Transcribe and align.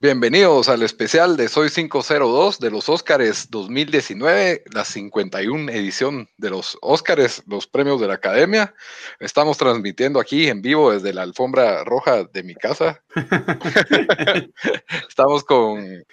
Bienvenidos 0.00 0.68
al 0.68 0.84
especial 0.84 1.36
de 1.36 1.48
Soy 1.48 1.70
502 1.70 2.60
de 2.60 2.70
los 2.70 2.88
Óscares 2.88 3.50
2019, 3.50 4.62
la 4.72 4.84
51 4.84 5.72
edición 5.72 6.28
de 6.36 6.50
los 6.50 6.78
Óscares, 6.82 7.42
los 7.48 7.66
premios 7.66 8.00
de 8.00 8.06
la 8.06 8.14
Academia. 8.14 8.72
Estamos 9.18 9.58
transmitiendo 9.58 10.20
aquí 10.20 10.46
en 10.46 10.62
vivo 10.62 10.92
desde 10.92 11.12
la 11.12 11.22
alfombra 11.22 11.82
roja 11.82 12.22
de 12.22 12.44
mi 12.44 12.54
casa. 12.54 13.02
Estamos 15.08 15.42
con, 15.42 16.04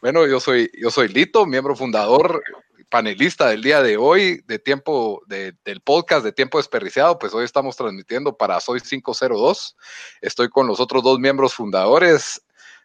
bueno, 0.00 0.28
yo 0.28 0.38
soy, 0.38 0.70
yo 0.80 0.92
soy 0.92 1.08
Lito, 1.08 1.44
miembro 1.44 1.74
fundador, 1.74 2.40
panelista 2.94 3.48
del 3.48 3.62
día 3.62 3.82
de 3.82 3.96
hoy 3.96 4.44
de 4.46 4.60
tiempo 4.60 5.20
de, 5.26 5.56
del 5.64 5.80
podcast 5.80 6.24
de 6.24 6.30
Tiempo 6.30 6.58
Desperdiciado, 6.58 7.18
pues 7.18 7.34
hoy 7.34 7.44
estamos 7.44 7.74
transmitiendo 7.74 8.36
para 8.36 8.60
Soy 8.60 8.80
502. 8.80 9.76
Estoy 10.20 10.48
con 10.48 10.68
los 10.68 10.78
otros 10.78 11.02
dos 11.02 11.18
miembros 11.18 11.54
fundadores, 11.54 12.43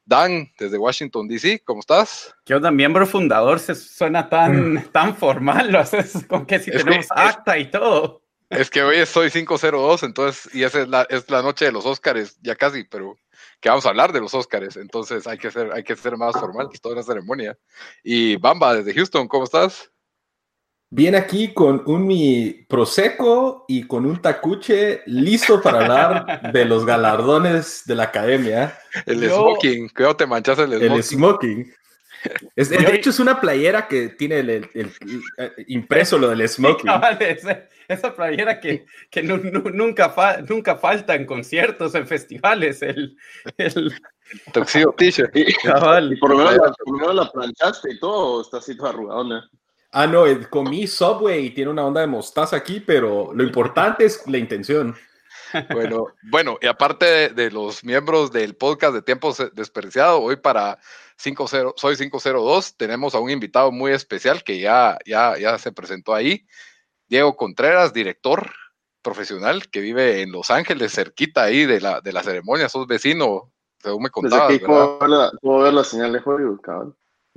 Dan, 0.10 0.52
desde 0.58 0.80
Washington, 0.80 1.28
D.C., 1.28 1.62
¿cómo 1.64 1.82
estás? 1.82 2.36
¿Qué 2.44 2.56
onda? 2.56 2.72
Miembro 2.72 3.06
fundador 3.06 3.60
se 3.60 3.76
suena 3.76 4.28
tan, 4.28 4.84
tan 4.92 5.16
formal, 5.16 5.72
lo 5.72 5.78
haces 5.80 6.26
con 6.28 6.48
que 6.48 6.58
si 6.58 6.72
Es 6.72 6.84
tenemos 6.84 7.06
que- 7.08 7.22
acta 7.22 7.60
y 7.60 7.70
todo. 7.70 8.24
Es 8.50 8.72
que 8.72 8.82
hoy 8.82 8.96
es 8.98 9.10
Soy 9.10 9.30
502, 9.30 10.02
entonces, 10.02 10.50
y 10.56 10.64
esa 10.64 10.82
es 10.82 10.88
la, 10.88 11.04
es 11.12 11.30
la 11.30 11.44
noche 11.44 11.66
de 11.66 11.72
los 11.72 11.86
Óscares, 11.86 12.40
ya 12.42 12.56
casi, 12.56 12.84
pero 12.86 13.16
que 13.62 13.70
vamos 13.70 13.86
a 13.86 13.90
hablar 13.90 14.12
de 14.12 14.20
los 14.22 14.34
Óscares, 14.34 14.76
entonces 14.78 15.28
hay 15.28 15.38
que 15.38 15.52
ser, 15.52 15.72
hay 15.72 15.84
que 15.84 15.96
ser 15.96 16.18
más 16.18 16.34
formal, 16.34 16.68
es 16.74 16.82
toda 16.82 16.96
una 16.96 17.04
ceremonia. 17.04 17.56
Y 18.04 18.38
Bamba, 18.38 18.74
desde 18.74 18.96
Houston, 18.96 19.28
¿cómo 19.28 19.44
estás? 19.44 19.92
Bien 20.92 21.14
aquí 21.14 21.54
con 21.54 21.84
un 21.86 22.08
mi 22.08 22.66
prosecco 22.68 23.66
y 23.68 23.84
con 23.84 24.08
un 24.08 24.20
tacuche 24.22 25.04
listo 25.06 25.62
para 25.62 25.82
hablar 25.82 26.52
de 26.52 26.66
los 26.66 26.84
galardones 26.84 27.84
de 27.86 27.94
la 27.96 28.04
academia. 28.06 28.76
El 29.06 29.22
Yo- 29.22 29.36
smoking, 29.36 29.90
cuidado 29.90 30.16
te 30.18 30.26
manchas 30.26 30.58
el 30.58 30.70
smoking. 30.72 30.92
El 30.92 31.04
smoking. 31.04 31.74
Es- 32.56 32.70
de 32.70 32.96
hecho, 32.96 33.12
es 33.12 33.20
una 33.20 33.40
playera 33.40 33.88
que 33.88 34.10
tiene 34.10 34.40
el, 34.40 34.50
el- 34.50 34.70
el- 34.74 34.92
eh, 35.38 35.52
impreso 35.68 36.18
lo 36.18 36.30
del 36.30 36.50
smoking. 36.50 36.86
Cabal, 36.88 37.18
esa, 37.22 37.66
esa 37.88 38.16
playera 38.16 38.60
que, 38.60 38.86
que 39.12 39.22
nu- 39.22 39.38
nu- 39.38 39.70
nunca, 39.72 40.10
fa- 40.10 40.42
nunca 40.42 40.76
falta 40.76 41.14
en 41.14 41.28
conciertos, 41.28 41.94
en 41.94 42.08
festivales. 42.08 42.82
El, 42.82 43.16
el 43.58 43.94
Tuxedo 44.52 44.92
t-shirt. 44.98 45.32
por 46.20 46.32
lo, 46.32 46.38
menos 46.40 47.16
la, 47.16 47.32
planchaste 47.32 47.94
y 47.94 48.00
todo, 48.00 48.42
está 48.42 48.58
así 48.58 48.76
toda 48.76 48.90
arrugadona. 48.90 49.48
Ah, 49.92 50.06
no, 50.06 50.28
eh, 50.28 50.48
comí 50.50 50.86
Subway 50.86 51.48
y 51.48 51.50
tiene 51.52 51.72
una 51.72 51.86
onda 51.86 52.02
de 52.02 52.08
mostaza 52.08 52.56
aquí, 52.56 52.80
pero 52.80 53.32
lo 53.34 53.44
importante 53.44 54.06
es 54.06 54.26
la 54.28 54.38
intención. 54.38 54.96
Bueno, 55.74 56.08
bueno, 56.30 56.58
y 56.62 56.68
aparte 56.68 57.06
de, 57.06 57.30
de 57.30 57.52
los 57.52 57.84
miembros 57.84 58.32
del 58.32 58.56
podcast 58.56 58.94
de 58.94 59.02
Tiempo 59.02 59.34
Desperdiciado, 59.54 60.22
hoy 60.22 60.36
para 60.36 60.78
50, 61.18 61.74
Soy 61.76 61.98
502 61.98 62.78
tenemos 62.78 63.16
a 63.16 63.20
un 63.20 63.32
invitado 63.32 63.72
muy 63.72 63.92
especial 63.92 64.44
que 64.44 64.60
ya, 64.60 64.98
ya, 65.06 65.38
ya 65.38 65.58
se 65.58 65.72
presentó 65.72 66.14
ahí, 66.14 66.46
Diego 67.08 67.36
Contreras, 67.36 67.94
director 67.94 68.52
profesional 69.02 69.70
que 69.70 69.82
vive 69.82 70.22
en 70.22 70.32
Los 70.32 70.52
Ángeles, 70.52 70.94
cerquita 70.94 71.44
ahí 71.44 71.66
de 71.66 71.82
la, 71.82 72.02
de 72.02 72.14
la 72.14 72.24
ceremonia, 72.24 72.70
sos 72.70 72.86
vecino, 72.86 73.52
según 73.80 74.04
me 74.04 74.10
Desde 74.10 74.14
contabas, 74.14 74.46
aquí 74.46 74.60
¿verdad? 74.60 74.68
puedo 74.68 75.00
ver, 75.00 75.10
la, 75.10 75.32
puedo 75.42 75.60
ver 75.64 75.74
la 75.74 75.84
señal 75.84 76.14
de 76.14 76.22
Hollywood, 76.24 76.62
cabrón. 76.62 76.96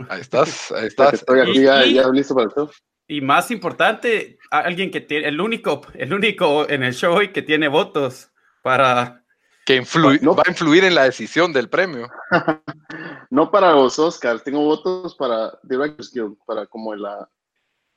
Ahí 0.08 0.20
estás, 0.20 0.72
ahí 0.72 0.86
estás. 0.86 1.14
Estoy 1.14 1.40
aquí 1.40 1.62
ya, 1.62 1.84
Y- 1.84 1.94
ya 1.94 2.08
listo 2.08 2.34
para 2.34 2.46
el 2.46 2.52
show. 2.52 2.70
Y 3.08 3.20
más 3.20 3.50
importante, 3.50 4.38
alguien 4.50 4.90
que 4.90 5.00
tiene, 5.00 5.28
el 5.28 5.40
único, 5.40 5.82
el 5.94 6.12
único 6.14 6.68
en 6.68 6.82
el 6.82 6.94
show 6.94 7.14
hoy 7.14 7.32
que 7.32 7.42
tiene 7.42 7.68
votos 7.68 8.30
para. 8.62 9.24
Que 9.66 9.80
influ- 9.82 10.20
No. 10.22 10.34
va 10.34 10.42
a 10.46 10.50
influir 10.50 10.82
en 10.84 10.94
la 10.94 11.04
decisión 11.04 11.52
del 11.52 11.68
premio. 11.68 12.08
No 13.30 13.50
para 13.50 13.72
los 13.72 13.98
Oscars, 13.98 14.44
tengo 14.44 14.60
votos 14.62 15.14
para 15.14 15.58
Directors 15.62 16.12
Guild, 16.12 16.36
para 16.44 16.66
como 16.66 16.94
la, 16.94 17.26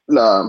la, 0.08 0.46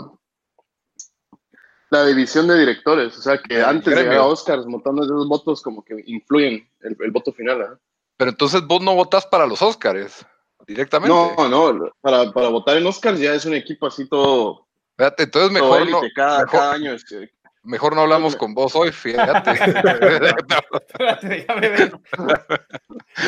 la 1.90 2.06
división 2.06 2.46
de 2.46 2.56
directores. 2.58 3.18
O 3.18 3.22
sea, 3.22 3.38
que 3.42 3.56
El 3.56 3.64
antes 3.64 3.92
de 3.92 4.14
a 4.16 4.22
Oscars, 4.24 4.64
montando 4.66 5.02
esos 5.04 5.26
votos 5.28 5.60
como 5.60 5.84
que 5.84 6.02
influyen 6.06 6.68
el, 6.82 6.96
el 7.00 7.10
voto 7.10 7.32
final. 7.32 7.62
¿eh? 7.62 7.76
Pero 8.16 8.30
entonces 8.30 8.64
vos 8.64 8.80
no 8.80 8.94
votás 8.94 9.26
para 9.26 9.46
los 9.46 9.60
Óscares 9.60 10.24
directamente. 10.66 11.14
No, 11.14 11.48
no, 11.48 11.90
para, 12.00 12.30
para 12.32 12.48
votar 12.48 12.76
en 12.76 12.86
Oscars 12.86 13.18
ya 13.20 13.34
es 13.34 13.44
un 13.44 13.54
equipo 13.54 13.86
así 13.86 14.08
todo, 14.08 14.66
Fíjate, 14.98 15.24
entonces 15.24 15.58
todo 15.60 15.62
mejor 15.62 15.82
élite, 15.82 16.00
no, 16.00 16.08
cada, 16.14 16.38
mejor- 16.40 16.50
cada 16.60 16.72
año. 16.72 16.92
es- 16.92 17.12
eh, 17.12 17.30
Mejor 17.62 17.96
no 17.96 18.02
hablamos 18.02 18.36
con 18.36 18.54
vos 18.54 18.76
hoy, 18.76 18.92
fíjate. 18.92 19.50
Espérate, 19.50 21.26
déjame 21.28 21.68
ver. 21.68 21.92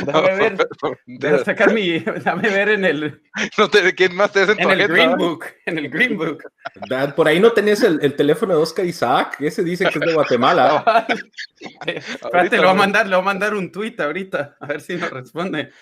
Déjame 0.07 0.35
ver. 0.37 0.69
Déjame 1.07 1.45
sacar 1.45 1.73
mi. 1.75 1.99
Déjame 1.99 2.49
ver 2.49 2.69
en 2.69 2.85
el, 2.85 3.21
No 3.59 3.69
te, 3.69 3.93
¿Quién 3.97 4.15
más 4.15 4.31
te 4.31 4.43
en 4.43 4.57
tu 4.57 4.63
en 4.71 4.81
el? 4.81 4.87
Green 4.87 5.17
Book. 5.17 5.47
En 5.67 5.79
el 5.79 5.89
Green 5.91 6.17
Book. 6.17 6.45
Dad, 6.89 7.17
por 7.17 7.27
ahí 7.27 7.41
no 7.41 7.51
tenés 7.51 7.83
el, 7.83 7.99
el 8.01 8.15
teléfono 8.15 8.55
de 8.57 8.63
Oscar 8.63 8.85
Isaac, 8.87 9.37
ese 9.41 9.65
dice 9.65 9.87
que 9.87 9.99
es 9.99 10.05
de 10.07 10.15
Guatemala. 10.15 11.05
Espérate, 11.87 12.57
le 12.59 12.63
voy 12.63 12.71
a 12.71 12.75
mandar, 12.75 13.07
le 13.09 13.17
voy 13.17 13.23
a 13.23 13.25
mandar 13.25 13.55
un 13.55 13.73
tweet 13.73 13.97
ahorita, 13.99 14.57
a 14.61 14.67
ver 14.67 14.81
si 14.81 14.95
nos 14.95 15.11
responde. 15.11 15.73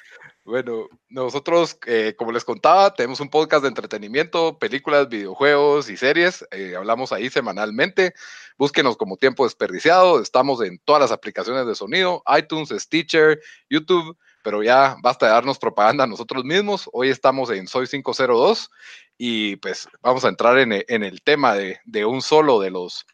Bueno, 0.46 0.86
nosotros, 1.08 1.76
eh, 1.86 2.14
como 2.16 2.30
les 2.30 2.44
contaba, 2.44 2.94
tenemos 2.94 3.18
un 3.18 3.28
podcast 3.28 3.62
de 3.62 3.68
entretenimiento, 3.68 4.56
películas, 4.60 5.08
videojuegos 5.08 5.90
y 5.90 5.96
series. 5.96 6.46
eh, 6.52 6.76
hablamos 6.76 7.10
ahí 7.10 7.28
semanalmente. 7.30 8.14
Búsquenos 8.56 8.96
como 8.96 9.16
Tiempo 9.16 9.42
Desperdiciado. 9.42 10.20
Estamos 10.22 10.62
en 10.62 10.78
todas 10.78 11.02
las 11.02 11.10
aplicaciones 11.10 11.66
de 11.66 11.74
sonido, 11.74 12.22
iTunes, 12.38 12.68
Stitcher, 12.68 13.40
YouTube, 13.68 14.16
pero 14.44 14.62
ya 14.62 14.96
basta 15.02 15.26
de 15.26 15.32
darnos 15.32 15.58
propaganda 15.58 16.04
a 16.04 16.06
nosotros 16.06 16.44
mismos. 16.44 16.88
Hoy 16.92 17.08
estamos 17.10 17.50
en 17.50 17.66
Soy 17.66 17.88
502 17.88 18.70
y 19.18 19.56
pues 19.56 19.88
vamos 20.00 20.24
a 20.24 20.28
entrar 20.28 20.58
en, 20.58 20.72
en 20.86 21.02
el 21.02 21.22
tema 21.22 21.54
de, 21.54 21.80
de 21.84 22.04
un 22.04 22.22
solo 22.22 22.60
de 22.60 22.70
los, 22.70 23.04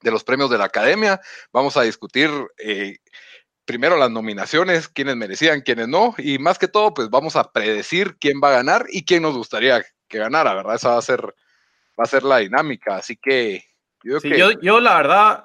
de 0.00 0.12
los 0.12 0.22
premios 0.22 0.48
de 0.48 0.58
la 0.58 0.66
academia. 0.66 1.20
Vamos 1.52 1.76
a 1.76 1.82
discutir 1.82 2.30
eh, 2.58 2.98
primero 3.72 3.96
las 3.96 4.10
nominaciones, 4.10 4.86
quiénes 4.86 5.16
merecían, 5.16 5.62
quiénes 5.62 5.88
no, 5.88 6.14
y 6.18 6.38
más 6.38 6.58
que 6.58 6.68
todo, 6.68 6.92
pues 6.92 7.08
vamos 7.08 7.36
a 7.36 7.50
predecir 7.50 8.18
quién 8.18 8.38
va 8.44 8.50
a 8.50 8.56
ganar 8.56 8.84
y 8.90 9.02
quién 9.06 9.22
nos 9.22 9.34
gustaría 9.34 9.82
que 10.08 10.18
ganara, 10.18 10.52
¿verdad? 10.52 10.74
Esa 10.74 10.90
va 10.90 10.98
a 10.98 11.02
ser, 11.02 11.22
va 11.22 12.04
a 12.04 12.06
ser 12.06 12.22
la 12.22 12.36
dinámica. 12.36 12.96
Así 12.96 13.16
que 13.16 13.64
yo 14.04 14.18
creo 14.18 14.20
Sí, 14.20 14.28
que 14.28 14.38
yo, 14.38 14.50
yo 14.60 14.78
la 14.78 14.96
verdad 14.96 15.44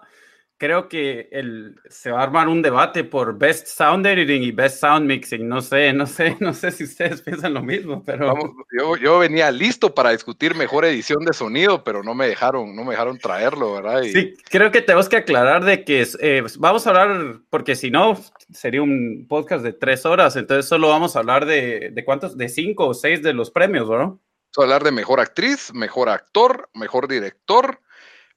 creo 0.58 0.90
que 0.90 1.30
el, 1.32 1.80
se 1.90 2.12
va 2.12 2.20
a 2.20 2.24
armar 2.24 2.48
un 2.48 2.62
debate 2.62 3.04
por 3.04 3.38
Best 3.38 3.68
Sound 3.68 4.06
Editing 4.06 4.44
y 4.44 4.52
Best 4.52 4.80
Sound 4.80 5.06
Mixing. 5.06 5.48
No 5.48 5.62
sé, 5.62 5.94
no 5.94 6.06
sé, 6.06 6.36
no 6.40 6.54
sé 6.54 6.72
si 6.72 6.84
ustedes 6.84 7.22
piensan 7.22 7.54
lo 7.54 7.62
mismo, 7.62 8.04
pero 8.04 8.28
vamos, 8.28 8.52
yo, 8.78 8.98
yo 8.98 9.20
venía 9.20 9.52
listo 9.52 9.94
para 9.94 10.12
discutir 10.12 10.56
mejor 10.56 10.86
edición 10.86 11.24
de 11.26 11.34
sonido, 11.34 11.84
pero 11.84 12.04
no 12.04 12.14
me 12.14 12.28
dejaron, 12.28 12.76
no 12.76 12.84
me 12.84 12.92
dejaron 12.92 13.18
traerlo, 13.18 13.74
¿verdad? 13.74 14.02
Y- 14.02 14.12
sí, 14.12 14.34
creo 14.50 14.72
que 14.72 14.82
tenemos 14.82 15.10
que 15.10 15.18
aclarar 15.18 15.64
de 15.64 15.84
que 15.84 16.06
eh, 16.20 16.44
vamos 16.58 16.86
a 16.86 16.90
hablar, 16.90 17.40
porque 17.50 17.76
si 17.76 17.92
no, 17.92 18.18
sería 18.52 18.82
un 18.82 19.26
podcast 19.30 19.64
de 19.64 19.74
tres 19.74 20.06
horas, 20.06 20.36
entonces 20.36 20.68
solo 20.68 20.90
vamos 20.90 21.16
a 21.16 21.20
hablar 21.20 21.46
de, 21.46 21.92
de 21.92 22.06
cuántos, 22.06 22.38
de 22.38 22.50
cinco 22.50 22.88
o 22.88 22.94
seis 22.94 23.22
de 23.22 23.34
los 23.34 23.52
premios, 23.52 23.90
¿no? 23.90 23.98
Vamos 23.98 24.20
a 24.58 24.62
hablar 24.62 24.84
de 24.84 24.92
mejor 24.92 25.20
actriz, 25.20 25.72
mejor 25.74 26.10
actor, 26.10 26.70
mejor 26.74 27.08
director, 27.08 27.80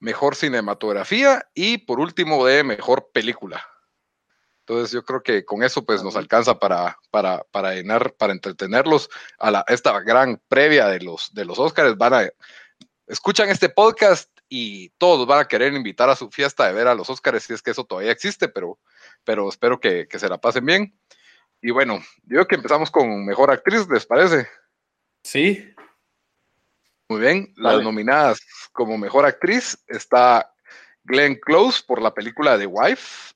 mejor 0.01 0.35
cinematografía 0.35 1.49
y 1.55 1.79
por 1.79 2.01
último 2.01 2.45
de 2.45 2.65
mejor 2.65 3.11
película. 3.13 3.65
Entonces 4.61 4.93
yo 4.93 5.05
creo 5.05 5.23
que 5.23 5.45
con 5.45 5.63
eso 5.63 5.85
pues 5.85 6.03
nos 6.03 6.17
alcanza 6.17 6.59
para, 6.59 6.99
para, 7.11 7.45
para 7.51 7.75
llenar, 7.75 8.15
para 8.15 8.33
entretenerlos 8.33 9.11
a 9.39 9.51
la, 9.51 9.65
esta 9.69 9.99
gran 10.01 10.41
previa 10.49 10.87
de 10.87 11.01
los, 11.01 11.33
de 11.35 11.45
los 11.45 11.59
Óscares. 11.59 11.97
Van 11.97 12.15
a, 12.15 12.29
escuchan 13.07 13.49
este 13.49 13.69
podcast 13.69 14.31
y 14.49 14.91
todos 14.91 15.27
van 15.27 15.41
a 15.41 15.49
querer 15.49 15.75
invitar 15.75 16.09
a 16.09 16.17
su 16.17 16.31
fiesta 16.31 16.67
de 16.67 16.73
ver 16.73 16.87
a 16.87 16.95
los 16.95 17.11
Óscares 17.11 17.45
si 17.45 17.53
es 17.53 17.63
que 17.63 17.73
eso 17.73 17.85
todavía 17.85 18.13
existe, 18.13 18.49
pero, 18.49 18.79
pero 19.25 19.49
espero 19.49 19.81
que, 19.81 20.07
que 20.09 20.19
se 20.19 20.29
la 20.29 20.39
pasen 20.39 20.65
bien. 20.65 20.99
y 21.61 21.73
bueno, 21.73 21.99
yo 22.23 22.37
creo 22.37 22.47
que 22.47 22.55
empezamos 22.55 22.91
con 22.91 23.27
mejor 23.27 23.51
actriz, 23.51 23.89
¿les 23.89 24.07
parece? 24.07 24.49
Sí. 25.25 25.75
Muy 27.09 27.21
bien, 27.21 27.53
las 27.57 27.83
nominadas 27.83 28.41
como 28.73 28.99
mejor 28.99 29.27
actriz 29.27 29.79
está 29.89 30.53
Glenn 31.05 31.37
Close 31.37 31.83
por 31.87 32.01
la 32.01 32.15
película 32.15 32.59
The 32.59 32.67
Wife, 32.67 33.35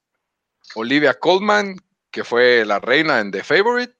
Olivia 0.74 1.14
Colman, 1.14 1.76
que 2.10 2.24
fue 2.24 2.64
la 2.64 2.78
reina 2.78 3.20
en 3.20 3.30
The 3.30 3.42
Favorite, 3.42 3.96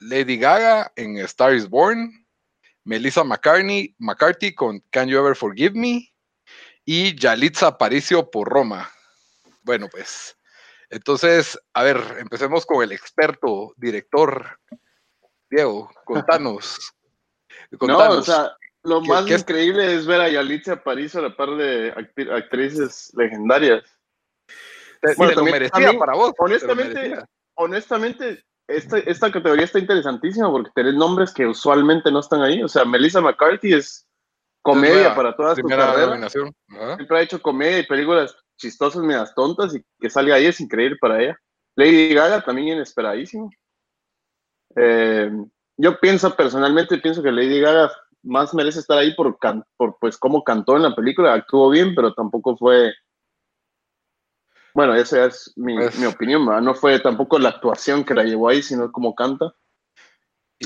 Lady 0.00 0.36
Gaga 0.38 0.92
en 0.96 1.16
Star 1.18 1.54
is 1.54 1.68
Born, 1.68 2.26
Melissa 2.84 3.24
McCartney, 3.24 3.94
McCarthy 3.98 4.54
con 4.54 4.80
Can 4.90 5.08
You 5.08 5.18
Ever 5.18 5.36
Forgive 5.36 5.78
Me 5.78 6.12
y 6.84 7.16
Yalitza 7.16 7.68
Aparicio 7.68 8.30
por 8.30 8.48
Roma. 8.48 8.90
Bueno, 9.62 9.88
pues, 9.90 10.36
entonces, 10.90 11.58
a 11.74 11.82
ver, 11.82 12.00
empecemos 12.18 12.64
con 12.64 12.82
el 12.82 12.92
experto, 12.92 13.74
director. 13.76 14.60
Diego, 15.50 15.90
contanos. 16.04 16.78
No, 17.68 17.78
contanos. 17.78 18.18
o 18.18 18.22
sea, 18.22 18.56
lo 18.86 19.02
¿Qué- 19.02 19.08
más 19.08 19.24
qué 19.24 19.34
increíble 19.34 19.94
es 19.94 20.06
ver 20.06 20.20
a 20.20 20.28
Yalitza 20.28 20.82
París 20.82 21.14
a 21.16 21.20
la 21.20 21.34
par 21.36 21.50
de 21.56 21.92
actrices 22.32 23.12
legendarias. 23.14 23.82
Te- 25.00 25.14
Bueno, 25.16 25.30
te 25.30 25.34
lo 25.34 25.34
también- 25.34 25.52
merecía 25.52 25.70
también, 25.72 25.98
para 25.98 26.14
vos. 26.14 26.32
te 26.32 26.36
lo 26.38 26.44
honestamente, 26.44 27.18
honestamente, 27.56 28.44
esta, 28.68 28.98
esta 28.98 29.30
categoría 29.30 29.64
está 29.64 29.78
interesantísima 29.78 30.50
porque 30.50 30.70
tenés 30.74 30.94
nombres 30.94 31.32
que 31.34 31.46
usualmente 31.46 32.10
no 32.10 32.20
están 32.20 32.42
ahí. 32.42 32.62
O 32.62 32.68
sea, 32.68 32.84
Melissa 32.84 33.20
McCarthy 33.20 33.74
es 33.74 34.06
comedia 34.62 35.14
para 35.14 35.36
toda 35.36 35.54
su 35.54 35.62
carrera. 35.62 36.28
Siempre 36.28 37.18
ha 37.18 37.22
hecho 37.22 37.40
comedia 37.42 37.78
y 37.80 37.86
películas 37.86 38.36
chistosas, 38.58 39.02
medias 39.02 39.34
tontas 39.34 39.74
y 39.74 39.84
que 40.00 40.10
salga 40.10 40.34
ahí 40.36 40.46
es 40.46 40.60
increíble 40.60 40.96
para 41.00 41.22
ella. 41.22 41.38
Lady 41.76 42.14
Gaga 42.14 42.42
también 42.42 42.68
inesperadísimo. 42.68 43.50
Eh, 44.74 45.30
yo 45.76 46.00
pienso 46.00 46.34
personalmente, 46.34 46.98
pienso 46.98 47.22
que 47.22 47.30
Lady 47.32 47.60
Gaga 47.60 47.92
más 48.26 48.52
merece 48.54 48.80
estar 48.80 48.98
ahí 48.98 49.14
por, 49.14 49.38
can- 49.38 49.64
por 49.76 49.96
pues 50.00 50.16
cómo 50.18 50.42
cantó 50.44 50.76
en 50.76 50.82
la 50.82 50.94
película, 50.94 51.32
actuó 51.32 51.70
bien, 51.70 51.94
pero 51.94 52.12
tampoco 52.12 52.56
fue 52.56 52.92
bueno, 54.74 54.94
esa 54.94 55.24
es 55.26 55.52
mi, 55.56 55.74
Pues- 55.74 55.98
mi 55.98 56.06
opinión, 56.06 56.44
¿verdad? 56.44 56.60
no 56.60 56.74
fue 56.74 56.98
tampoco 57.00 57.38
la 57.38 57.48
actuación 57.48 58.04
que 58.04 58.14
la 58.14 58.24
llevó 58.24 58.48
ahí, 58.50 58.62
sino 58.62 58.92
cómo 58.92 59.14
canta. 59.14 59.54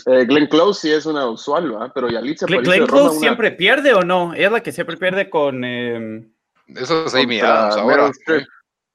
Eh, 0.06 0.24
Glenn 0.24 0.46
Close 0.48 0.80
sí 0.80 0.92
es 0.92 1.06
una 1.06 1.28
usual, 1.28 1.70
¿verdad? 1.70 1.92
pero 1.94 2.08
Yalitza 2.08 2.46
Glenn, 2.46 2.62
Glenn 2.62 2.80
Roma, 2.80 2.90
Close 2.92 3.10
una- 3.12 3.20
siempre 3.20 3.52
pierde 3.52 3.92
o 3.94 4.02
no? 4.02 4.34
Ella 4.34 4.46
es 4.46 4.52
la 4.52 4.62
que 4.62 4.72
siempre 4.72 4.96
pierde 4.96 5.30
con. 5.30 5.62
eh, 5.64 6.28
Eso 6.68 7.06
es 7.06 7.14
Amy 7.14 7.40
Adams 7.40 7.76
ahora. 7.76 8.10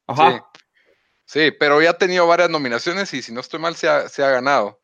Ajá. 0.08 0.32
Sí. 0.32 0.40
Sí, 1.28 1.52
pero 1.60 1.82
ya 1.82 1.90
ha 1.92 1.98
tenido 1.98 2.28
varias 2.28 2.50
nominaciones 2.50 3.14
y 3.14 3.22
si 3.22 3.34
no 3.34 3.40
estoy 3.40 3.60
mal 3.60 3.76
se 3.76 3.90
ha, 3.90 4.08
se 4.08 4.24
ha 4.24 4.30
ganado. 4.30 4.80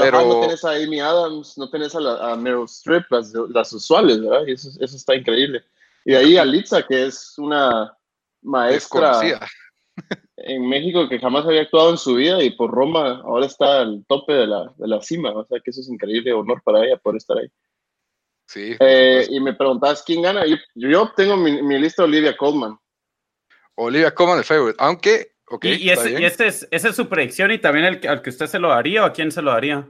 Pero, 0.00 0.04
Pero- 0.18 0.26
no 0.26 0.40
tenés 0.40 0.64
a 0.64 0.70
Amy 0.70 1.00
Adams, 1.00 1.58
no 1.58 1.68
tenés 1.68 1.94
a, 1.94 2.00
la, 2.00 2.32
a 2.32 2.36
Meryl 2.36 2.64
Streep, 2.64 3.04
las, 3.10 3.32
las 3.50 3.72
usuales, 3.74 4.22
¿verdad? 4.22 4.46
Y 4.46 4.52
eso, 4.52 4.70
eso 4.80 4.96
está 4.96 5.14
increíble. 5.14 5.62
Y 6.06 6.12
de 6.12 6.16
ahí 6.16 6.36
a 6.38 6.44
Litza, 6.46 6.82
que 6.82 7.06
es 7.06 7.34
una 7.36 7.94
maestra 8.40 9.20
Desconocida. 9.20 9.46
en 10.38 10.66
México 10.68 11.08
que 11.08 11.18
jamás 11.18 11.44
había 11.44 11.60
actuado 11.62 11.90
en 11.90 11.98
su 11.98 12.14
vida 12.14 12.42
y 12.42 12.50
por 12.50 12.70
Roma 12.70 13.20
ahora 13.22 13.44
está 13.46 13.82
al 13.82 14.02
tope 14.08 14.32
de 14.32 14.46
la, 14.46 14.72
de 14.76 14.88
la 14.88 15.02
cima. 15.02 15.30
O 15.32 15.44
sea 15.44 15.60
que 15.60 15.70
eso 15.70 15.80
es 15.82 15.88
increíble 15.90 16.32
honor 16.32 16.62
para 16.64 16.84
ella 16.86 16.96
por 16.96 17.14
estar 17.16 17.36
ahí. 17.36 17.48
Sí. 18.46 18.74
Eh, 18.80 19.26
y 19.30 19.40
me 19.40 19.52
preguntabas 19.52 20.02
quién 20.02 20.22
gana. 20.22 20.46
Yo, 20.46 20.56
yo 20.74 21.12
tengo 21.14 21.36
mi, 21.36 21.62
mi 21.62 21.78
lista 21.78 22.04
Olivia 22.04 22.34
Colman. 22.36 22.78
Olivia 23.74 24.14
Colman, 24.14 24.38
el 24.38 24.44
favorite. 24.44 24.76
Aunque, 24.82 25.31
ok, 25.52 25.64
y 25.64 25.74
y 25.74 25.90
ese, 25.90 26.08
bien. 26.08 26.22
y 26.22 26.24
ese 26.24 26.46
es, 26.46 26.68
esa 26.70 26.88
es 26.88 26.96
su 26.96 27.08
predicción 27.08 27.50
y 27.50 27.58
también 27.58 27.86
el, 27.86 28.00
que- 28.00 28.08
al 28.08 28.22
que 28.22 28.30
usted 28.30 28.46
se 28.46 28.58
lo 28.58 28.68
daría 28.68 29.02
o 29.02 29.06
a 29.06 29.12
quién 29.12 29.30
se 29.30 29.42
lo 29.42 29.50
daría. 29.50 29.88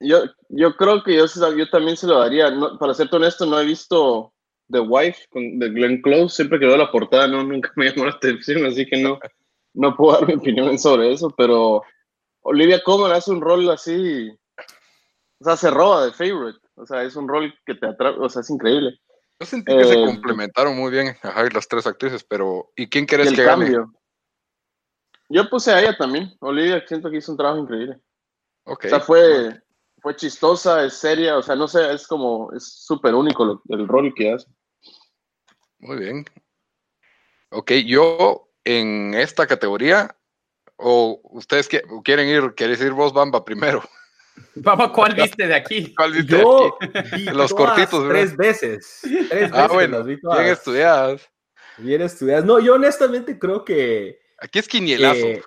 Yo, 0.00 0.22
yo 0.48 0.76
creo 0.76 1.02
que 1.02 1.14
yo, 1.14 1.26
también 1.70 1.96
se 1.96 2.06
lo 2.06 2.18
daría. 2.20 2.50
No, 2.50 2.78
para 2.78 2.94
serte 2.94 3.16
honesto, 3.16 3.44
no 3.44 3.60
he 3.60 3.66
visto 3.66 4.32
The 4.70 4.80
Wife 4.80 5.26
con, 5.28 5.58
de 5.58 5.68
Glenn 5.68 6.00
Close. 6.00 6.36
Siempre 6.36 6.58
que 6.58 6.66
veo 6.66 6.76
la 6.76 6.90
portada, 6.90 7.28
no, 7.28 7.44
nunca 7.44 7.70
me 7.76 7.86
llamó 7.90 8.06
la 8.06 8.12
atención, 8.12 8.64
así 8.64 8.86
que 8.86 8.96
no, 8.96 9.18
no 9.74 9.94
puedo 9.96 10.18
dar 10.18 10.26
mi 10.26 10.34
opinión 10.34 10.78
sobre 10.78 11.12
eso. 11.12 11.30
Pero 11.36 11.82
Olivia 12.40 12.82
Colman 12.82 13.12
hace 13.12 13.30
un 13.30 13.42
rol 13.42 13.68
así. 13.70 14.30
O 15.40 15.44
sea, 15.44 15.56
se 15.56 15.70
roba 15.70 16.06
de 16.06 16.12
favorite. 16.12 16.58
O 16.76 16.86
sea, 16.86 17.02
es 17.02 17.14
un 17.14 17.28
rol 17.28 17.54
que 17.66 17.74
te 17.74 17.86
atrae. 17.86 18.14
O 18.18 18.28
sea, 18.30 18.40
es 18.40 18.48
increíble. 18.48 18.98
Yo 19.38 19.46
sentí 19.46 19.74
que 19.74 19.84
se 19.84 20.02
eh, 20.02 20.06
complementaron 20.06 20.76
muy 20.76 20.90
bien 20.90 21.16
ajá, 21.22 21.44
las 21.52 21.66
tres 21.66 21.86
actrices, 21.86 22.24
pero 22.24 22.70
¿y 22.76 22.88
quién 22.88 23.06
el 23.10 23.34
que 23.34 23.42
gane? 23.42 23.74
Yo 25.32 25.48
puse 25.48 25.72
a 25.72 25.80
ella 25.80 25.96
también. 25.96 26.36
Olivia, 26.40 26.84
siento 26.86 27.08
que 27.10 27.18
hizo 27.18 27.30
un 27.32 27.38
trabajo 27.38 27.60
increíble. 27.60 27.98
Ok. 28.64 28.84
O 28.86 28.88
sea, 28.88 29.00
fue, 29.00 29.62
fue 30.02 30.16
chistosa, 30.16 30.84
es 30.84 30.94
seria. 30.94 31.38
O 31.38 31.42
sea, 31.42 31.54
no 31.54 31.68
sé, 31.68 31.92
es 31.94 32.06
como. 32.06 32.52
Es 32.52 32.84
súper 32.84 33.14
único 33.14 33.44
lo- 33.44 33.62
el 33.68 33.86
rol 33.86 34.12
que 34.14 34.32
hace. 34.32 34.46
Muy 35.78 35.98
bien. 35.98 36.24
Ok, 37.50 37.72
yo 37.86 38.48
en 38.64 39.14
esta 39.14 39.46
categoría, 39.46 40.16
o 40.76 41.20
ustedes 41.24 41.70
qui- 41.70 42.02
quieren 42.04 42.28
ir, 42.28 42.54
quieres 42.54 42.80
ir 42.80 42.92
vos, 42.92 43.12
Bamba, 43.12 43.44
primero. 43.44 43.82
Vamos, 44.56 44.90
¿cuál 44.90 45.14
viste 45.14 45.46
de 45.46 45.54
aquí? 45.54 45.94
¿Cuál 45.94 46.12
viste 46.12 46.32
Yo 46.40 46.74
aquí? 46.80 47.12
vi 47.16 47.24
Los 47.32 47.54
todas 47.54 47.74
cortitos, 47.74 48.04
¿verdad? 48.06 48.20
tres 48.22 48.36
veces. 48.36 49.00
Tres 49.28 49.52
Ah, 49.52 49.62
veces 49.62 49.72
bueno, 49.72 49.98
las 49.98 50.06
vi 50.06 50.20
todas. 50.20 50.38
bien 50.40 50.52
estudiadas. 50.52 51.30
Bien 51.78 52.02
estudiadas. 52.02 52.44
No, 52.44 52.58
yo 52.58 52.74
honestamente 52.74 53.38
creo 53.38 53.64
que. 53.64 54.19
Aquí 54.40 54.58
es 54.58 54.68
quinielazo. 54.68 55.26
eh, 55.26 55.42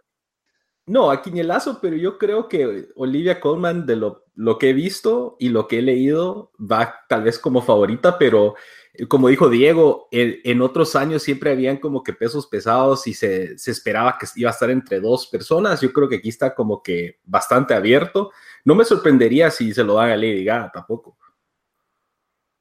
no, 0.85 1.11
a 1.11 1.21
Quinielazo, 1.21 1.79
pero 1.81 1.95
yo 1.95 2.17
creo 2.17 2.49
que 2.49 2.89
Olivia 2.95 3.39
Colman, 3.39 3.85
de 3.85 3.95
lo, 3.95 4.25
lo 4.35 4.57
que 4.57 4.71
he 4.71 4.73
visto 4.73 5.37
y 5.39 5.47
lo 5.47 5.65
que 5.67 5.79
he 5.79 5.81
leído, 5.81 6.51
va 6.59 7.05
tal 7.07 7.23
vez 7.23 7.39
como 7.39 7.61
favorita, 7.61 8.17
pero 8.19 8.55
eh, 8.93 9.07
como 9.07 9.29
dijo 9.29 9.47
Diego, 9.47 10.09
en, 10.11 10.41
en 10.43 10.61
otros 10.61 10.97
años 10.97 11.23
siempre 11.23 11.51
habían 11.51 11.77
como 11.77 12.03
que 12.03 12.11
pesos 12.11 12.47
pesados 12.47 13.07
y 13.07 13.13
se, 13.13 13.57
se 13.57 13.71
esperaba 13.71 14.17
que 14.19 14.27
iba 14.35 14.49
a 14.49 14.53
estar 14.53 14.69
entre 14.69 14.99
dos 14.99 15.27
personas. 15.27 15.79
Yo 15.79 15.93
creo 15.93 16.09
que 16.09 16.17
aquí 16.17 16.27
está 16.27 16.53
como 16.53 16.83
que 16.83 17.19
bastante 17.23 17.73
abierto. 17.73 18.31
No 18.65 18.75
me 18.75 18.83
sorprendería 18.83 19.49
si 19.51 19.73
se 19.73 19.85
lo 19.85 19.93
dan 19.93 20.11
a 20.11 20.17
Lady 20.17 20.43
Gaga 20.43 20.69
tampoco. 20.73 21.17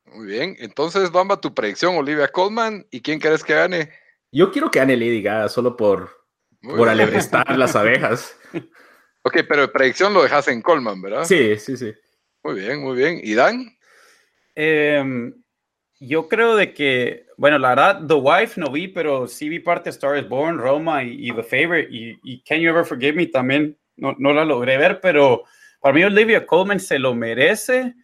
Muy 0.04 0.26
bien. 0.26 0.56
Entonces, 0.60 1.10
Bamba, 1.10 1.40
tu 1.40 1.52
predicción, 1.52 1.96
Olivia 1.96 2.28
Colman. 2.28 2.86
¿Y 2.90 3.00
quién 3.00 3.18
crees 3.18 3.42
que 3.42 3.54
gane? 3.54 3.90
Yo 4.30 4.52
quiero 4.52 4.70
que 4.70 4.78
gane 4.78 4.96
Lady 4.96 5.22
Gaga 5.22 5.48
solo 5.48 5.76
por, 5.76 6.21
Muy 6.62 6.76
por 6.76 6.88
alebrestar 6.88 7.44
las 7.58 7.76
abejas. 7.76 8.36
Ok, 9.22 9.38
pero 9.48 9.70
predicción 9.70 10.14
lo 10.14 10.22
dejas 10.22 10.48
en 10.48 10.62
Colman, 10.62 11.02
¿verdad? 11.02 11.24
Sí, 11.24 11.58
sí, 11.58 11.76
sí. 11.76 11.92
Muy 12.42 12.60
bien, 12.60 12.80
muy 12.80 12.96
bien. 12.96 13.20
¿Y 13.22 13.34
Dan? 13.34 13.76
Em, 14.54 15.34
yo 16.00 16.28
creo 16.28 16.56
de 16.56 16.72
que, 16.72 17.26
bueno, 17.36 17.58
la 17.58 17.70
verdad, 17.70 18.02
The 18.06 18.14
Wife 18.14 18.60
no 18.60 18.70
vi, 18.70 18.88
pero 18.88 19.28
sí 19.28 19.48
vi 19.48 19.60
parte 19.60 19.84
de 19.84 19.90
Star 19.90 20.16
is 20.18 20.28
Born, 20.28 20.58
Roma 20.58 21.04
y, 21.04 21.28
y 21.28 21.32
The 21.32 21.42
Favorite 21.42 21.88
y, 21.90 22.18
y 22.22 22.42
Can 22.42 22.60
You 22.60 22.70
Ever 22.70 22.84
Forgive 22.84 23.12
Me 23.12 23.26
también. 23.26 23.78
No, 23.96 24.14
no 24.18 24.32
la 24.32 24.44
logré 24.44 24.78
ver, 24.78 25.00
pero 25.00 25.44
para 25.80 25.94
mí 25.94 26.02
Olivia 26.02 26.46
Colman 26.46 26.80
se 26.80 26.98
lo 26.98 27.14
merece. 27.14 27.94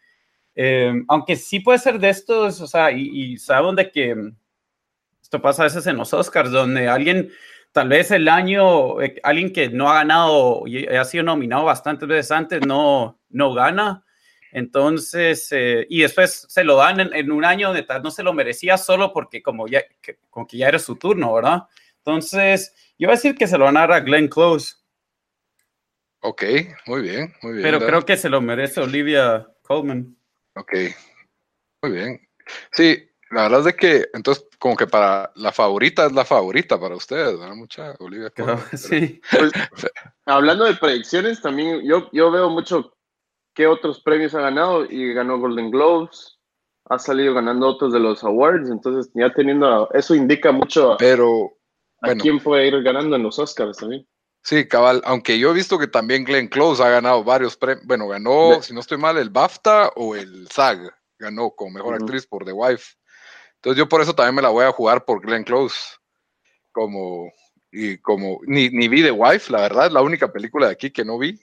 Em, 0.55 1.05
aunque 1.09 1.37
sí 1.37 1.61
puede 1.61 1.79
ser 1.79 1.99
de 1.99 2.09
estos, 2.09 2.61
o 2.61 2.67
sea, 2.67 2.91
y, 2.91 3.09
y 3.13 3.39
saben 3.39 3.77
de 3.77 3.91
que 3.91 4.11
em, 4.11 4.37
esto 5.23 5.43
pasa 5.43 5.63
a 5.63 5.67
veces 5.67 5.87
en 5.87 5.97
los 5.97 6.13
Oscars, 6.15 6.51
donde 6.51 6.89
alguien, 6.89 7.31
tal 7.79 7.89
vez 7.91 8.11
el 8.11 8.29
año, 8.29 9.01
eh, 9.01 9.21
alguien 9.23 9.53
que 9.53 9.69
no 9.69 9.89
ha 9.89 9.95
ganado 9.95 10.65
y 10.67 10.85
ha 10.89 11.05
sido 11.05 11.23
nominado 11.23 11.65
bastantes 11.65 12.09
veces 12.09 12.33
antes, 12.33 12.61
no, 12.67 13.21
no 13.29 13.55
gana. 13.55 14.05
Entonces, 14.51 15.47
eh, 15.53 15.87
y 15.89 16.03
después 16.03 16.45
se 16.49 16.65
lo 16.65 16.75
dan 16.75 16.99
en, 16.99 17.15
en 17.15 17.31
un 17.31 17.45
año 17.45 17.69
donde 17.69 17.85
tal 17.85 18.03
no 18.03 18.11
se 18.11 18.25
lo 18.25 18.33
merecía 18.33 18.77
solo 18.79 19.13
porque 19.13 19.45
como, 19.45 19.69
ya, 19.69 19.83
que, 20.03 20.19
como 20.29 20.45
que 20.49 20.57
ya 20.57 20.67
era 20.67 20.81
su 20.81 20.97
turno, 20.97 21.33
¿verdad? 21.33 21.69
Entonces, 21.99 22.75
yo 22.99 23.07
voy 23.07 23.13
a 23.13 23.17
decir 23.17 23.37
que 23.37 23.47
se 23.47 23.57
lo 23.57 23.67
van 23.67 23.77
a 23.77 23.81
dar 23.83 23.93
a 23.93 24.01
Glenn 24.01 24.27
Close, 24.27 24.75
Ok, 26.21 26.43
muy 26.87 27.03
bien, 27.03 27.33
muy 27.43 27.53
bien. 27.53 27.63
pero 27.63 27.79
Dan. 27.79 27.89
creo 27.89 28.05
que 28.05 28.17
se 28.17 28.29
lo 28.29 28.41
merece 28.41 28.81
Olivia 28.81 29.47
Colman. 29.63 30.17
Ok, 30.57 30.73
muy 31.85 31.93
bien. 31.93 32.29
Sí, 32.73 33.08
la 33.31 33.43
verdad 33.43 33.61
es 33.61 33.65
de 33.67 33.75
que, 33.75 34.07
entonces, 34.15 34.47
como 34.59 34.77
que 34.77 34.87
para 34.87 35.31
la 35.35 35.53
favorita 35.53 36.07
es 36.07 36.13
la 36.13 36.25
favorita 36.25 36.79
para 36.81 36.97
ustedes, 36.97 37.39
¿verdad? 37.39 37.55
Mucha 37.55 37.95
Olivia 37.99 38.31
Colman. 38.31 38.59
Sí. 38.77 39.21
Pues, 39.31 39.53
hablando 40.27 40.65
de 40.65 40.75
predicciones, 40.75 41.41
también 41.41 41.83
yo, 41.85 42.09
yo 42.13 42.31
veo 42.31 42.49
mucho 42.51 42.95
qué 43.55 43.67
otros 43.67 44.01
premios 44.03 44.35
ha 44.35 44.41
ganado 44.41 44.85
y 44.85 45.13
ganó 45.13 45.39
Golden 45.39 45.71
Globes, 45.71 46.39
ha 46.91 46.99
salido 46.99 47.35
ganando 47.35 47.67
otros 47.69 47.93
de 47.93 48.01
los 48.01 48.25
awards, 48.25 48.71
entonces 48.71 49.11
ya 49.15 49.31
teniendo, 49.33 49.91
eso 49.93 50.15
indica 50.15 50.53
mucho 50.53 50.93
a, 50.93 50.97
Pero, 50.97 51.53
a 52.01 52.07
bueno. 52.09 52.23
quién 52.23 52.41
puede 52.41 52.67
ir 52.69 52.83
ganando 52.83 53.17
en 53.17 53.23
los 53.25 53.39
Oscars 53.39 53.77
también. 53.77 54.07
sí, 54.43 54.67
cabal, 54.67 55.03
aunque 55.05 55.39
yo 55.39 55.51
he 55.51 55.55
visto 55.55 55.79
que 55.79 55.89
también 55.89 56.25
Glenn 56.25 56.49
Close 56.49 56.83
ha 56.83 56.89
ganado 56.89 57.23
varios 57.25 57.57
premios, 57.57 57.85
bueno, 57.87 58.09
ganó, 58.09 58.51
De- 58.57 58.63
si 58.63 58.73
no 58.73 58.81
estoy 58.81 58.97
mal, 58.97 59.19
el 59.19 59.29
BAFTA 59.29 59.91
o 59.97 60.15
el 60.15 60.49
SAG, 60.49 60.79
ganó 61.19 61.51
como 61.51 61.73
mejor 61.73 61.95
actriz 61.97 62.27
por 62.27 62.45
The 62.45 62.53
Wife. 62.53 62.95
Entonces 63.59 63.79
yo 63.79 63.89
por 63.89 64.01
eso 64.01 64.15
también 64.15 64.37
me 64.37 64.43
la 64.43 64.51
voy 64.51 64.65
a 64.65 64.73
jugar 64.73 65.05
por 65.05 65.21
Glenn 65.21 65.45
Close, 65.45 65.77
como 66.73 67.33
y 67.71 67.99
como 67.99 68.41
ni, 68.47 68.71
ni 68.71 68.89
vi 68.89 69.03
The 69.03 69.11
Wife, 69.11 69.53
la 69.53 69.61
verdad, 69.63 69.87
es 69.87 69.93
la 69.93 70.03
única 70.03 70.33
película 70.33 70.67
de 70.67 70.73
aquí 70.73 70.91
que 70.91 71.05
no 71.05 71.19
vi. 71.19 71.39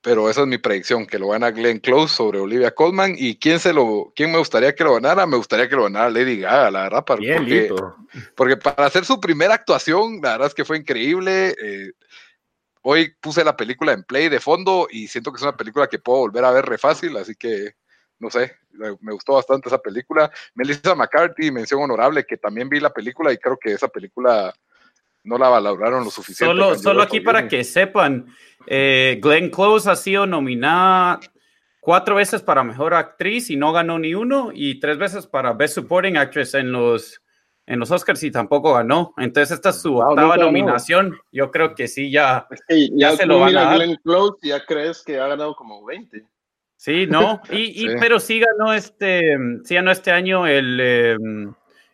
Pero 0.00 0.30
esa 0.30 0.42
es 0.42 0.46
mi 0.46 0.58
predicción, 0.58 1.06
que 1.06 1.18
lo 1.18 1.28
gana 1.28 1.50
Glenn 1.50 1.80
Close 1.80 2.14
sobre 2.14 2.38
Olivia 2.38 2.72
Colman. 2.72 3.14
¿Y 3.16 3.36
quién, 3.36 3.58
se 3.58 3.72
lo, 3.72 4.12
quién 4.14 4.30
me 4.30 4.38
gustaría 4.38 4.74
que 4.74 4.84
lo 4.84 4.94
ganara? 4.94 5.26
Me 5.26 5.36
gustaría 5.36 5.68
que 5.68 5.74
lo 5.74 5.84
ganara 5.84 6.10
Lady 6.10 6.38
Gaga, 6.40 6.70
la 6.70 6.82
verdad. 6.84 7.04
Para, 7.04 7.20
Bien, 7.20 7.38
porque, 7.38 7.68
porque 8.36 8.56
para 8.56 8.86
hacer 8.86 9.04
su 9.04 9.20
primera 9.20 9.54
actuación, 9.54 10.20
la 10.22 10.32
verdad 10.32 10.48
es 10.48 10.54
que 10.54 10.64
fue 10.64 10.78
increíble. 10.78 11.54
eh, 11.60 11.92
hoy 12.82 13.14
puse 13.20 13.44
la 13.44 13.56
película 13.56 13.92
en 13.92 14.04
play 14.04 14.28
de 14.28 14.40
fondo 14.40 14.86
y 14.90 15.08
siento 15.08 15.32
que 15.32 15.36
es 15.36 15.42
una 15.42 15.56
película 15.56 15.88
que 15.88 15.98
puedo 15.98 16.20
volver 16.20 16.44
a 16.44 16.52
ver 16.52 16.64
re 16.64 16.78
fácil, 16.78 17.16
así 17.16 17.34
que 17.34 17.72
no 18.18 18.30
sé, 18.30 18.56
me 19.00 19.12
gustó 19.12 19.34
bastante 19.34 19.68
esa 19.68 19.78
película. 19.78 20.30
Melissa 20.54 20.94
McCarthy, 20.94 21.50
mención 21.50 21.82
honorable, 21.82 22.24
que 22.24 22.36
también 22.36 22.68
vi 22.68 22.80
la 22.80 22.92
película 22.92 23.32
y 23.32 23.38
creo 23.38 23.56
que 23.56 23.72
esa 23.72 23.88
película 23.88 24.52
no 25.24 25.38
la 25.38 25.48
valoraron 25.48 26.04
lo 26.04 26.10
suficiente. 26.10 26.52
Solo, 26.52 26.76
solo 26.76 27.02
aquí 27.02 27.20
para 27.20 27.46
que 27.48 27.62
sepan, 27.64 28.26
eh, 28.66 29.18
Glenn 29.22 29.50
Close 29.50 29.90
ha 29.90 29.96
sido 29.96 30.26
nominada 30.26 31.20
cuatro 31.80 32.16
veces 32.16 32.42
para 32.42 32.64
Mejor 32.64 32.94
Actriz 32.94 33.50
y 33.50 33.56
no 33.56 33.72
ganó 33.72 33.98
ni 33.98 34.14
uno, 34.14 34.50
y 34.52 34.80
tres 34.80 34.98
veces 34.98 35.26
para 35.26 35.52
Best 35.52 35.74
Supporting 35.74 36.16
Actress 36.16 36.54
en 36.54 36.72
los, 36.72 37.20
en 37.66 37.78
los 37.78 37.90
Oscars 37.90 38.22
y 38.22 38.30
tampoco 38.30 38.74
ganó. 38.74 39.14
Entonces 39.16 39.56
esta 39.56 39.70
es 39.70 39.80
su 39.80 39.92
Wow, 39.92 40.10
octava 40.10 40.36
nominación. 40.36 41.18
Yo 41.30 41.50
creo 41.50 41.74
que 41.74 41.88
sí, 41.88 42.10
ya, 42.10 42.46
Es 42.50 42.62
que 42.66 42.88
Ya 42.90 43.10
ya, 43.10 43.16
se 43.16 43.26
lo 43.26 43.38
van 43.38 43.56
a 43.56 43.64
dar. 43.64 43.76
Glenn 43.76 43.96
Close 44.02 44.38
y 44.42 44.48
ya 44.48 44.64
crees 44.64 45.02
que 45.04 45.18
ha 45.18 45.28
ganado 45.28 45.54
como 45.54 45.84
20. 45.84 46.24
Sí, 46.78 47.06
¿no? 47.06 47.42
Y, 47.50 47.84
y-. 47.84 47.98
Pero 48.00 48.18
sí 48.18 48.40
ganó 48.40 48.72
este, 48.72 49.36
sí 49.64 49.74
ganó 49.74 49.90
este 49.90 50.10
año 50.10 50.46
el, 50.46 50.78
eh, 50.80 51.16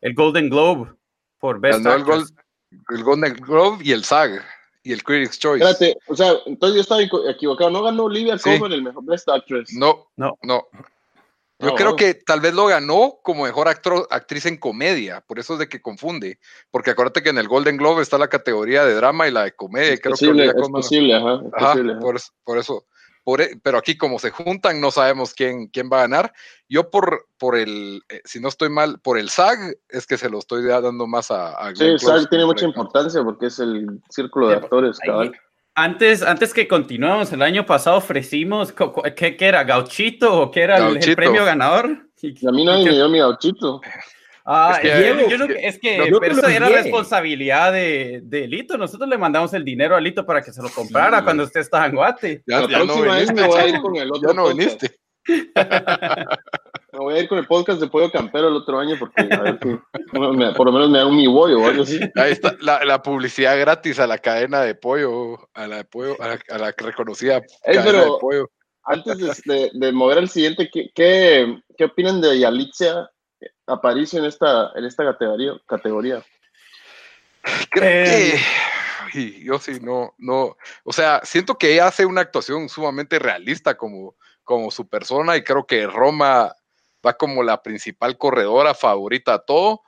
el 0.02 0.14
Golden 0.14 0.48
Globe 0.48 0.92
por 1.40 1.58
Best 1.58 1.78
Ganó 1.82 1.96
el, 1.96 2.02
Actress. 2.02 2.32
Gol- 2.32 2.96
el 2.96 3.02
Golden 3.02 3.34
Globe 3.34 3.78
y 3.82 3.90
el 3.90 4.04
SAG 4.04 4.40
y 4.84 4.92
el 4.92 5.02
Critics' 5.02 5.38
Choice. 5.40 5.64
Espérate, 5.64 5.98
o 6.06 6.14
sea, 6.14 6.32
entonces 6.46 6.76
yo 6.76 6.80
estaba 6.82 7.00
equ- 7.00 7.28
equivocado. 7.28 7.70
No 7.70 7.82
ganó 7.82 8.04
Olivia 8.04 8.38
Sí. 8.38 8.50
Colman 8.50 8.72
el 8.72 8.82
mejor 8.82 9.04
Best 9.04 9.28
Actress. 9.28 9.72
No, 9.74 10.06
No. 10.16 10.38
no. 10.42 10.66
Yo 11.60 11.74
creo 11.76 11.96
que 11.96 12.12
tal 12.14 12.40
vez 12.40 12.52
lo 12.52 12.66
ganó 12.66 13.20
como 13.22 13.44
mejor 13.44 13.68
actro- 13.68 14.06
actriz 14.10 14.44
en 14.44 14.58
comedia, 14.58 15.22
por 15.22 15.38
eso 15.38 15.54
es 15.54 15.60
de 15.60 15.68
que 15.68 15.80
confunde, 15.80 16.38
porque 16.70 16.90
acuérdate 16.90 17.22
que 17.22 17.30
en 17.30 17.38
el 17.38 17.48
Golden 17.48 17.76
Globe 17.78 18.02
está 18.02 18.18
la 18.18 18.28
categoría 18.28 18.84
de 18.84 18.92
drama 18.94 19.28
y 19.28 19.30
la 19.30 19.44
de 19.44 19.52
comedia, 19.52 19.94
Es 19.94 20.00
creo 20.00 20.10
posible, 20.12 20.42
que 20.42 20.48
es 20.50 20.54
Colman- 20.56 20.72
posible, 20.72 21.14
ajá. 21.14 21.34
Es 21.46 21.52
Ajá, 21.54 21.72
posible, 21.72 21.92
ajá. 21.92 22.00
por 22.44 22.58
eso. 22.58 22.84
Por 23.24 23.40
e- 23.40 23.58
pero 23.62 23.78
aquí 23.78 23.96
como 23.96 24.18
se 24.18 24.30
juntan, 24.30 24.80
no 24.80 24.90
sabemos 24.90 25.32
quién, 25.34 25.66
quién 25.68 25.88
va 25.90 25.98
a 25.98 26.02
ganar. 26.02 26.32
Yo 26.68 26.90
por, 26.90 27.26
por 27.38 27.56
el, 27.56 28.02
eh, 28.10 28.20
si 28.24 28.38
no 28.38 28.48
estoy 28.48 28.68
mal, 28.68 29.00
por 29.00 29.18
el 29.18 29.30
SAG, 29.30 29.74
es 29.88 30.06
que 30.06 30.18
se 30.18 30.28
lo 30.28 30.38
estoy 30.38 30.62
dando 30.64 31.06
más 31.06 31.30
a, 31.30 31.52
a 31.58 31.68
Sí, 31.74 31.84
Glenn 31.84 31.98
SAG 31.98 32.28
tiene 32.28 32.44
mucha 32.44 32.66
importancia 32.66 33.22
porque 33.24 33.46
es 33.46 33.58
el 33.58 34.00
círculo 34.10 34.48
de 34.50 34.56
Sí, 34.58 34.62
actores, 34.62 34.98
cabal. 35.00 35.32
Antes, 35.74 36.22
antes 36.22 36.54
que 36.54 36.68
continuemos, 36.68 37.32
el 37.32 37.42
año 37.42 37.66
pasado 37.66 37.96
ofrecimos, 37.96 38.72
¿qué, 39.16 39.36
qué 39.36 39.44
era? 39.46 39.64
¿Gauchito 39.64 40.42
o 40.42 40.50
qué 40.50 40.60
era 40.60 40.76
el- 40.76 41.02
el, 41.02 41.16
premio 41.16 41.44
ganador? 41.44 42.06
Y 42.22 42.46
a 42.46 42.52
mí 42.52 42.64
nadie 42.64 42.82
¿Y 42.82 42.84
qué- 42.84 42.90
me 42.90 42.96
dio 42.96 43.08
mi 43.08 43.18
gauchito. 43.18 43.80
Ah, 44.46 44.72
Es 44.74 44.80
que- 44.80 44.88
yo- 44.88 45.28
yo 45.30 45.38
no- 45.38 45.44
es 45.46 45.50
que- 45.54 45.66
es 45.68 45.78
que, 45.78 45.98
no, 45.98 46.06
yo 46.06 46.20
pero 46.20 46.34
te 46.36 46.42
lo 46.42 46.48
eso 46.48 46.56
era 46.56 46.68
responsabilidad 46.68 47.72
de, 47.72 48.20
de 48.24 48.46
Lito. 48.46 48.76
Nosotros 48.76 49.08
le 49.08 49.16
mandamos 49.16 49.54
el 49.54 49.64
dinero 49.64 49.96
a 49.96 50.00
Lito 50.00 50.26
para 50.26 50.42
que 50.42 50.52
se 50.52 50.60
lo 50.62 50.68
comprara 50.70 51.18
Sí. 51.18 51.24
cuando 51.24 51.44
usted 51.44 51.60
estaba 51.60 51.86
en 51.86 51.94
Guate. 51.94 52.42
Ya, 52.46 52.60
La 52.60 52.68
ya 52.68 52.78
no 52.80 52.84
próxima 52.84 53.14
vez 53.16 53.32
me 53.32 53.46
voy 53.46 53.58
a 53.60 53.66
ir 53.68 53.80
con 53.80 53.96
el 53.96 54.10
otro 54.10 54.28
Ya 54.28 54.34
no 54.34 54.42
podcast. 54.44 54.58
viniste. 54.58 54.96
Me 56.92 56.98
voy 56.98 57.14
a 57.14 57.18
ir 57.20 57.28
con 57.28 57.38
el 57.38 57.46
podcast 57.46 57.80
de 57.80 57.88
Pollo 57.88 58.10
Campero 58.12 58.48
el 58.48 58.54
otro 58.56 58.78
año 58.78 58.96
porque 58.98 59.22
a 59.22 59.40
ver 59.42 59.58
si 59.62 59.68
bueno, 60.12 60.32
me- 60.34 60.52
por 60.52 60.66
lo 60.66 60.72
menos 60.72 60.90
me 60.90 60.98
da 60.98 61.06
un 61.06 61.16
mi 61.16 61.26
bollo 61.26 61.60
o 61.60 61.66
algo 61.66 61.82
así. 61.82 61.98
Ahí 62.14 62.32
está 62.32 62.54
la, 62.60 62.84
la 62.84 63.02
publicidad 63.02 63.58
gratis 63.58 63.98
a 63.98 64.06
la 64.06 64.18
cadena 64.18 64.60
de 64.62 64.74
pollo, 64.74 65.38
a 65.54 65.66
la 65.66 65.78
de 65.78 65.84
pollo, 65.84 66.16
a 66.20 66.28
la, 66.28 66.38
a 66.50 66.58
la 66.58 66.74
reconocida 66.76 67.38
Ey, 67.64 67.76
cadena 67.76 67.84
pero- 67.84 68.04
de 68.14 68.20
pollo. 68.20 68.50
Antes 68.86 69.16
de, 69.16 69.54
de- 69.54 69.70
de 69.72 69.92
mover 69.92 70.18
al 70.18 70.28
siguiente, 70.28 70.68
¿qué, 70.70 70.90
qué, 70.94 71.56
qué 71.78 71.84
opinan 71.84 72.20
de 72.20 72.38
Yalitza 72.38 73.08
Aparicio 73.66 74.18
en 74.18 74.26
esta, 74.26 74.70
en 74.74 74.84
esta 74.84 75.04
categoría? 75.04 75.52
categoría? 75.66 76.22
Creo 77.70 77.88
Eh, 77.88 78.36
que 79.12 79.18
y 79.18 79.44
yo 79.44 79.58
sí, 79.58 79.78
no, 79.80 80.14
no, 80.18 80.56
o 80.82 80.92
sea, 80.92 81.20
siento 81.24 81.56
que 81.56 81.72
ella 81.74 81.86
hace 81.86 82.04
una 82.06 82.22
actuación 82.22 82.68
sumamente 82.68 83.18
realista 83.18 83.76
como, 83.76 84.16
como 84.42 84.70
su 84.70 84.88
persona 84.88 85.36
y 85.36 85.44
creo 85.44 85.66
que 85.66 85.86
Roma 85.86 86.54
va 87.06 87.12
como 87.14 87.42
la 87.42 87.62
principal 87.62 88.16
corredora 88.18 88.74
favorita 88.74 89.34
a 89.34 89.38
todo, 89.40 89.82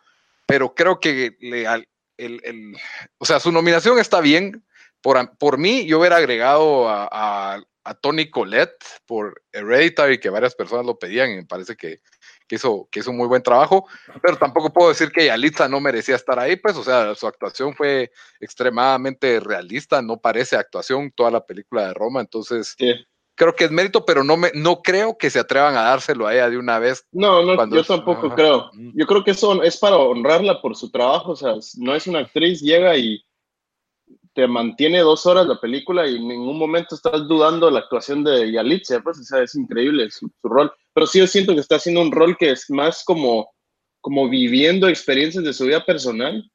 pero 0.46 0.74
creo 0.74 1.00
que 1.00 1.36
le, 1.40 1.66
al- 1.66 1.88
el, 2.18 2.40
el- 2.44 2.76
o 3.18 3.24
sea, 3.24 3.40
su 3.40 3.50
nominación 3.52 3.98
está 3.98 4.20
bien. 4.20 4.64
Por, 5.00 5.36
por 5.38 5.58
mí, 5.58 5.86
yo 5.86 5.98
hubiera 6.00 6.16
agregado 6.16 6.88
a, 6.88 7.08
a, 7.10 7.62
a 7.84 7.94
Tony 7.94 8.28
Collette 8.30 8.84
por 9.06 9.42
Hereditary, 9.52 10.18
que 10.18 10.30
varias 10.30 10.54
personas 10.54 10.84
lo 10.84 10.98
pedían 10.98 11.30
y 11.30 11.36
me 11.36 11.44
parece 11.46 11.76
que, 11.76 12.00
que 12.48 12.56
hizo, 12.56 12.88
que 12.90 13.00
hizo 13.00 13.10
un 13.10 13.16
muy 13.16 13.26
buen 13.26 13.42
trabajo, 13.42 13.86
pero 14.22 14.36
tampoco 14.36 14.72
puedo 14.72 14.88
decir 14.90 15.10
que 15.10 15.26
Yalitza 15.26 15.68
no 15.68 15.80
merecía 15.80 16.14
estar 16.16 16.38
ahí, 16.38 16.56
pues, 16.56 16.76
o 16.76 16.84
sea, 16.84 17.14
su 17.14 17.26
actuación 17.26 17.74
fue 17.74 18.10
extremadamente 18.40 19.40
realista, 19.40 20.00
no 20.02 20.18
parece 20.18 20.56
actuación 20.56 21.10
toda 21.12 21.30
la 21.30 21.44
película 21.44 21.88
de 21.88 21.94
Roma, 21.94 22.20
entonces 22.20 22.74
Sí. 22.78 22.92
creo 23.34 23.54
que 23.54 23.64
es 23.64 23.70
mérito, 23.70 24.04
pero 24.04 24.22
no, 24.24 24.36
me, 24.36 24.50
no 24.54 24.80
creo 24.82 25.18
que 25.18 25.28
se 25.30 25.38
atrevan 25.40 25.76
a 25.76 25.82
dárselo 25.82 26.26
a 26.26 26.34
ella 26.34 26.48
de 26.48 26.58
una 26.58 26.78
vez. 26.78 27.06
No, 27.12 27.42
no, 27.42 27.68
yo 27.68 27.80
es- 27.80 27.86
tampoco 27.86 28.26
ajá. 28.28 28.34
creo. 28.36 28.70
Mm. 28.74 28.90
Yo 28.98 29.06
creo 29.06 29.24
que 29.24 29.32
eso 29.32 29.62
es 29.62 29.76
para 29.78 29.96
honrarla 29.96 30.60
por 30.62 30.76
su 30.76 30.90
trabajo, 30.90 31.32
o 31.32 31.36
sea, 31.36 31.54
no 31.78 31.94
es 31.94 32.06
una 32.06 32.20
actriz, 32.20 32.60
llega 32.60 32.96
y 32.96 33.22
te 34.34 34.46
mantiene 34.46 35.00
dos 35.00 35.24
horas 35.26 35.46
la 35.46 35.58
película 35.60 36.06
y 36.06 36.16
en 36.16 36.28
ningún 36.28 36.58
momento 36.58 36.94
estás 36.94 37.26
dudando 37.26 37.66
de 37.66 37.72
la 37.72 37.78
actuación 37.80 38.22
de 38.22 38.52
Yalitza, 38.52 39.00
pues, 39.00 39.18
o 39.18 39.24
sea, 39.24 39.42
es 39.42 39.54
increíble 39.54 40.10
su, 40.10 40.30
su 40.40 40.48
rol. 40.48 40.70
Pero 40.96 41.06
sí 41.06 41.18
yo 41.18 41.26
siento 41.26 41.52
que 41.52 41.60
está 41.60 41.76
haciendo 41.76 42.00
un 42.00 42.10
rol 42.10 42.38
que 42.38 42.52
es 42.52 42.70
más 42.70 43.04
como, 43.04 43.52
como 44.00 44.30
viviendo 44.30 44.88
experiencias 44.88 45.44
de 45.44 45.52
su 45.52 45.66
vida 45.66 45.84
personal, 45.84 46.50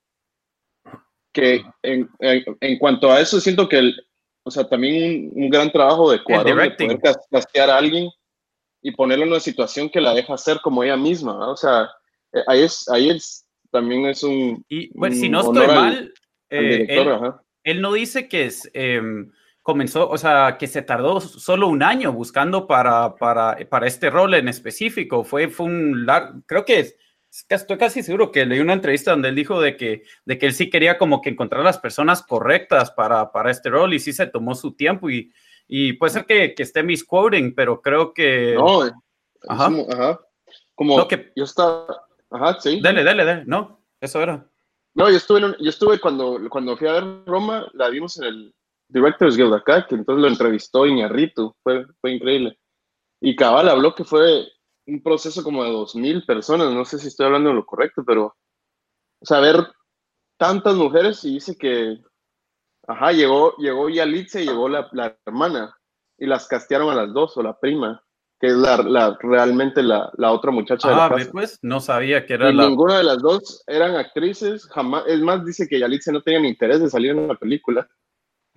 que 1.32 1.64
en, 1.84 2.10
en, 2.20 2.44
en 2.60 2.80
cuanto 2.80 3.12
a 3.12 3.22
eso 3.22 3.40
siento 3.40 3.70
que, 3.70 3.78
el, 3.78 4.08
o 4.44 4.50
sea, 4.50 4.68
también 4.68 5.30
un, 5.36 5.44
un 5.44 5.50
gran 5.52 5.72
trabajo 5.72 6.12
de 6.12 6.24
Cuarón 6.24 6.58
de 6.58 6.72
poder 6.72 7.00
cas- 7.00 7.20
castear 7.30 7.70
a 7.70 7.78
alguien 7.78 8.10
y 8.82 8.92
ponerlo 8.94 9.26
en 9.26 9.30
una 9.32 9.40
situación 9.40 9.92
que 9.92 10.02
la 10.02 10.16
deja 10.16 10.36
ser 10.40 10.60
como 10.62 10.84
ella 10.84 10.98
misma, 10.98 11.34
¿no? 11.34 11.52
o 11.52 11.56
sea, 11.56 11.92
eh, 12.34 12.42
ahí 12.48 12.64
es, 12.64 12.90
ahí 12.90 13.12
es, 13.12 13.46
también 13.70 14.08
es 14.08 14.24
un, 14.24 14.66
Y 14.68 14.90
bueno, 14.98 15.16
si 15.16 15.30
no 15.30 15.42
estoy 15.42 15.66
al- 15.66 15.76
mal, 15.76 15.94
al 15.94 16.14
eh, 16.50 16.62
director, 16.64 17.08
él, 17.08 17.14
ajá. 17.14 17.44
él 17.64 17.82
no 17.82 17.94
dice 17.94 18.28
que 18.28 18.46
es, 18.46 18.68
em, 18.74 19.32
comenzó, 19.62 20.10
o 20.10 20.18
sea, 20.18 20.58
que 20.58 20.68
se 20.68 20.82
tardó 20.82 21.22
solo 21.22 21.68
un 21.68 21.84
año 21.84 22.12
buscando 22.14 22.68
para, 22.68 23.16
para, 23.16 23.58
para 23.70 23.88
este 23.88 24.10
rol 24.10 24.34
en 24.34 24.48
específico. 24.48 25.24
Fue, 25.24 25.48
fue 25.50 25.68
un 25.68 26.06
largo, 26.06 26.42
creo 26.48 26.66
que 26.66 26.80
es, 26.80 26.96
es 27.32 27.44
que 27.48 27.56
estoy 27.56 27.78
casi 27.78 28.04
seguro 28.04 28.32
que 28.32 28.46
leí 28.46 28.60
una 28.60 28.74
entrevista 28.74 29.12
donde 29.12 29.30
él 29.30 29.36
dijo 29.36 29.62
de 29.62 29.78
que, 29.78 30.04
de 30.26 30.38
que 30.38 30.48
él 30.48 30.54
sí 30.54 30.70
quería 30.70 30.98
como 30.98 31.22
que 31.22 31.30
encontrar 31.30 31.64
las 31.64 31.78
personas 31.78 32.24
correctas 32.24 32.92
para, 32.92 33.32
para 33.32 33.52
este 33.52 33.70
rol 33.70 33.94
y 33.94 34.00
sí 34.00 34.14
se 34.14 34.28
tomó 34.28 34.56
su 34.56 34.74
tiempo 34.74 35.10
y, 35.10 35.32
y 35.68 35.94
puede 35.94 36.12
ser 36.14 36.26
que, 36.26 36.54
que 36.56 36.64
esté 36.64 36.84
misquoting, 36.84 37.54
pero 37.56 37.82
creo 37.82 38.14
que... 38.14 38.56
No, 38.58 38.86
es 38.86 38.92
Ajá. 39.48 39.66
como, 39.66 39.88
ajá. 39.92 40.20
Como 40.76 40.98
No, 40.98 41.08
que- 41.08 41.32
yo 41.36 41.44
estaba, 41.44 41.86
ajá, 42.32 42.58
sí. 42.60 42.82
Dale, 42.82 43.04
dale, 43.04 43.24
dale, 43.24 43.44
no, 43.46 43.80
eso 44.02 44.22
era. 44.22 44.46
No, 44.94 45.10
yo 45.10 45.16
estuve, 45.18 45.38
en 45.40 45.46
un- 45.46 45.56
yo 45.60 45.70
estuve 45.70 46.00
cuando, 46.00 46.40
cuando 46.50 46.76
fui 46.76 46.88
a 46.88 46.94
ver 46.94 47.04
Roma, 47.26 47.68
la 47.74 47.88
vimos 47.90 48.18
en 48.18 48.24
el 48.26 48.56
Directors 48.92 49.38
Guild 49.38 49.54
acá, 49.54 49.86
que 49.88 49.96
entonces 49.96 50.22
lo 50.22 50.28
entrevistó 50.28 50.86
Iñarritu, 50.86 51.56
fue, 51.64 51.86
fue 52.02 52.12
increíble. 52.12 52.58
Y 53.22 53.36
Cabal 53.36 53.70
habló 53.70 53.96
que 53.96 54.04
fue 54.04 54.46
un 54.88 55.02
proceso 55.02 55.44
como 55.44 55.64
de 55.64 55.72
dos 55.72 55.96
mil 55.96 56.26
personas, 56.26 56.72
no 56.74 56.84
sé 56.86 57.00
si 57.00 57.08
estoy 57.08 57.28
hablando 57.28 57.50
de 57.50 57.56
lo 57.56 57.66
correcto, 57.66 58.04
pero, 58.06 58.36
ver 59.30 59.68
tantas 60.38 60.76
mujeres 60.76 61.24
y 61.24 61.34
dice 61.36 61.56
que, 61.56 62.00
ajá, 62.88 63.12
llegó, 63.12 63.56
llegó 63.58 63.90
Yalitza 63.90 64.42
y 64.42 64.48
llegó 64.48 64.68
la, 64.68 64.90
la 64.92 65.18
hermana, 65.26 65.78
y 66.18 66.26
las 66.26 66.48
castearon 66.48 66.90
a 66.90 66.96
las 66.96 67.14
dos, 67.14 67.38
o 67.38 67.44
la 67.44 67.58
prima, 67.60 68.04
que 68.40 68.48
es 68.48 68.54
la, 68.54 68.78
la 68.78 69.18
realmente 69.22 69.84
la, 69.84 70.12
la 70.18 70.32
otra 70.32 70.52
muchacha 70.52 70.90
de 70.90 70.96
la 70.96 71.06
Ah, 71.06 71.10
casa. 71.10 71.32
pues, 71.32 71.60
no 71.62 71.80
sabía 71.80 72.26
que 72.26 72.34
era 72.34 72.50
Y 72.50 72.54
la... 72.56 72.68
ninguna 72.68 72.98
de 72.98 73.04
las 73.04 73.20
dos 73.20 73.64
eran 73.68 73.96
actrices, 73.96 74.66
jamás, 74.66 75.04
es 75.08 75.20
más, 75.22 75.46
dice 75.46 75.68
que 75.68 75.80
Yalitza 75.80 76.12
no 76.12 76.22
tenía 76.24 76.40
ni 76.42 76.50
interés 76.50 76.80
de 76.80 76.90
salir 76.90 77.12
en 77.12 77.28
la 77.28 77.36
película. 77.36 77.88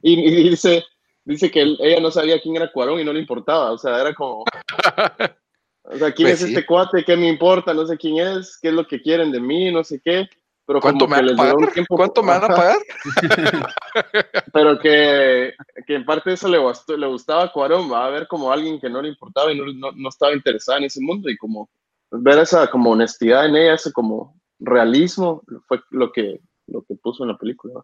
Y, 0.06 0.20
y 0.20 0.50
dice, 0.50 0.84
dice 1.24 1.50
que 1.50 1.62
él- 1.62 1.78
ella 1.80 1.98
no 2.00 2.10
sabía 2.10 2.38
quién 2.40 2.56
era 2.56 2.70
Cuarón 2.70 3.00
y 3.00 3.04
no 3.04 3.12
le 3.12 3.20
importaba, 3.20 3.72
o 3.72 3.78
sea, 3.78 3.98
era 4.00 4.12
como, 4.14 4.40
o 4.42 5.96
sea, 5.98 6.12
¿quién 6.12 6.28
Pues 6.28 6.34
es 6.34 6.40
sí. 6.40 6.54
este 6.54 6.66
cuate? 6.66 7.04
¿Qué 7.04 7.16
me 7.16 7.26
importa? 7.28 7.72
No 7.72 7.86
sé 7.86 7.96
quién 7.96 8.18
es, 8.18 8.58
qué 8.60 8.68
es 8.68 8.74
lo 8.74 8.86
que 8.86 9.00
quieren 9.00 9.32
de 9.32 9.40
mí, 9.40 9.72
no 9.72 9.82
sé 9.82 10.00
qué. 10.04 10.28
Pero 10.66 10.80
¿Cuánto 10.80 11.06
me 11.06 11.16
que 11.16 11.20
van 11.22 11.24
a 11.24 11.32
les 11.32 11.36
pagar? 11.36 11.72
tiempo- 11.72 11.96
¿Cuánto 11.96 12.22
me 12.22 12.28
van 12.32 12.44
a 12.44 12.48
pagar? 12.48 12.78
Pero 14.52 14.78
que, 14.78 15.54
que 15.86 15.94
en 15.94 16.04
parte 16.04 16.32
eso 16.32 16.48
le, 16.48 16.58
gustó- 16.58 16.96
le 16.96 17.06
gustaba 17.06 17.44
a 17.44 17.52
Cuarón, 17.52 17.90
va 17.92 18.06
a 18.06 18.10
ver 18.10 18.26
como 18.26 18.50
alguien 18.52 18.80
que 18.80 18.88
no 18.90 19.02
le 19.02 19.08
importaba 19.10 19.52
y 19.52 19.58
no, 19.58 19.66
no, 19.72 19.92
no 19.92 20.08
estaba 20.08 20.32
interesada 20.34 20.78
en 20.78 20.84
ese 20.84 21.00
mundo 21.00 21.28
y 21.30 21.36
como 21.36 21.68
ver 22.10 22.38
esa 22.38 22.68
como 22.70 22.90
honestidad 22.92 23.46
en 23.46 23.56
ella, 23.56 23.74
ese 23.74 23.92
como 23.92 24.40
realismo, 24.58 25.42
fue 25.66 25.80
lo 25.90 26.12
que 26.12 26.40
lo 26.66 26.82
que 26.82 26.94
puso 26.94 27.24
en 27.24 27.28
la 27.30 27.36
película. 27.36 27.82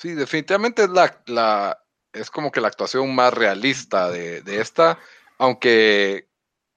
Sí, 0.00 0.14
definitivamente 0.14 0.84
es 0.84 0.88
la, 0.88 1.22
la 1.26 1.78
es 2.14 2.30
como 2.30 2.50
que 2.50 2.62
la 2.62 2.68
actuación 2.68 3.14
más 3.14 3.34
realista 3.34 4.08
de, 4.10 4.40
de 4.40 4.58
esta, 4.62 4.98
aunque 5.36 6.26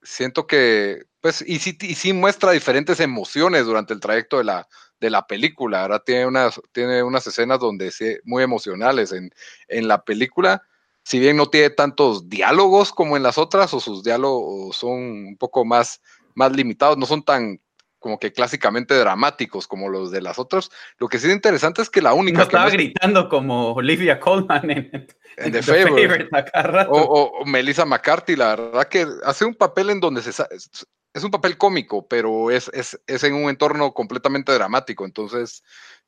siento 0.02 0.46
que, 0.46 1.04
pues, 1.22 1.42
y 1.48 1.60
sí, 1.60 1.78
y 1.80 1.96
sí 1.96 2.12
muestra 2.12 2.52
diferentes 2.52 3.00
emociones 3.00 3.66
durante 3.66 3.94
el 3.94 4.02
trayecto 4.02 4.40
de 4.40 4.44
la, 4.44 4.68
de 5.00 5.10
la 5.10 5.26
película, 5.26 5.84
¿verdad? 5.84 6.04
Tiene 6.06 6.26
unas, 6.28 6.60
tiene 6.74 7.02
unas 7.02 7.26
escenas 7.26 7.60
donde 7.60 7.92
sí, 7.92 8.18
muy 8.26 8.44
emocionales 8.44 9.14
en, 9.14 9.32
en 9.70 9.88
la 9.88 10.04
película, 10.04 10.62
si 11.06 11.20
bien 11.20 11.38
no 11.38 11.46
tiene 11.46 11.70
tantos 11.70 12.28
diálogos 12.28 12.92
como 12.92 13.16
en 13.16 13.24
las 13.24 13.38
otras, 13.38 13.74
o 13.74 13.80
sus 13.80 14.04
diálogos 14.04 14.76
son 14.76 14.92
un 15.00 15.38
poco 15.38 15.64
más, 15.64 16.02
más 16.36 16.52
limitados, 16.52 16.98
no 16.98 17.06
son 17.06 17.24
tan 17.24 17.62
como 18.04 18.20
que 18.20 18.34
clásicamente 18.34 18.94
dramáticos 18.96 19.66
como 19.66 19.88
los 19.88 20.12
de 20.12 20.22
las 20.22 20.38
otras. 20.38 20.70
Lo 21.00 21.08
que 21.08 21.18
sí 21.20 21.28
es 21.28 21.34
interesante 21.34 21.82
es 21.82 21.90
que 21.90 22.02
la 22.02 22.14
única. 22.14 22.40
No 22.40 22.44
que 22.44 22.50
estaba 22.50 22.64
no 22.66 22.68
es- 22.68 22.74
gritando 22.74 23.30
como 23.30 23.72
Olivia 23.72 24.20
Colman 24.20 24.70
en, 24.70 25.08
En 25.38 25.52
The 25.54 26.28
a 26.34 26.46
cada 26.46 26.64
rato. 26.68 26.92
o, 26.92 27.02
o- 27.02 27.42
o 27.42 27.46
Melissa 27.46 27.86
McCarthy, 27.86 28.36
la 28.36 28.56
verdad 28.58 28.88
que 28.90 29.08
hace 29.24 29.46
un 29.46 29.56
papel 29.56 29.90
en 29.90 30.02
donde 30.02 30.22
se 30.22 30.32
es, 30.32 31.24
un 31.24 31.32
papel 31.32 31.58
cómico, 31.58 32.06
pero 32.08 32.52
es, 32.52 32.70
es, 32.74 33.00
es 33.08 33.24
en 33.24 33.36
un 33.36 33.50
entorno 33.50 33.94
completamente 33.94 34.52
dramático. 34.52 35.06
Entonces 35.06 35.64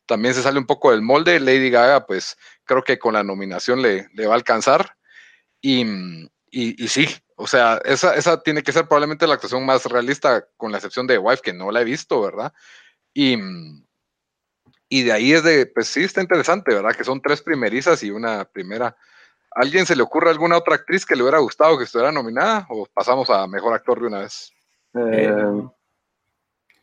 también 0.05 0.33
se 0.33 0.43
sale 0.43 0.59
un 0.59 0.65
poco 0.65 0.91
del 0.91 1.01
molde. 1.01 1.39
Lady 1.39 1.69
Gaga, 1.69 2.05
pues 2.05 2.37
creo 2.65 2.83
que 2.83 2.99
con 2.99 3.13
la 3.13 3.23
nominación 3.23 3.81
le, 3.81 4.09
le 4.13 4.27
va 4.27 4.33
a 4.33 4.35
alcanzar. 4.37 4.97
Y, 5.61 5.81
y, 6.51 6.83
y 6.83 6.87
sí, 6.89 7.07
o 7.35 7.47
sea, 7.47 7.79
esa, 7.85 8.15
esa 8.15 8.41
tiene 8.41 8.63
que 8.63 8.71
ser 8.71 8.87
probablemente 8.87 9.27
la 9.27 9.33
actuación 9.35 9.65
más 9.65 9.85
realista, 9.85 10.47
con 10.57 10.71
la 10.71 10.77
excepción 10.77 11.05
de 11.07 11.17
Wife, 11.17 11.41
que 11.43 11.53
no 11.53 11.71
la 11.71 11.81
he 11.81 11.85
visto, 11.85 12.21
¿verdad? 12.21 12.53
Y, 13.13 13.37
mm, 13.37 13.85
y 14.89 15.03
de 15.03 15.11
ahí 15.11 15.33
es 15.33 15.43
de, 15.43 15.65
pues 15.65 15.87
sí, 15.87 16.03
está 16.03 16.21
interesante, 16.21 16.73
¿verdad? 16.73 16.95
Que 16.95 17.03
son 17.03 17.21
tres 17.21 17.41
primerizas 17.41 18.01
y 18.03 18.11
una 18.11 18.45
primera. 18.45 18.87
¿A 18.87 19.61
¿Alguien 19.61 19.85
se 19.85 19.95
le 19.95 20.03
ocurre 20.03 20.29
alguna 20.29 20.57
otra 20.57 20.75
actriz 20.75 21.05
que 21.05 21.15
le 21.15 21.23
hubiera 21.23 21.39
gustado 21.39 21.77
que 21.77 21.85
estuviera 21.85 22.11
nominada? 22.11 22.67
¿O 22.69 22.85
pasamos 22.93 23.29
a 23.29 23.47
mejor 23.47 23.73
actor 23.73 23.99
de 23.99 24.07
una 24.07 24.19
vez? 24.19 24.51
Eh, 24.93 25.67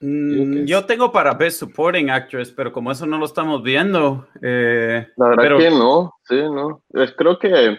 Mm, 0.04 0.64
yo 0.64 0.84
tengo 0.84 1.12
para 1.12 1.32
Best 1.34 1.60
Supporting 1.60 2.10
Actress, 2.10 2.50
pero 2.50 2.72
como 2.72 2.90
eso 2.90 3.06
no 3.06 3.18
lo 3.18 3.24
estamos 3.24 3.62
viendo, 3.62 4.26
eh, 4.42 5.06
la 5.16 5.28
verdad 5.28 5.42
pero- 5.44 5.58
que 5.58 5.70
no, 5.70 6.14
sí, 6.24 6.34
no. 6.42 6.82
Eh, 6.94 7.14
creo 7.16 7.38
que 7.38 7.78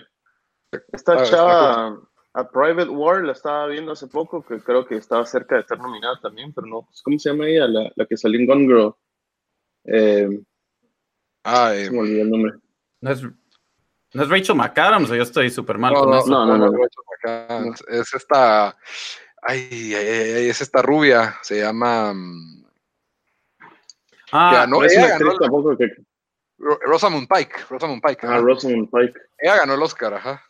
esta 0.93 1.13
Ah, 1.15 1.23
chava, 1.25 1.99
a 2.35 2.49
Private 2.49 2.89
War, 2.89 3.23
la 3.23 3.33
estaba 3.33 3.67
viendo 3.67 3.91
hace 3.91 4.07
poco, 4.07 4.43
que 4.43 4.59
creo 4.59 4.85
que 4.85 4.95
estaba 4.95 5.25
cerca 5.25 5.55
de 5.55 5.61
estar 5.61 5.77
nominada 5.79 6.19
también, 6.21 6.51
pero 6.53 6.65
no. 6.67 6.87
¿Cómo 7.03 7.19
se 7.19 7.29
llama 7.29 7.47
ella? 7.47 7.67
La, 7.67 7.91
la 7.95 8.05
que 8.05 8.17
salió 8.17 8.39
en 8.39 8.47
Gone 8.47 8.65
Girl. 8.65 8.95
Eh, 9.85 10.41
Ah, 11.45 11.73
eh, 11.75 11.85
se 11.85 11.91
me 11.91 11.99
olvidó 11.99 12.21
el 12.23 12.29
nombre. 12.31 12.53
no, 13.01 13.11
es, 13.11 13.21
no 13.21 14.23
es 14.23 14.29
Rachel 14.29 14.55
McAdams, 14.55 15.11
o 15.11 15.15
yo 15.15 15.23
estoy 15.23 15.49
súper 15.49 15.77
mal 15.77 15.93
no, 15.93 15.99
con 16.01 16.09
no, 16.11 16.17
eso. 16.19 16.27
no, 16.29 16.45
no, 16.45 16.57
no. 16.57 16.71
Rachel 16.71 17.03
McAdams. 17.11 17.83
Es 17.89 18.13
esta. 18.13 18.77
Ay, 19.41 19.67
ay, 19.71 19.93
ay, 19.93 20.31
ay, 20.37 20.49
es 20.49 20.61
esta 20.61 20.81
rubia. 20.81 21.35
Se 21.41 21.59
llama. 21.59 22.13
mm, 22.13 22.63
Ah, 24.31 24.65
No 24.67 24.83
es 24.83 24.93
ella 24.93 25.05
una 25.05 25.13
actriz 25.15 25.29
ganó- 25.33 25.39
tampoco 25.39 25.77
que... 25.77 25.87
Ro- 26.57 26.79
Rosamund 26.85 27.27
Pike. 27.27 27.53
Rosamund 27.69 28.01
Pike. 28.01 28.25
Ah. 28.25 28.37
Rosamund 28.39 28.89
Pike. 28.89 29.13
Ella 29.37 29.57
ganó 29.57 29.73
el 29.75 29.81
Oscar, 29.83 30.13
ajá. 30.13 30.41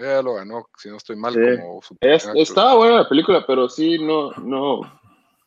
Ella 0.00 0.22
lo 0.22 0.34
ganó, 0.34 0.66
si 0.78 0.88
no 0.88 0.96
estoy 0.96 1.16
mal, 1.16 1.34
Sí. 1.34 1.40
como 1.58 1.80
Es- 2.00 2.28
estaba 2.34 2.74
buena 2.76 2.96
la 3.02 3.08
película, 3.08 3.44
pero 3.46 3.68
sí, 3.68 3.98
no, 4.02 4.30
no. 4.32 4.80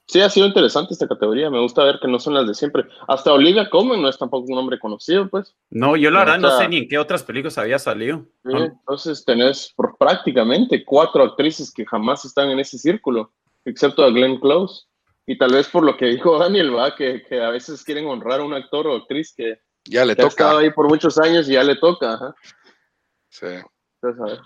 Sí 0.05 0.21
ha 0.21 0.29
sido 0.29 0.45
interesante 0.45 0.93
esta 0.93 1.07
categoría. 1.07 1.49
Me 1.49 1.61
gusta 1.61 1.83
ver 1.83 1.97
que 2.01 2.09
no 2.09 2.19
son 2.19 2.33
las 2.33 2.45
de 2.45 2.53
siempre. 2.53 2.83
Hasta 3.07 3.31
Olivia 3.31 3.69
Colman 3.69 4.01
no 4.01 4.09
es 4.09 4.17
tampoco 4.17 4.45
un 4.51 4.57
hombre 4.59 4.77
conocido, 4.77 5.29
pues. 5.29 5.55
no, 5.69 5.95
yo 5.95 6.11
la 6.11 6.19
verdad 6.19 6.39
no 6.39 6.51
sé 6.57 6.67
ni 6.67 6.77
en 6.79 6.87
qué 6.89 6.97
otras 6.99 7.23
películas 7.23 7.57
había 7.57 7.79
salido. 7.79 8.25
Sí, 8.45 8.51
Entonces 8.53 9.23
tenés 9.25 9.71
por 9.75 9.97
prácticamente 9.97 10.83
cuatro 10.83 11.23
actrices 11.23 11.71
que 11.73 11.85
jamás 11.85 12.25
están 12.25 12.49
en 12.49 12.59
ese 12.59 12.77
círculo, 12.77 13.31
excepto 13.65 14.03
a 14.03 14.09
Glenn 14.09 14.39
Close. 14.39 14.85
Y 15.25 15.37
tal 15.37 15.53
vez 15.53 15.69
por 15.69 15.83
lo 15.85 15.95
que 15.95 16.07
dijo 16.07 16.37
Daniel, 16.37 16.75
va, 16.75 16.93
que, 16.95 17.23
que 17.23 17.41
a 17.41 17.49
veces 17.49 17.81
quieren 17.83 18.05
honrar 18.05 18.41
a 18.41 18.43
un 18.43 18.53
actor 18.53 18.85
o 18.87 18.97
actriz 18.97 19.33
que, 19.35 19.59
Ya 19.85 20.03
le 20.03 20.17
que 20.17 20.21
ha 20.23 20.27
estado 20.27 20.51
toca. 20.51 20.61
ahí 20.63 20.69
por 20.71 20.89
muchos 20.89 21.17
años 21.17 21.47
y 21.49 21.53
ya 21.53 21.63
le 21.63 21.77
toca. 21.77 22.15
Ajá. 22.15 22.35
Sí. 23.29 23.47
Entonces, 24.03 24.21
a 24.21 24.25
ver. 24.25 24.39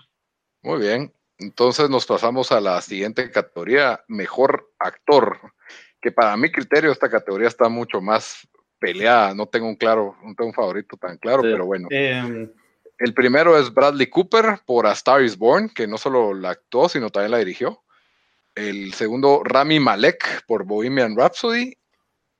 Muy 0.62 0.80
bien. 0.80 1.12
Entonces 1.38 1.88
nos 1.88 2.04
pasamos 2.06 2.50
a 2.50 2.60
la 2.60 2.80
siguiente 2.80 3.30
categoría, 3.30 4.02
mejor 4.08 4.72
actor, 4.78 5.38
que 6.00 6.10
para 6.10 6.36
mi 6.36 6.50
criterio 6.50 6.90
esta 6.90 7.08
categoría 7.08 7.48
está 7.48 7.68
mucho 7.68 8.00
más 8.00 8.46
peleada. 8.80 9.34
No 9.34 9.46
tengo 9.46 9.68
un 9.68 9.76
claro, 9.76 10.16
no 10.22 10.34
tengo 10.34 10.48
un 10.48 10.54
favorito 10.54 10.96
tan 10.96 11.16
claro, 11.18 11.42
Sí. 11.42 11.48
pero 11.50 11.66
bueno. 11.66 11.88
Eh, 11.90 12.48
El 12.98 13.14
primero 13.14 13.56
es 13.56 13.72
Bradley 13.72 14.08
Cooper 14.08 14.60
por 14.66 14.86
A 14.86 14.92
Star 14.92 15.22
is 15.22 15.38
Born, 15.38 15.68
que 15.68 15.86
no 15.86 15.98
solo 15.98 16.34
la 16.34 16.50
actuó, 16.50 16.88
sino 16.88 17.10
también 17.10 17.30
la 17.30 17.38
dirigió. 17.38 17.84
El 18.56 18.92
segundo, 18.92 19.42
Rami 19.44 19.78
Malek 19.78 20.44
por 20.46 20.64
Bohemian 20.64 21.16
Rhapsody. 21.16 21.78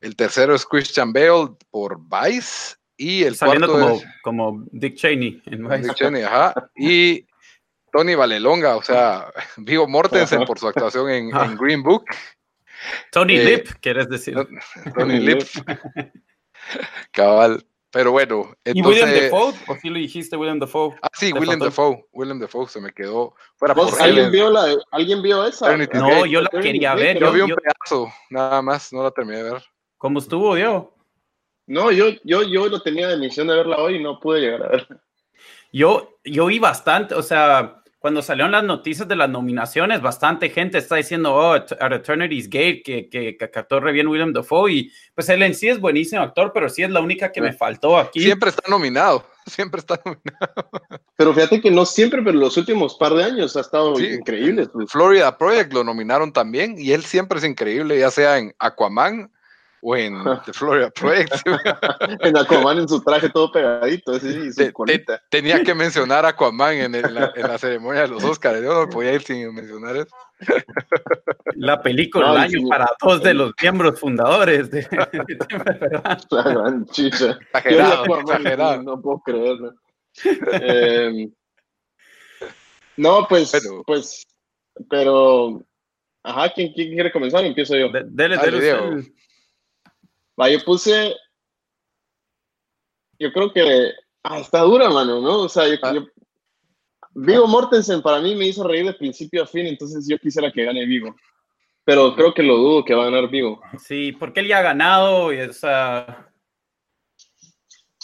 El 0.01 0.17
tercero 0.17 0.57
es 0.57 0.67
Christian 0.67 1.13
Bale 1.13 1.51
por 1.71 2.01
Vice. 2.01 2.75
Y 2.99 3.23
el 3.23 3.37
saliendo 3.37 3.69
cuarto 3.69 3.87
como, 3.89 3.97
es 4.01 4.07
como 4.23 4.65
Dick 4.73 4.97
Cheney 4.97 5.41
en. 5.47 5.69
Dick 5.83 5.95
Cheney, 5.95 6.23
ajá. 6.25 6.71
Y 6.77 7.25
Tony 7.93 8.15
Valelonga, 8.15 8.77
o 8.77 8.83
sea, 8.83 9.33
Vigo 9.57 9.87
Mortensen 9.89 10.45
por 10.45 10.59
su 10.59 10.69
actuación 10.69 11.09
en, 11.11 11.35
en 11.35 11.57
Green 11.57 11.83
Book. 11.83 12.05
Tony 13.11 13.37
Eh, 13.37 13.45
Lip, 13.45 13.69
¿quieres 13.81 14.09
decir? 14.09 14.37
Tony 14.97 15.19
Lip, 15.21 15.43
cabal. 17.13 17.65
Pero 17.91 18.13
bueno, 18.13 18.53
¿Y 18.67 18.83
William. 18.83 19.09
Defoe? 19.09 19.55
¿O 19.67 19.75
sí 19.81 19.89
lo 19.89 19.97
dijiste, 19.99 20.37
William 20.37 20.59
Defoe? 20.59 20.95
Ah, 21.01 21.09
sí, 21.15 21.33
Te 21.33 21.39
William. 21.39 21.59
Defoe. 21.59 22.05
William 22.13 22.39
Defoe 22.39 22.69
se 22.69 22.83
me 22.83 22.93
quedó 22.93 23.35
fuera 23.57 23.73
¿Vos- 23.73 23.93
por 23.93 24.03
¿Alguien 24.03 24.19
Helen. 24.27 24.33
vio, 24.33 24.51
la, 24.51 24.77
¿Alguien 24.91 25.23
vio 25.23 25.47
esa? 25.47 25.69
Eternity 25.69 25.97
No, 25.97 26.09
Gate. 26.09 26.31
yo 26.31 26.41
la 26.43 26.47
Eternity 26.49 26.69
quería 26.73 26.91
Gate, 26.91 27.03
ver. 27.05 27.19
Yo 27.21 27.27
Yo, 27.29 27.33
vi 27.33 27.41
un 27.41 27.49
yo- 27.49 27.57
pedazo, 27.57 28.13
nada 28.29 28.61
más, 28.61 28.93
no 28.93 29.03
la 29.03 29.11
terminé 29.11 29.43
de 29.43 29.53
ver. 29.53 29.65
¿Cómo 29.97 30.19
estuvo, 30.19 30.55
Diego? 30.55 30.95
No, 31.69 31.93
yo, 31.93 32.07
yo, 32.25 32.43
yo 32.43 32.67
lo 32.67 32.81
tenía 32.81 33.09
de 33.09 33.19
misión 33.19 33.47
de 33.47 33.55
verla 33.57 33.77
hoy 33.77 33.97
y 33.97 34.03
no 34.03 34.19
pude 34.19 34.41
llegar 34.41 34.63
a 34.65 34.69
verla. 34.69 35.01
Yo, 35.71 36.19
yo 36.25 36.47
vi 36.47 36.59
bastante, 36.59 37.15
o 37.15 37.23
sea, 37.23 37.83
cuando 37.99 38.23
salieron 38.23 38.53
las 38.53 38.65
noticias 38.65 39.07
de 39.07 39.17
las 39.17 39.29
nominaciones, 39.29 40.01
bastante 40.01 40.49
gente 40.49 40.79
está 40.79 40.97
diciendo, 40.97 41.35
oh, 41.35 41.53
at 41.53 41.93
Eternity's 41.93 42.49
Gate, 42.49 42.83
que, 42.83 43.09
que, 43.11 43.37
que 43.37 43.67
re 43.81 43.93
bien 43.93 44.07
William 44.07 44.33
Dafoe, 44.33 44.73
y 44.73 44.93
pues 45.15 45.29
él 45.29 45.43
en 45.43 45.55
sí 45.55 45.69
es 45.69 45.79
buenísimo 45.79 46.23
actor, 46.23 46.53
pero 46.55 46.71
sí 46.71 46.83
es 46.83 46.91
la 46.91 47.01
única 47.01 47.31
que 47.33 47.43
me 47.43 47.53
faltó 47.53 47.99
aquí. 47.99 48.21
Siempre 48.23 48.49
está 48.49 48.71
nominado, 48.71 49.27
siempre 49.47 49.81
está 49.81 50.01
nominado. 50.03 50.71
Pero 51.17 51.35
fíjate 51.35 51.61
que 51.61 51.71
no 51.71 51.85
siempre, 51.85 52.23
pero 52.23 52.39
los 52.39 52.57
últimos 52.57 52.95
par 52.95 53.13
de 53.13 53.25
años 53.25 53.57
ha 53.57 53.61
estado 53.61 53.97
Sí. 53.97 54.07
increíble. 54.07 54.69
Florida 54.87 55.37
Project 55.37 55.73
lo 55.75 55.85
nominaron 55.85 56.33
también 56.33 56.77
y 56.79 56.93
él 56.93 57.03
siempre 57.05 57.39
es 57.41 57.45
increíble, 57.45 57.99
ya 57.99 58.11
sea 58.11 58.39
en 58.39 58.55
Aquaman 58.59 59.31
o 59.83 59.97
en 59.97 60.14
The 60.47 60.53
Florida 60.53 60.91
Project. 60.91 61.35
En 62.21 62.37
Aquaman 62.37 62.79
en 62.79 62.88
su 62.88 63.01
traje 63.03 63.29
todo 63.31 63.51
pegadito, 63.53 64.12
así, 64.12 64.29
y 64.29 64.55
Te- 64.55 64.67
su 64.67 64.73
colita. 64.73 65.23
Tenía 65.31 65.62
que 65.62 65.75
mencionar 65.75 66.25
Aquaman 66.27 66.75
en, 66.75 66.95
el- 66.95 67.05
en 67.07 67.14
la, 67.14 67.33
en 67.35 67.43
la 67.49 67.59
ceremonia 67.59 68.03
de 68.03 68.09
los 68.09 68.25
Oscars. 68.25 68.61
Yo 68.62 68.85
no 68.85 68.91
podía 68.91 69.12
ir 69.14 69.23
sin 69.23 69.55
mencionar 69.55 69.97
eso. 69.97 70.14
La 71.57 71.83
película 71.83 72.29
del 72.31 72.37
año 72.41 72.59
sí. 72.61 72.67
para 72.69 72.88
dos 73.03 73.23
de 73.23 73.35
los 73.35 73.53
miembros 73.61 73.99
fundadores 73.99 74.71
de. 74.71 74.87
La 76.31 76.43
gran 76.43 76.87
chicha. 76.87 77.38
Exagerado, 77.53 78.07
Yo 78.07 78.14
de 78.14 78.21
Aquaman, 78.21 78.21
exagerado. 78.38 78.83
No, 78.83 79.01
puedo 79.01 79.21
creerlo. 79.25 79.75
Eh, 80.25 81.29
no, 82.97 83.27
pues, 83.29 83.51
Pero- 83.53 83.83
pues, 83.87 84.27
pero, 84.91 85.62
ajá, 86.23 86.53
¿quién, 86.55 86.73
quién 86.73 86.93
quiere 86.93 87.12
comenzar? 87.12 87.45
Empiezo 87.45 87.77
yo. 87.77 87.88
De- 87.91 88.05
dele, 88.07 88.37
dele. 88.38 89.12
Va, 90.40 90.48
yo 90.48 90.62
puse, 90.64 91.14
yo 93.18 93.33
creo 93.33 93.53
que, 93.53 93.92
ah, 94.22 94.38
está 94.38 94.61
dura, 94.61 94.88
mano, 94.90 95.20
¿no? 95.20 95.40
O 95.40 95.48
sea, 95.48 95.66
yo, 95.68 95.74
Ah. 95.83 95.92
yo- 95.94 96.07
Vigo 97.14 97.48
Mortensen 97.48 98.01
para 98.01 98.20
mí 98.20 98.37
me 98.37 98.46
hizo 98.46 98.62
reír 98.62 98.87
de 98.87 98.92
principio 98.94 99.42
a 99.42 99.46
fin, 99.46 99.66
entonces 99.66 100.07
yo 100.09 100.18
quisiera 100.18 100.53
que 100.53 100.64
gane 100.64 100.87
Vigo. 100.87 101.16
Pero 101.85 102.14
creo 102.14 102.33
que 102.33 102.42
lo 102.44 102.57
dudo 102.57 102.85
que 102.85 102.94
va 102.94 103.03
a 103.07 103.11
ganar 103.11 103.29
Vigo. 103.29 103.61
Sí, 103.79 104.12
porque 104.12 104.40
él 104.40 104.46
ya 104.48 104.59
ha 104.59 104.62
ganado 104.62 105.33
y 105.33 105.38
es, 105.38 105.61
ah, 105.64 106.24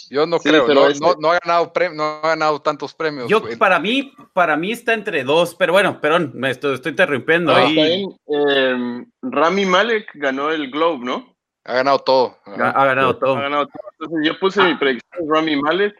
Yo 0.07 0.27
no 0.27 0.37
Sí, 0.37 0.49
creo, 0.49 0.67
pero 0.67 0.81
no, 0.81 0.87
este- 0.87 0.99
no, 1.03 1.15
no 1.19 1.31
ha 1.31 1.39
ganado 1.43 1.71
no 1.95 2.03
ha 2.03 2.21
ganado 2.21 2.61
tantos 2.61 2.93
premios. 2.93 3.27
yo, 3.27 3.41
para 3.57 3.79
mí, 3.79 4.13
para 4.33 4.55
mí 4.55 4.71
está 4.71 4.93
entre 4.93 5.23
dos, 5.23 5.55
pero 5.55 5.73
bueno, 5.73 5.99
perdón, 5.99 6.31
me 6.35 6.51
estoy, 6.51 6.75
estoy 6.75 6.91
interrumpiendo 6.91 7.51
Ah, 7.51 7.57
ahí. 7.65 8.05
Eh, 8.27 9.03
Rami 9.23 9.65
Malek 9.65 10.11
ganó 10.13 10.51
el 10.51 10.69
Globe, 10.69 11.03
¿no? 11.05 11.34
Ha 11.65 11.73
ganado 11.73 11.99
todo. 11.99 12.37
Ha, 12.45 12.69
ha 12.69 12.85
ganado 12.85 13.09
Ha 13.09 13.19
todo. 13.19 13.35
ganado 13.35 13.67
todo. 13.67 13.83
Entonces 13.99 14.27
yo 14.27 14.39
puse 14.39 14.63
mi 14.63 14.75
predicción 14.75 15.27
Rami 15.27 15.55
Malek, 15.57 15.95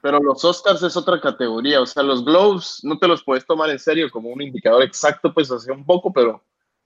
pero 0.00 0.18
los 0.18 0.44
Oscars 0.44 0.82
es 0.82 0.96
otra 0.96 1.20
categoría. 1.20 1.80
O 1.80 1.86
sea, 1.86 2.02
los 2.02 2.24
Globes 2.24 2.80
no 2.82 2.98
te 2.98 3.06
los 3.06 3.22
puedes 3.22 3.46
tomar 3.46 3.70
en 3.70 3.78
serio 3.78 4.10
como 4.10 4.30
un 4.30 4.42
indicador 4.42 4.82
exacto, 4.82 5.32
pues 5.32 5.50
hace 5.50 5.70
un 5.70 5.84
poco, 5.84 6.12
pero, 6.12 6.42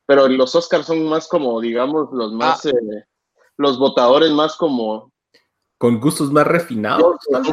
pero 0.06 0.28
los 0.28 0.54
Oscars 0.54 0.86
son 0.86 1.08
más 1.08 1.26
como, 1.28 1.60
digamos, 1.60 2.08
los 2.12 2.32
más, 2.32 2.66
eh, 2.66 2.72
los 3.56 3.78
votadores 3.78 4.30
más 4.32 4.56
como 4.56 5.12
con 5.78 6.00
gustos 6.00 6.32
más 6.32 6.44
refinados. 6.46 7.16
Más, 7.30 7.48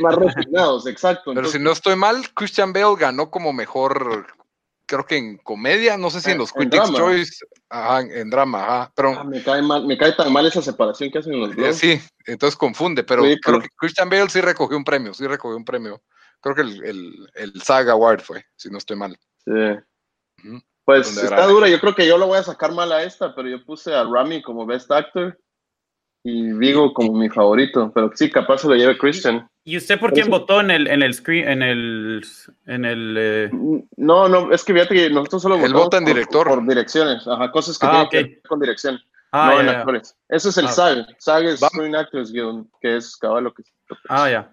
más 0.00 0.16
refinados, 0.16 0.86
exacto. 0.86 1.32
Pero 1.34 1.46
si 1.46 1.58
no 1.58 1.72
estoy 1.72 1.94
mal, 1.94 2.16
Christian 2.34 2.72
Bale 2.72 2.96
ganó 2.98 3.30
como 3.30 3.52
mejor, 3.52 4.26
creo 4.86 5.04
que 5.04 5.16
en 5.16 5.38
comedia, 5.38 5.96
no 5.96 6.10
sé 6.10 6.20
si 6.20 6.30
en 6.30 6.38
los 6.38 6.52
Critics 6.52 6.92
Choice, 6.92 7.44
ajá, 7.68 8.00
en 8.00 8.30
drama, 8.30 8.62
ajá, 8.62 8.92
pero... 8.94 9.10
Ah, 9.18 9.24
me, 9.24 9.42
cae 9.42 9.60
mal, 9.62 9.86
me 9.86 9.98
cae 9.98 10.12
tan 10.12 10.32
mal 10.32 10.46
esa 10.46 10.62
separación 10.62 11.10
que 11.10 11.18
hacen 11.18 11.38
los 11.38 11.50
eh, 11.52 11.54
dos. 11.56 11.76
sí, 11.76 12.00
entonces 12.26 12.56
confunde, 12.56 13.04
pero 13.04 13.22
creo 13.42 13.60
que 13.60 13.68
Christian 13.76 14.08
Bale 14.08 14.30
sí 14.30 14.40
recogió 14.40 14.76
un 14.76 14.84
premio, 14.84 15.12
sí 15.12 15.26
recogió 15.26 15.56
un 15.56 15.64
premio. 15.64 16.02
Creo 16.40 16.54
que 16.54 16.62
el, 16.62 16.84
el, 16.84 17.30
el 17.34 17.62
Saga 17.62 17.92
Award 17.92 18.20
fue, 18.20 18.44
si 18.56 18.70
no 18.70 18.78
estoy 18.78 18.96
mal. 18.96 19.18
Sí. 19.44 19.52
Pues 20.84 21.16
está 21.16 21.46
dura, 21.46 21.68
yo 21.68 21.80
creo 21.80 21.94
que 21.94 22.06
yo 22.06 22.16
lo 22.16 22.28
voy 22.28 22.38
a 22.38 22.44
sacar 22.44 22.72
mal 22.72 22.92
a 22.92 23.02
esta, 23.02 23.34
pero 23.34 23.48
yo 23.48 23.64
puse 23.64 23.92
a 23.92 24.04
Rami 24.04 24.40
como 24.42 24.66
Best 24.66 24.90
Actor 24.92 25.36
y 26.28 26.52
Vigo 26.54 26.92
como 26.92 27.12
mi 27.12 27.28
favorito, 27.28 27.92
pero 27.94 28.10
sí, 28.12 28.28
capaz 28.28 28.58
se 28.58 28.68
lo 28.68 28.74
lleve 28.74 28.98
Christian. 28.98 29.48
¿Y 29.62 29.76
usted 29.76 29.98
por 30.00 30.12
quién 30.12 30.28
votó 30.28 30.60
en 30.60 30.72
el, 30.72 30.88
en 30.88 31.02
el 31.02 31.14
screen, 31.14 31.48
en 31.48 31.62
el, 31.62 32.26
en 32.66 32.84
el 32.84 33.16
eh? 33.16 33.50
No, 33.96 34.28
no, 34.28 34.52
es 34.52 34.64
que 34.64 34.72
fíjate 34.72 34.94
que 34.94 35.10
nosotros 35.10 35.42
solo 35.42 35.56
votamos 35.56 35.84
vota 35.84 35.98
en 35.98 36.04
por, 36.04 36.12
director. 36.12 36.48
por 36.48 36.66
direcciones, 36.66 37.28
ajá, 37.28 37.52
cosas 37.52 37.78
que 37.78 37.86
ah, 37.86 37.90
tienen 37.90 38.08
que 38.10 38.34
ver 38.34 38.42
con 38.48 38.58
dirección, 38.58 39.00
ah, 39.30 39.52
no 39.52 39.60
en 39.60 39.68
actores. 39.68 40.16
Eso 40.28 40.48
es 40.48 40.58
el 40.58 40.66
Ah. 40.66 40.72
SAG, 40.72 41.06
SAG 41.18 41.44
es 41.44 41.60
Screen 41.60 41.94
Actors 41.94 42.32
Guild, 42.32 42.66
que 42.80 42.96
es 42.96 43.16
cabal 43.16 43.44
lo 43.44 43.54
que... 43.54 43.62
Ah, 44.08 44.28
ya. 44.28 44.52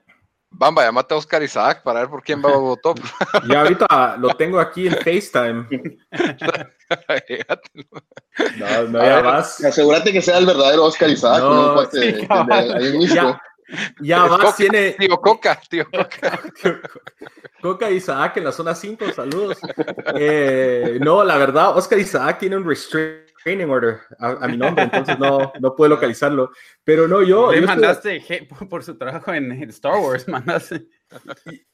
Bamba, 0.51 0.83
llamate 0.83 1.15
a 1.15 1.17
Oscar 1.17 1.41
Isaac 1.41 1.81
para 1.81 2.01
ver 2.01 2.09
por 2.09 2.21
quién 2.21 2.39
va 2.43 2.51
a 2.51 2.57
votar. 2.57 2.93
Ya 3.49 3.61
ahorita 3.61 4.17
lo 4.19 4.29
tengo 4.35 4.59
aquí 4.59 4.85
en 4.87 4.93
FaceTime. 4.93 5.67
No, 8.57 8.83
no, 8.89 8.99
A 8.99 9.03
ya 9.05 9.15
ver, 9.15 9.23
vas. 9.23 9.63
Asegúrate 9.63 10.11
que 10.11 10.21
sea 10.21 10.37
el 10.39 10.45
verdadero 10.45 10.85
Oscar 10.85 11.09
Isaac, 11.09 11.39
No, 11.41 11.75
no, 11.75 11.89
sí, 11.91 11.99
de- 11.99 12.11
de- 12.13 12.91
de. 12.91 13.07
Ya, 13.07 13.41
ya 14.01 14.23
vas, 14.25 14.39
Coca, 14.41 14.55
tiene 14.55 14.91
Tío 14.91 15.17
Coca, 15.17 15.59
tío 15.69 15.85
Coca. 15.89 16.39
Coca 17.61 17.89
Isaac 17.89 18.37
en 18.37 18.43
la 18.45 18.51
zona 18.51 18.75
5, 18.75 19.11
saludos. 19.13 19.57
Eh, 20.15 20.97
no, 21.01 21.23
la 21.23 21.37
verdad, 21.37 21.77
Oscar 21.77 21.97
Isaac 21.97 22.39
tiene 22.39 22.57
un 22.57 22.65
restraining 22.67 23.69
order 23.69 24.01
a, 24.19 24.31
a 24.31 24.47
mi 24.49 24.57
nombre, 24.57 24.83
entonces 24.83 25.17
no, 25.17 25.53
no 25.59 25.75
puedo 25.75 25.89
localizarlo. 25.89 26.51
Pero 26.83 27.07
no, 27.07 27.21
yo, 27.23 27.51
Le 27.53 27.61
yo, 27.61 27.67
mandaste 27.67 28.21
por, 28.49 28.67
por 28.67 28.83
su 28.83 28.97
trabajo 28.97 29.33
en, 29.33 29.51
en 29.51 29.69
Star 29.69 29.97
Wars, 29.97 30.27
mandaste. 30.27 30.85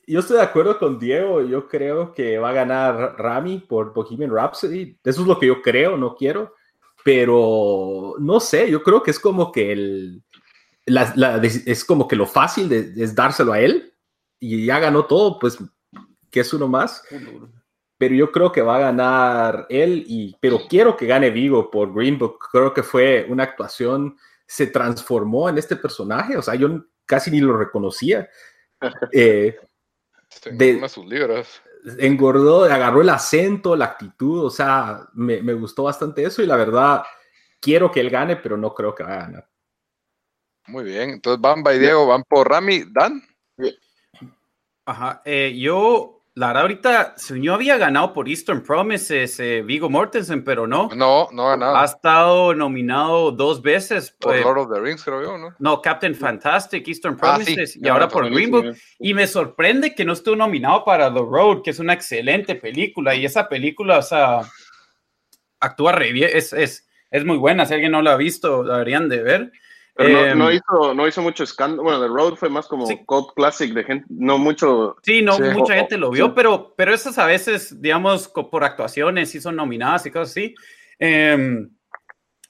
Yo 0.07 0.19
estoy 0.19 0.37
de 0.37 0.43
acuerdo 0.43 0.77
con 0.79 0.99
Diego. 0.99 1.41
Yo 1.41 1.67
creo 1.67 2.13
que 2.13 2.37
va 2.37 2.49
a 2.49 2.53
ganar 2.53 3.15
Rami 3.17 3.59
por 3.59 3.93
Bohemian 3.93 4.31
Rhapsody. 4.31 4.97
Eso 5.03 5.21
es 5.21 5.27
lo 5.27 5.39
que 5.39 5.47
yo 5.47 5.61
creo, 5.61 5.97
no 5.97 6.15
quiero. 6.15 6.55
Pero 7.03 8.15
no 8.19 8.39
sé, 8.39 8.69
yo 8.69 8.83
creo 8.83 9.01
que 9.01 9.11
es 9.11 9.19
como 9.19 9.51
que 9.51 9.71
el. 9.71 10.23
la- 10.85 11.13
la- 11.15 11.37
es 11.43 11.85
como 11.85 12.07
que 12.07 12.15
lo 12.15 12.25
fácil 12.25 12.67
de- 12.67 12.93
es 12.97 13.13
dárselo 13.15 13.53
a 13.53 13.59
él 13.59 13.93
y 14.39 14.65
ya 14.65 14.79
ganó 14.79 15.05
todo, 15.05 15.37
pues 15.39 15.57
que 16.31 16.39
es 16.41 16.53
uno 16.53 16.67
más. 16.67 17.03
pero 17.97 18.15
yo 18.15 18.31
creo 18.31 18.49
que 18.51 18.61
va 18.61 18.77
a 18.77 18.79
ganar 18.79 19.65
él, 19.69 20.05
y, 20.07 20.33
pero 20.39 20.59
quiero 20.69 20.95
que 20.95 21.05
gane 21.05 21.31
Vigo 21.31 21.69
por 21.69 21.93
Green 21.93 22.17
Book. 22.17 22.39
Creo 22.51 22.73
que 22.73 22.81
fue 22.81 23.25
una 23.29 23.43
actuación, 23.43 24.15
se 24.47 24.67
transformó 24.67 25.49
en 25.49 25.57
este 25.57 25.75
personaje, 25.75 26.37
o 26.37 26.41
sea, 26.41 26.55
yo 26.55 26.85
casi 27.05 27.29
ni 27.29 27.41
lo 27.41 27.57
reconocía. 27.57 28.29
Eh, 29.11 29.57
Tengo 30.43 30.57
De- 30.57 30.89
sus 30.89 31.05
engordó, 31.97 32.63
agarró 32.65 33.01
el 33.01 33.09
acento, 33.09 33.75
la 33.75 33.85
actitud, 33.85 34.45
o 34.45 34.49
sea, 34.49 35.07
me, 35.13 35.41
me 35.41 35.53
gustó 35.53 35.83
bastante 35.83 36.23
eso 36.23 36.41
y 36.41 36.45
la 36.45 36.55
verdad, 36.55 37.03
quiero 37.59 37.91
que 37.91 37.99
él 37.99 38.09
gane, 38.09 38.35
pero 38.35 38.57
no 38.57 38.73
creo 38.73 38.93
que 38.93 39.03
va 39.03 39.13
a 39.13 39.19
ganar. 39.21 39.49
Muy 40.67 40.83
bien. 40.83 41.09
Entonces 41.11 41.41
Bamba 41.41 41.73
y 41.73 41.79
Diego 41.79 42.05
van 42.05 42.23
por 42.23 42.47
Rami. 42.47 42.83
¿Dan? 42.91 43.23
Ajá. 44.85 45.21
eh, 45.25 45.55
yo, 45.57 46.18
la 46.39 46.47
verdad, 46.47 46.61
ahorita, 46.61 47.15
yo 47.41 47.53
había 47.53 47.77
ganado 47.77 48.13
por 48.13 48.29
Eastern 48.29 48.63
Promises, 48.63 49.39
eh, 49.41 49.61
Vigo 49.61 49.89
Mortensen, 49.89 50.43
pero 50.45 50.65
no. 50.67 50.87
No, 50.95 51.27
no 51.33 51.47
ha 51.47 51.49
ganado. 51.51 51.75
Ha 51.75 51.83
estado 51.83 52.55
nominado 52.55 53.31
dos 53.33 53.61
veces. 53.61 54.11
por 54.17 54.33
eh, 54.35 54.41
Lord 54.41 54.59
of 54.59 54.73
the 54.73 54.79
Rings, 54.79 55.03
creo 55.03 55.21
yo, 55.21 55.37
¿no? 55.37 55.53
no, 55.59 55.81
Captain 55.81 56.15
Fantastic, 56.15 56.87
Eastern 56.87 57.17
Ah, 57.21 57.37
sí. 57.39 57.43
Promises, 57.55 57.75
y 57.75 57.85
Ah, 57.87 57.91
ahora 57.91 58.07
por 58.07 58.29
Green. 58.29 58.51
Book. 58.51 58.73
Y 58.99 59.13
me 59.13 59.27
sorprende 59.27 59.93
que 59.93 60.05
no 60.05 60.13
estuvo 60.13 60.37
nominado 60.37 60.85
para 60.85 61.13
The 61.13 61.19
Road, 61.19 61.61
que 61.61 61.71
es 61.71 61.79
una 61.79 61.91
excelente 61.93 62.55
película. 62.55 63.13
Y 63.15 63.25
esa 63.25 63.49
película, 63.49 63.97
o 63.97 64.01
sea, 64.01 64.39
actúa 65.59 65.91
re 65.91 66.13
bien, 66.13 66.29
es, 66.33 66.53
es, 66.53 66.87
es 67.11 67.25
muy 67.25 67.35
buena. 67.35 67.65
Si 67.65 67.73
alguien 67.73 67.91
no 67.91 68.01
la 68.01 68.13
ha 68.13 68.17
visto, 68.17 68.63
la 68.63 68.75
deberían 68.75 69.09
de 69.09 69.23
ver. 69.23 69.51
Pero 69.99 70.09
no, 70.13 70.25
Em, 70.27 70.37
no 70.37 70.51
hizo, 70.51 70.93
no 70.93 71.07
hizo 71.07 71.21
mucho 71.21 71.43
escándalo. 71.43 71.83
Bueno, 71.83 72.01
The 72.01 72.07
Road 72.07 72.35
fue 72.35 72.49
más 72.49 72.67
como 72.67 72.85
Sí. 72.87 72.97
cult 73.05 73.33
classic 73.35 73.73
de 73.73 73.83
gente, 73.83 74.05
no 74.09 74.37
mucho. 74.37 74.95
Sí, 75.03 75.21
no, 75.21 75.33
Sí. 75.33 75.43
mucha 75.53 75.75
gente 75.75 75.97
lo 75.97 76.09
vio, 76.09 76.27
sí. 76.27 76.31
pero, 76.35 76.73
pero 76.77 76.93
esas 76.93 77.17
a 77.17 77.25
veces, 77.25 77.81
digamos, 77.81 78.29
por 78.29 78.63
actuaciones, 78.63 79.29
sí 79.29 79.41
son 79.41 79.57
nominadas 79.57 80.05
y 80.05 80.11
cosas 80.11 80.29
así. 80.31 80.55
Em, 80.97 81.69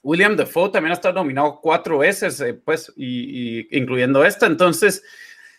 William 0.02 0.36
Defoe 0.36 0.70
también 0.70 0.92
ha 0.92 0.94
estado 0.94 1.16
nominado 1.16 1.58
cuatro 1.60 1.98
veces, 1.98 2.40
eh, 2.40 2.54
pues, 2.54 2.92
y, 2.96 3.58
y 3.60 3.68
incluyendo 3.72 4.24
esta. 4.24 4.46
Entonces, 4.46 5.02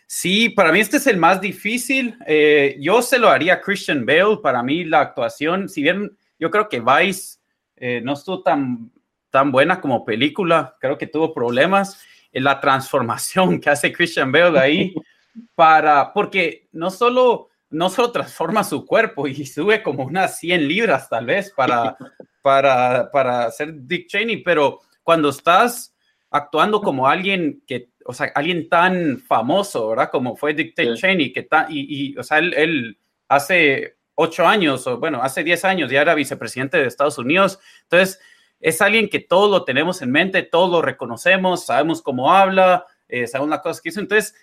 sí, 0.08 0.50
para 0.50 0.72
mí 0.72 0.80
este 0.80 0.98
es 0.98 1.08
el 1.08 1.18
más 1.18 1.40
difícil. 1.42 2.18
Eh, 2.26 2.78
yo 2.80 3.02
se 3.02 3.20
lo 3.20 3.30
haría 3.30 3.56
a 3.56 3.62
Christian 3.62 4.06
Bale. 4.06 4.38
Para 4.42 4.64
mí 4.64 4.84
la 4.86 5.02
actuación, 5.02 5.70
si 5.70 5.84
bien 5.84 6.18
yo 6.40 6.50
creo 6.50 6.68
que 6.70 6.80
Vice 6.82 7.38
eh, 7.76 8.02
no 8.04 8.14
estuvo 8.14 8.42
tan, 8.42 8.92
tan 9.32 9.52
buena 9.52 9.82
como 9.82 10.06
película, 10.06 10.76
creo 10.80 10.98
que 10.98 11.08
tuvo 11.08 11.34
problemas. 11.34 12.00
En 12.34 12.46
la 12.46 12.62
transformación 12.62 13.60
que 13.60 13.70
hace 13.70 13.92
Christian 13.92 14.32
Bale 14.32 14.58
ahí 14.60 14.94
para, 15.56 16.14
porque 16.14 16.68
no 16.72 16.90
solo, 16.92 17.50
no 17.70 17.90
solo 17.90 18.12
transforma 18.12 18.64
su 18.64 18.86
cuerpo 18.86 19.28
y 19.28 19.46
sube 19.46 19.82
como 19.84 20.04
unas 20.06 20.38
100 20.40 20.68
libras 20.68 21.10
tal 21.10 21.26
vez 21.26 21.52
para, 21.56 21.98
para, 22.42 23.10
para 23.12 23.50
ser 23.52 23.74
Dick 23.86 24.08
Cheney, 24.08 24.44
pero 24.44 24.80
cuando 25.04 25.30
estás 25.30 25.94
actuando 26.30 26.82
como 26.82 27.08
alguien 27.08 27.62
que, 27.68 27.90
o 28.06 28.14
sea, 28.14 28.32
alguien 28.34 28.70
tan 28.70 29.20
famoso, 29.20 29.90
¿verdad? 29.90 30.10
Como 30.10 30.36
fue 30.38 30.54
Dick 30.54 30.74
Sí. 30.78 30.94
Cheney, 30.96 31.34
que 31.34 31.44
ta- 31.44 31.68
y, 31.70 32.12
y, 32.14 32.18
o 32.18 32.24
sea, 32.24 32.38
él, 32.40 32.54
él 32.56 32.98
hace 33.28 33.98
ocho 34.16 34.48
años, 34.48 34.88
o 34.88 34.98
bueno, 35.00 35.22
hace 35.22 35.44
10 35.44 35.66
años 35.66 35.92
ya 35.92 36.02
era 36.02 36.14
vicepresidente 36.16 36.78
de 36.78 36.86
Estados 36.88 37.18
Unidos, 37.18 37.60
entonces 37.84 38.20
es 38.62 38.82
alguien 38.82 39.10
que 39.10 39.20
todos 39.20 39.50
lo 39.50 39.64
tenemos 39.66 40.02
en 40.02 40.12
mente, 40.12 40.44
todos 40.44 40.70
lo 40.70 40.82
reconocemos, 40.82 41.66
sabemos 41.66 42.02
cómo 42.02 42.32
habla, 42.32 42.86
eh, 43.08 43.28
sabemos 43.28 43.50
las 43.50 43.62
cosas 43.62 43.82
que 43.82 43.90
hizo. 43.90 44.00
Entonces, 44.00 44.36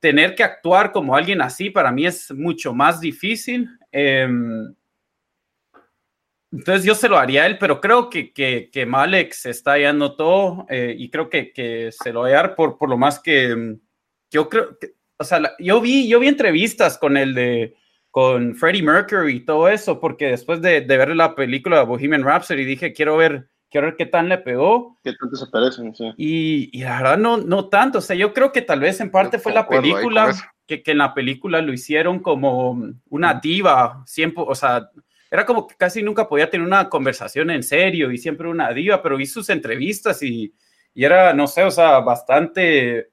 tener 0.00 0.34
que 0.34 0.44
actuar 0.44 0.92
como 0.92 1.16
alguien 1.16 1.42
así 1.42 1.70
para 1.70 1.90
mí 1.90 2.06
es 2.06 2.30
mucho 2.30 2.72
más 2.72 3.00
difícil. 3.00 3.68
Eh, 3.90 4.28
entonces, 6.52 6.84
yo 6.84 6.94
se 6.94 7.08
lo 7.08 7.18
haría 7.18 7.42
a 7.42 7.46
él, 7.46 7.58
pero 7.58 7.80
creo 7.80 8.08
que, 8.08 8.32
que, 8.32 8.70
que 8.72 8.86
Malek 8.86 9.32
se 9.32 9.50
está 9.50 9.72
hallando 9.72 10.14
todo 10.14 10.66
eh, 10.68 10.94
y 10.96 11.10
creo 11.10 11.28
que, 11.28 11.52
que, 11.52 11.90
se 11.90 12.12
lo 12.12 12.20
voy 12.20 12.30
a 12.30 12.34
dar 12.36 12.54
por, 12.54 12.78
por 12.78 12.88
lo 12.88 12.96
más 12.96 13.18
que 13.18 13.76
yo 14.30 14.48
creo 14.48 14.78
que, 14.78 14.94
o 15.16 15.24
sea, 15.24 15.40
la, 15.40 15.52
yo, 15.58 15.80
vi, 15.80 16.08
yo 16.08 16.20
vi 16.20 16.28
entrevistas 16.28 16.98
con 16.98 17.16
el 17.16 17.34
de 17.34 17.74
con 18.10 18.54
Freddie 18.54 18.82
Mercury 18.82 19.36
y 19.36 19.44
todo 19.44 19.68
eso, 19.68 19.98
porque 19.98 20.26
después 20.26 20.62
de, 20.62 20.82
de 20.82 20.96
ver 20.96 21.16
la 21.16 21.34
película 21.34 21.82
Bohemian 21.82 22.22
Rhapsody 22.22 22.64
dije, 22.64 22.92
quiero 22.92 23.16
ver 23.16 23.48
quiero 23.74 23.88
ver 23.88 23.96
qué 23.96 24.06
tan 24.06 24.28
le 24.28 24.38
pegó. 24.38 24.96
¿Qué 25.02 25.14
tanto 25.14 25.34
se 25.34 25.48
parecen? 25.48 25.92
Sí. 25.96 26.12
Y, 26.16 26.78
y, 26.78 26.84
la 26.84 26.98
verdad 26.98 27.18
no, 27.18 27.38
no 27.38 27.68
tanto, 27.68 27.98
o 27.98 28.00
sea, 28.00 28.14
yo 28.14 28.32
creo 28.32 28.52
que 28.52 28.62
tal 28.62 28.78
vez 28.78 29.00
en 29.00 29.10
parte 29.10 29.40
fue 29.40 29.52
la 29.52 29.68
película, 29.68 30.32
que, 30.64 30.80
que, 30.80 30.92
en 30.92 30.98
la 30.98 31.12
película 31.12 31.60
lo 31.60 31.72
hicieron 31.72 32.20
como 32.20 32.78
una 33.08 33.34
diva, 33.42 34.04
siempre, 34.06 34.44
o 34.46 34.54
sea, 34.54 34.88
era 35.28 35.44
como 35.44 35.66
que 35.66 35.74
casi 35.74 36.04
nunca 36.04 36.28
podía 36.28 36.48
tener 36.48 36.64
una 36.64 36.88
conversación 36.88 37.50
en 37.50 37.64
serio 37.64 38.12
y 38.12 38.18
siempre 38.18 38.46
una 38.48 38.70
diva, 38.72 39.02
pero 39.02 39.16
vi 39.16 39.26
sus 39.26 39.50
entrevistas 39.50 40.22
y, 40.22 40.54
y 40.94 41.04
era, 41.04 41.34
no 41.34 41.48
sé, 41.48 41.64
o 41.64 41.70
sea, 41.72 41.98
bastante, 41.98 43.10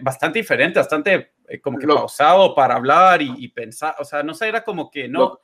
bastante 0.00 0.38
diferente, 0.38 0.78
bastante 0.78 1.32
eh, 1.48 1.60
como 1.60 1.78
que 1.78 1.86
Lo- 1.86 1.96
pausado 1.96 2.54
para 2.54 2.76
hablar 2.76 3.20
y, 3.20 3.30
y 3.36 3.48
pensar, 3.48 3.94
o 3.98 4.06
sea, 4.06 4.22
no 4.22 4.32
sé, 4.32 4.48
era 4.48 4.64
como 4.64 4.90
que 4.90 5.06
no. 5.06 5.38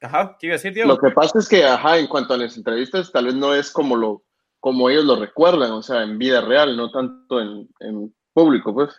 Lo- 0.00 0.08
Ajá, 0.08 0.36
¿qué 0.38 0.46
iba 0.46 0.54
a 0.54 0.58
decir, 0.58 0.72
Diego? 0.74 0.88
Lo 0.88 0.98
que 0.98 1.10
pasa 1.10 1.38
es 1.38 1.48
que, 1.48 1.64
ajá, 1.64 1.98
en 1.98 2.06
cuanto 2.06 2.34
a 2.34 2.36
las 2.36 2.56
entrevistas, 2.56 3.10
tal 3.12 3.26
vez 3.26 3.34
no 3.34 3.54
es 3.54 3.70
como 3.70 3.96
lo 3.96 4.22
como 4.60 4.90
ellos 4.90 5.04
lo 5.04 5.14
recuerdan, 5.14 5.70
o 5.70 5.82
sea, 5.82 6.02
en 6.02 6.18
vida 6.18 6.40
real, 6.40 6.76
no 6.76 6.90
tanto 6.90 7.40
en, 7.40 7.68
en 7.78 8.12
público, 8.32 8.74
pues. 8.74 8.90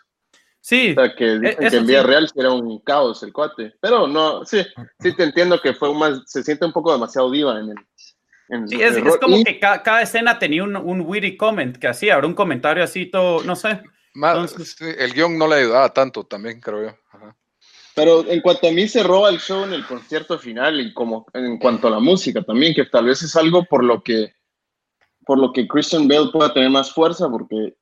Sí, 0.62 0.92
O 0.98 1.02
sea, 1.02 1.14
que 1.16 1.38
dicen 1.38 1.70
que 1.70 1.76
en 1.78 1.86
vida 1.86 2.02
sí. 2.02 2.08
real 2.08 2.30
era 2.36 2.52
un 2.52 2.80
caos 2.80 3.24
el 3.24 3.34
cuate. 3.34 3.74
Pero 3.82 4.08
no, 4.08 4.46
sí, 4.46 4.66
sí 5.02 5.14
te 5.18 5.24
entiendo 5.24 5.60
que 5.62 5.74
fue 5.74 5.94
más, 5.94 6.22
se 6.28 6.44
siente 6.44 6.66
un 6.66 6.72
poco 6.72 6.94
demasiado 6.94 7.30
diva 7.30 7.60
en 7.60 7.70
el. 7.72 7.76
En 8.50 8.68
Sí, 8.70 8.82
es, 8.82 8.94
el 8.96 9.00
es 9.00 9.04
rol. 9.04 9.20
como 9.20 9.38
Y- 9.38 9.44
que 9.44 9.60
ca- 9.60 9.84
cada, 9.84 10.02
escena 10.02 10.40
tenía 10.40 10.64
un, 10.64 10.78
un 10.78 11.02
witty 11.02 11.36
comment 11.36 11.76
que 11.78 11.88
hacía, 11.90 12.16
ahora 12.16 12.28
un 12.28 12.36
comentario 12.36 12.82
así 12.84 13.06
todo, 13.08 13.44
no 13.44 13.56
sé. 13.58 13.82
Más- 14.14 14.36
Entonces- 14.38 14.76
sí, 14.78 14.86
el 14.98 15.14
guion 15.14 15.38
no 15.38 15.46
le 15.48 15.56
ayudaba 15.56 15.94
tanto 15.94 16.24
también, 16.26 16.62
creo 16.62 16.84
yo. 16.84 16.98
Pero 18.00 18.26
en 18.30 18.40
cuanto 18.40 18.70
a 18.70 18.72
mí 18.72 18.88
se 18.88 19.04
roba 19.04 19.28
el 19.30 19.40
show 19.42 19.66
en 19.66 19.74
el 19.74 19.86
concierto 19.86 20.40
final 20.40 20.80
y 20.80 20.94
como 20.94 21.26
en 21.34 21.58
cuanto 21.58 21.88
a 21.90 21.92
la 21.92 22.00
música 22.00 22.42
también, 22.42 22.74
que 22.74 22.86
tal 22.86 23.04
vez 23.04 23.22
es 23.24 23.36
algo 23.36 23.66
por 23.66 23.84
lo 23.84 24.02
que 24.02 24.34
por 25.26 25.38
lo 25.38 25.52
que 25.52 25.68
Christian 25.68 26.08
Bale 26.08 26.30
pueda 26.32 26.54
tener 26.54 26.70
más 26.70 26.94
fuerza, 26.94 27.30
porque 27.30 27.76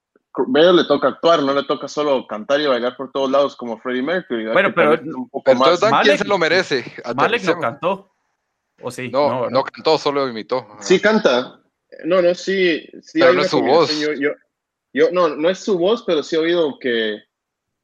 Bale 0.48 0.74
le 0.74 0.86
toca 0.86 1.10
actuar, 1.10 1.44
no 1.44 1.54
le 1.54 1.64
toca 1.66 1.88
solo 1.88 2.26
cantar 2.26 2.60
y 2.60 2.66
bailar 2.66 2.98
por 2.98 3.12
todos 3.12 3.30
lados 3.30 3.56
como 3.56 3.78
Freddie 3.78 4.02
Mercury. 4.02 4.46
¿verdad? 4.46 4.54
Bueno, 4.54 4.74
pero- 4.74 5.18
un 5.18 5.30
poco 5.30 5.54
más- 5.54 5.80
Dan, 5.80 6.02
¿quién 6.02 6.18
se 6.18 6.26
lo 6.26 6.40
merece? 6.40 6.84
Malek 7.16 7.44
no 7.44 7.60
cantó. 7.60 8.12
¿O 8.82 8.90
sí? 8.90 9.10
No, 9.10 9.52
no, 9.52 9.64
cantó, 9.64 10.00
solo 10.00 10.28
imitó. 10.28 10.66
Sí 10.80 11.00
canta. 11.00 11.62
No, 12.06 12.24
no, 12.24 12.34
sí. 12.34 12.90
sí 13.04 13.20
Pero 13.20 13.34
no 13.34 13.42
es 13.42 13.50
su 13.52 13.62
voz. 13.62 14.00
Yo, 14.00 14.14
yo, 14.14 14.32
yo- 14.94 15.12
no, 15.12 15.30
no 15.30 15.48
es 15.48 15.60
su 15.60 15.78
voz, 15.78 16.04
pero 16.08 16.24
sí 16.24 16.36
he 16.36 16.40
oído 16.40 16.80
que 16.80 17.27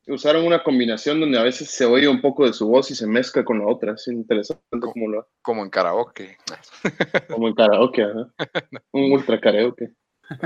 usaron 0.08 0.46
una 0.46 0.64
combinación 0.64 1.20
donde 1.20 1.40
a 1.40 1.44
veces 1.44 1.70
se 1.70 1.86
oye 1.86 2.08
un 2.08 2.22
poco 2.22 2.46
de 2.46 2.54
su 2.54 2.68
voz 2.68 2.92
y 2.92 2.96
se 2.96 3.08
mezcla 3.08 3.44
con 3.44 3.60
la 3.60 3.68
otra. 3.68 3.94
Es 3.94 4.08
interesante 4.08 4.62
como 4.80 5.10
lo 5.10 5.28
Como 5.42 5.64
en 5.64 5.70
karaoke. 5.70 6.38
como 7.30 7.48
en 7.48 7.56
karaoke, 7.56 8.04
ajá. 8.04 8.34
Un 8.92 9.12
ultra 9.12 9.40
karaoke. 9.40 9.92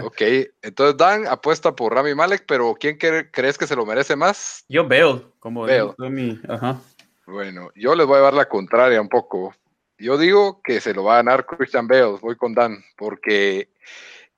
Ok, 0.03 0.21
entonces 0.61 0.97
Dan 0.97 1.27
apuesta 1.27 1.75
por 1.75 1.93
Rami 1.93 2.13
Malek, 2.15 2.45
pero 2.47 2.75
¿quién 2.79 2.97
cre- 2.97 3.29
crees 3.31 3.57
que 3.57 3.67
se 3.67 3.75
lo 3.75 3.85
merece 3.85 4.15
más? 4.15 4.65
Yo 4.67 4.87
Bale, 4.87 5.23
como 5.39 5.65
dijo 5.67 5.95
mi, 6.09 6.39
ajá. 6.49 6.81
Bueno, 7.25 7.69
yo 7.75 7.95
les 7.95 8.05
voy 8.07 8.17
a 8.17 8.21
dar 8.21 8.33
la 8.33 8.49
contraria 8.49 8.99
un 9.01 9.09
poco. 9.09 9.53
Yo 9.99 10.17
digo 10.17 10.61
que 10.63 10.79
se 10.81 10.93
lo 10.93 11.03
va 11.03 11.13
a 11.13 11.17
ganar 11.23 11.45
Christian 11.45 11.87
Bale, 11.87 12.17
voy 12.21 12.35
con 12.35 12.53
Dan, 12.53 12.83
porque 12.97 13.69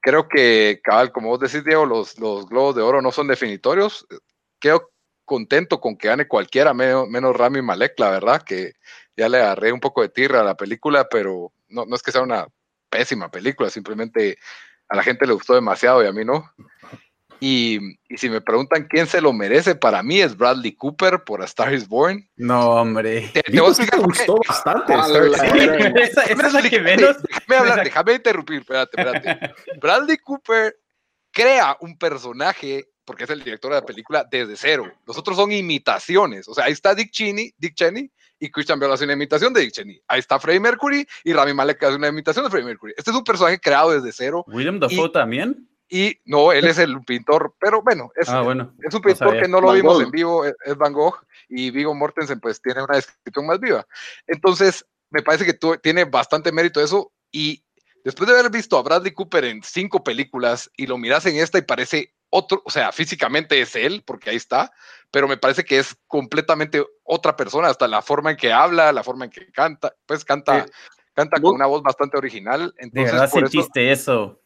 creo 0.02 0.28
que, 0.28 0.80
cabal, 0.84 1.12
como 1.12 1.30
vos 1.30 1.40
decís, 1.40 1.64
Diego, 1.64 1.86
los, 1.86 2.18
los 2.20 2.48
globos 2.48 2.76
de 2.76 2.82
oro 2.82 3.02
no 3.02 3.12
son 3.12 3.28
definitorios. 3.28 4.08
Quedo 4.60 4.90
contento 5.30 5.80
con 5.80 5.96
que 5.96 6.08
gane 6.08 6.28
cualquiera, 6.28 6.74
menos, 6.74 7.08
menos 7.08 7.36
Rami 7.36 7.62
Malek, 7.62 8.00
la 8.00 8.10
verdad, 8.10 8.42
que 8.42 8.74
ya 9.16 9.30
le 9.30 9.38
agarré 9.38 9.72
un 9.72 9.80
poco 9.80 10.02
de 10.02 10.10
tirra 10.10 10.42
a 10.42 10.44
la 10.44 10.58
película, 10.58 11.08
pero 11.08 11.54
no, 11.68 11.86
no 11.86 11.96
es 11.96 12.02
que 12.02 12.12
sea 12.12 12.24
una 12.24 12.48
pésima 12.90 13.30
película, 13.30 13.70
simplemente 13.70 14.40
a 14.90 14.96
la 14.96 15.04
gente 15.04 15.28
le 15.28 15.34
gustó 15.34 15.54
demasiado 15.54 16.04
y 16.04 16.08
a 16.08 16.12
mí 16.12 16.26
no. 16.26 16.52
Y, 17.40 17.78
y 18.10 18.18
si 18.18 18.28
me 18.28 18.42
preguntan 18.42 18.88
quién 18.90 19.06
se 19.06 19.22
lo 19.22 19.32
merece, 19.32 19.76
para 19.76 20.02
mí 20.02 20.20
es 20.20 20.36
Bradley 20.36 20.76
Cooper 20.76 21.24
por 21.24 21.44
A 21.44 21.46
Star 21.46 21.74
is 21.74 21.88
Born. 21.88 22.28
No, 22.36 22.72
hombre. 22.72 23.30
Te, 23.32 23.44
te 23.44 23.52
te 23.52 23.62
gustó 23.98 24.40
bastante. 24.48 24.94
Déjame 27.84 28.14
interrumpir, 28.14 28.62
espérate, 28.62 29.00
espérate. 29.00 29.54
Bradley 29.80 30.18
Cooper 30.18 30.76
crea 31.32 31.78
un 31.82 31.98
personaje, 31.98 32.90
porque 33.10 33.24
es 33.24 33.30
el 33.32 33.44
director 33.44 33.72
de 33.72 33.80
la 33.80 33.86
película, 33.88 34.24
desde 34.30 34.56
cero. 34.56 34.92
Los 35.08 35.18
otros 35.18 35.36
son 35.36 35.52
imitaciones. 35.52 36.48
O 36.48 36.54
sea, 36.54 36.66
ahí 36.66 36.74
está 36.74 36.94
Dick 36.94 37.10
Cheney, 37.10 37.52
Dick 37.58 37.74
Cheney 37.74 38.12
y 38.40 38.52
Christian 38.52 38.80
Bale 38.80 38.94
hace 38.94 39.06
una 39.06 39.14
imitación 39.14 39.52
de 39.52 39.62
Dick 39.62 39.72
Cheney. 39.72 40.00
Ahí 40.08 40.20
está 40.20 40.40
Freddie 40.40 40.60
Mercury 40.60 41.08
y 41.24 41.34
Rami 41.34 41.56
Malek 41.56 41.82
hace 41.82 41.96
una 41.96 42.08
imitación 42.10 42.46
de 42.46 42.52
Freddie 42.52 42.68
Mercury. 42.68 42.94
Este 42.96 43.10
es 43.10 43.18
un 43.18 43.24
personaje 43.24 43.60
creado 43.60 43.90
desde 44.00 44.12
cero 44.12 44.46
William 44.48 44.80
Dafoe 44.80 45.08
Y- 45.08 45.12
también. 45.12 45.68
y 45.90 46.20
no, 46.26 46.52
él 46.52 46.68
es 46.68 46.78
el 46.78 47.02
pintor, 47.04 47.56
pero 47.60 47.82
bueno, 47.82 48.12
es, 48.16 48.30
Ah, 48.30 48.42
bueno. 48.42 48.76
es 48.88 48.94
un 48.94 49.02
pintor 49.02 49.30
sabía. 49.30 49.42
que 49.42 49.48
no 49.48 49.60
lo 49.60 49.70
Van 49.70 49.76
vimos 49.78 49.94
Gogh. 49.96 50.04
en 50.04 50.12
vivo, 50.12 50.46
es, 50.46 50.54
es 50.64 50.78
Van 50.78 50.94
Gogh, 50.94 51.18
y 51.50 51.72
Vigo 51.72 51.96
Mortensen 51.96 52.40
pues 52.40 52.62
tiene 52.62 52.84
una 52.84 52.96
descripción 52.96 53.48
más 53.48 53.60
viva. 53.60 53.88
Entonces, 54.28 54.86
me 55.10 55.24
parece 55.24 55.46
que 55.46 55.54
tú, 55.54 55.76
tiene 55.82 56.06
bastante 56.06 56.52
mérito 56.52 56.80
eso, 56.80 57.12
y 57.32 57.64
después 58.06 58.30
de 58.30 58.38
haber 58.38 58.52
visto 58.52 58.78
a 58.78 58.84
Bradley 58.84 59.14
Cooper 59.14 59.46
en 59.46 59.64
cinco 59.64 60.04
películas, 60.04 60.70
y 60.78 60.86
lo 60.86 61.00
miras 61.00 61.26
en 61.26 61.38
esta 61.38 61.58
y 61.58 61.64
parece 61.64 62.14
otro, 62.30 62.62
o 62.66 62.70
sea, 62.70 62.92
físicamente 62.92 63.60
es 63.62 63.76
él, 63.76 64.04
porque 64.06 64.30
ahí 64.30 64.36
está, 64.36 64.72
pero 65.12 65.28
me 65.28 65.38
parece 65.38 65.64
que 65.66 65.80
es 65.80 65.96
completamente 66.08 66.86
otra 67.04 67.36
persona, 67.36 67.70
hasta 67.70 67.88
la 67.88 68.02
forma 68.02 68.32
en 68.32 68.38
que 68.38 68.52
habla, 68.54 68.92
la 68.92 69.04
forma 69.04 69.26
en 69.26 69.32
que 69.32 69.52
canta, 69.52 69.94
pues 70.06 70.24
canta, 70.24 70.66
Sí. 70.66 70.72
canta 71.14 71.42
con 71.42 71.56
una 71.56 71.66
voz 71.66 71.82
bastante 71.82 72.18
original. 72.18 72.74
De 72.78 72.84
Entonces, 72.84 73.12
verdad 73.14 73.30
por 73.32 73.44
eso, 73.44 73.52
sentiste 73.52 73.92
eso. 73.92 74.40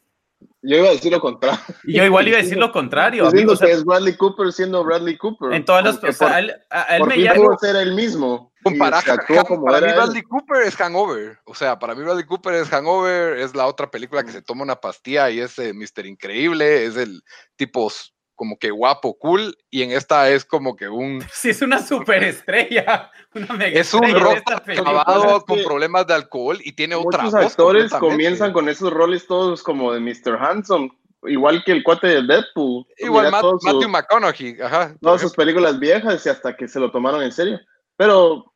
Yo 0.62 0.78
iba 0.78 0.90
a 0.90 0.92
decir 0.92 1.12
lo 1.12 1.20
contrario. 1.20 1.60
Y 1.84 1.94
yo 1.94 2.06
igual 2.06 2.28
iba 2.28 2.38
a 2.38 2.42
decir 2.42 2.58
lo 2.58 2.72
contrario. 2.74 3.28
Amigo, 3.28 3.54
o 3.54 3.56
sea, 3.56 3.68
que 3.68 3.74
es 3.74 3.84
Bradley 3.84 4.16
Cooper 4.16 4.52
siendo 4.52 4.84
Bradley 4.84 5.18
Cooper. 5.18 5.54
en 5.54 5.66
todas 5.66 5.84
las. 5.84 6.04
O 6.04 6.12
sea, 6.12 6.40
él, 6.40 6.54
a 6.70 6.82
él 6.96 7.00
por 7.00 7.10
me 7.10 7.18
llama. 7.18 7.58
ser 7.60 7.76
el 7.76 7.94
mismo. 7.94 8.52
Se 8.66 9.12
actuó 9.12 9.44
como 9.44 9.66
para 9.66 9.80
era 9.80 9.88
mí 9.88 9.92
él. 9.94 9.98
Bradley 9.98 10.22
Cooper 10.24 10.62
es 10.64 10.76
Hangover. 10.76 11.40
O 11.46 11.54
sea, 11.54 11.78
para 11.78 11.96
mí 11.96 12.04
Bradley 12.04 12.26
Cooper 12.26 12.54
es 12.54 12.70
Hangover, 12.70 13.38
es 13.38 13.56
la 13.56 13.68
otra 13.68 13.92
película 13.92 14.24
que 14.24 14.32
se 14.32 14.42
toma 14.42 14.64
una 14.64 14.78
pastilla 14.78 15.30
y 15.30 15.40
es 15.40 15.60
eh, 15.60 15.74
Mr. 15.74 16.06
Increíble, 16.06 16.86
es 16.86 16.96
el 16.96 17.22
tipo 17.56 17.92
como 18.36 18.58
que 18.58 18.72
guapo, 18.72 19.18
cool, 19.18 19.56
y 19.70 19.84
en 19.84 19.92
esta 19.92 20.30
es 20.30 20.44
como 20.46 20.76
que 20.76 20.90
un... 20.90 21.22
Sí, 21.34 21.50
es 21.50 21.62
una 21.62 21.80
superestrella. 21.82 23.12
Una 23.36 23.54
mega 23.54 23.80
Es 23.80 23.92
un 23.96 24.12
rock 24.14 24.44
acabado 24.52 25.38
es 25.38 25.44
con 25.46 25.64
problemas 25.64 26.06
de 26.06 26.14
alcohol 26.14 26.60
y 26.64 26.74
tiene 26.74 26.94
otra 26.94 27.24
Muchos 27.24 27.34
actores 27.34 27.92
comienzan 27.94 28.54
con 28.54 28.70
esos 28.70 28.94
roles 28.94 29.26
todos 29.26 29.64
como 29.64 29.92
de 29.92 30.00
Mr. 30.00 30.38
Handsome, 30.40 30.92
igual 31.24 31.64
que 31.66 31.72
el 31.72 31.84
cuate 31.84 32.06
de 32.08 32.22
Deadpool. 32.22 32.86
Igual 33.00 33.32
Matt- 33.32 33.64
Matthew 33.64 33.90
McConaughey, 33.90 34.62
ajá. 34.62 34.96
todas 35.02 35.22
sus 35.22 35.34
películas 35.34 35.80
viejas 35.80 36.24
y 36.26 36.30
hasta 36.30 36.56
que 36.56 36.68
se 36.68 36.80
lo 36.80 36.92
tomaron 36.92 37.24
en 37.24 37.32
serio. 37.32 37.60
Pero 37.98 38.54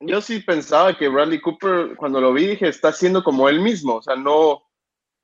yo 0.00 0.20
sí 0.20 0.40
pensaba 0.40 0.98
que 0.98 1.06
Bradley 1.08 1.40
Cooper, 1.40 1.94
cuando 1.96 2.20
lo 2.20 2.32
vi, 2.32 2.46
dije, 2.48 2.66
está 2.68 2.88
haciendo 2.88 3.22
como 3.22 3.48
él 3.48 3.60
mismo. 3.60 3.96
O 3.98 4.02
sea, 4.02 4.16
no, 4.16 4.64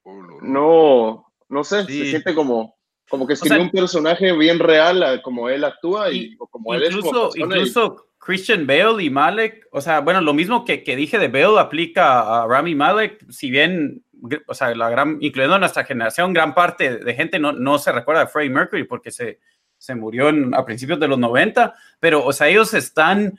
Oh, 0.04 0.22
no, 0.22 0.40
no. 0.40 0.40
no, 0.40 1.32
no 1.48 1.64
sé, 1.64 1.84
Sí. 1.84 1.98
se 2.04 2.10
siente 2.10 2.32
como, 2.34 2.77
como 3.08 3.26
que 3.26 3.34
escribió 3.34 3.56
sea, 3.58 3.64
un 3.64 3.70
personaje 3.70 4.32
bien 4.32 4.58
real 4.58 5.02
a 5.02 5.22
como 5.22 5.48
él 5.48 5.64
actúa 5.64 6.10
y, 6.10 6.16
Y- 6.18 6.36
o 6.38 6.46
como 6.46 6.74
él 6.74 6.82
es 6.82 6.90
como 6.96 7.08
Incluso, 7.08 7.30
y- 7.36 7.40
incluso 7.42 8.06
Christian 8.18 8.66
Bale 8.66 9.02
y 9.02 9.10
Malek, 9.10 9.66
o 9.72 9.80
sea, 9.80 10.00
bueno, 10.00 10.20
lo 10.20 10.34
mismo 10.34 10.64
que, 10.64 10.82
que 10.82 10.96
dije 10.96 11.18
de 11.18 11.28
Bale 11.28 11.58
aplica 11.58 12.42
a 12.42 12.46
Rami 12.46 12.74
Malek, 12.74 13.24
si 13.30 13.50
bien, 13.50 14.02
o 14.46 14.52
sea, 14.54 14.74
la 14.74 14.90
gran, 14.90 15.16
incluyendo 15.20 15.58
nuestra 15.58 15.84
generación, 15.84 16.32
gran 16.34 16.54
parte 16.54 16.98
de 16.98 17.14
gente 17.14 17.38
no, 17.38 17.52
no 17.52 17.78
se 17.78 17.92
recuerda 17.92 18.22
de 18.24 18.30
Freddie 18.30 18.50
Mercury 18.50 18.84
porque 18.84 19.10
se, 19.10 19.38
se 19.78 19.94
murió 19.94 20.28
en- 20.28 20.54
a 20.54 20.64
principios 20.64 21.00
de 21.00 21.08
los 21.08 21.18
90, 21.18 21.74
pero, 22.00 22.24
o 22.24 22.32
sea, 22.32 22.48
ellos 22.48 22.74
están, 22.74 23.38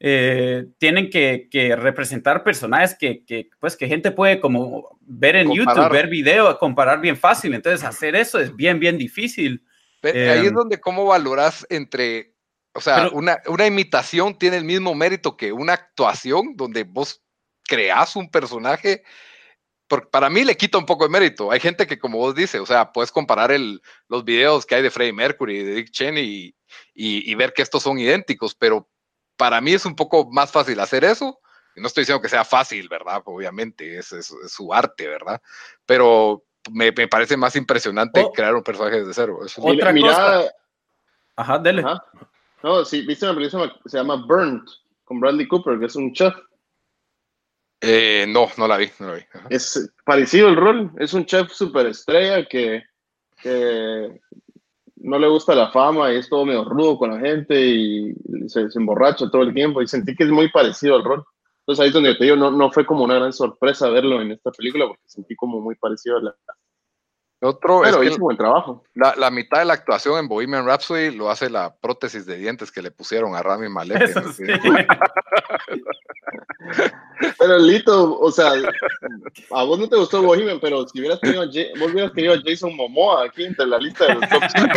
eh, 0.00 0.66
tienen 0.78 1.08
que, 1.10 1.48
que 1.50 1.76
representar 1.76 2.42
personajes 2.44 2.96
que, 2.98 3.24
que, 3.24 3.48
pues, 3.60 3.76
que 3.76 3.86
gente 3.88 4.10
puede 4.10 4.40
como 4.40 4.98
ver 5.00 5.36
en 5.36 5.46
Comparar. 5.48 5.76
YouTube, 5.76 5.92
ver 5.92 6.08
video, 6.08 6.58
comparar 6.58 7.00
bien 7.00 7.16
fácil, 7.16 7.54
entonces 7.54 7.84
hacer 7.84 8.14
eso 8.16 8.38
es 8.38 8.54
bien, 8.54 8.78
bien 8.80 8.98
difícil. 8.98 9.62
Ve- 10.02 10.30
Ahí 10.30 10.46
es 10.46 10.52
donde 10.52 10.80
cómo 10.80 11.06
valoras 11.06 11.66
entre, 11.70 12.34
o 12.74 12.80
sea, 12.80 12.96
Pero- 13.04 13.12
una, 13.12 13.38
una 13.46 13.66
imitación 13.66 14.36
tiene 14.38 14.56
el 14.58 14.64
mismo 14.64 14.94
mérito 14.94 15.36
que 15.36 15.52
una 15.52 15.72
actuación 15.74 16.56
donde 16.56 16.84
vos 16.84 17.22
creás 17.62 18.14
un 18.16 18.30
personaje. 18.30 19.02
Porque 19.86 20.08
para 20.10 20.30
mí 20.30 20.44
le 20.44 20.56
quita 20.56 20.78
un 20.78 20.86
poco 20.86 21.04
de 21.04 21.10
mérito. 21.10 21.50
Hay 21.52 21.60
gente 21.60 21.86
que, 21.86 21.98
como 21.98 22.16
vos 22.16 22.34
dices, 22.34 22.58
o 22.58 22.64
sea, 22.66 22.90
puedes 22.90 23.12
comparar 23.12 23.52
el, 23.52 23.82
los 24.08 24.24
videos 24.24 24.64
que 24.64 24.74
hay 24.74 24.82
de 24.82 24.90
Freddie 24.90 25.12
Mercury 25.12 25.58
y 25.58 25.62
de 25.62 25.74
Dick 25.74 25.90
Cheney 25.90 26.24
y, 26.24 26.56
y- 26.94 27.30
y 27.30 27.34
ver 27.34 27.52
que 27.52 27.60
estos 27.62 27.82
son 27.82 27.98
idénticos, 27.98 28.54
pero 28.54 28.88
para 29.36 29.60
mí 29.60 29.72
es 29.72 29.84
un 29.86 29.96
poco 29.96 30.30
más 30.30 30.50
fácil 30.52 30.78
hacer 30.80 31.04
eso. 31.04 31.38
No 31.76 31.88
estoy 31.88 32.02
diciendo 32.02 32.22
que 32.22 32.28
sea 32.28 32.44
fácil, 32.44 32.88
¿verdad? 32.88 33.20
Obviamente, 33.24 33.98
es, 33.98 34.12
es- 34.12 34.30
es 34.44 34.52
su 34.52 34.72
arte, 34.72 35.08
¿verdad? 35.08 35.40
Pero 35.86 36.44
me, 36.70 36.92
me 36.92 37.08
parece 37.08 37.36
más 37.36 37.56
impresionante 37.56 38.20
O- 38.20 38.32
crear 38.32 38.54
un 38.54 38.62
personaje 38.62 39.00
desde 39.00 39.14
cero. 39.14 39.40
Es- 39.44 39.54
Otra 39.58 39.92
Mira- 39.92 40.08
cosa. 40.08 40.38
mira, 40.38 40.50
Ajá, 41.36 41.58
dele. 41.58 41.82
Ajá. 41.82 42.04
No, 42.62 42.84
sí, 42.84 43.02
viste 43.04 43.26
una 43.26 43.34
película 43.34 43.74
que 43.82 43.88
se 43.88 43.98
llama 43.98 44.24
Burnt 44.26 44.68
con 45.04 45.18
Bradley 45.20 45.48
Cooper, 45.48 45.78
que 45.80 45.86
es 45.86 45.96
un 45.96 46.12
chef. 46.12 46.32
Eh, 47.80 48.24
no, 48.28 48.48
no 48.56 48.66
la 48.68 48.76
vi, 48.78 48.90
no 49.00 49.08
la 49.08 49.14
vi. 49.14 49.22
Ajá. 49.34 49.46
Es 49.50 49.92
parecido 50.04 50.48
el 50.48 50.56
rol, 50.56 50.90
es 50.98 51.12
un 51.12 51.26
chef 51.26 51.52
superestrella 51.52 52.46
que, 52.46 52.82
que 53.42 54.20
no 55.04 55.18
le 55.18 55.28
gusta 55.28 55.54
la 55.54 55.70
fama 55.70 56.12
y 56.12 56.16
es 56.16 56.28
todo 56.28 56.46
medio 56.46 56.64
rudo 56.64 56.98
con 56.98 57.10
la 57.10 57.20
gente 57.20 57.60
y 57.60 58.14
se, 58.48 58.70
se 58.70 58.78
emborracha 58.78 59.30
todo 59.30 59.42
el 59.42 59.52
tiempo 59.52 59.82
y 59.82 59.86
sentí 59.86 60.16
que 60.16 60.24
es 60.24 60.30
muy 60.30 60.50
parecido 60.50 60.96
al 60.96 61.04
rol. 61.04 61.24
Entonces 61.60 61.82
ahí 61.82 61.88
es 61.88 61.94
donde 61.94 62.14
te 62.14 62.24
digo, 62.24 62.36
no, 62.36 62.50
no 62.50 62.70
fue 62.70 62.86
como 62.86 63.04
una 63.04 63.16
gran 63.16 63.32
sorpresa 63.32 63.90
verlo 63.90 64.20
en 64.20 64.32
esta 64.32 64.50
película 64.50 64.86
porque 64.86 65.02
sentí 65.06 65.36
como 65.36 65.60
muy 65.60 65.74
parecido 65.76 66.16
a 66.16 66.22
la... 66.22 66.34
Otro 67.44 67.82
Pero 67.82 67.96
es 68.02 68.08
que 68.08 68.14
hizo 68.14 68.22
buen 68.22 68.36
trabajo. 68.38 68.82
la, 68.94 69.14
la 69.16 69.30
mitad 69.30 69.58
de 69.58 69.66
la 69.66 69.74
actuación 69.74 70.18
en 70.18 70.28
Bohemian 70.28 70.66
Rhapsody 70.66 71.10
lo 71.10 71.30
hace 71.30 71.50
la 71.50 71.74
prótesis 71.74 72.24
de 72.24 72.36
dientes 72.36 72.72
que 72.72 72.80
le 72.80 72.90
pusieron 72.90 73.36
a 73.36 73.42
Rami 73.42 73.68
Malek. 73.68 74.00
el 74.00 74.32
sí. 74.32 74.44
Pero 77.38 77.58
Lito, 77.58 78.18
o 78.18 78.30
sea, 78.30 78.52
a 79.50 79.64
vos 79.64 79.78
no 79.78 79.88
te 79.88 79.96
gustó 79.96 80.22
Bohemian, 80.22 80.58
pero 80.60 80.86
si 80.88 81.00
hubieras 81.00 81.20
tenido, 81.20 81.44
vos 81.78 81.92
hubieras 81.92 82.12
tenido 82.12 82.34
a 82.34 82.38
Jason 82.44 82.74
Momoa 82.74 83.26
aquí 83.26 83.44
entre 83.44 83.66
la 83.66 83.78
lista 83.78 84.06
de 84.06 84.14
los 84.14 84.28
top 84.28 84.42
5. 84.56 84.68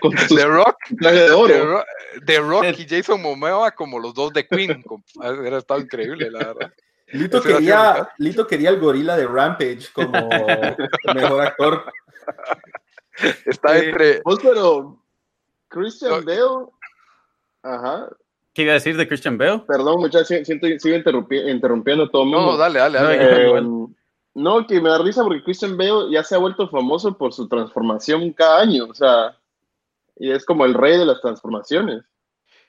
Con 0.00 0.18
su 0.18 0.36
The 0.36 0.46
Rock, 0.46 0.76
The. 1.00 1.28
Rock, 1.28 1.86
The 2.26 2.38
Rock 2.40 2.64
y 2.78 2.86
Jason 2.88 3.22
Momoa 3.22 3.70
como 3.70 3.98
los 3.98 4.14
dos 4.14 4.32
de 4.32 4.46
Queen. 4.46 4.84
Era 5.22 5.58
estado 5.58 5.80
increíble, 5.80 6.30
la 6.30 6.38
verdad. 6.38 6.72
Lito 7.08 7.40
quería. 7.42 8.08
Lito 8.18 8.46
quería 8.46 8.70
el 8.70 8.80
gorila 8.80 9.16
de 9.16 9.26
Rampage 9.26 9.88
como 9.92 10.12
mejor 11.14 11.40
actor. 11.42 11.84
Está 13.46 13.78
Eh, 13.78 13.88
entre. 13.90 14.22
Vos, 14.22 14.38
pero 14.42 14.98
Christian 15.68 16.10
No. 16.10 16.22
Bale, 16.22 16.70
ajá, 17.62 18.08
¿Qué 18.52 18.62
iba 18.62 18.70
a 18.72 18.74
decir 18.74 18.96
de 18.96 19.08
Christian 19.08 19.36
Bale? 19.36 19.62
perdón, 19.66 20.00
muchachos, 20.00 20.28
siento, 20.28 20.66
sigo 20.78 20.96
interrumpi- 20.96 21.50
interrumpiendo 21.50 22.04
a 22.04 22.10
todo 22.10 22.22
el 22.22 22.30
No, 22.30 22.36
mundo. 22.38 22.52
no, 22.52 22.58
dale, 22.58 22.78
dale, 22.78 22.98
No, 23.00 23.04
dale. 23.04 23.58
Eh. 23.58 23.62
No, 24.36 24.66
que 24.66 24.80
me 24.80 24.88
da 24.90 24.98
risa 24.98 25.22
porque 25.22 25.42
Christian 25.44 25.76
Bale 25.76 26.10
ya 26.10 26.22
se 26.24 26.34
ha 26.34 26.38
vuelto 26.38 26.68
famoso 26.68 27.16
por 27.16 27.32
su 27.32 27.46
transformación 27.48 28.32
cada 28.32 28.60
año, 28.60 28.86
o 28.90 28.94
sea, 28.94 29.36
y 30.16 30.30
es 30.30 30.44
como 30.44 30.64
el 30.64 30.74
rey 30.74 30.98
de 30.98 31.04
las 31.06 31.20
transformaciones. 31.20 32.02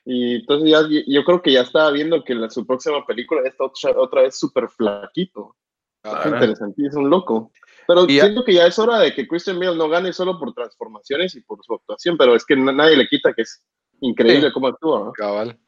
Y 0.06 0.36
entonces 0.36 0.70
ya, 0.70 0.82
yo 1.08 1.24
creo 1.24 1.42
que 1.42 1.52
ya 1.52 1.62
estaba 1.62 1.92
viendo 1.92 2.24
que 2.24 2.36
la, 2.36 2.50
su 2.50 2.66
próxima 2.66 3.04
película 3.06 3.42
está 3.44 3.66
otra, 3.66 4.00
otra 4.00 4.22
vez 4.22 4.38
súper 4.38 4.70
flaquito. 4.70 5.56
Es 6.04 6.26
interesante, 6.28 6.86
es 6.86 6.94
un 6.94 7.10
loco. 7.10 7.52
Pero 7.88 8.06
siento 8.06 8.44
que 8.44 8.54
ya 8.54 8.68
es 8.68 8.78
hora 8.78 9.00
de 9.00 9.14
que 9.14 9.28
Christian 9.28 9.60
Bale 9.60 9.76
no 9.76 9.90
gane 9.90 10.14
solo 10.14 10.40
por 10.40 10.54
transformaciones 10.54 11.36
y 11.36 11.42
por 11.42 11.64
su 11.64 11.74
actuación, 11.74 12.18
pero 12.18 12.36
es 12.36 12.46
que 12.46 12.56
nadie 12.56 12.96
le 12.96 13.08
quita 13.08 13.34
que 13.34 13.42
es 13.42 13.66
increíble 14.02 14.52
cómo 14.54 14.68
actúa. 14.68 15.12
Cabal. 15.14 15.60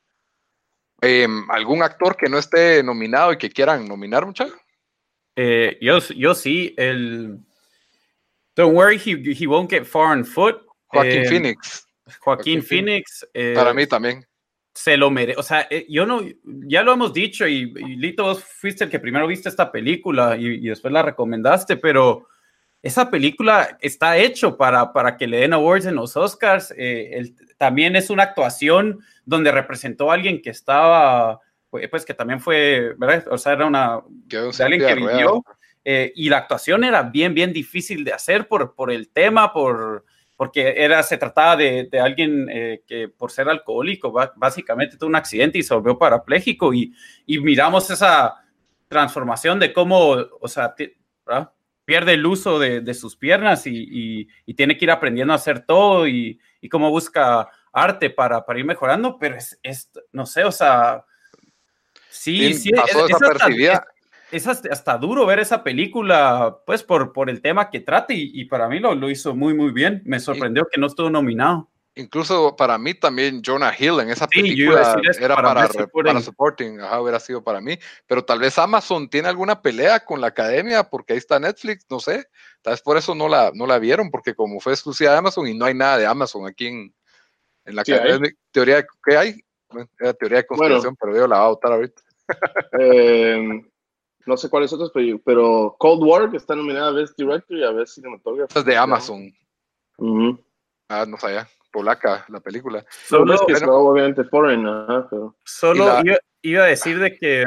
Em, 1.01 1.49
¿Algún 1.49 1.81
actor 1.81 2.15
que 2.15 2.29
no 2.29 2.37
esté 2.37 2.83
nominado 2.83 3.33
y 3.33 3.37
que 3.37 3.49
quieran 3.49 3.87
nominar, 3.87 4.25
muchachos? 4.25 4.57
Eh, 5.35 5.77
yo, 5.81 5.99
yo 6.15 6.35
sí, 6.35 6.73
el... 6.77 7.39
Don't 8.55 8.75
worry, 8.75 8.97
he, 8.97 9.33
he 9.33 9.47
won't 9.47 9.69
get 9.69 9.85
far 9.85 10.11
on 10.11 10.25
foot. 10.25 10.61
Joaquín 10.87 11.21
eh, 11.21 11.29
Phoenix. 11.29 11.86
Joaquín, 12.19 12.63
Phoenix. 12.63 13.27
Eh, 13.33 13.53
Para 13.55 13.73
mí 13.73 13.87
también. 13.87 14.25
Se 14.73 14.95
lo 14.95 15.09
merece. 15.09 15.39
O 15.39 15.43
sea, 15.43 15.67
yo 15.89 16.05
no, 16.05 16.21
ya 16.43 16.83
lo 16.83 16.93
hemos 16.93 17.13
dicho 17.13 17.47
y, 17.47 17.65
Lito, 17.95 18.23
vos 18.23 18.43
fuiste 18.43 18.83
el 18.83 18.89
que 18.89 18.99
primero 18.99 19.25
viste 19.25 19.49
esta 19.49 19.71
película 19.71 20.37
y, 20.37 20.67
después 20.67 20.93
la 20.93 21.01
recomendaste, 21.01 21.77
pero 21.77 22.27
esa 22.83 23.09
película 23.09 23.77
está 23.81 24.17
hecho 24.17 24.55
para, 24.55 24.93
para 24.93 25.17
que 25.17 25.25
le 25.25 25.37
den 25.37 25.53
awards 25.53 25.87
en 25.87 25.95
los 25.95 26.15
Oscars. 26.15 26.73
también 27.57 27.95
es 27.95 28.11
una 28.11 28.23
actuación 28.23 28.99
donde 29.25 29.51
representó 29.51 30.11
a 30.11 30.13
alguien 30.13 30.41
que 30.43 30.51
estaba 30.51 31.41
pues 31.69 32.05
que 32.05 32.13
también 32.13 32.39
fue, 32.39 32.93
¿verdad? 32.97 33.25
O 33.29 33.37
sea, 33.37 33.53
era 33.53 33.65
una 33.65 34.01
de 34.27 34.63
alguien 34.63 34.85
que 34.85 34.95
vivió. 34.95 35.43
Eh, 35.89 36.11
y 36.15 36.29
la 36.29 36.39
actuación 36.39 36.83
era 36.83 37.03
bien, 37.03 37.33
bien 37.33 37.53
difícil 37.53 38.03
de 38.03 38.11
hacer 38.11 38.47
por, 38.47 38.75
por 38.75 38.91
el 38.91 39.09
tema, 39.09 39.53
por, 39.53 40.03
porque 40.37 40.75
era, 40.77 41.03
se 41.03 41.17
trataba 41.17 41.57
de, 41.57 41.89
de 41.91 41.99
alguien 41.99 42.47
eh, 42.49 42.83
que 42.87 43.09
por 43.09 43.31
ser 43.31 43.49
alcohólico 43.49 44.13
básicamente 44.35 44.95
tuvo 44.95 45.09
un 45.09 45.15
accidente 45.15 45.57
y 45.57 45.63
se 45.63 45.73
volvió 45.73 45.97
parapléjico 45.97 46.73
y, 46.73 46.93
y 47.25 47.39
miramos 47.39 47.89
esa 47.89 48.35
transformación 48.87 49.59
de 49.59 49.73
cómo, 49.73 50.15
o 50.39 50.47
sea, 50.47 50.73
pierde 51.83 52.13
el 52.13 52.25
uso 52.25 52.59
de, 52.59 52.79
de 52.81 52.93
sus 52.93 53.17
piernas 53.17 53.67
y, 53.67 54.27
y, 54.45 54.53
tiene 54.53 54.77
que 54.77 54.85
ir 54.85 54.91
aprendiendo 54.91 55.33
a 55.33 55.37
hacer 55.37 55.65
todo 55.65 56.07
y, 56.07 56.39
cómo 56.69 56.89
busca 56.89 57.49
arte 57.71 58.09
para, 58.09 58.45
para 58.45 58.59
ir 58.59 58.65
mejorando, 58.65 59.17
pero 59.17 59.35
es, 59.35 59.57
es, 59.63 59.89
no 60.11 60.25
sé, 60.25 60.43
o 60.43 60.51
sea, 60.51 61.05
Sí, 62.17 62.53
sí, 62.55 62.71
es, 62.71 63.79
hasta, 64.31 64.97
duro 64.97 65.25
ver 65.25 65.39
esa 65.39 65.63
película, 65.63 66.59
pues 66.65 66.83
por, 66.83 67.13
por 67.13 67.29
el 67.29 67.41
tema 67.41 67.69
que 67.69 67.79
trata 67.79 68.13
y, 68.13 68.45
para 68.45 68.67
mí 68.67 68.79
lo, 68.79 68.93
lo, 68.95 69.09
hizo 69.09 69.35
muy, 69.35 69.53
muy 69.53 69.71
bien. 69.71 70.01
Me 70.05 70.19
sorprendió 70.19 70.67
que 70.71 70.79
no 70.79 70.87
estuvo 70.87 71.09
nominado. 71.09 71.69
Incluso 71.97 72.55
para 72.55 72.77
mí 72.77 72.93
también 72.93 73.41
Jonah 73.43 73.73
Hill 73.77 73.99
en 74.01 74.09
esa 74.09 74.27
película 74.27 75.01
era 75.19 75.35
para, 75.35 75.67
para, 75.67 76.21
supporting, 76.21 76.79
ajá, 76.79 77.01
hubiera 77.01 77.19
sido 77.19 77.43
para 77.43 77.59
mí. 77.59 77.79
Pero 78.05 78.23
tal 78.23 78.37
vez 78.37 78.59
Amazon 78.59 79.09
tiene 79.09 79.29
alguna 79.29 79.61
pelea 79.63 80.05
con 80.05 80.21
la 80.21 80.27
academia 80.27 80.83
porque 80.83 81.13
ahí 81.13 81.19
está 81.19 81.39
Netflix, 81.39 81.87
no 81.89 81.99
sé. 81.99 82.27
Tal 82.61 82.73
vez 82.73 82.81
por 82.83 82.97
eso 82.97 83.15
no 83.15 83.27
la, 83.27 83.51
no 83.55 83.65
la 83.65 83.79
vieron, 83.79 84.11
porque 84.11 84.35
como 84.35 84.59
fue 84.59 84.73
exclusiva 84.73 85.11
de 85.11 85.17
Amazon 85.17 85.47
y 85.47 85.57
no 85.57 85.65
hay 85.65 85.73
nada 85.73 85.97
de 85.97 86.05
Amazon 86.05 86.45
aquí 86.45 86.67
en, 86.67 86.93
en 87.65 87.75
la 87.75 87.81
academia. 87.81 88.31
Teoría, 88.51 88.85
¿qué 89.03 89.17
hay? 89.17 89.43
era 89.99 90.13
teoría 90.13 90.37
de 90.37 90.45
conspiración, 90.45 90.95
pero 90.99 91.15
yo 91.15 91.27
la 91.27 91.37
voy 91.37 91.45
a 91.45 91.49
votar 91.49 91.71
ahorita. 91.73 92.01
Eh, 92.79 93.61
no 94.27 94.37
sé 94.37 94.49
cuáles 94.49 94.71
otras, 94.73 94.91
pero 95.23 95.75
Cold 95.79 96.03
War, 96.03 96.29
que 96.29 96.37
está 96.37 96.55
nominada 96.55 96.89
a 96.89 96.91
Best 96.91 97.17
Director 97.17 97.57
y 97.57 97.63
a 97.63 97.71
Best 97.71 97.95
Cinematography. 97.95 98.59
Es 98.59 98.65
de 98.65 98.77
Amazon. 98.77 99.33
Ah, 100.89 101.05
no 101.07 101.17
sabía. 101.17 101.47
Polaca, 101.71 102.25
la 102.29 102.39
película. 102.39 102.85
Solo, 102.89 103.33
es 103.33 103.41
que 103.41 103.65
obviamente 103.65 104.23
foreign, 104.23 104.65
Solo 105.45 106.01
iba, 106.41 106.63
a 106.63 106.67
decir 106.67 106.99
de 106.99 107.17
que 107.17 107.41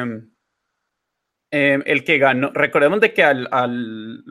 em, 1.50 1.82
el 1.86 2.04
que 2.04 2.18
ganó, 2.18 2.50
recordemos 2.52 3.00
de 3.00 3.12
que 3.12 3.24
al, 3.24 3.48
al, 3.50 4.24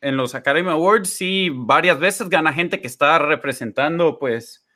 en 0.00 0.16
los 0.16 0.34
Academy 0.34 0.70
Awards 0.70 1.10
sí 1.10 1.50
varias 1.52 1.98
veces 1.98 2.28
gana 2.28 2.52
gente 2.52 2.80
que 2.80 2.86
está 2.86 3.18
representando 3.18 4.18
pues 4.18 4.66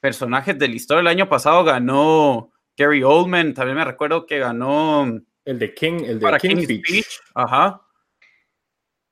personajes 0.00 0.58
de 0.58 0.68
la 0.68 0.74
historia. 0.74 1.00
El 1.00 1.08
año 1.08 1.28
pasado 1.28 1.64
ganó 1.64 2.52
Gary 2.76 3.02
Oldman, 3.02 3.54
también 3.54 3.78
me 3.78 3.84
recuerdo 3.84 4.26
que 4.26 4.38
ganó. 4.38 5.20
El 5.44 5.58
de 5.58 5.74
King, 5.74 6.04
el 6.04 6.18
de 6.18 6.38
King's, 6.38 6.64
Speech. 6.64 7.20
Ajá. 7.34 7.80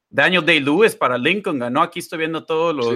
Daniel 0.09 0.45
Day-Lewis 0.45 0.95
para 0.95 1.17
Lincoln 1.19 1.59
ganó. 1.59 1.83
Aquí 1.83 1.99
estoy 1.99 2.21
viendo 2.21 2.45
todos 2.45 2.75
los, 2.75 2.95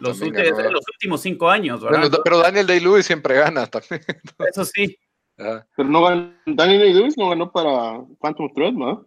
los, 0.00 0.20
los 0.20 0.84
últimos 0.92 1.20
cinco 1.20 1.48
años, 1.48 1.82
¿verdad? 1.82 2.10
Pero, 2.24 2.38
Daniel 2.38 2.66
Day-Lewis 2.66 3.06
siempre 3.06 3.34
gana 3.36 3.66
también. 3.66 4.02
Eso 4.50 4.64
sí. 4.64 4.96
Pero 5.36 5.88
no 5.88 6.02
ganó, 6.02 6.34
Daniel 6.46 6.80
Day-Lewis 6.80 7.16
no 7.18 7.30
ganó 7.30 7.50
para 7.50 8.02
Phantom 8.20 8.52
Thread, 8.54 8.72
¿no? 8.72 9.06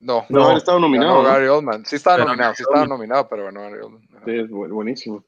No, 0.00 0.24
no, 0.30 0.44
haber 0.44 0.56
estado 0.56 0.80
nominado. 0.80 1.22
Gary 1.22 1.46
Oldman. 1.48 1.84
Sí 1.84 1.96
estaba 1.96 2.24
nominado, 2.24 2.54
sí 2.54 2.62
estaba 2.62 2.86
nominado, 2.86 3.28
pero 3.28 3.44
ganó 3.44 3.60
Gary 3.62 3.82
Oldman. 3.82 4.08
Sí, 4.24 4.38
es 4.38 4.48
buenísimo. 4.48 5.24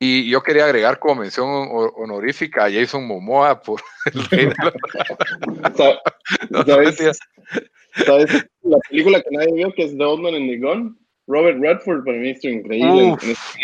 Y 0.00 0.30
yo 0.30 0.42
quería 0.42 0.64
agregar 0.64 1.00
como 1.00 1.22
mención 1.22 1.48
honorífica 1.96 2.66
a 2.66 2.70
Jason 2.70 3.04
Momoa 3.06 3.60
por 3.60 3.80
el 4.12 4.24
rey 4.30 4.52
¿Sabes? 8.06 8.46
La 8.62 8.78
película 8.88 9.20
que 9.20 9.30
nadie 9.30 9.54
vio 9.54 9.72
que 9.72 9.84
es 9.84 9.96
The 9.96 10.04
Old 10.04 10.22
Man 10.22 10.34
and 10.34 10.48
the 10.48 10.58
Gun. 10.58 10.98
Robert 11.26 11.58
Redford 11.60 12.04
para 12.04 12.16
mí 12.16 12.30
es 12.30 12.44
increíble. 12.44 13.16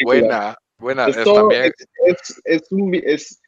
buena, 0.04 0.56
buena. 0.78 1.06
Es, 1.06 1.16
es, 2.44 2.72
un, 2.72 2.94
es, 2.94 3.40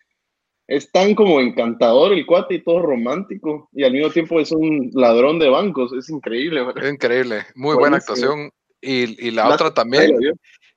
es, 0.68 0.90
tan 0.92 1.14
como 1.14 1.40
encantador 1.40 2.12
el 2.12 2.25
cuate 2.25 2.55
y 2.55 2.62
todo 2.62 2.83
romántico. 2.83 3.68
Y 3.72 3.85
al 3.85 3.92
mismo 3.92 4.11
tiempo 4.11 4.40
es 4.40 4.53
un 4.53 4.90
ladrón 4.94 5.38
de 5.38 5.49
bancos. 5.49 5.92
Es 5.92 6.09
increíble. 6.09 6.64
Es 6.77 6.92
increíble. 6.92 7.44
Muy 7.55 7.77
buena 7.77 7.99
actuación. 7.99 8.51
Y, 8.81 9.27
y 9.27 9.31
la, 9.33 9.49
otra 9.49 9.75
también. 9.75 10.16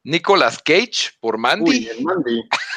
Nicolas 0.10 0.60
Cage 0.64 1.12
por 1.20 1.38
Mandy. 1.38 1.88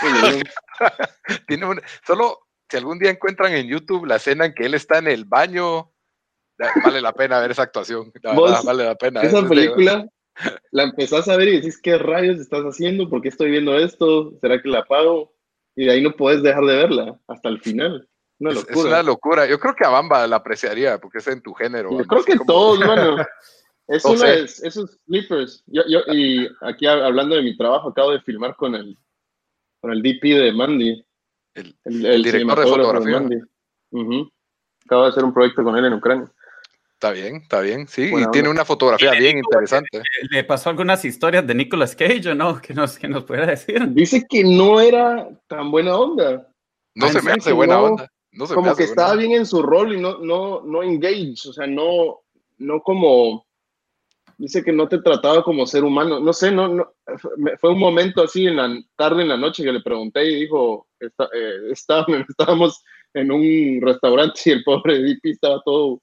Tiene 1.48 1.66
solo 2.06 2.40
si 2.68 2.76
algún 2.76 2.98
día 2.98 3.10
encuentran 3.10 3.54
en 3.54 3.68
YouTube 3.68 4.06
la 4.06 4.16
escena 4.16 4.44
en 4.44 4.54
que 4.54 4.66
él 4.66 4.74
está 4.74 4.98
en 4.98 5.06
el 5.06 5.24
baño, 5.24 5.92
vale 6.84 7.00
la 7.00 7.12
pena 7.12 7.40
ver 7.40 7.52
esa 7.52 7.62
actuación. 7.62 8.12
vale 8.22 8.84
la 8.84 8.94
pena. 8.96 9.22
Esa 9.22 9.48
película 9.48 10.06
la 10.70 10.82
empezás 10.82 11.28
a 11.28 11.36
ver 11.36 11.48
y 11.48 11.56
decís, 11.56 11.80
¿qué 11.82 11.96
rayos 11.96 12.38
estás 12.38 12.62
haciendo? 12.64 13.08
¿Por 13.08 13.22
qué 13.22 13.28
estoy 13.28 13.50
viendo 13.50 13.78
esto? 13.78 14.32
¿Será 14.40 14.60
que 14.60 14.68
la 14.68 14.80
apago? 14.80 15.34
Y 15.74 15.86
de 15.86 15.92
ahí 15.92 16.02
no 16.02 16.14
puedes 16.14 16.42
dejar 16.42 16.64
de 16.64 16.76
verla 16.76 17.18
hasta 17.28 17.48
el 17.48 17.60
final. 17.60 18.08
es, 18.40 18.76
una 18.76 19.02
locura. 19.02 19.46
Yo 19.46 19.58
creo 19.58 19.74
que 19.74 19.86
a 19.86 19.90
Bamba 19.90 20.26
la 20.26 20.36
apreciaría 20.36 20.98
porque 20.98 21.18
es 21.18 21.26
en 21.28 21.42
tu 21.42 21.54
género. 21.54 21.90
Yo 21.98 22.04
creo 22.04 22.24
que 22.24 22.38
todos, 22.46 22.78
mano. 22.86 23.16
Eso 23.88 24.24
es, 24.24 24.62
esos 24.62 24.98
Sleepers. 25.06 25.64
Yo, 25.66 25.82
yo, 25.88 26.00
y 26.12 26.48
aquí 26.62 26.86
hablando 26.86 27.36
de 27.36 27.42
mi 27.42 27.56
trabajo, 27.56 27.88
acabo 27.88 28.12
de 28.12 28.20
filmar 28.20 28.56
con 28.56 28.74
el, 28.74 28.96
con 29.80 29.92
el 29.92 30.02
DP 30.02 30.22
de 30.22 30.52
Mandy. 30.52 31.04
El, 31.54 31.76
el, 31.84 32.22
director 32.22 32.58
de 32.58 32.66
fotografía. 32.66 33.18
Acabo 34.84 35.02
de 35.02 35.08
hacer 35.08 35.24
un 35.24 35.34
proyecto 35.34 35.62
con 35.62 35.76
él 35.76 35.84
en 35.84 35.92
Ucrania. 35.94 36.32
Está 37.02 37.10
bien, 37.10 37.36
está 37.36 37.60
bien, 37.60 37.88
sí, 37.88 38.12
y 38.14 38.30
tiene 38.30 38.48
una 38.48 38.64
fotografía 38.64 39.10
bien 39.10 39.38
interesante. 39.38 40.00
¿Le 40.30 40.44
pasó 40.44 40.70
algunas 40.70 41.04
historias 41.04 41.44
de 41.44 41.52
Nicolas 41.52 41.96
Cage 41.96 42.30
o 42.30 42.34
no? 42.36 42.60
Que 42.62 42.74
nos, 42.74 42.96
que 42.96 43.08
nos 43.08 43.24
pueda 43.24 43.44
decir. 43.44 43.88
Dice 43.88 44.24
que 44.28 44.44
no 44.44 44.80
era 44.80 45.28
tan 45.48 45.72
buena 45.72 45.96
onda. 45.96 46.48
No 46.94 47.08
se 47.08 47.20
me 47.22 47.32
hace 47.32 47.52
buena 47.52 47.80
onda. 47.80 48.08
como 48.54 48.76
que 48.76 48.84
estaba 48.84 49.16
bien 49.16 49.32
en 49.32 49.46
su 49.46 49.62
rol 49.62 49.94
y 49.94 50.00
no, 50.00 50.18
no, 50.18 50.62
no 50.62 50.82
engage, 50.84 51.48
o 51.48 51.52
sea, 51.52 51.66
no, 51.66 52.20
no 52.58 52.80
como 52.82 53.44
dice 54.42 54.64
que 54.64 54.72
no 54.72 54.88
te 54.88 54.98
trataba 54.98 55.44
como 55.44 55.66
ser 55.66 55.84
humano. 55.84 56.18
No 56.18 56.32
sé, 56.32 56.50
no, 56.50 56.66
no 56.66 56.92
fue 57.60 57.70
un 57.70 57.78
momento 57.78 58.24
así 58.24 58.46
en 58.46 58.56
la 58.56 58.76
tarde, 58.96 59.22
en 59.22 59.28
la 59.28 59.36
noche, 59.36 59.62
que 59.62 59.72
le 59.72 59.80
pregunté 59.80 60.24
y 60.24 60.40
dijo, 60.40 60.88
está, 60.98 61.28
eh, 61.32 61.70
estábamos 62.28 62.82
en 63.14 63.30
un 63.30 63.80
restaurante 63.80 64.40
y 64.46 64.50
el 64.50 64.64
pobre 64.64 64.98
DP 64.98 65.26
estaba 65.26 65.62
todo 65.64 66.00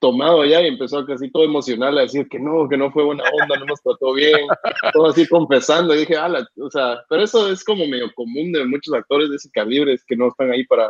tomado 0.00 0.42
allá 0.42 0.60
y 0.62 0.68
empezó 0.68 1.04
casi 1.06 1.30
todo 1.30 1.44
emocional 1.44 1.98
a 1.98 2.02
decir 2.02 2.28
que 2.28 2.38
no, 2.38 2.68
que 2.68 2.76
no 2.76 2.90
fue 2.90 3.04
buena 3.04 3.24
onda, 3.24 3.58
no 3.58 3.66
nos 3.66 3.80
trató 3.80 4.12
bien, 4.12 4.46
todo 4.92 5.06
así 5.06 5.26
confesando. 5.28 5.94
Y 5.94 5.98
dije, 5.98 6.16
ala, 6.16 6.48
o 6.60 6.70
sea, 6.70 7.04
pero 7.08 7.22
eso 7.22 7.48
es 7.48 7.62
como 7.62 7.86
medio 7.86 8.12
común 8.14 8.50
de 8.50 8.64
muchos 8.64 8.92
actores 8.92 9.30
de 9.30 9.36
ese 9.36 9.50
calibre, 9.52 9.92
es 9.92 10.04
que 10.04 10.16
no 10.16 10.28
están 10.28 10.50
ahí 10.50 10.64
para 10.66 10.88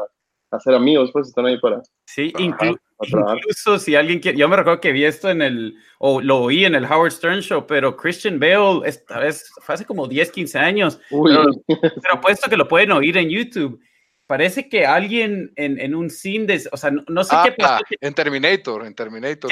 hacer 0.51 0.75
amigos, 0.75 1.11
pues 1.13 1.29
están 1.29 1.47
ahí 1.47 1.59
para... 1.59 1.83
Sí, 2.07 2.33
incluso 2.39 3.79
si 3.79 3.95
alguien 3.95 4.19
quiere, 4.19 4.39
yo 4.39 4.49
me 4.49 4.57
recuerdo 4.57 4.81
que 4.81 4.93
vi 4.93 5.05
esto 5.05 5.31
en 5.31 5.43
el, 5.43 5.77
o 5.99 6.21
lo 6.21 6.39
oí 6.41 6.65
en 6.65 6.75
el 6.75 6.85
Howard 6.85 7.13
Stern 7.13 7.41
Show, 7.41 7.67
pero 7.67 7.97
Christian 7.97 8.41
Bale, 8.41 8.81
esta 8.87 9.21
vez 9.21 9.51
fue 9.63 9.75
hace 9.75 9.85
como 9.85 10.09
10, 10.09 10.31
15 10.33 10.59
años, 10.59 11.01
pero, 11.09 11.45
pero, 11.69 12.15
apuesto 12.15 12.51
que 12.51 12.57
lo 12.57 12.67
pueden 12.67 12.93
oír 12.93 13.17
en 13.17 13.31
YouTube. 13.31 13.81
Parece 14.29 14.69
que 14.69 14.85
alguien 14.87 15.53
en, 15.57 15.81
en 15.81 15.95
un 15.95 16.11
scene 16.11 16.45
de, 16.47 16.63
o 16.71 16.77
sea, 16.77 16.91
no, 16.91 17.03
no 17.09 17.25
sé 17.25 17.31
Ah, 17.35 17.43
qué 17.47 17.53
pasó. 17.53 17.83
que- 17.89 17.97
en 18.01 18.13
Terminator, 18.15 18.85
en 18.87 18.95
Terminator. 18.95 19.51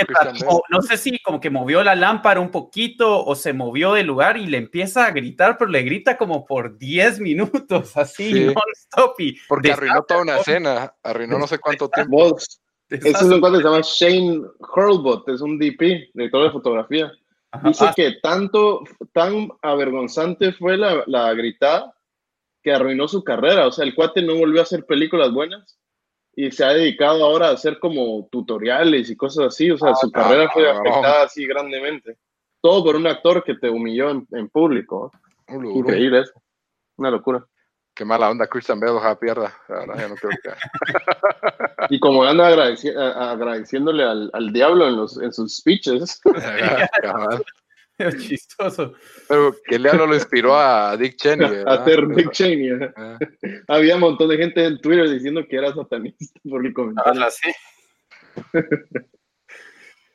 no 0.69 0.83
sé 0.83 0.97
si 0.99 1.19
como 1.21 1.41
que 1.41 1.49
movió 1.51 1.83
la 1.83 1.95
lámpara 1.97 2.41
un 2.41 2.51
poquito 2.51 3.25
o 3.25 3.35
se 3.35 3.55
movió 3.55 3.95
del 3.95 4.07
lugar 4.07 4.37
y 4.37 4.47
le 4.47 4.59
empieza 4.59 5.07
a 5.07 5.11
gritar, 5.13 5.57
pero 5.59 5.71
le 5.71 5.83
grita 5.83 6.19
como 6.19 6.45
por 6.45 6.77
10 6.79 7.19
minutos, 7.21 7.97
así, 7.97 8.33
Sí. 8.33 8.45
non-stop. 8.45 9.19
y 9.21 9.37
Porque 9.49 9.73
arruinó 9.73 10.03
toda 10.03 10.21
una 10.23 10.37
escena, 10.39 10.95
arruinó 11.03 11.39
no 11.39 11.47
sé 11.47 11.59
cuánto 11.59 11.89
tiempo. 11.89 12.37
Ese 12.89 13.09
es 13.11 13.23
un 13.23 13.41
cuate 13.41 13.57
que 13.57 13.63
se 13.63 13.69
llama 13.69 13.81
Shane 13.83 14.43
Hurlbut, 14.61 15.29
es 15.31 15.41
un 15.41 15.59
DP, 15.59 16.11
director 16.15 16.45
de 16.45 16.51
fotografía. 16.53 17.11
Ajá. 17.51 17.69
Dice 17.69 17.85
Ah, 17.89 17.93
que 17.97 18.13
tanto, 18.23 18.83
tan 19.13 19.49
avergonzante 19.63 20.53
fue 20.53 20.77
la, 20.77 21.03
la 21.07 21.33
gritada 21.33 21.95
que 22.67 22.73
arruinó 22.73 23.07
su 23.07 23.23
carrera. 23.23 23.69
O 23.69 23.71
sea, 23.71 23.85
el 23.85 23.95
cuate 23.95 24.23
no 24.23 24.35
volvió 24.35 24.59
a 24.59 24.65
hacer 24.65 24.85
películas 24.87 25.31
buenas 25.31 25.79
y 26.35 26.51
se 26.51 26.65
ha 26.65 26.71
dedicado 26.71 27.25
ahora 27.25 27.47
a 27.47 27.53
hacer 27.53 27.79
como 27.79 28.27
tutoriales 28.33 29.09
y 29.09 29.17
cosas 29.17 29.47
así. 29.47 29.71
O 29.71 29.79
sea, 29.79 29.95
su 29.95 30.11
carrera 30.11 30.51
fue 30.53 30.69
afectada 30.69 31.23
así 31.23 31.47
grandemente. 31.47 32.19
Todo 32.61 32.83
por 32.83 32.97
un 32.97 33.07
actor 33.07 33.45
que 33.45 33.55
te 33.55 33.71
humilló 33.71 34.11
en, 34.11 34.27
en 34.33 34.49
público. 34.49 35.13
Logro. 35.47 35.71
Increíble 35.79 36.23
eso. 36.23 36.33
Una 36.97 37.13
locura. 37.13 37.47
Qué 37.95 38.05
mala 38.05 38.31
onda, 38.31 38.49
Christian 38.49 38.81
Bale, 38.81 38.95
ojalá 38.95 39.17
pierda. 39.17 39.57
Verdad, 39.69 39.95
ya 39.97 40.09
no 40.09 40.17
creo 40.17 40.33
que. 40.43 40.51
Y 41.95 42.01
como 42.01 42.25
anda 42.25 42.51
agradeci- 42.51 42.93
agradeciéndole 42.97 44.03
al, 44.03 44.29
al 44.33 44.53
diablo 44.53 44.89
en, 44.89 44.97
los, 44.97 45.23
en 45.23 45.33
sus 45.33 45.59
speeches. 45.59 46.21
Cabal. 47.99 48.17
chistoso. 48.19 48.93
Pero 49.29 49.55
que 49.67 49.79
Lealo 49.79 50.07
lo 50.07 50.15
inspiró 50.15 50.57
a 50.57 50.97
Dick 50.97 51.17
Cheney. 51.17 51.47
a 51.67 51.73
hacer 51.75 52.07
Dick 52.09 52.31
Cheney. 52.33 52.71
Ah, 52.97 53.19
Había 53.69 53.95
un 53.97 54.01
montón 54.03 54.29
de 54.29 54.37
gente 54.37 54.65
en 54.65 54.81
Twitter 54.81 55.09
diciendo 55.11 55.43
que 55.49 55.57
era 55.57 55.75
satanista 55.75 56.41
por 56.49 56.65
el 56.67 56.73
comentario. 56.73 57.23
Ah, 57.25 57.31
sí. 57.31 57.51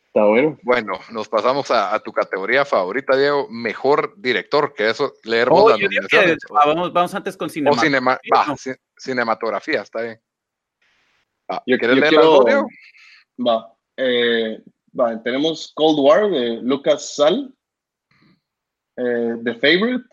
Está 0.07 0.25
bueno. 0.25 0.57
Bueno, 0.63 0.93
nos 1.11 1.29
pasamos 1.29 1.71
a, 1.71 1.95
a 1.95 1.99
tu 2.01 2.11
categoría 2.11 2.65
favorita, 2.65 3.15
Diego. 3.15 3.47
Mejor 3.49 4.13
director, 4.17 4.73
que 4.73 4.89
eso 4.89 5.13
leeremos 5.23 5.61
Oh, 5.63 5.69
las 5.69 5.79
yo 5.79 5.87
digo 5.87 6.01
que- 6.09 6.17
nominaciones. 6.17 6.43
ah, 6.51 6.63
vamos, 6.67 6.91
vamos 6.93 7.15
antes 7.15 7.37
con 7.37 7.45
O 7.45 7.49
cinema. 7.49 8.19
no. 8.29 8.55
ci- 8.57 8.77
cinematografía, 8.97 9.81
está 9.81 10.01
bien. 10.01 10.19
Ah, 11.49 11.63
Yo, 11.65 11.77
¿Quieres 11.77 11.95
yo 11.95 12.01
leer 12.01 12.13
quiero- 12.13 12.43
Diego? 12.43 12.67
Va. 13.39 13.73
eh, 13.97 14.61
va, 14.99 15.21
tenemos 15.23 15.71
Cold 15.75 15.99
War 15.99 16.29
de 16.29 16.59
Lucas 16.61 17.15
Sal. 17.15 17.53
Eh, 18.97 19.35
The 19.43 19.55
Favorite. 19.55 20.05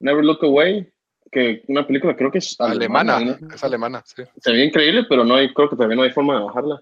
Never 0.00 0.24
Look 0.24 0.42
Away. 0.44 0.90
Que 1.30 1.62
una 1.68 1.86
película 1.86 2.16
creo 2.16 2.30
que 2.30 2.38
es 2.38 2.54
Alemana, 2.60 3.16
alemana. 3.16 3.38
¿no? 3.40 3.54
es 3.54 3.64
alemana, 3.64 4.02
sí. 4.06 4.22
Se 4.38 4.52
ve 4.52 4.64
increíble, 4.64 5.04
pero 5.08 5.24
no 5.24 5.34
hay, 5.34 5.52
creo 5.52 5.68
que 5.68 5.76
todavía 5.76 5.96
no 5.96 6.02
hay 6.02 6.10
forma 6.12 6.38
de 6.38 6.44
bajarla. 6.44 6.80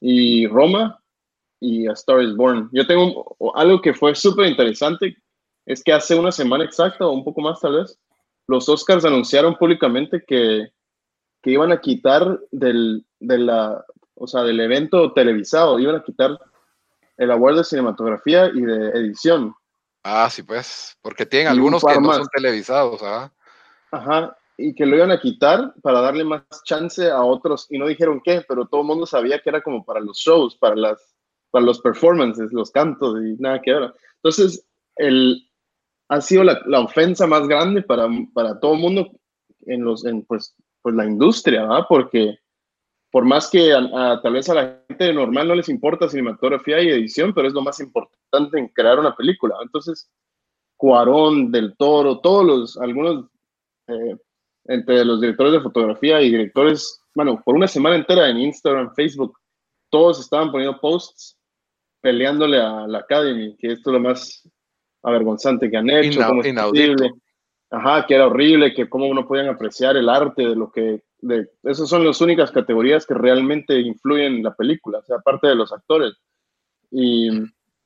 Y 0.00 0.46
Roma 0.48 1.02
y 1.60 1.86
A 1.88 1.92
Star 1.92 2.22
is 2.22 2.36
Born. 2.36 2.68
Yo 2.72 2.86
tengo 2.86 3.34
un- 3.38 3.52
algo 3.54 3.80
que 3.80 3.94
fue 3.94 4.14
súper 4.14 4.46
interesante, 4.46 5.16
es 5.64 5.82
que 5.82 5.92
hace 5.94 6.14
una 6.14 6.30
semana 6.30 6.64
exacta 6.64 7.06
o 7.06 7.12
un 7.12 7.24
poco 7.24 7.40
más 7.40 7.58
tal 7.60 7.76
vez, 7.80 7.98
los 8.46 8.68
Oscars 8.68 9.04
anunciaron 9.06 9.56
públicamente 9.56 10.22
que, 10.26 10.68
que 11.42 11.50
iban 11.50 11.72
a 11.72 11.80
quitar 11.80 12.38
del, 12.52 13.04
de 13.18 13.38
la, 13.38 13.82
o 14.14 14.26
sea, 14.26 14.42
del 14.42 14.60
evento 14.60 15.12
televisado, 15.14 15.78
iban 15.78 15.96
a 15.96 16.04
quitar 16.04 16.38
el 17.16 17.30
award 17.30 17.56
de 17.56 17.64
cinematografía 17.64 18.50
y 18.54 18.60
de 18.60 18.88
edición. 18.90 19.54
Ah, 20.08 20.30
sí, 20.30 20.44
pues, 20.44 20.96
porque 21.02 21.26
tienen 21.26 21.48
algunos 21.48 21.82
que 21.82 22.00
no 22.00 22.14
son 22.14 22.28
televisados, 22.32 23.02
¿ah? 23.02 23.32
Ajá, 23.90 24.36
y 24.56 24.72
que 24.72 24.86
lo 24.86 24.94
iban 24.94 25.10
a 25.10 25.20
quitar 25.20 25.74
para 25.82 26.00
darle 26.00 26.22
más 26.22 26.42
chance 26.64 27.10
a 27.10 27.24
otros, 27.24 27.66
y 27.70 27.78
no 27.78 27.88
dijeron 27.88 28.20
qué, 28.24 28.44
pero 28.46 28.66
todo 28.66 28.82
el 28.82 28.86
mundo 28.86 29.04
sabía 29.04 29.40
que 29.40 29.50
era 29.50 29.62
como 29.62 29.84
para 29.84 29.98
los 29.98 30.18
shows, 30.18 30.54
para, 30.54 30.76
las, 30.76 31.16
para 31.50 31.64
los 31.64 31.80
performances, 31.80 32.52
los 32.52 32.70
cantos, 32.70 33.18
y 33.20 33.34
nada 33.42 33.60
que 33.60 33.72
ver. 33.72 33.92
Entonces, 34.22 34.64
el, 34.94 35.50
ha 36.08 36.20
sido 36.20 36.44
la, 36.44 36.60
la 36.66 36.82
ofensa 36.82 37.26
más 37.26 37.48
grande 37.48 37.82
para, 37.82 38.06
para 38.32 38.60
todo 38.60 38.74
el 38.74 38.80
mundo 38.80 39.10
en, 39.62 39.84
los, 39.84 40.06
en 40.06 40.22
pues, 40.22 40.54
pues 40.82 40.94
la 40.94 41.04
industria, 41.04 41.62
¿verdad? 41.62 41.84
Porque 41.88 42.38
por 43.16 43.24
más 43.24 43.48
que 43.48 43.72
a- 43.72 43.78
a- 43.78 44.20
tal 44.20 44.34
vez 44.34 44.46
a 44.50 44.54
la 44.54 44.84
gente 44.88 45.10
normal 45.10 45.48
no 45.48 45.54
les 45.54 45.70
importa 45.70 46.06
cinematografía 46.06 46.82
y 46.82 46.90
edición, 46.90 47.32
pero 47.32 47.48
es 47.48 47.54
lo 47.54 47.62
más 47.62 47.80
importante 47.80 48.58
en 48.58 48.68
crear 48.68 48.98
una 48.98 49.16
película. 49.16 49.56
Entonces, 49.62 50.10
Cuarón, 50.76 51.50
Del 51.50 51.74
Toro, 51.78 52.20
todos 52.20 52.44
los, 52.44 52.76
algunos 52.76 53.24
eh, 53.88 54.18
entre 54.66 55.02
los 55.02 55.18
directores 55.22 55.54
de 55.54 55.62
fotografía 55.62 56.20
y 56.20 56.28
directores, 56.30 57.00
bueno, 57.14 57.40
por 57.42 57.54
una 57.56 57.66
semana 57.66 57.96
entera 57.96 58.28
en 58.28 58.36
Instagram, 58.36 58.92
Facebook, 58.94 59.38
todos 59.90 60.20
estaban 60.20 60.52
poniendo 60.52 60.78
posts 60.78 61.38
peleándole 62.02 62.60
a 62.60 62.86
la 62.86 62.98
Academy, 62.98 63.56
que 63.56 63.68
esto 63.72 63.88
es 63.88 63.94
lo 63.94 64.00
más 64.00 64.46
avergonzante 65.02 65.70
que 65.70 65.76
han 65.78 65.88
hecho, 65.88 66.20
cómo 66.28 66.42
es. 66.42 66.48
Ajá, 67.70 68.04
que 68.06 68.14
era 68.14 68.26
horrible, 68.26 68.74
que 68.74 68.90
cómo 68.90 69.12
no 69.14 69.26
podían 69.26 69.48
apreciar 69.48 69.96
el 69.96 70.10
arte 70.10 70.46
de 70.50 70.54
lo 70.54 70.70
que, 70.70 71.02
de, 71.26 71.50
esas 71.64 71.88
son 71.88 72.04
las 72.04 72.20
únicas 72.20 72.50
categorías 72.50 73.06
que 73.06 73.14
realmente 73.14 73.78
influyen 73.80 74.36
en 74.36 74.42
la 74.42 74.54
película, 74.54 74.98
o 74.98 75.02
sea, 75.02 75.16
aparte 75.16 75.48
de 75.48 75.54
los 75.54 75.72
actores. 75.72 76.14
Y, 76.90 77.30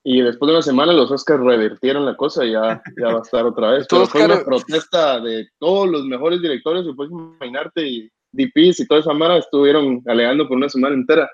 y 0.05 0.22
después 0.22 0.49
de 0.49 0.55
una 0.55 0.62
semana 0.62 0.93
los 0.93 1.11
Oscars 1.11 1.43
revertieron 1.43 2.05
la 2.05 2.16
cosa 2.16 2.45
y 2.45 2.53
ya, 2.53 2.82
ya 2.99 3.07
va 3.09 3.18
a 3.18 3.22
estar 3.22 3.45
otra 3.45 3.72
vez. 3.72 3.86
Pero 3.91 4.07
fue 4.07 4.24
una 4.24 4.45
protesta 4.45 5.20
de 5.20 5.49
todos 5.59 5.88
los 5.88 6.05
mejores 6.05 6.41
directores, 6.41 6.84
que 6.84 6.95
puedes 6.95 7.12
imaginarte, 7.12 7.86
y 7.86 8.11
DPs 8.32 8.80
y 8.80 8.86
toda 8.86 9.01
esa 9.01 9.12
mara 9.12 9.38
estuvieron 9.38 10.03
alegando 10.07 10.47
por 10.47 10.57
una 10.57 10.68
semana 10.68 10.95
entera 10.95 11.28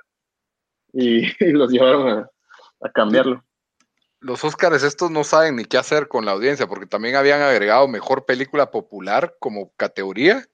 y, 0.93 1.27
y 1.45 1.53
los 1.53 1.71
llevaron 1.71 2.09
a, 2.09 2.31
a 2.81 2.91
cambiarlo. 2.91 3.43
Los 4.21 4.43
Óscares 4.45 4.83
estos 4.83 5.11
no 5.11 5.25
saben 5.25 5.57
ni 5.57 5.67
qué 5.67 5.77
hacer 5.77 6.09
con 6.09 6.25
la 6.25 6.33
audiencia, 6.33 6.67
porque 6.67 6.87
también 6.87 7.17
habían 7.17 7.43
agregado 7.43 7.87
mejor 7.87 8.25
película 8.25 8.71
popular 8.71 9.37
como 9.39 9.73
categoría 9.77 10.47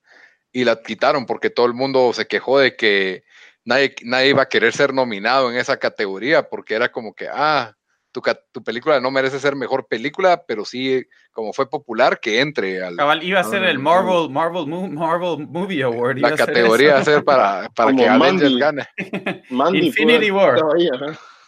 y 0.53 0.65
la 0.65 0.81
quitaron 0.83 1.27
porque 1.27 1.51
todo 1.51 1.67
el 1.67 1.75
mundo 1.75 2.13
se 2.13 2.27
quejó 2.27 2.59
de 2.59 2.77
que 2.77 3.25
nadie, 3.65 3.95
nadie 4.05 4.29
iba 4.31 4.43
a 4.43 4.49
querer 4.49 4.73
ser 4.73 4.93
nominado 4.93 5.51
en 5.51 5.57
esa 5.57 5.79
categoría 5.79 6.49
porque 6.49 6.75
era 6.75 6.91
como 6.93 7.15
que, 7.15 7.29
ah, 7.33 7.75
tu, 8.13 8.21
ca- 8.21 8.39
tu 8.53 8.63
película 8.63 9.01
no 9.01 9.11
merece 9.11 9.41
ser 9.41 9.57
mejor 9.57 9.87
película, 9.89 10.45
pero 10.47 10.67
sí, 10.67 11.03
como 11.33 11.55
fue 11.55 11.71
popular, 11.71 12.21
que 12.21 12.41
entre 12.41 12.83
al, 12.85 12.97
Cabal, 12.97 13.23
iba 13.23 13.41
a 13.41 13.45
ser 13.45 13.63
el 13.65 13.79
Marvel, 13.79 14.29
Marvel, 14.31 14.67
Marvel 14.67 15.47
Movie 15.49 15.83
Award. 15.83 16.19
iba 16.19 16.29
la 16.29 16.35
a 16.35 16.37
ser 16.37 16.47
categoría 16.49 16.99
a 16.99 17.05
ser 17.05 17.25
para, 17.25 17.71
para 17.75 17.91
Como 17.91 18.03
que 18.03 18.09
Avengers 18.09 18.57
gane. 18.59 18.87
Mandy 19.51 19.87
Infinity 19.87 20.31
War. 20.31 20.59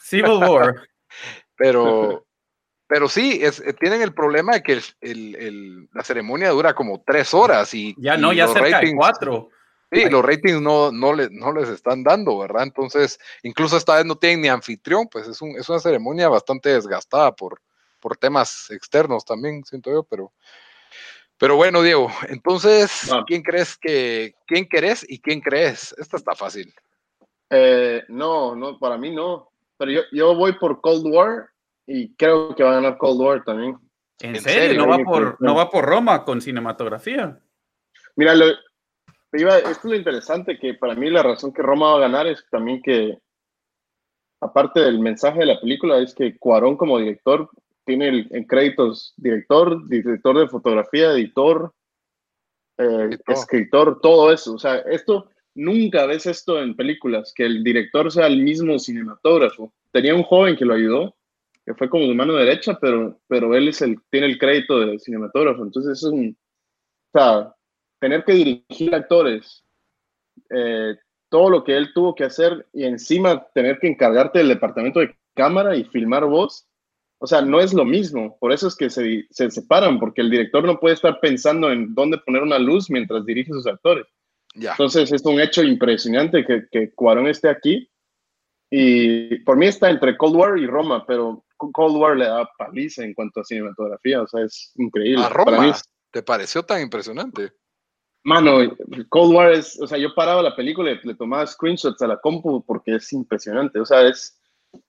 Civil 0.03 0.39
War. 0.39 0.75
Pero, 1.57 2.24
pero 2.95 3.09
sí, 3.09 3.41
es, 3.43 3.59
eh, 3.59 3.73
tienen 3.73 4.03
el 4.03 4.15
problema 4.15 4.53
de 4.53 4.63
que 4.63 4.73
el- 4.75 4.85
el- 5.01 5.35
el- 5.35 5.89
la 5.93 6.05
ceremonia 6.05 6.51
dura 6.51 6.75
como 6.75 7.03
tres 7.05 7.35
horas 7.35 7.75
y, 7.75 7.93
Ya 7.99 8.17
no, 8.17 8.33
y 8.33 8.37
ya 8.37 8.45
los 8.45 8.53
cerca 8.53 8.79
de 8.79 8.87
ratings- 8.87 8.97
cuatro. 8.97 9.49
Sí, 9.91 10.09
los 10.09 10.25
ratings 10.25 10.61
no, 10.61 10.93
no, 10.93 11.13
les, 11.13 11.29
no 11.33 11.51
les 11.53 11.69
están 11.71 12.05
dando, 12.05 12.39
¿verdad? 12.39 12.63
Entonces, 12.63 13.19
incluso 13.43 13.77
esta 13.77 13.97
vez 13.97 14.05
no 14.05 14.15
tienen 14.15 14.43
ni 14.43 14.49
anfitrión, 14.49 15.09
pues 15.09 15.27
es, 15.27 15.43
un, 15.43 15.59
es 15.59 15.69
una 15.69 15.81
ceremonia 15.81 16.29
bastante 16.29 16.69
desgastada 16.69 17.35
por, 17.35 17.61
por 17.99 18.17
temas 18.17 18.71
externos 18.71 19.25
también, 19.25 19.65
siento 19.65 19.91
yo, 19.91 20.05
pero, 20.05 20.33
pero 21.37 21.57
bueno, 21.57 21.83
Diego, 21.83 22.13
entonces, 22.29 23.11
Ah. 23.11 23.25
¿quién 23.27 23.43
crees 23.43 23.77
que, 23.77 24.37
quién 24.47 24.69
querés 24.69 25.05
y 25.09 25.19
quién 25.19 25.41
crees? 25.41 25.93
Esta 25.99 26.17
está 26.17 26.37
fácil. 26.37 26.73
Eh, 27.51 28.05
no, 28.07 28.55
no, 28.55 28.79
para 28.79 28.97
mí 28.99 29.11
no. 29.13 29.51
Pero 29.77 29.91
yo, 29.91 30.01
yo 30.13 30.37
voy 30.37 30.53
por 30.53 30.81
Cold 30.81 31.07
War 31.13 31.49
y 31.87 32.15
creo 32.15 32.55
que 32.55 32.63
va 32.63 32.73
a 32.73 32.75
ganar 32.77 32.99
Cold 32.99 33.21
War 33.21 33.45
también. 33.45 33.77
¿En, 34.21 34.37
¿En 34.37 34.41
serio? 34.43 34.63
serio? 34.69 34.83
¿No 34.83 34.89
va, 34.89 34.99
por, 34.99 35.37
¿No 35.41 35.55
va 35.55 35.71
por 35.71 35.85
Roma 35.85 36.25
con 36.25 36.41
cinematografía? 36.41 37.39
Mira, 38.17 38.35
lo, 38.35 38.47
iba- 39.33 39.59
esto 39.59 39.71
es 39.71 39.85
lo 39.85 39.95
interesante, 39.97 40.59
que 40.59 40.75
para 40.75 40.95
mí 40.95 41.11
la 41.11 41.23
razón 41.23 41.53
que 41.53 41.63
Roma 41.63 41.91
va 41.93 41.97
a 41.97 42.01
ganar 42.09 42.27
es 42.27 42.45
también 42.51 42.81
que, 42.81 43.19
aparte 44.41 44.81
del 44.81 45.01
mensaje 45.01 45.41
de 45.41 45.47
la 45.47 45.61
película, 45.61 45.99
es 45.99 46.15
que 46.15 46.39
Cuarón 46.39 46.77
como 46.77 46.99
director 46.99 47.51
tiene 47.85 48.09
el, 48.09 48.29
en 48.31 48.45
créditos 48.45 49.13
director, 49.17 49.87
director 49.89 50.39
de 50.39 50.49
fotografía, 50.49 51.11
editor, 51.13 51.73
eh, 52.79 53.19
escritor, 53.27 54.01
todo 54.01 54.33
eso. 54.33 54.55
O 54.55 54.59
sea, 54.59 54.77
esto, 54.79 55.29
nunca 55.55 56.07
ves 56.07 56.27
esto 56.27 56.63
en 56.63 56.77
películas, 56.77 57.33
que 57.35 57.45
el 57.45 57.63
director 57.63 58.11
sea 58.11 58.27
el 58.27 58.43
mismo 58.43 58.79
cinematógrafo. 58.79 59.73
Tenía 59.93 60.15
un 60.15 60.23
joven 60.23 60.57
que 60.57 60.65
lo 60.65 60.75
ayudó, 60.75 61.15
que 61.65 61.75
fue 61.75 61.89
como 61.89 62.07
su 62.07 62.15
mano 62.15 62.35
derecha, 62.35 62.79
pero, 62.81 63.19
pero 63.27 63.55
él 63.55 63.69
es 63.69 63.81
el, 63.83 63.99
tiene 64.11 64.27
el 64.27 64.39
crédito 64.39 64.81
de 64.81 64.99
cinematógrafo. 64.99 65.63
Entonces, 65.63 65.99
es 65.99 66.05
un, 66.05 66.37
o 67.13 67.19
sea, 67.19 67.55
tener 68.01 68.25
que 68.25 68.33
dirigir 68.33 68.95
actores, 68.95 69.65
eh, 70.51 70.95
todo 71.31 71.51
lo 71.51 71.65
que 71.65 71.77
él 71.77 71.93
tuvo 71.95 72.15
que 72.15 72.25
hacer 72.25 72.67
y 72.73 72.85
encima 72.85 73.47
tener 73.55 73.79
que 73.79 73.89
encargarte 73.89 74.39
del 74.39 74.49
departamento 74.49 75.01
de 75.01 75.17
cámara 75.35 75.75
y 75.75 75.85
filmar 75.85 76.25
voz, 76.27 76.69
o 77.19 77.27
sea, 77.27 77.41
no 77.41 77.61
es 77.61 77.73
lo 77.73 77.85
mismo. 77.85 78.37
Por 78.39 78.53
eso 78.53 78.69
es 78.69 78.77
que 78.77 78.91
se, 78.91 79.27
se 79.31 79.51
separan, 79.51 79.99
porque 79.99 80.21
el 80.21 80.31
director 80.31 80.65
no 80.65 80.79
puede 80.79 80.95
estar 80.95 81.19
pensando 81.21 81.73
en 81.73 81.95
dónde 81.95 82.19
poner 82.19 82.43
una 82.43 82.59
luz 82.59 82.91
mientras 82.91 83.25
dirige 83.25 83.51
a 83.51 83.55
sus 83.55 83.67
actores. 83.67 84.07
Ya. 84.55 84.73
Entonces 84.73 85.11
es 85.11 85.25
un 85.25 85.41
hecho 85.41 85.63
impresionante 85.63 86.45
que, 86.45 86.67
que 86.71 86.93
Cuarón 86.93 87.27
esté 87.27 87.49
aquí. 87.49 87.91
Y 88.71 89.39
por 89.41 89.57
mí 89.57 89.67
está 89.67 89.91
entre 89.91 90.17
Cold 90.17 90.37
War 90.37 90.59
y 90.59 90.67
Roma, 90.67 91.05
pero 91.07 91.45
Cold 91.73 91.97
War 91.97 92.17
le 92.17 92.27
da 92.27 92.49
paliza 92.59 93.05
en 93.05 93.15
cuanto 93.15 93.41
a 93.41 93.45
cinematografía, 93.45 94.23
o 94.23 94.27
sea, 94.27 94.45
es 94.45 94.73
increíble. 94.77 95.25
A 95.25 95.29
Para 95.29 95.51
mí 95.53 95.57
Roma, 95.57 95.71
es- 95.71 95.85
¿te 96.11 96.23
pareció 96.23 96.63
tan 96.63 96.81
impresionante? 96.83 97.53
Mano, 98.27 98.59
Cold 99.11 99.35
War 99.35 99.53
es, 99.53 99.79
o 99.81 99.87
sea, 99.87 99.99
yo 99.99 100.15
paraba 100.15 100.41
la 100.43 100.57
película 100.57 100.91
y 100.91 100.99
le 101.07 101.15
tomaba 101.15 101.47
screenshots 101.47 102.01
a 102.01 102.07
la 102.07 102.17
compu 102.19 102.65
porque 102.65 102.95
es 102.95 103.13
impresionante. 103.13 103.79
O 103.79 103.85
sea, 103.85 104.01
es, 104.09 104.41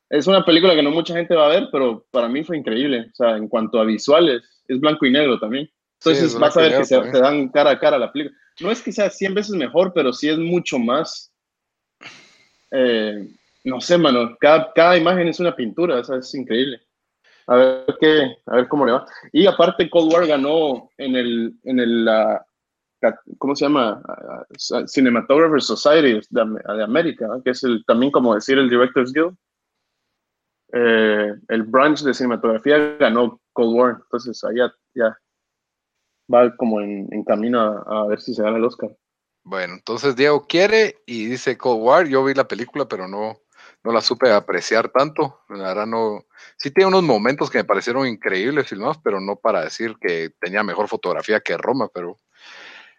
es 0.09 0.26
una 0.28 0.45
película 0.45 0.73
que 0.73 0.82
no 0.82 0.89
mucha 0.91 1.13
gente 1.15 1.36
va 1.36 1.47
a 1.47 1.49
ver, 1.49 1.67
pero 1.69 2.05
para 2.11 2.30
mí 2.30 2.45
fue 2.45 2.57
increíble. 2.57 3.09
O 3.11 3.15
sea, 3.15 3.36
en 3.36 3.49
cuanto 3.49 3.78
a 3.80 3.84
visuales, 3.84 4.41
es 4.69 4.80
blanco 4.80 5.05
y 5.05 5.11
negro 5.11 5.38
también. 5.38 5.69
Entonces 5.99 6.23
es 6.23 6.39
vas 6.39 6.55
a 6.55 6.61
ver 6.61 6.78
que 6.78 6.86
se, 6.86 6.97
te 7.01 7.19
dan 7.19 7.49
cara 7.49 7.71
a 7.71 7.80
cara 7.80 7.97
la 7.97 8.11
película. 8.11 8.38
No 8.61 8.71
es 8.71 8.82
que 8.82 8.93
sea 8.93 9.09
100 9.09 9.34
veces 9.34 9.55
mejor, 9.55 9.91
pero 9.93 10.13
sí 10.13 10.30
es 10.30 10.38
mucho 10.38 10.80
más. 10.80 11.34
eh, 12.71 13.28
no 13.66 13.82
sé, 13.82 13.97
mano, 13.97 14.36
cada, 14.39 14.72
cada 14.74 14.97
imagen 14.97 15.28
es 15.28 15.39
una 15.39 15.55
pintura, 15.55 15.99
o 15.99 16.03
sea, 16.03 16.18
es 16.18 16.34
increíble. 16.36 16.82
A 17.47 17.55
ver, 17.55 17.86
qué, 17.99 18.38
a 18.47 18.55
ver 18.55 18.68
cómo 18.68 18.86
le 18.86 18.93
va. 18.93 19.05
Y 19.32 19.45
aparte, 19.47 19.89
Cold 19.89 20.13
War 20.13 20.28
ganó 20.28 20.89
en 20.97 21.16
el, 21.16 21.53
en 21.63 21.80
el 21.80 22.07
ca- 22.99 23.20
¿cómo 23.38 23.55
se 23.55 23.66
llama? 23.66 24.01
Ah, 24.07 24.45
Cinematographer 24.88 25.61
Society 25.61 26.22
de, 26.30 26.45
de 26.76 26.84
América, 26.84 27.28
que 27.43 27.51
es 27.51 27.63
el, 27.63 27.84
también 27.86 28.11
como 28.11 28.34
decir 28.36 28.57
el 28.57 28.70
Directors 28.70 29.13
Guild. 29.13 29.36
Eh, 30.74 31.34
el 31.49 31.63
branch 31.63 32.01
de 32.01 32.13
cinematografía 32.13 32.97
ganó 32.97 33.39
Cold 33.53 33.76
War, 33.76 33.97
entonces 34.03 34.43
allá 34.43 34.74
ya 34.93 35.18
va 36.34 36.55
como 36.57 36.82
en, 36.82 37.07
en 37.11 37.24
camino 37.24 37.61
a, 37.61 38.01
a 38.01 38.07
ver 38.07 38.20
si 38.20 38.34
se 38.34 38.41
gana 38.43 38.57
el 38.57 38.66
Oscar. 38.66 38.89
Bueno, 39.43 39.76
entonces 39.76 40.16
Diego 40.16 40.47
quiere 40.47 40.95
y 41.05 41.28
dice 41.28 41.57
Cold 41.57 41.84
War. 41.84 42.07
Yo 42.07 42.24
vi 42.26 42.34
la 42.34 42.47
película, 42.47 42.88
pero 42.88 43.07
no, 43.07 43.38
no 43.86 43.91
la 43.91 44.01
supe 44.01 44.31
apreciar 44.31 44.89
tanto. 44.89 45.41
La 45.49 45.67
verdad 45.67 45.86
no. 45.86 46.25
Sí 46.57 46.71
tiene 46.71 46.88
unos 46.88 47.03
momentos 47.03 47.51
que 47.51 47.59
me 47.59 47.63
parecieron 47.63 48.07
increíbles 48.07 48.67
filmados, 48.67 48.97
pero 49.03 49.21
no 49.21 49.36
para 49.36 49.61
decir 49.61 49.95
que 50.01 50.31
tenía 50.39 50.63
mejor 50.63 50.88
fotografía 50.88 51.39
que 51.39 51.55
Roma, 51.55 51.88
pero. 51.93 52.19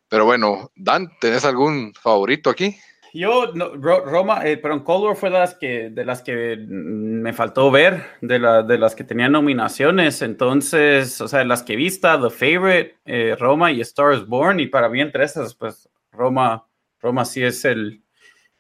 Pero 0.09 0.24
bueno, 0.24 0.70
Dan, 0.76 1.11
¿tenés 1.20 1.45
algún 1.45 1.93
favorito 1.93 2.49
aquí? 2.49 2.76
Yo, 3.12 3.53
Roma, 3.55 4.47
eh, 4.47 4.57
perdón, 4.57 4.84
Cold 4.84 5.05
War 5.05 5.16
fue 5.16 5.30
de 5.30 5.39
las 5.39 5.55
que, 5.55 5.91
de 5.91 6.05
las 6.05 6.22
que 6.22 6.57
me 6.68 7.32
faltó 7.32 7.70
ver, 7.72 8.05
de, 8.20 8.39
de 8.39 8.78
las 8.78 8.95
que 8.95 9.03
tenían 9.03 9.32
nominaciones. 9.32 10.22
Entonces, 10.22 11.20
o 11.20 11.26
sea, 11.26 11.45
las 11.45 11.64
que 11.64 11.72
he 11.72 11.76
visto, 11.76 12.09
The 12.20 12.30
Favorite, 12.30 12.99
eh, 13.07 13.34
Roma 13.37 13.72
y 13.72 13.80
Star 13.80 14.14
is 14.14 14.24
Born. 14.26 14.61
Y 14.61 14.68
para 14.68 14.89
mí, 14.89 15.01
entre 15.01 15.24
esas, 15.24 15.57
pues 15.57 15.89
Roma, 16.12 16.68
Roma 17.01 17.24
sí 17.24 17.43
es 17.43 17.64
el, 17.64 18.05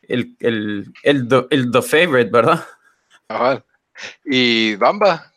el, 0.08 0.36
el, 0.40 0.92
el, 1.02 1.28
the, 1.28 1.46
el 1.50 1.70
The 1.70 1.82
Favorite, 1.82 2.30
¿verdad? 2.30 2.64
Ajá. 3.28 3.64
Y 4.24 4.76
Bamba, 4.76 5.32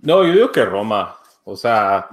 No, 0.00 0.24
yo 0.24 0.32
digo 0.32 0.52
que 0.52 0.64
Roma. 0.64 1.16
O 1.44 1.56
sea, 1.56 2.08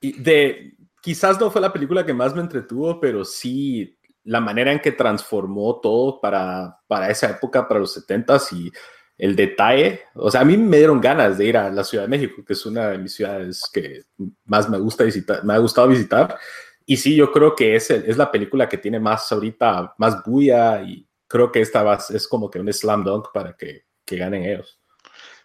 de, 0.00 0.74
quizás 1.02 1.40
no 1.40 1.50
fue 1.50 1.60
la 1.60 1.72
película 1.72 2.04
que 2.06 2.14
más 2.14 2.34
me 2.34 2.40
entretuvo, 2.42 3.00
pero 3.00 3.24
sí 3.24 3.96
la 4.24 4.40
manera 4.40 4.72
en 4.72 4.80
que 4.80 4.92
transformó 4.92 5.80
todo 5.80 6.20
para, 6.20 6.78
para 6.86 7.10
esa 7.10 7.30
época, 7.30 7.66
para 7.66 7.80
los 7.80 7.94
70s 7.94 8.52
y 8.52 8.70
el 9.16 9.34
detalle. 9.34 10.02
O 10.14 10.30
sea, 10.30 10.42
a 10.42 10.44
mí 10.44 10.56
me 10.56 10.76
dieron 10.78 11.00
ganas 11.00 11.38
de 11.38 11.46
ir 11.46 11.56
a 11.56 11.70
la 11.70 11.82
Ciudad 11.84 12.04
de 12.04 12.10
México, 12.10 12.44
que 12.46 12.52
es 12.52 12.66
una 12.66 12.88
de 12.90 12.98
mis 12.98 13.14
ciudades 13.14 13.62
que 13.72 14.02
más 14.44 14.68
me 14.68 14.78
gusta 14.78 15.04
visitar, 15.04 15.44
me 15.44 15.54
ha 15.54 15.58
gustado 15.58 15.88
visitar. 15.88 16.38
Y 16.86 16.96
sí, 16.98 17.16
yo 17.16 17.32
creo 17.32 17.54
que 17.56 17.74
es, 17.76 17.90
el- 17.90 18.04
es 18.06 18.16
la 18.16 18.30
película 18.30 18.68
que 18.68 18.78
tiene 18.78 19.00
más 19.00 19.30
ahorita, 19.32 19.94
más 19.98 20.22
bulla 20.24 20.82
y 20.82 21.07
creo 21.28 21.52
que 21.52 21.60
esta 21.60 21.82
va- 21.82 21.98
es 22.12 22.26
como 22.26 22.50
que 22.50 22.58
un 22.58 22.72
slam 22.72 23.04
dunk 23.04 23.28
para 23.32 23.54
que, 23.56 23.84
que 24.04 24.16
ganen 24.16 24.44
ellos. 24.44 24.80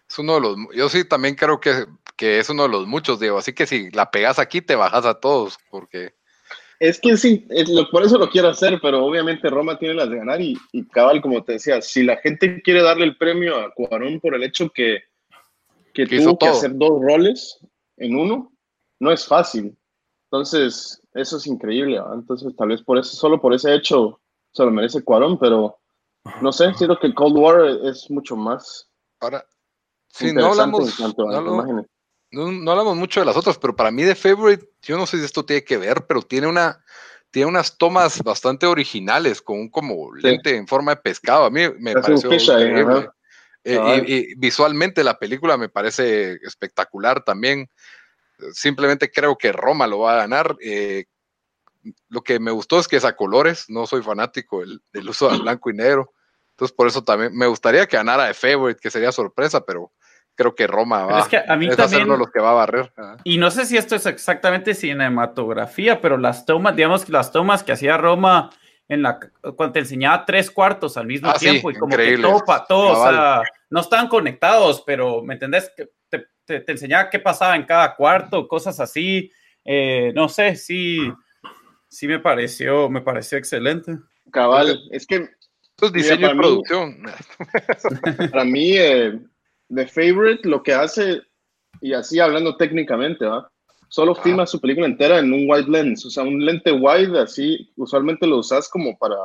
es 0.08 0.18
uno 0.18 0.34
de 0.34 0.40
los. 0.40 0.56
Yo 0.74 0.88
sí 0.88 1.04
también 1.04 1.34
creo 1.36 1.60
que, 1.60 1.86
que 2.16 2.38
es 2.38 2.48
uno 2.50 2.64
de 2.64 2.68
los 2.70 2.86
muchos, 2.86 3.20
Diego. 3.20 3.38
Así 3.38 3.52
que 3.52 3.66
si 3.66 3.90
la 3.90 4.10
pegas 4.10 4.38
aquí, 4.38 4.60
te 4.60 4.74
bajas 4.74 5.04
a 5.06 5.20
todos, 5.20 5.58
porque. 5.70 6.14
Es 6.80 7.00
que 7.00 7.16
sí, 7.16 7.46
es 7.50 7.68
lo- 7.68 7.88
por 7.90 8.02
eso 8.04 8.18
lo 8.18 8.28
quiero 8.28 8.48
hacer, 8.48 8.78
pero 8.82 9.04
obviamente 9.04 9.48
Roma 9.48 9.78
tiene 9.78 9.94
las 9.94 10.10
de 10.10 10.16
ganar 10.16 10.40
y, 10.40 10.58
y 10.72 10.84
cabal, 10.88 11.22
como 11.22 11.42
te 11.44 11.52
decía, 11.52 11.80
si 11.80 12.02
la 12.02 12.16
gente 12.16 12.60
quiere 12.62 12.82
darle 12.82 13.04
el 13.04 13.16
premio 13.16 13.56
a 13.56 13.72
Cuarón 13.72 14.18
por 14.20 14.34
el 14.34 14.42
hecho 14.42 14.68
que, 14.70 15.04
que 15.94 16.06
tuvo 16.06 16.38
que 16.38 16.46
hacer 16.48 16.74
dos 16.74 17.00
roles 17.00 17.58
en 17.96 18.16
uno, 18.16 18.52
no 18.98 19.12
es 19.12 19.24
fácil. 19.26 19.76
Entonces, 20.30 21.00
eso 21.14 21.36
es 21.36 21.46
increíble. 21.46 22.00
Entonces, 22.12 22.54
tal 22.56 22.68
vez 22.68 22.82
por 22.82 22.98
eso, 22.98 23.14
solo 23.16 23.40
por 23.40 23.54
ese 23.54 23.72
hecho 23.72 24.20
se 24.54 24.64
lo 24.64 24.70
merece 24.70 25.04
Cuarón, 25.04 25.38
pero 25.38 25.78
no 26.40 26.52
sé, 26.52 26.72
siento 26.74 26.98
que 26.98 27.12
Cold 27.12 27.36
War 27.36 27.66
es 27.84 28.10
mucho 28.10 28.36
más 28.36 28.88
Ahora. 29.20 29.46
Sí, 30.08 30.32
no 30.32 30.46
hablamos. 30.46 31.00
en 31.00 31.12
no 31.16 31.84
no, 32.30 32.50
no 32.50 32.70
hablamos 32.70 32.96
mucho 32.96 33.20
de 33.20 33.26
las 33.26 33.36
otras, 33.36 33.58
pero 33.58 33.76
para 33.76 33.90
mí 33.92 34.02
de 34.02 34.14
Favorite, 34.14 34.68
yo 34.82 34.96
no 34.96 35.06
sé 35.06 35.18
si 35.18 35.24
esto 35.24 35.44
tiene 35.44 35.62
que 35.62 35.76
ver, 35.76 36.04
pero 36.06 36.20
tiene 36.20 36.48
una, 36.48 36.84
tiene 37.30 37.48
unas 37.48 37.78
tomas 37.78 38.22
bastante 38.22 38.66
originales 38.66 39.40
con 39.40 39.58
un 39.58 39.70
como 39.70 40.12
lente 40.14 40.56
en 40.56 40.66
forma 40.66 40.94
de 40.94 41.00
pescado. 41.00 41.44
A 41.44 41.50
mí 41.50 41.62
me 41.78 41.94
un 41.94 42.02
pareció 42.02 42.32
increíble. 42.32 43.08
Eh, 43.62 44.04
y 44.06 44.34
visualmente 44.34 45.02
la 45.02 45.18
película 45.18 45.56
me 45.56 45.68
parece 45.68 46.34
espectacular 46.42 47.24
también. 47.24 47.68
Simplemente 48.52 49.10
creo 49.10 49.38
que 49.38 49.52
Roma 49.52 49.86
lo 49.86 50.00
va 50.00 50.14
a 50.14 50.18
ganar. 50.18 50.56
Eh, 50.60 51.04
lo 52.08 52.22
que 52.22 52.38
me 52.40 52.50
gustó 52.50 52.78
es 52.78 52.88
que 52.88 52.96
es 52.96 53.04
a 53.04 53.16
colores, 53.16 53.66
no 53.68 53.86
soy 53.86 54.02
fanático 54.02 54.60
del, 54.60 54.80
del 54.92 55.08
uso 55.08 55.28
del 55.30 55.42
blanco 55.42 55.70
y 55.70 55.74
negro. 55.74 56.12
Entonces, 56.50 56.74
por 56.76 56.86
eso 56.86 57.02
también 57.02 57.36
me 57.36 57.46
gustaría 57.46 57.86
que 57.86 57.96
ganara 57.96 58.26
de 58.26 58.34
Favorite, 58.34 58.80
que 58.80 58.90
sería 58.90 59.10
sorpresa, 59.12 59.64
pero 59.64 59.92
creo 60.36 60.54
que 60.54 60.66
Roma 60.66 61.04
va, 61.04 61.20
es 61.20 61.28
que 61.28 61.36
a 61.38 61.56
mí 61.56 61.66
va 61.66 61.72
a 61.72 61.76
ser 61.76 61.84
también- 61.86 62.02
uno 62.04 62.12
de 62.14 62.18
los 62.18 62.30
que 62.30 62.40
va 62.40 62.50
a 62.50 62.54
barrer. 62.54 62.92
Ajá. 62.96 63.16
Y 63.24 63.38
no 63.38 63.50
sé 63.50 63.66
si 63.66 63.76
esto 63.76 63.96
es 63.96 64.06
exactamente 64.06 64.74
cinematografía, 64.74 66.00
pero 66.00 66.16
las 66.18 66.44
tomas, 66.44 66.76
digamos 66.76 67.04
que 67.04 67.12
las 67.12 67.32
tomas 67.32 67.62
que 67.62 67.72
hacía 67.72 67.96
Roma 67.96 68.50
en 68.88 69.02
la 69.02 69.18
cuando 69.56 69.72
te 69.72 69.78
enseñaba 69.80 70.24
tres 70.26 70.50
cuartos 70.50 70.96
al 70.96 71.06
mismo 71.06 71.30
Ah, 71.30 71.38
sí, 71.38 71.46
tiempo 71.50 71.70
y 71.70 71.74
como 71.74 71.94
increíble. 71.94 72.16
que 72.26 72.32
todo 72.32 72.44
pa- 72.44 72.66
todo, 72.66 72.90
o 72.90 72.94
Cabal. 72.94 73.14
sea, 73.14 73.42
no 73.70 73.80
estaban 73.80 74.08
conectados, 74.08 74.82
pero 74.86 75.22
¿me 75.22 75.34
entendés? 75.34 75.72
Te, 75.74 76.26
te- 76.44 76.60
te 76.60 76.72
enseñaba 76.72 77.08
qué 77.08 77.18
pasaba 77.18 77.56
en 77.56 77.64
cada 77.64 77.94
cuarto, 77.96 78.46
cosas 78.46 78.78
así. 78.80 79.30
Eh, 79.64 80.12
no 80.14 80.28
sé, 80.28 80.56
sí, 80.56 81.10
sí 81.94 82.08
me 82.08 82.18
pareció, 82.18 82.90
me 82.90 83.00
pareció 83.00 83.38
excelente. 83.38 83.96
Cabal, 84.32 84.82
es 84.90 85.06
que 85.06 85.16
Esto 85.62 85.86
es 85.86 85.92
Mira, 85.92 86.02
diseño 86.02 86.18
y 86.18 86.22
para 86.22 86.34
mí- 86.34 86.40
producción. 86.40 87.02
para 88.32 88.44
mí, 88.44 88.72
eh, 88.76 89.20
The 89.74 89.86
Favorite 89.86 90.48
lo 90.48 90.62
que 90.62 90.72
hace, 90.74 91.22
y 91.80 91.92
así 91.92 92.20
hablando 92.20 92.56
técnicamente, 92.56 93.24
¿va? 93.24 93.50
Solo 93.88 94.14
filma 94.16 94.46
su 94.46 94.60
película 94.60 94.86
entera 94.86 95.20
en 95.20 95.32
un 95.32 95.48
wide 95.48 95.68
lens, 95.68 96.04
o 96.04 96.10
sea, 96.10 96.24
un 96.24 96.44
lente 96.44 96.72
wide, 96.72 97.16
así, 97.18 97.72
usualmente 97.76 98.26
lo 98.26 98.38
usas 98.38 98.68
como 98.68 98.98
para, 98.98 99.16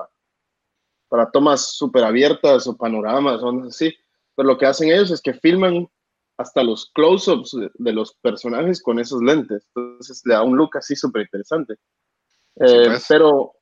para 1.07 1.31
tomas 1.31 1.75
súper 1.75 2.03
abiertas 2.03 2.67
o 2.67 2.77
panoramas 2.77 3.41
o 3.41 3.63
así, 3.63 3.91
pero 4.35 4.47
lo 4.47 4.57
que 4.59 4.67
hacen 4.67 4.89
ellos 4.91 5.09
es 5.09 5.21
que 5.21 5.33
filman 5.33 5.87
hasta 6.37 6.63
los 6.63 6.91
close-ups 6.93 7.51
de, 7.51 7.71
de 7.73 7.93
los 7.93 8.13
personajes 8.21 8.81
con 8.81 8.99
esos 8.99 9.21
lentes, 9.23 9.67
entonces 9.73 10.21
le 10.25 10.35
da 10.35 10.43
un 10.43 10.55
look 10.55 10.77
así 10.77 10.95
súper 10.95 11.23
interesante. 11.23 11.75
Eh, 12.59 12.83
pues. 12.87 13.05
pero, 13.07 13.53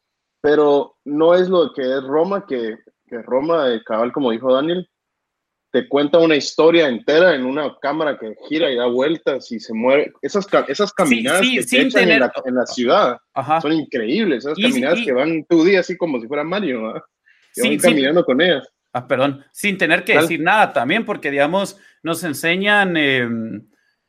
pero 0.42 0.96
no 1.06 1.36
es 1.36 1.50
lo 1.50 1.74
que 1.74 1.82
es 1.82 2.04
Roma, 2.04 2.46
que, 2.48 2.78
que 3.08 3.22
Roma, 3.22 3.74
eh, 3.74 3.82
cabal, 3.86 4.12
como 4.12 4.32
dijo 4.32 4.54
Daniel, 4.54 4.90
te 5.72 5.88
cuenta 5.88 6.18
una 6.20 6.36
historia 6.36 6.88
entera 6.88 7.36
en 7.36 7.46
una 7.46 7.76
cámara 7.82 8.18
que 8.18 8.34
gira 8.48 8.72
y 8.72 8.76
da 8.78 8.86
vueltas 8.88 9.52
y 9.52 9.60
se 9.60 9.74
mueve. 9.74 10.14
Esas, 10.22 10.48
esas 10.68 10.94
caminadas 10.94 11.42
sí, 11.42 11.58
que 11.58 11.64
te 11.90 12.02
en, 12.04 12.20
la, 12.22 12.32
en 12.46 12.56
la 12.56 12.66
ciudad 12.66 13.18
Ajá. 13.34 13.60
son 13.62 13.74
increíbles. 13.74 14.46
Esas 14.46 14.58
Y- 14.58 14.64
caminadas 14.64 15.00
y- 15.00 15.06
que 15.06 15.12
van 15.12 15.46
tu 15.46 15.64
día 15.66 15.82
así 15.82 15.98
como 15.98 16.20
si 16.22 16.28
fuera 16.28 16.44
Mario, 16.44 16.84
¿va? 16.84 17.04
Que 17.54 17.62
Sí, 17.62 17.70
van 17.70 17.80
sí. 17.80 17.88
caminando 17.90 18.24
con 18.26 18.42
ellas. 18.42 18.68
Ah, 18.94 19.08
perdón, 19.08 19.44
sin 19.52 19.78
tener 19.78 20.04
que 20.06 20.18
decir 20.18 20.40
nada 20.40 20.74
también, 20.74 21.06
porque 21.06 21.30
digamos, 21.30 21.78
nos 22.02 22.24
enseñan, 22.24 22.96
eh, 22.98 23.28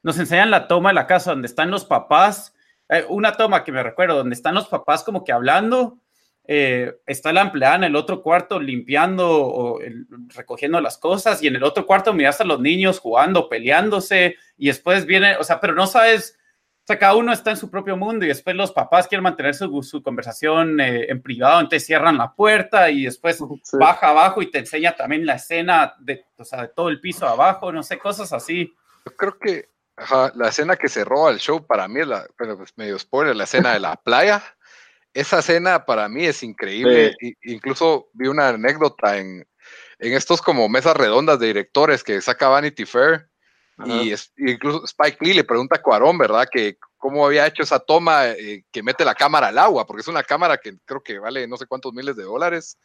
nos 0.03 0.19
enseñan 0.19 0.51
la 0.51 0.69
toma 0.69 0.91
de 0.91 0.95
la 0.95 1.07
casa 1.07 1.33
donde 1.33 1.47
están 1.49 1.71
los 1.71 1.85
papás, 1.85 2.55
eh, 2.89 3.05
una 3.09 3.33
toma 3.33 3.65
que 3.65 3.73
me 3.73 3.83
recuerdo, 3.83 4.17
donde 4.17 4.35
están 4.35 4.55
los 4.55 4.69
papás 4.69 5.05
como 5.05 5.25
que 5.25 5.33
hablando, 5.33 5.99
eh, 6.51 6.95
está 7.07 7.33
la 7.33 7.43
empleada 7.43 7.77
en 7.77 7.85
el 7.85 7.97
otro 7.97 8.23
cuarto 8.23 8.59
limpiando 8.59 9.29
o 9.31 9.81
el- 9.81 10.07
recogiendo 10.35 10.81
las 10.81 10.97
cosas, 10.97 11.43
y 11.43 11.47
en 11.47 11.57
el 11.57 11.63
otro 11.63 11.85
cuarto 11.87 12.15
miras 12.15 12.41
a 12.41 12.45
los 12.45 12.61
niños 12.61 13.01
jugando, 13.01 13.49
peleándose, 13.51 14.37
y 14.57 14.69
después 14.69 15.05
viene, 15.05 15.37
o 15.37 15.45
sea, 15.45 15.61
pero 15.61 15.75
no 15.75 15.87
sabes, 15.87 16.39
o 16.85 16.87
sea, 16.89 16.99
cada 16.99 17.17
uno 17.17 17.35
está 17.35 17.51
en 17.51 17.59
su 17.59 17.71
propio 17.71 17.99
mundo 17.99 18.25
y 18.25 18.29
después 18.29 18.57
los 18.57 18.73
papás 18.73 19.07
quieren 19.07 19.23
mantener 19.25 19.55
su, 19.55 19.83
su 19.83 20.03
conversación 20.03 20.81
eh, 20.81 21.05
en 21.11 21.21
privado, 21.21 21.61
entonces 21.61 21.85
cierran 21.85 22.17
la 22.17 22.33
puerta 22.33 22.89
y 22.91 23.03
después 23.05 23.37
Sí. 23.63 23.77
baja 23.79 24.09
abajo 24.09 24.41
y 24.41 24.51
te 24.51 24.61
enseña 24.61 24.93
también 24.97 25.27
la 25.27 25.35
escena 25.35 25.95
de, 25.99 26.25
o 26.39 26.45
sea, 26.47 26.63
de 26.63 26.69
todo 26.69 26.89
el 26.89 26.99
piso 26.99 27.29
abajo, 27.29 27.71
no 27.73 27.83
sé, 27.83 27.99
cosas 27.99 28.33
así. 28.33 28.73
Yo 29.05 29.15
creo 29.15 29.39
que 29.39 29.69
ajá, 29.99 30.33
la 30.35 30.49
escena 30.49 30.77
que 30.77 30.89
se 30.89 31.05
roba 31.05 31.31
el 31.31 31.39
show 31.39 31.67
para 31.67 31.89
mí 31.89 32.01
es 32.01 32.07
la, 32.07 32.27
pero 32.37 32.57
pues 32.57 32.73
medio 32.77 32.99
spoiler, 32.99 33.37
la 33.37 33.45
escena 33.45 33.73
de 33.73 33.81
la 33.81 33.97
playa. 34.05 34.43
esa 35.13 35.41
escena 35.41 35.85
para 35.85 36.09
mí 36.09 36.25
es 36.25 36.43
increíble. 36.43 37.17
incluso 37.43 38.09
vi 38.13 38.29
una 38.29 38.49
anécdota 38.49 39.19
en, 39.19 39.47
en 39.99 40.13
estos 40.15 40.41
como 40.41 40.69
mesas 40.69 40.97
redondas 40.97 41.39
de 41.39 41.49
directores 41.49 42.05
que 42.05 42.21
saca 42.21 42.49
Vanity 42.49 42.85
Fair. 42.85 43.29
Y 43.85 44.13
incluso 44.39 44.85
Spike 44.85 45.19
Lee 45.21 45.35
le 45.35 45.45
pregunta 45.45 45.77
a 45.77 45.83
Cuarón, 45.83 46.19
¿verdad? 46.19 46.49
Que 46.51 46.79
cómo 46.97 47.25
había 47.25 47.47
hecho 47.47 47.63
esa 47.63 47.79
toma 47.79 48.27
eh, 48.31 48.65
que 48.73 48.83
mete 48.83 49.05
la 49.05 49.15
cámara 49.15 49.49
al 49.49 49.59
agua, 49.59 49.87
porque 49.87 50.01
es 50.01 50.09
una 50.09 50.25
cámara 50.25 50.59
que 50.59 50.79
creo 50.85 51.01
que 51.01 51.21
vale 51.21 51.47
no 51.47 51.57
sé 51.57 51.67
cuántos 51.67 51.93
miles 51.93 52.17
de 52.17 52.25
dólares. 52.25 52.77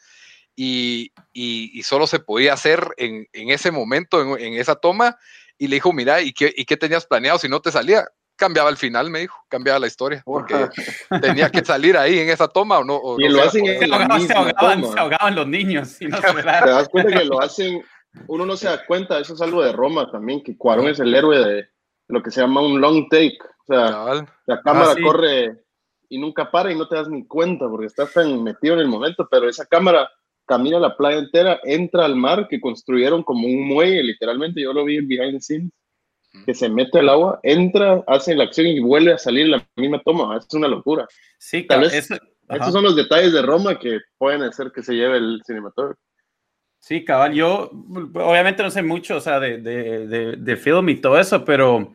Y, 0.55 1.11
y, 1.31 1.81
solo 1.81 2.05
se 2.05 2.19
podía 2.19 2.53
hacer 2.53 2.87
en, 2.97 3.27
en 3.33 3.49
ese 3.49 3.71
momento, 3.71 4.21
en, 4.21 4.39
en, 4.39 4.53
esa 4.53 4.75
toma. 4.75 5.17
Y 5.57 5.67
le 5.67 5.75
dijo, 5.77 5.93
mira, 5.93 6.21
¿y 6.21 6.33
qué, 6.33 6.53
¿y 6.55 6.65
qué 6.65 6.77
tenías 6.77 7.05
planeado 7.05 7.39
si 7.39 7.47
no 7.47 7.61
te 7.61 7.71
salía? 7.71 8.05
cambiaba 8.35 8.69
el 8.69 8.77
final, 8.77 9.09
me 9.09 9.19
dijo, 9.19 9.37
cambiaba 9.47 9.79
la 9.79 9.87
historia, 9.87 10.21
porque 10.25 10.67
tenía 11.21 11.49
que 11.49 11.63
salir 11.63 11.97
ahí 11.97 12.19
en 12.19 12.29
esa 12.29 12.47
toma 12.47 12.79
o 12.79 12.83
no. 12.83 12.99
y 13.17 13.29
lo 13.29 13.41
hacen 13.41 13.65
se, 13.65 13.85
ahogaban, 13.85 14.83
se, 14.83 14.99
ahogaban, 14.99 15.35
los 15.35 15.47
niños. 15.47 16.01
Y 16.01 16.07
no 16.07 16.17
se 16.21 16.33
Te 16.33 16.41
das 16.43 16.89
cuenta 16.89 17.19
que 17.19 17.25
lo 17.25 17.41
hacen, 17.41 17.83
uno 18.27 18.45
no 18.45 18.57
se 18.57 18.67
da 18.67 18.85
cuenta, 18.85 19.19
eso 19.19 19.33
es 19.33 19.41
algo 19.41 19.63
de 19.63 19.71
Roma 19.71 20.11
también, 20.11 20.43
que 20.43 20.57
Cuarón 20.57 20.87
es 20.87 20.99
el 20.99 21.13
héroe 21.13 21.39
de 21.39 21.69
lo 22.07 22.21
que 22.21 22.31
se 22.31 22.41
llama 22.41 22.61
un 22.61 22.81
long 22.81 23.07
take. 23.09 23.37
O 23.41 23.65
sea, 23.65 24.25
la 24.45 24.61
cámara 24.61 24.91
ah, 24.91 25.01
corre 25.01 25.63
y 26.09 26.19
nunca 26.19 26.51
para 26.51 26.71
y 26.71 26.75
no 26.75 26.87
te 26.87 26.95
das 26.95 27.07
ni 27.07 27.25
cuenta 27.25 27.67
porque 27.69 27.87
estás 27.87 28.11
tan 28.13 28.43
metido 28.43 28.73
en 28.73 28.81
el 28.81 28.87
momento, 28.87 29.27
pero 29.31 29.47
esa 29.47 29.65
cámara 29.65 30.09
camina 30.45 30.79
la 30.79 30.95
playa 30.95 31.19
entera, 31.19 31.59
entra 31.63 32.05
al 32.05 32.15
mar 32.15 32.47
que 32.47 32.61
construyeron 32.61 33.23
como 33.23 33.47
un 33.47 33.67
muelle, 33.67 34.03
literalmente, 34.03 34.61
yo 34.61 34.73
lo 34.73 34.85
vi 34.85 34.97
en 34.97 35.07
behind 35.07 35.33
the 35.33 35.41
scenes 35.41 35.71
que 36.45 36.53
se 36.53 36.67
mete 36.67 36.99
al 36.99 37.09
agua, 37.09 37.39
entra, 37.43 38.03
hace 38.07 38.35
la 38.35 38.45
acción 38.45 38.67
y 38.67 38.79
vuelve 38.79 39.13
a 39.13 39.17
salir 39.17 39.47
la 39.47 39.65
misma 39.75 40.01
toma. 40.03 40.37
Es 40.37 40.51
una 40.53 40.67
locura. 40.67 41.07
Sí, 41.37 41.63
Tal 41.63 41.81
vez, 41.81 41.93
estos 41.93 42.71
son 42.71 42.83
los 42.83 42.95
detalles 42.95 43.33
de 43.33 43.41
Roma 43.41 43.79
que 43.79 43.99
pueden 44.17 44.41
hacer 44.41 44.71
que 44.71 44.83
se 44.83 44.93
lleve 44.93 45.17
el 45.17 45.41
cinematógrafo. 45.45 45.99
Sí, 46.79 47.05
cabal, 47.05 47.33
yo 47.33 47.71
obviamente 47.71 48.61
no 48.61 48.69
sé 48.69 48.83
mucho, 48.83 49.15
o 49.15 49.21
sea, 49.21 49.39
de, 49.39 49.59
de, 49.59 50.35
de, 50.35 50.57
film 50.57 50.89
y 50.89 50.99
todo 50.99 51.17
eso, 51.17 51.45
pero 51.45 51.93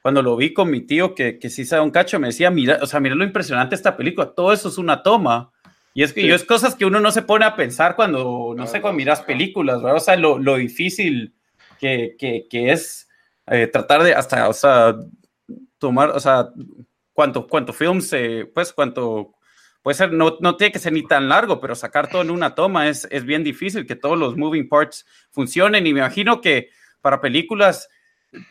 cuando 0.00 0.22
lo 0.22 0.36
vi 0.36 0.54
con 0.54 0.70
mi 0.70 0.82
tío, 0.82 1.12
que, 1.12 1.40
que 1.40 1.50
sí 1.50 1.64
sabe 1.64 1.82
un 1.82 1.90
cacho, 1.90 2.20
me 2.20 2.28
decía, 2.28 2.48
mira, 2.48 2.78
o 2.80 2.86
sea, 2.86 3.00
mira 3.00 3.16
lo 3.16 3.24
impresionante 3.24 3.74
esta 3.74 3.96
película, 3.96 4.32
todo 4.36 4.52
eso 4.52 4.68
es 4.68 4.78
una 4.78 5.02
toma. 5.02 5.50
Y 5.94 6.02
es 6.02 6.12
que 6.12 6.26
yo 6.26 6.34
es 6.34 6.44
cosas 6.44 6.74
que 6.74 6.84
uno 6.84 7.00
no 7.00 7.10
se 7.10 7.22
pone 7.22 7.44
a 7.44 7.56
pensar 7.56 7.96
cuando, 7.96 8.54
no, 8.56 8.66
sé, 8.66 8.80
cuando 8.80 8.96
miras 8.96 9.22
películas, 9.22 9.82
¿verdad? 9.82 9.96
O 9.96 10.00
sea, 10.00 10.16
lo, 10.16 10.38
lo 10.38 10.56
difícil 10.56 11.34
que, 11.80 12.14
que, 12.18 12.46
que 12.48 12.72
es 12.72 13.08
eh, 13.46 13.66
tratar 13.66 14.02
de 14.02 14.14
hasta, 14.14 14.48
o 14.48 14.52
sea, 14.52 14.94
tomar, 15.78 16.10
o 16.10 16.20
sea, 16.20 16.50
cuánto, 17.12 17.46
cuánto 17.46 17.72
film 17.72 18.00
se, 18.00 18.46
pues, 18.54 18.72
cuánto, 18.72 19.34
puede 19.82 19.96
ser, 19.96 20.12
no, 20.12 20.36
no 20.40 20.56
tiene 20.56 20.72
que 20.72 20.78
ser 20.78 20.92
ni 20.92 21.06
tan 21.06 21.28
largo, 21.28 21.60
pero 21.60 21.74
sacar 21.74 22.08
todo 22.08 22.22
en 22.22 22.30
una 22.30 22.54
toma 22.54 22.88
es, 22.88 23.08
es 23.10 23.24
bien 23.24 23.42
difícil, 23.42 23.86
que 23.86 23.96
todos 23.96 24.18
los 24.18 24.36
moving 24.36 24.68
parts 24.68 25.06
funcionen. 25.30 25.86
Y 25.86 25.92
me 25.92 26.00
imagino 26.00 26.40
que 26.40 26.68
para 27.00 27.20
películas 27.20 27.88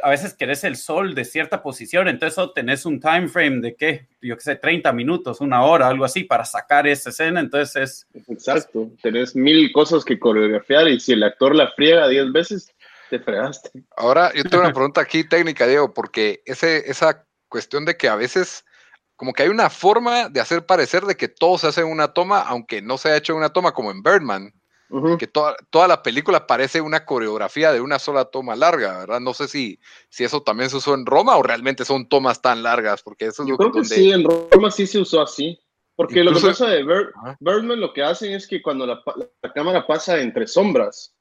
a 0.01 0.09
veces 0.09 0.34
querés 0.34 0.63
el 0.63 0.75
sol 0.75 1.13
de 1.13 1.25
cierta 1.25 1.61
posición, 1.61 2.07
entonces 2.07 2.43
tenés 2.55 2.86
un 2.86 2.99
time 2.99 3.28
frame 3.28 3.61
de 3.61 3.75
qué, 3.75 4.07
yo 4.21 4.36
qué 4.36 4.41
sé, 4.41 4.55
30 4.55 4.91
minutos, 4.93 5.41
una 5.41 5.63
hora, 5.63 5.88
algo 5.88 6.05
así, 6.05 6.23
para 6.23 6.45
sacar 6.45 6.88
esa 6.88 7.09
escena, 7.09 7.39
entonces 7.39 7.75
es... 7.75 8.21
Exacto, 8.28 8.89
tenés 9.01 9.36
mil 9.36 9.71
cosas 9.71 10.03
que 10.03 10.19
coreografiar 10.19 10.88
y 10.88 10.99
si 10.99 11.13
el 11.13 11.23
actor 11.23 11.55
la 11.55 11.71
friega 11.71 12.07
10 12.07 12.32
veces, 12.32 12.73
te 13.09 13.19
fregaste. 13.19 13.71
Ahora, 13.95 14.32
yo 14.34 14.43
tengo 14.43 14.63
una 14.63 14.73
pregunta 14.73 15.01
aquí 15.01 15.23
técnica, 15.23 15.67
Diego, 15.67 15.93
porque 15.93 16.41
ese, 16.45 16.89
esa 16.89 17.25
cuestión 17.47 17.86
de 17.86 17.95
que 17.95 18.09
a 18.09 18.15
veces 18.15 18.65
como 19.17 19.34
que 19.34 19.43
hay 19.43 19.49
una 19.49 19.71
forma 19.71 20.30
de 20.30 20.39
hacer 20.39 20.65
parecer 20.65 21.03
de 21.03 21.17
que 21.17 21.28
todo 21.28 21.57
se 21.57 21.67
hace 21.67 21.82
en 21.82 21.88
una 21.88 22.09
toma, 22.09 22.41
aunque 22.41 22.84
no 22.84 22.99
se 22.99 23.09
ha 23.09 23.17
hecho 23.17 23.34
en 23.34 23.39
una 23.39 23.49
toma, 23.49 23.73
como 23.73 23.89
en 23.89 24.03
Birdman, 24.03 24.53
que 25.19 25.27
toda, 25.27 25.55
toda 25.69 25.88
la 25.88 26.01
película 26.01 26.47
parece 26.47 26.81
una 26.81 27.05
coreografía 27.05 27.73
de 27.73 27.81
una 27.81 27.99
sola 27.99 28.25
toma 28.25 28.55
larga, 28.55 28.99
¿verdad? 28.99 29.19
No 29.19 29.33
sé 29.33 29.47
si, 29.47 29.79
si 30.09 30.23
eso 30.23 30.41
también 30.41 30.69
se 30.69 30.77
usó 30.77 30.93
en 30.93 31.05
Roma 31.05 31.35
o 31.38 31.43
realmente 31.43 31.85
son 31.85 32.07
tomas 32.07 32.41
tan 32.41 32.63
largas, 32.63 33.03
porque 33.03 33.25
eso 33.25 33.43
es 33.43 33.49
Yo 33.49 33.57
creo 33.57 33.71
que, 33.71 33.83
sí, 33.83 34.11
en 34.11 34.23
Roma 34.23 34.71
sí 34.71 34.88
se 34.88 34.99
usó 34.99 35.21
así. 35.21 35.59
Porque 35.95 36.23
lo 36.23 36.31
que 36.31 36.41
pasa 36.41 36.67
de 36.67 36.83
Birdman, 37.39 37.79
lo 37.79 37.91
que 37.91 38.03
hacen 38.03 38.31
es 38.31 38.47
que 38.47 38.61
cuando 38.61 38.85
la, 38.85 39.01
la 39.41 39.51
cámara 39.51 39.88
pasa 39.88 40.21
entre 40.21 40.45
sombras, 40.45 41.17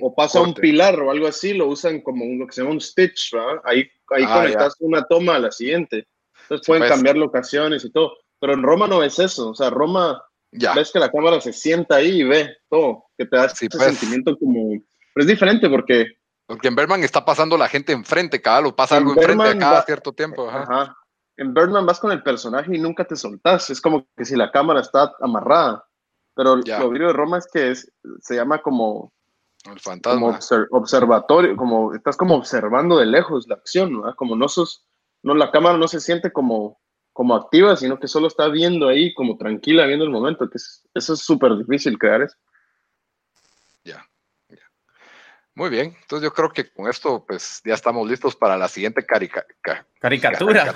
o, 0.00 0.14
pasa 0.14 0.40
un 0.40 0.54
pilar 0.54 1.00
o 1.00 1.10
algo 1.10 1.26
así, 1.26 1.54
lo 1.54 1.66
usan 1.68 2.00
como 2.00 2.24
lo 2.24 2.46
que 2.46 2.52
se 2.52 2.62
llama 2.62 2.74
un 2.74 2.80
stitch, 2.80 3.32
¿verdad? 3.32 3.60
Ahí, 3.64 3.88
ahí 4.10 4.24
ah, 4.26 4.34
conectas 4.34 4.76
una 4.80 5.02
toma 5.04 5.36
a 5.36 5.38
la 5.38 5.50
siguiente. 5.50 6.06
Entonces 6.42 6.66
pueden 6.66 6.82
pues. 6.82 6.90
cambiar 6.90 7.16
locaciones 7.16 7.84
y 7.84 7.92
todo. 7.92 8.16
Pero 8.40 8.54
en 8.54 8.62
Roma 8.62 8.86
no 8.86 8.98
ves 8.98 9.18
eso. 9.18 9.50
O 9.50 9.54
sea, 9.54 9.70
Roma 9.70 10.22
ya. 10.52 10.74
ves 10.74 10.90
que 10.92 10.98
la 10.98 11.10
cámara 11.10 11.40
se 11.40 11.52
sienta 11.52 11.96
ahí 11.96 12.20
y 12.20 12.24
ve 12.24 12.56
todo, 12.68 13.04
que 13.16 13.26
te 13.26 13.36
da 13.36 13.46
ese 13.46 13.68
pues. 13.68 13.84
sentimiento 13.84 14.36
como... 14.38 14.70
Pero 15.14 15.24
es 15.24 15.26
diferente 15.26 15.68
porque... 15.68 16.06
Porque 16.46 16.68
en 16.68 16.74
Berman 16.74 17.04
está 17.04 17.24
pasando 17.24 17.56
la 17.56 17.68
gente 17.68 17.92
enfrente, 17.92 18.42
cada 18.42 18.60
lo 18.60 18.74
pasa 18.74 18.96
algo 18.96 19.12
enfrente 19.12 19.56
cada 19.58 19.82
cierto 19.82 20.12
tiempo. 20.12 20.48
Ajá. 20.48 20.96
En 21.40 21.54
Birdman 21.54 21.86
vas 21.86 21.98
con 21.98 22.12
el 22.12 22.22
personaje 22.22 22.76
y 22.76 22.78
nunca 22.78 23.06
te 23.06 23.16
soltás. 23.16 23.70
Es 23.70 23.80
como 23.80 24.06
que 24.14 24.26
si 24.26 24.36
la 24.36 24.50
cámara 24.50 24.80
está 24.80 25.10
amarrada. 25.20 25.82
Pero 26.34 26.56
lo 26.56 26.90
virgo 26.90 27.08
de 27.08 27.12
Roma 27.14 27.38
es 27.38 27.48
que 27.50 27.70
es, 27.70 27.90
se 28.20 28.36
llama 28.36 28.60
como 28.60 29.10
el 29.64 29.80
fantasma. 29.80 30.38
Como 30.38 30.66
observatorio, 30.70 31.56
como 31.56 31.94
estás 31.94 32.18
como 32.18 32.34
observando 32.34 32.98
de 32.98 33.06
lejos 33.06 33.48
la 33.48 33.54
acción, 33.54 33.90
¿no? 33.90 34.14
Como 34.16 34.36
no 34.36 34.48
sos, 34.48 34.86
no, 35.22 35.34
la 35.34 35.50
cámara 35.50 35.78
no 35.78 35.88
se 35.88 36.00
siente 36.00 36.30
como, 36.30 36.78
como 37.20 37.36
activa, 37.36 37.76
sino 37.76 38.00
que 38.00 38.08
solo 38.08 38.28
está 38.28 38.48
viendo 38.48 38.88
ahí, 38.88 39.12
como 39.12 39.36
tranquila, 39.36 39.84
viendo 39.84 40.06
el 40.06 40.10
momento, 40.10 40.48
que 40.48 40.56
eso 40.56 41.12
es 41.12 41.20
súper 41.20 41.54
difícil 41.54 41.98
crear 41.98 42.22
eso. 42.22 42.34
Muy 45.54 45.68
bien, 45.68 45.94
entonces 46.00 46.24
yo 46.24 46.32
creo 46.32 46.48
que 46.48 46.72
con 46.72 46.88
esto 46.88 47.22
pues 47.28 47.60
ya 47.62 47.74
estamos 47.74 48.08
listos 48.08 48.34
para 48.34 48.56
la 48.56 48.68
siguiente 48.68 49.04
caricatura. 49.04 49.84
caricatura. 50.00 50.72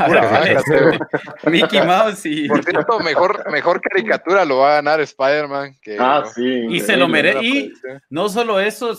Mickey 1.51 1.81
Mouse 1.81 2.27
y... 2.27 2.47
Por 2.49 2.63
cierto, 2.63 3.01
mejor, 3.01 3.51
mejor 3.51 3.81
caricatura 3.81 4.45
lo 4.45 4.59
va 4.59 4.73
a 4.73 4.75
ganar 4.75 5.01
Spider-Man. 5.01 5.79
Ah, 5.99 6.25
sí. 6.27 6.67
Y 6.69 6.81
se 6.81 6.99
lo 6.99 7.09
merece. 7.09 7.43
Y 7.43 7.73
no 8.11 8.29
solo 8.29 8.61
eso, 8.61 8.95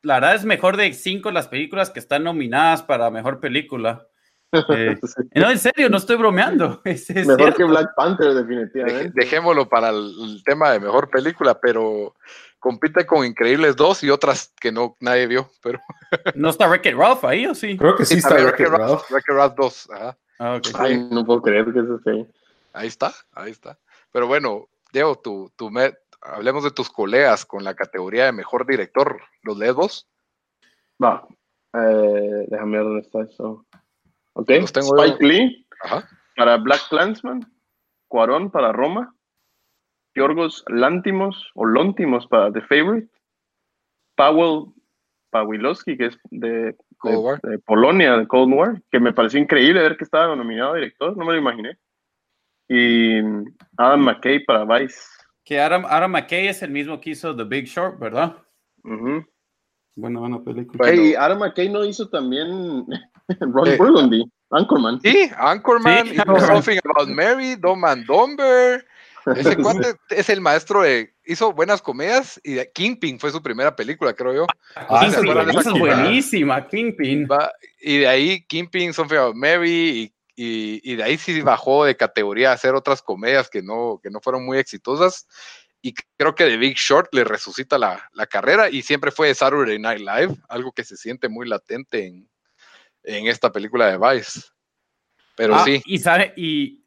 la 0.00 0.14
verdad 0.14 0.36
es 0.36 0.46
mejor 0.46 0.78
de 0.78 0.90
cinco 0.94 1.30
las 1.30 1.48
películas 1.48 1.90
que 1.90 2.00
están 2.00 2.24
nominadas 2.24 2.82
para 2.82 3.10
mejor 3.10 3.38
película. 3.38 4.06
Eh, 4.52 4.96
no, 5.34 5.50
en 5.50 5.58
serio, 5.58 5.88
no 5.88 5.96
estoy 5.96 6.16
bromeando. 6.16 6.80
mejor 6.84 7.54
que 7.54 7.64
Black 7.64 7.94
Panther, 7.94 8.34
definitivamente. 8.34 9.12
dejémoslo 9.14 9.68
para 9.68 9.90
el, 9.90 10.42
tema 10.44 10.70
de 10.70 10.80
mejor 10.80 11.10
película, 11.10 11.58
pero 11.58 12.14
compite 12.58 13.06
con 13.06 13.24
Increíbles 13.24 13.76
2 13.76 14.04
y 14.04 14.10
otras 14.10 14.52
que 14.60 14.72
no 14.72 14.96
nadie 15.00 15.26
vio, 15.26 15.50
pero... 15.62 15.78
¿No 16.34 16.50
está 16.50 16.68
Wreck-It 16.68 16.96
Ralph 16.96 17.24
ahí 17.24 17.46
o 17.46 17.54
sí? 17.54 17.76
Creo 17.76 17.96
que 17.96 18.04
sí, 18.04 18.18
está, 18.18 18.34
Wreck-It 18.34 18.68
Ralph. 18.68 19.10
Wreck-It 19.10 19.34
Ralph 19.34 19.54
2, 19.56 19.90
ajá. 19.90 20.18
Ah, 20.38 20.60
Ay, 20.74 20.98
no 21.10 21.24
puedo 21.24 21.40
creer 21.40 21.72
que 21.72 21.80
eso 21.80 21.98
sea. 22.04 22.26
Ahí 22.74 22.88
está, 22.88 23.12
ahí 23.32 23.52
está. 23.52 23.78
Pero 24.12 24.26
bueno, 24.26 24.68
Diego, 24.92 25.16
tú, 25.16 25.50
tú 25.56 25.70
me, 25.70 25.94
hablemos 26.20 26.62
de 26.62 26.70
tus 26.70 26.90
colegas 26.90 27.46
con 27.46 27.64
la 27.64 27.74
categoría 27.74 28.26
de 28.26 28.32
mejor 28.32 28.66
director. 28.66 29.18
¿Los 29.42 29.56
lees 29.56 29.74
vos? 29.74 30.08
Va, 31.02 31.26
eh, 31.72 32.46
déjame 32.48 32.76
ver 32.76 32.84
dónde 32.84 33.00
está 33.00 33.22
eso. 33.22 33.64
Ok, 34.38 34.50
Spike 34.50 35.26
Lee 35.26 35.66
Ajá. 35.82 36.06
para 36.36 36.58
Black 36.58 36.88
Clansman, 36.90 37.40
Cuarón 38.06 38.50
para 38.50 38.70
Roma, 38.70 39.14
Yorgos 40.14 40.62
Lantimos 40.68 41.50
o 41.54 41.64
Lontimos 41.64 42.26
para 42.26 42.52
The 42.52 42.60
Favorite, 42.60 43.08
Powell 44.14 44.66
Pawilowski, 45.30 45.96
que 45.96 46.06
es 46.06 46.18
de, 46.30 46.76
Polonia, 47.64 48.18
de 48.18 48.28
Cold 48.28 48.52
War, 48.52 48.82
que 48.90 49.00
me 49.00 49.14
pareció 49.14 49.40
increíble 49.40 49.80
ver 49.80 49.96
que 49.96 50.04
estaba 50.04 50.36
nominado 50.36 50.74
director, 50.74 51.16
no 51.16 51.24
me 51.24 51.32
lo 51.32 51.38
imaginé. 51.38 51.78
Y 52.68 53.20
Adam 53.78 54.00
McKay 54.00 54.44
para 54.44 54.64
Vice. 54.66 55.00
Que 55.44 55.60
Adam, 55.60 55.86
Adam 55.86 56.10
McKay 56.10 56.48
es 56.48 56.62
el 56.62 56.72
mismo 56.72 57.00
que 57.00 57.10
hizo 57.10 57.34
The 57.34 57.44
Big 57.44 57.64
Short, 57.64 57.98
¿verdad? 57.98 58.36
Bueno, 59.94 60.20
buena 60.20 60.42
película. 60.42 60.94
Y 60.94 61.14
Adam 61.14 61.38
McKay 61.38 61.70
no 61.70 61.86
hizo 61.86 62.10
también 62.10 62.86
Ron 63.40 63.68
eh, 63.68 63.76
Burgundy, 63.76 64.24
Anchorman. 64.50 65.00
Sí, 65.00 65.30
Anchorman, 65.36 66.14
Something 66.46 66.78
About 66.84 67.08
Mary, 67.08 67.56
Dom 67.56 67.84
and 67.84 68.06
Dumber. 68.06 68.84
Ese 69.34 69.56
cuate 69.56 69.94
es 70.10 70.28
el 70.28 70.40
maestro 70.40 70.82
de. 70.82 71.12
Hizo 71.24 71.52
buenas 71.52 71.82
comedias 71.82 72.40
y 72.44 72.54
de 72.54 72.70
Kingpin 72.70 73.18
fue 73.18 73.32
su 73.32 73.42
primera 73.42 73.74
película, 73.74 74.14
creo 74.14 74.32
yo. 74.32 74.46
Ah, 74.76 75.06
es 75.06 75.20
buenísima, 75.76 76.64
Kingpin. 76.68 77.26
y 77.80 77.98
de 77.98 78.06
ahí 78.06 78.46
Kingpin, 78.46 78.92
Something 78.92 79.16
About 79.16 79.34
Mary 79.34 80.12
y, 80.36 80.80
y, 80.84 80.94
de 80.94 81.02
ahí 81.02 81.18
sí 81.18 81.40
bajó 81.40 81.84
de 81.84 81.96
categoría 81.96 82.50
a 82.50 82.54
hacer 82.54 82.76
otras 82.76 83.02
comedias 83.02 83.50
que 83.50 83.60
no, 83.60 83.98
que 84.00 84.10
no 84.10 84.20
fueron 84.20 84.46
muy 84.46 84.58
exitosas. 84.58 85.26
Y 85.82 85.94
creo 86.16 86.36
que 86.36 86.44
The 86.44 86.56
Big 86.58 86.76
Short 86.76 87.12
le 87.12 87.24
resucita 87.24 87.76
la, 87.76 88.08
la 88.12 88.26
carrera 88.26 88.70
y 88.70 88.82
siempre 88.82 89.10
fue 89.10 89.34
Saturday 89.34 89.80
Night 89.80 90.00
Live, 90.00 90.36
algo 90.48 90.70
que 90.70 90.84
se 90.84 90.96
siente 90.96 91.28
muy 91.28 91.48
latente 91.48 92.06
en, 92.06 92.28
en 93.06 93.26
esta 93.28 93.50
película 93.50 93.86
de 93.86 93.98
Vice. 93.98 94.40
Pero 95.36 95.54
ah, 95.54 95.64
sí. 95.64 95.80
Y, 95.86 95.98
sabe, 95.98 96.32
y 96.36 96.84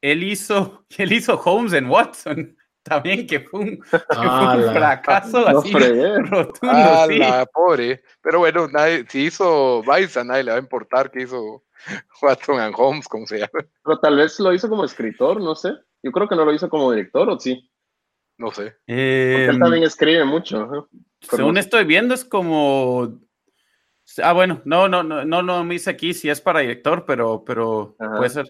él 0.00 0.22
hizo, 0.22 0.84
él 0.98 1.12
hizo 1.12 1.40
Holmes 1.44 1.72
en 1.72 1.86
Watson. 1.88 2.56
También 2.82 3.28
que 3.28 3.38
fue 3.40 3.60
un, 3.60 3.76
que 3.80 3.86
fue 3.88 4.56
un 4.66 4.72
fracaso 4.74 5.48
No 5.48 5.58
así 5.60 5.72
rotundo, 5.72 6.58
Ah, 6.62 7.06
sí. 7.08 7.16
la 7.18 7.46
pobre. 7.46 8.02
Pero 8.20 8.40
bueno, 8.40 8.66
nadie, 8.66 9.04
si 9.08 9.26
hizo 9.26 9.82
Vice, 9.84 10.18
a 10.18 10.24
nadie 10.24 10.42
le 10.42 10.50
va 10.50 10.56
a 10.56 10.60
importar 10.60 11.08
que 11.12 11.22
hizo 11.22 11.62
Watson 12.22 12.58
and 12.58 12.74
Holmes, 12.76 13.06
como 13.06 13.24
se 13.26 13.38
llama. 13.38 13.50
Pero 13.84 13.98
tal 14.00 14.16
vez 14.16 14.38
lo 14.40 14.52
hizo 14.52 14.68
como 14.68 14.84
escritor, 14.84 15.40
no 15.40 15.54
sé. 15.54 15.74
Yo 16.02 16.10
creo 16.10 16.28
que 16.28 16.34
no 16.34 16.44
lo 16.44 16.52
hizo 16.52 16.68
como 16.68 16.90
director, 16.90 17.28
¿o 17.30 17.38
sí? 17.38 17.70
No 18.36 18.50
sé. 18.50 18.64
Porque 18.64 18.82
Eh, 18.88 19.46
él 19.48 19.58
también 19.60 19.84
escribe 19.84 20.24
mucho. 20.24 20.62
ajá. 20.62 20.86
según 21.20 21.58
estoy 21.58 21.84
viendo, 21.84 22.14
es 22.14 22.24
como. 22.24 23.20
Ah, 24.22 24.32
bueno, 24.32 24.60
no, 24.64 24.88
no, 24.88 25.02
no, 25.02 25.24
no, 25.24 25.42
no 25.42 25.64
me 25.64 25.74
dice 25.74 25.90
aquí 25.90 26.12
si 26.14 26.28
es 26.28 26.40
para 26.40 26.60
director, 26.60 27.04
pero, 27.06 27.44
pero 27.44 27.96
Ajá. 27.98 28.16
puede 28.16 28.30
ser. 28.30 28.46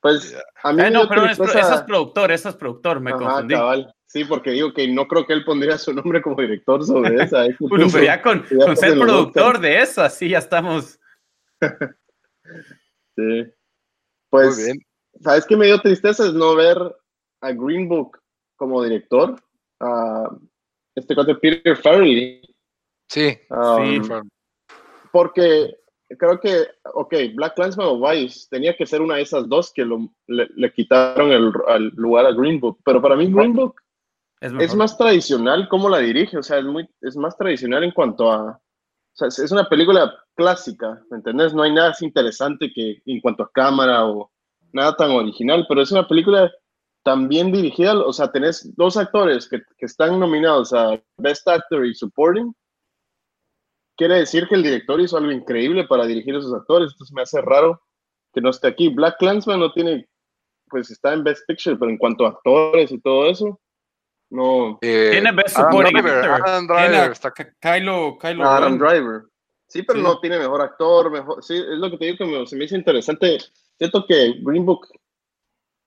Pues 0.00 0.36
a 0.62 0.72
mí 0.72 0.80
Eh, 0.82 0.84
me 0.84 0.90
no, 0.90 1.08
pero 1.08 1.24
es, 1.26 1.38
es 1.38 1.82
productor, 1.82 2.30
ese 2.32 2.48
es 2.50 2.56
productor, 2.56 3.00
me 3.00 3.10
Ajá, 3.12 3.18
confundí. 3.18 3.54
cabal. 3.54 3.94
Sí, 4.06 4.24
porque 4.24 4.50
digo 4.50 4.72
que 4.72 4.86
no 4.86 5.06
creo 5.08 5.26
que 5.26 5.32
él 5.32 5.44
pondría 5.44 5.76
su 5.78 5.92
nombre 5.92 6.22
como 6.22 6.36
director 6.40 6.84
sobre 6.84 7.22
esa. 7.22 7.46
ese 7.46 7.56
Bueno, 7.60 7.86
pero 7.92 8.04
ya 8.04 8.22
con, 8.22 8.44
Ya 8.50 8.66
con 8.66 8.76
ser 8.76 8.98
productor 8.98 9.58
de 9.60 9.80
eso, 9.80 10.02
así 10.02 10.28
ya 10.28 10.38
estamos. 10.38 10.98
Sí. 13.16 13.44
Pues, 14.28 14.56
Muy 14.56 14.64
bien. 14.64 14.78
¿sabes 15.22 15.46
qué 15.46 15.56
me 15.56 15.66
dio 15.66 15.80
tristeza? 15.80 16.26
Es 16.26 16.34
no 16.34 16.54
ver 16.56 16.76
a 17.40 17.52
Green 17.52 17.88
Book 17.88 18.18
como 18.56 18.82
director. 18.82 19.36
A 19.80 20.28
este 20.96 21.14
cuate 21.14 21.36
Peter 21.36 21.76
Farrelly. 21.76 22.42
Sí. 23.08 23.38
um, 23.50 24.02
Sí. 24.02 24.10
Porque 25.14 25.76
creo 26.18 26.40
que, 26.40 26.66
ok, 26.92 27.14
Black 27.34 27.54
Clansman 27.54 27.86
o 27.86 28.00
Vice 28.10 28.48
tenía 28.50 28.76
que 28.76 28.84
ser 28.84 29.00
una 29.00 29.14
de 29.14 29.22
esas 29.22 29.48
dos 29.48 29.72
que 29.72 29.84
lo- 29.84 30.10
le, 30.26 30.48
le 30.56 30.72
quitaron 30.72 31.30
el, 31.30 31.52
lugar 31.94 32.26
a 32.26 32.32
Green 32.32 32.58
Book. 32.58 32.78
Pero 32.84 33.00
para 33.00 33.14
mí 33.14 33.32
Green 33.32 33.52
Book 33.54 33.76
Es, 34.40 34.52
es 34.60 34.74
más 34.74 34.98
tradicional 34.98 35.68
cómo 35.68 35.88
la 35.88 35.98
dirige, 35.98 36.36
o 36.36 36.42
sea, 36.42 36.58
es, 36.58 36.64
muy, 36.64 36.88
es 37.00 37.16
más 37.16 37.36
tradicional 37.38 37.84
en 37.84 37.92
cuanto 37.92 38.28
a, 38.32 38.50
o 38.50 39.14
sea, 39.16 39.28
es- 39.28 39.52
una 39.52 39.68
película 39.68 40.12
clásica, 40.34 41.00
¿me 41.12 41.18
entendés? 41.18 41.54
No 41.54 41.62
hay 41.62 41.72
nada 41.72 41.90
así 41.90 42.04
interesante 42.04 42.72
que 42.74 43.00
en 43.06 43.20
cuanto 43.20 43.44
a 43.44 43.50
cámara 43.52 44.04
o 44.04 44.32
nada 44.72 44.96
tan 44.96 45.12
original, 45.12 45.64
pero 45.68 45.80
es 45.80 45.92
una 45.92 46.08
película 46.08 46.50
tan 47.04 47.28
bien 47.28 47.52
dirigida, 47.52 47.96
o 47.96 48.12
sea, 48.12 48.32
tenés 48.32 48.74
dos 48.76 48.96
actores 48.96 49.48
que, 49.48 49.62
que 49.78 49.86
están 49.86 50.18
nominados 50.18 50.72
a 50.72 51.00
Best 51.18 51.46
Actor 51.46 51.86
y 51.86 51.94
Supporting, 51.94 52.52
quiere 53.96 54.16
decir 54.16 54.46
que 54.48 54.54
el 54.54 54.62
director 54.62 55.00
hizo 55.00 55.16
algo 55.16 55.30
increíble 55.32 55.84
para 55.84 56.06
dirigir 56.06 56.34
a 56.34 56.38
esos 56.38 56.54
actores, 56.54 56.92
entonces 56.92 57.14
me 57.14 57.22
hace 57.22 57.40
raro 57.40 57.80
que 58.32 58.40
no 58.40 58.50
esté 58.50 58.68
aquí. 58.68 58.88
Black 58.88 59.16
Clansman 59.18 59.60
no 59.60 59.72
tiene, 59.72 60.08
pues 60.68 60.90
está 60.90 61.12
en 61.12 61.22
Best 61.24 61.46
Picture, 61.46 61.76
pero 61.76 61.90
en 61.90 61.98
cuanto 61.98 62.26
a 62.26 62.30
actores 62.30 62.90
y 62.90 63.00
todo 63.00 63.28
eso, 63.30 63.60
no... 64.30 64.78
Eh, 64.82 65.08
Tiene 65.12 65.30
Best 65.32 65.56
Adam 65.56 65.70
Supporting 65.70 65.92
Driver, 66.02 66.24
Actor. 66.30 66.48
Adam 66.48 66.66
Driver 66.66 67.12
está 67.12 67.32
Kylo, 67.32 68.18
Kylo 68.20 68.44
Adam. 68.48 68.78
Driver. 68.78 69.22
Sí, 69.68 69.82
pero 69.82 69.98
Sí. 70.00 70.04
no 70.04 70.18
tiene 70.20 70.38
mejor 70.38 70.60
actor, 70.60 71.10
mejor. 71.10 71.42
Sí, 71.44 71.54
es 71.56 71.78
lo 71.78 71.90
que 71.90 71.98
te 71.98 72.04
digo 72.06 72.18
que 72.18 72.24
me- 72.26 72.46
se 72.46 72.56
me 72.56 72.64
hizo 72.64 72.76
interesante. 72.76 73.38
Siento 73.78 74.04
que 74.06 74.34
Green 74.42 74.66
Book 74.66 74.86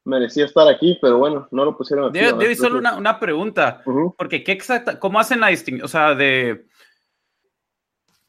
merecía 0.06 0.46
estar 0.46 0.68
aquí, 0.68 0.98
pero 1.02 1.18
bueno, 1.18 1.48
no 1.52 1.66
lo 1.66 1.78
pusieron 1.78 2.10
aquí. 2.10 2.20
Debe, 2.20 2.38
debe 2.38 2.56
solo 2.56 2.80
una, 2.80 2.96
una 2.98 3.20
pregunta. 3.20 3.82
Porque, 4.18 4.44
¿qué 4.44 4.52
exacta, 4.54 5.00
¿cómo 5.00 5.20
hacen 5.20 5.40
la 5.42 5.48
distinción? 5.48 5.84
O 5.86 5.88
sea, 5.90 6.16
de. 6.16 6.66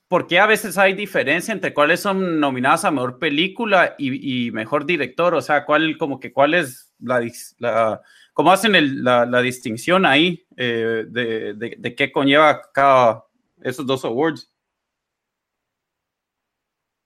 ¿Por 0.08 0.26
qué 0.26 0.38
a 0.38 0.46
veces 0.46 0.78
hay 0.78 0.94
diferencia 0.94 1.52
entre 1.52 1.74
cuáles 1.74 2.00
son 2.00 2.40
nominadas 2.40 2.84
a 2.86 2.90
mejor 2.90 3.18
película 3.18 3.94
y, 3.98 4.46
y 4.46 4.50
mejor 4.52 4.86
director? 4.86 5.34
O 5.34 5.42
sea, 5.42 5.66
¿cuál, 5.66 5.98
como 5.98 6.18
que, 6.18 6.32
cuál 6.32 6.54
es 6.54 6.94
la. 6.98 7.20
la 7.58 8.00
¿Cómo 8.32 8.50
hacen 8.52 8.74
el- 8.74 9.02
la, 9.04 9.26
la 9.26 9.42
distinción 9.42 10.06
ahí 10.06 10.46
eh, 10.56 11.04
de, 11.08 11.54
de, 11.54 11.76
de 11.78 11.94
qué 11.94 12.10
conlleva 12.10 12.62
cada. 12.72 13.24
esos 13.62 13.86
dos 13.86 14.04
awards? 14.04 14.50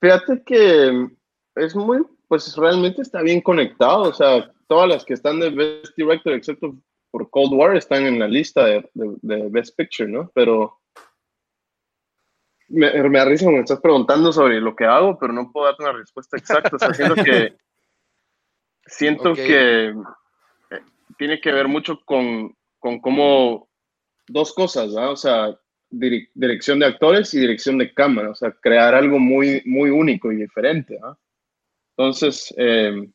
Fíjate 0.01 0.43
que 0.45 1.07
es 1.55 1.75
muy, 1.75 2.03
pues 2.27 2.55
realmente 2.55 3.01
está 3.01 3.21
bien 3.21 3.41
conectado. 3.41 4.03
O 4.03 4.13
sea, 4.13 4.51
todas 4.67 4.87
las 4.89 5.05
que 5.05 5.13
están 5.13 5.39
de 5.39 5.49
Best 5.49 5.95
Director, 5.97 6.33
excepto 6.33 6.75
por 7.11 7.29
Cold 7.29 7.53
War, 7.53 7.75
están 7.77 8.05
en 8.05 8.19
la 8.19 8.27
lista 8.27 8.65
de- 8.65 8.89
de 8.93 9.47
Best 9.49 9.75
Picture, 9.77 10.09
¿no? 10.09 10.31
Pero 10.33 10.79
me, 12.73 13.09
me 13.09 13.19
da 13.19 13.25
risa 13.25 13.49
me 13.49 13.59
estás 13.59 13.79
preguntando 13.79 14.33
sobre 14.33 14.59
lo 14.59 14.75
que 14.75 14.85
hago, 14.85 15.17
pero 15.19 15.31
no 15.31 15.51
puedo 15.51 15.67
darte 15.67 15.83
una 15.83 15.93
respuesta 15.93 16.37
exacta. 16.37 16.75
O 16.75 16.79
sea, 16.79 16.93
siento 16.93 17.15
que 17.23 17.55
siento 18.85 19.33
que 19.33 19.89
eh, 19.89 19.93
tiene 21.17 21.39
que 21.39 21.51
ver 21.51 21.67
mucho 21.67 22.01
con, 22.03 22.55
con 22.79 22.99
cómo 22.99 23.69
dos 24.27 24.53
cosas, 24.53 24.89
¿no? 24.91 25.11
O 25.11 25.15
sea, 25.15 25.55
dirección 25.89 26.79
de 26.79 26.87
actores 26.87 27.33
y 27.33 27.39
dirección 27.39 27.77
de 27.77 27.93
cámara, 27.93 28.31
o 28.31 28.35
sea, 28.35 28.51
crear 28.51 28.95
algo 28.95 29.19
muy, 29.19 29.61
muy 29.65 29.91
único 29.91 30.31
y 30.31 30.37
diferente, 30.37 30.97
¿no? 30.99 31.17
Entonces, 31.95 32.53
eh, 32.57 33.07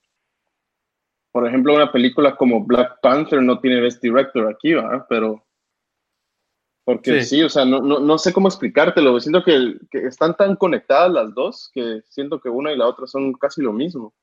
por 1.33 1.47
ejemplo, 1.47 1.75
una 1.75 1.91
película 1.91 2.37
como 2.37 2.65
Black 2.65 3.01
Panther 3.03 3.43
no 3.43 3.59
tiene 3.59 3.81
Best 3.81 4.01
Director 4.01 4.49
aquí, 4.49 4.75
¿verdad? 4.75 5.05
Pero, 5.09 5.45
porque 6.89 7.21
Sí. 7.21 7.37
sí, 7.37 7.43
o 7.43 7.51
sea, 7.51 7.67
no, 7.67 7.83
no, 7.83 7.99
no 7.99 8.17
sé 8.17 8.33
cómo 8.33 8.49
explicártelo, 8.49 9.21
siento 9.21 9.45
que, 9.45 9.75
que 9.91 10.07
están 10.07 10.35
tan 10.39 10.57
conectadas 10.57 11.13
las 11.13 11.35
dos 11.35 11.71
que 11.75 12.01
siento 12.09 12.41
que 12.41 12.49
una 12.49 12.73
y 12.73 12.79
la 12.79 12.87
otra 12.87 13.07
son 13.07 13.35
casi 13.35 13.61
lo 13.61 13.75
mismo. 13.75 14.15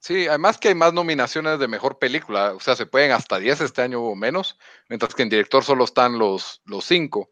Sí, 0.00 0.26
además 0.26 0.58
que 0.58 0.66
hay 0.66 0.74
más 0.74 0.92
nominaciones 0.92 1.60
de 1.60 1.68
mejor 1.68 2.00
película, 2.00 2.54
o 2.54 2.58
sea, 2.58 2.74
se 2.74 2.86
pueden 2.86 3.12
hasta 3.12 3.38
10 3.38 3.60
este 3.60 3.82
año 3.82 4.02
o 4.02 4.16
menos, 4.16 4.58
mientras 4.88 5.14
que 5.14 5.22
en 5.22 5.28
director 5.28 5.62
solo 5.62 5.84
están 5.84 6.18
los, 6.18 6.60
los 6.64 6.84
cinco. 6.84 7.30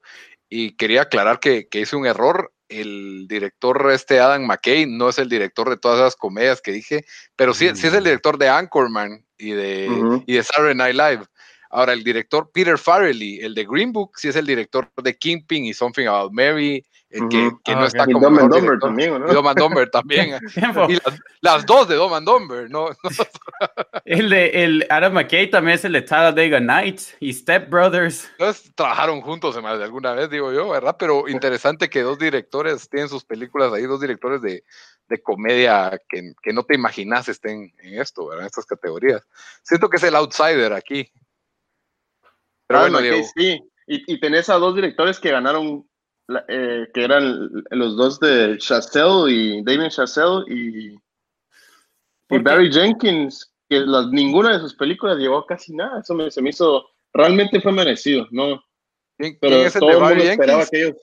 Y 0.49 0.77
quería 0.77 1.03
aclarar 1.03 1.41
que, 1.41 1.67
que 1.67 1.81
hice 1.81 1.97
un 1.97 2.07
error. 2.07 2.53
El 2.69 3.27
director, 3.27 3.91
este 3.91 4.21
Adam 4.21 4.47
McKay, 4.47 4.87
no 4.87 5.09
es 5.09 5.19
el 5.19 5.29
director 5.29 5.69
de 5.69 5.79
todas 5.79 5.99
esas 5.99 6.15
comedias 6.15 6.61
que 6.63 6.71
dije, 6.71 7.05
pero 7.35 7.55
sí, 7.55 7.69
sí 7.75 7.89
es 7.89 7.95
el 7.95 8.05
director 8.05 8.39
de 8.39 8.51
Anchorman 8.51 9.27
y 9.37 9.51
de, 9.51 9.89
Ujú. 9.91 10.23
y 10.29 10.35
de 10.35 10.45
Saturday 10.45 10.77
Night 10.77 10.95
Live. 10.95 11.27
Ahora, 11.71 11.93
el 11.93 12.05
director 12.05 12.51
Peter 12.53 12.79
Farrelly, 12.79 13.41
el 13.41 13.55
de 13.55 13.65
Green 13.65 13.93
Book, 13.93 14.13
sí 14.17 14.29
es 14.29 14.37
el 14.37 14.47
director 14.47 14.89
de 15.03 15.17
Kingpin 15.17 15.65
y 15.65 15.75
Something 15.75 16.07
About 16.07 16.33
Mary, 16.33 16.85
eh, 17.11 17.21
que, 17.31 17.47
Ujú. 17.47 17.61
que 17.63 17.73
Ah, 17.73 17.77
no 17.77 17.87
está 17.87 18.05
Y 18.09 18.13
como 18.13 18.27
Dumb 18.27 18.39
and 18.39 18.49
mejor 18.49 18.61
Dumber 18.61 18.79
también, 18.81 19.13
¿o 19.13 19.19
no? 19.21 19.31
Y 19.31 19.35
Dumb 19.35 19.49
and 19.49 19.59
Dumber 19.59 19.91
también. 19.91 20.39
Y 20.89 20.95
las, 20.95 21.21
las 21.41 21.67
dos 21.67 21.89
de 21.89 21.95
Dumb 21.95 22.15
and 22.15 22.27
Dumber, 22.27 22.71
¿no? 22.71 22.89
El 24.05 24.31
de 24.31 24.65
el 24.65 24.87
Adam 24.91 25.15
McKay 25.15 25.51
también 25.51 25.77
es 25.77 25.85
el 25.85 25.93
de 25.93 26.03
Talladega 26.03 26.61
Nights 26.61 27.17
y 27.21 27.33
Step 27.33 27.69
Brothers. 27.69 28.29
Entonces 28.39 28.73
trabajaron 28.75 29.21
juntos 29.21 29.57
hace, 29.57 29.67
alguna 29.85 30.13
vez, 30.13 30.31
digo 30.31 30.53
yo, 30.53 30.69
¿verdad? 30.69 30.97
Pero 30.99 31.29
interesante 31.29 31.89
que 31.89 32.03
dos 32.03 32.19
directores 32.19 32.89
tienen 32.89 33.09
sus 33.09 33.25
películas 33.25 33.73
ahí, 33.73 33.83
dos 33.83 34.01
directores 34.01 34.43
de, 34.43 34.65
de 35.09 35.23
comedia 35.23 36.01
que, 36.09 36.33
que 36.43 36.53
no 36.53 36.65
te 36.65 36.75
imaginas 36.75 37.29
estén 37.29 37.73
en 37.79 38.01
esto, 38.01 38.27
¿verdad? 38.27 38.43
En 38.43 38.47
estas 38.47 38.67
categorías. 38.67 39.23
Siento 39.63 39.89
que 39.89 39.97
es 39.97 40.03
el 40.03 40.15
outsider 40.15 40.73
aquí. 40.73 41.11
Pero 42.67 42.81
Ah, 42.81 42.83
bueno, 42.83 43.01
Diego, 43.01 43.23
sí. 43.37 43.61
Y, 43.87 44.13
y 44.15 44.21
tenés 44.21 44.49
a 44.49 44.55
dos 44.55 44.75
directores 44.75 45.21
que 45.21 45.31
ganaron, 45.31 45.89
eh, 46.49 46.89
que 46.93 47.05
eran 47.05 47.51
los 47.71 47.97
dos 47.97 48.19
de 48.19 48.59
Chazelle 48.59 49.31
y 49.31 49.63
Damien 49.63 49.91
Chazelle 49.91 50.45
y. 50.49 50.97
Barry 52.29 52.73
Jenkins, 52.73 53.53
que 53.69 53.85
ninguna 54.11 54.55
de 54.55 54.59
sus 54.61 54.75
películas 54.75 55.19
llevó 55.19 55.39
a 55.39 55.47
casi 55.47 55.73
nada. 55.75 56.01
Eso 56.01 56.15
me, 56.15 56.29
se 56.31 56.43
me 56.43 56.51
hizo, 56.51 56.85
realmente 57.13 57.61
fue 57.61 57.71
merecido, 57.73 58.27
¿no? 58.33 58.61
¿quién, 59.17 59.39
Pero 59.41 59.57
quién 59.57 59.67
es 59.69 59.77
el 59.77 59.81
todo 59.81 59.91
de 59.91 59.97
el 59.97 60.03
mundo 60.03 60.25
esperaba 60.25 60.67
que 60.67 60.83
ellos... 60.83 60.97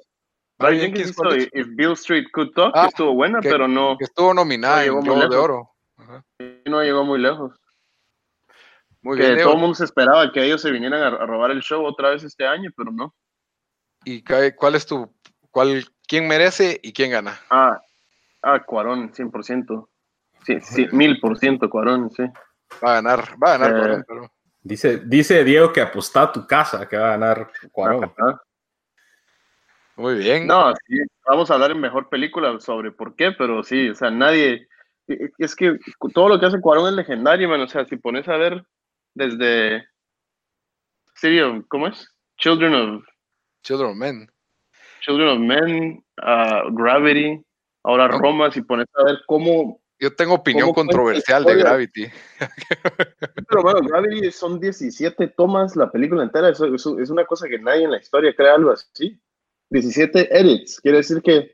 Barry 0.59 0.79
Jenkins 0.81 1.09
hizo. 1.11 1.35
If 1.35 1.67
Bill 1.75 1.93
Street 1.93 2.25
Could 2.33 2.51
Talk, 2.53 2.73
Ah, 2.75 2.81
que 2.83 2.87
estuvo 2.89 3.13
buena, 3.13 3.39
que- 3.39 3.49
pero 3.49 3.67
no, 3.69 3.97
Que 3.97 4.03
estuvo 4.03 4.33
nominada 4.33 4.75
No 4.75 4.81
en 4.81 4.85
llegó 4.85 5.01
Globos 5.01 5.29
de. 5.29 5.37
Oro. 5.37 5.69
Ajá. 5.97 6.25
no 6.65 6.83
llegó 6.83 7.05
muy 7.05 7.19
lejos. 7.19 7.53
Muy 9.03 9.17
que 9.17 9.33
bien, 9.33 9.43
todo 9.43 9.53
el 9.53 9.59
mundo 9.59 9.75
se 9.75 9.83
esperaba 9.83 10.31
que 10.31 10.43
ellos 10.43 10.61
se 10.61 10.71
vinieran 10.71 11.01
a, 11.01 11.07
a 11.07 11.25
robar 11.25 11.51
el 11.51 11.61
show 11.61 11.85
otra 11.85 12.09
vez 12.09 12.23
este 12.23 12.47
año, 12.47 12.71
pero 12.75 12.91
no. 12.91 13.13
¿Y 14.05 14.23
cuál 14.55 14.75
es 14.75 14.85
tu, 14.85 15.13
cuál, 15.51 15.85
quién 16.07 16.27
merece 16.27 16.79
y 16.81 16.93
quién 16.93 17.11
gana? 17.11 17.39
Ah, 17.49 17.79
ah 18.41 18.63
Cuarón, 18.65 19.11
100%. 19.13 19.89
Sí, 20.45 20.59
sí, 20.61 20.87
mil 20.91 21.19
por 21.19 21.37
ciento 21.37 21.69
Cuarón, 21.69 22.09
sí. 22.11 22.23
Va 22.83 22.91
a 22.91 22.93
ganar, 22.95 23.35
va 23.41 23.53
a 23.53 23.57
ganar, 23.57 23.71
Eh, 23.71 23.79
Cuarón, 23.79 24.05
pero- 24.07 24.31
Dice, 24.65 24.99
dice 24.99 25.43
Diego 25.43 25.73
que 25.73 25.81
apostó 25.81 26.21
a 26.21 26.31
tu 26.31 26.47
casa 26.47 26.87
que 26.87 26.95
va 26.95 27.07
a 27.07 27.17
ganar 27.17 27.51
Cuarón. 27.73 28.05
Ajá. 28.05 28.41
Muy 29.97 30.15
bien. 30.15 30.47
No, 30.47 30.73
sí, 30.87 30.97
vamos 31.27 31.51
a 31.51 31.55
hablar 31.55 31.71
en 31.71 31.81
mejor 31.81 32.07
película 32.07 32.57
sobre 32.61 32.91
por 32.91 33.15
qué, 33.15 33.33
pero 33.33 33.61
sí, 33.63 33.89
o 33.89 33.95
sea, 33.95 34.09
nadie. 34.09 34.69
Es 35.37 35.53
que 35.53 35.77
todo 36.13 36.29
lo 36.29 36.39
que 36.39 36.45
hace 36.45 36.61
Cuarón 36.61 36.87
es 36.87 36.93
legendario, 36.93 37.49
man. 37.49 37.59
O 37.59 37.67
sea, 37.67 37.83
si 37.83 37.97
pones 37.97 38.27
a 38.29 38.37
ver 38.37 38.65
desde. 39.13 39.85
Serio, 41.15 41.65
¿cómo 41.69 41.87
es? 41.87 42.07
Children 42.37 42.73
of, 42.73 43.03
Children 43.63 43.91
of 43.91 43.95
Men. 43.95 44.27
Children 45.01 45.27
of 45.29 45.39
Men, 45.39 46.03
ah, 46.21 46.63
Gravity, 46.71 47.41
ahora 47.83 48.07
No. 48.07 48.19
Roma, 48.19 48.51
si 48.51 48.61
pones 48.61 48.87
a 48.95 49.03
ver 49.05 49.19
cómo 49.27 49.81
Yo 49.99 50.13
tengo 50.15 50.35
opinión 50.35 50.67
¿Cómo 50.67 50.73
cuenta 50.75 50.95
controversial 50.95 51.43
de? 51.45 51.55
Gravity. 51.55 52.05
Pero 53.47 53.61
bueno, 53.63 53.79
Gravity 53.87 54.31
son 54.31 54.59
17 54.59 55.27
tomas 55.29 55.75
la 55.75 55.89
película 55.91 56.23
entera. 56.23 56.49
Eso, 56.49 56.73
eso 56.73 56.99
es 56.99 57.09
una 57.09 57.25
cosa 57.25 57.47
que 57.47 57.59
nadie 57.59 57.83
en 57.83 57.91
la 57.91 57.99
historia 57.99 58.35
crea 58.35 58.55
algo 58.55 58.71
así. 58.71 59.19
17 59.69 60.37
edits. 60.37 60.79
Quiere 60.81 60.97
decir 60.97 61.21
que. 61.21 61.53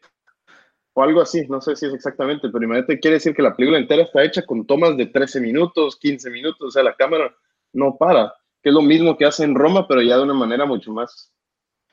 O 0.94 1.04
algo 1.04 1.22
así, 1.22 1.48
no 1.48 1.62
sé 1.62 1.76
si 1.76 1.86
es 1.86 1.94
exactamente, 1.94 2.50
pero 2.50 2.66
imagínate, 2.66 3.00
quiere 3.00 3.16
decir 3.16 3.34
que 3.34 3.44
la 3.44 3.56
película 3.56 3.78
entera 3.78 4.02
está 4.04 4.24
hecha 4.24 4.42
con 4.42 4.66
tomas 4.66 4.98
de 4.98 5.06
13 5.06 5.40
minutos, 5.40 5.98
15 5.98 6.30
minutos. 6.32 6.68
O 6.68 6.72
sea, 6.72 6.84
la 6.84 6.96
cámara 6.96 7.34
no 7.74 7.96
para. 7.98 8.34
Que 8.62 8.70
es 8.70 8.76
lo 8.76 8.82
mismo 8.82 9.18
que 9.18 9.26
hace 9.26 9.44
en 9.44 9.56
Roma, 9.56 9.88
pero 9.88 10.02
ya 10.02 10.18
de 10.18 10.24
una 10.24 10.34
manera 10.34 10.66
mucho 10.66 10.92
más 10.92 11.32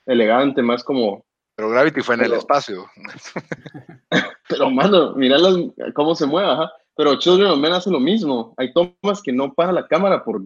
elegante, 0.05 0.63
más 0.63 0.83
como. 0.83 1.25
Pero 1.57 1.71
Gravity 1.71 2.03
fue 2.03 2.17
en 2.17 2.25
el 2.25 2.33
espacio. 2.35 2.85
Pero, 4.49 4.71
mano, 4.71 5.15
mira 5.15 5.39
las- 5.39 5.57
cómo 5.95 6.15
se 6.15 6.27
mueve, 6.27 6.49
ajá. 6.51 6.71
Pero 6.95 7.19
Children 7.19 7.51
of 7.51 7.59
Men 7.59 7.73
hace 7.73 7.91
lo 7.91 7.99
mismo. 7.99 8.55
Hay 8.57 8.73
tomas 8.73 9.23
que 9.23 9.33
no 9.33 9.53
para 9.53 9.73
la 9.73 9.87
cámara 9.87 10.25
por 10.25 10.43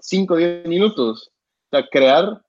5 0.00 0.34
o 0.34 0.36
10 0.36 0.66
minutos. 0.66 1.30
O 1.72 1.76
sea, 1.76 1.86
crear, 1.90 2.42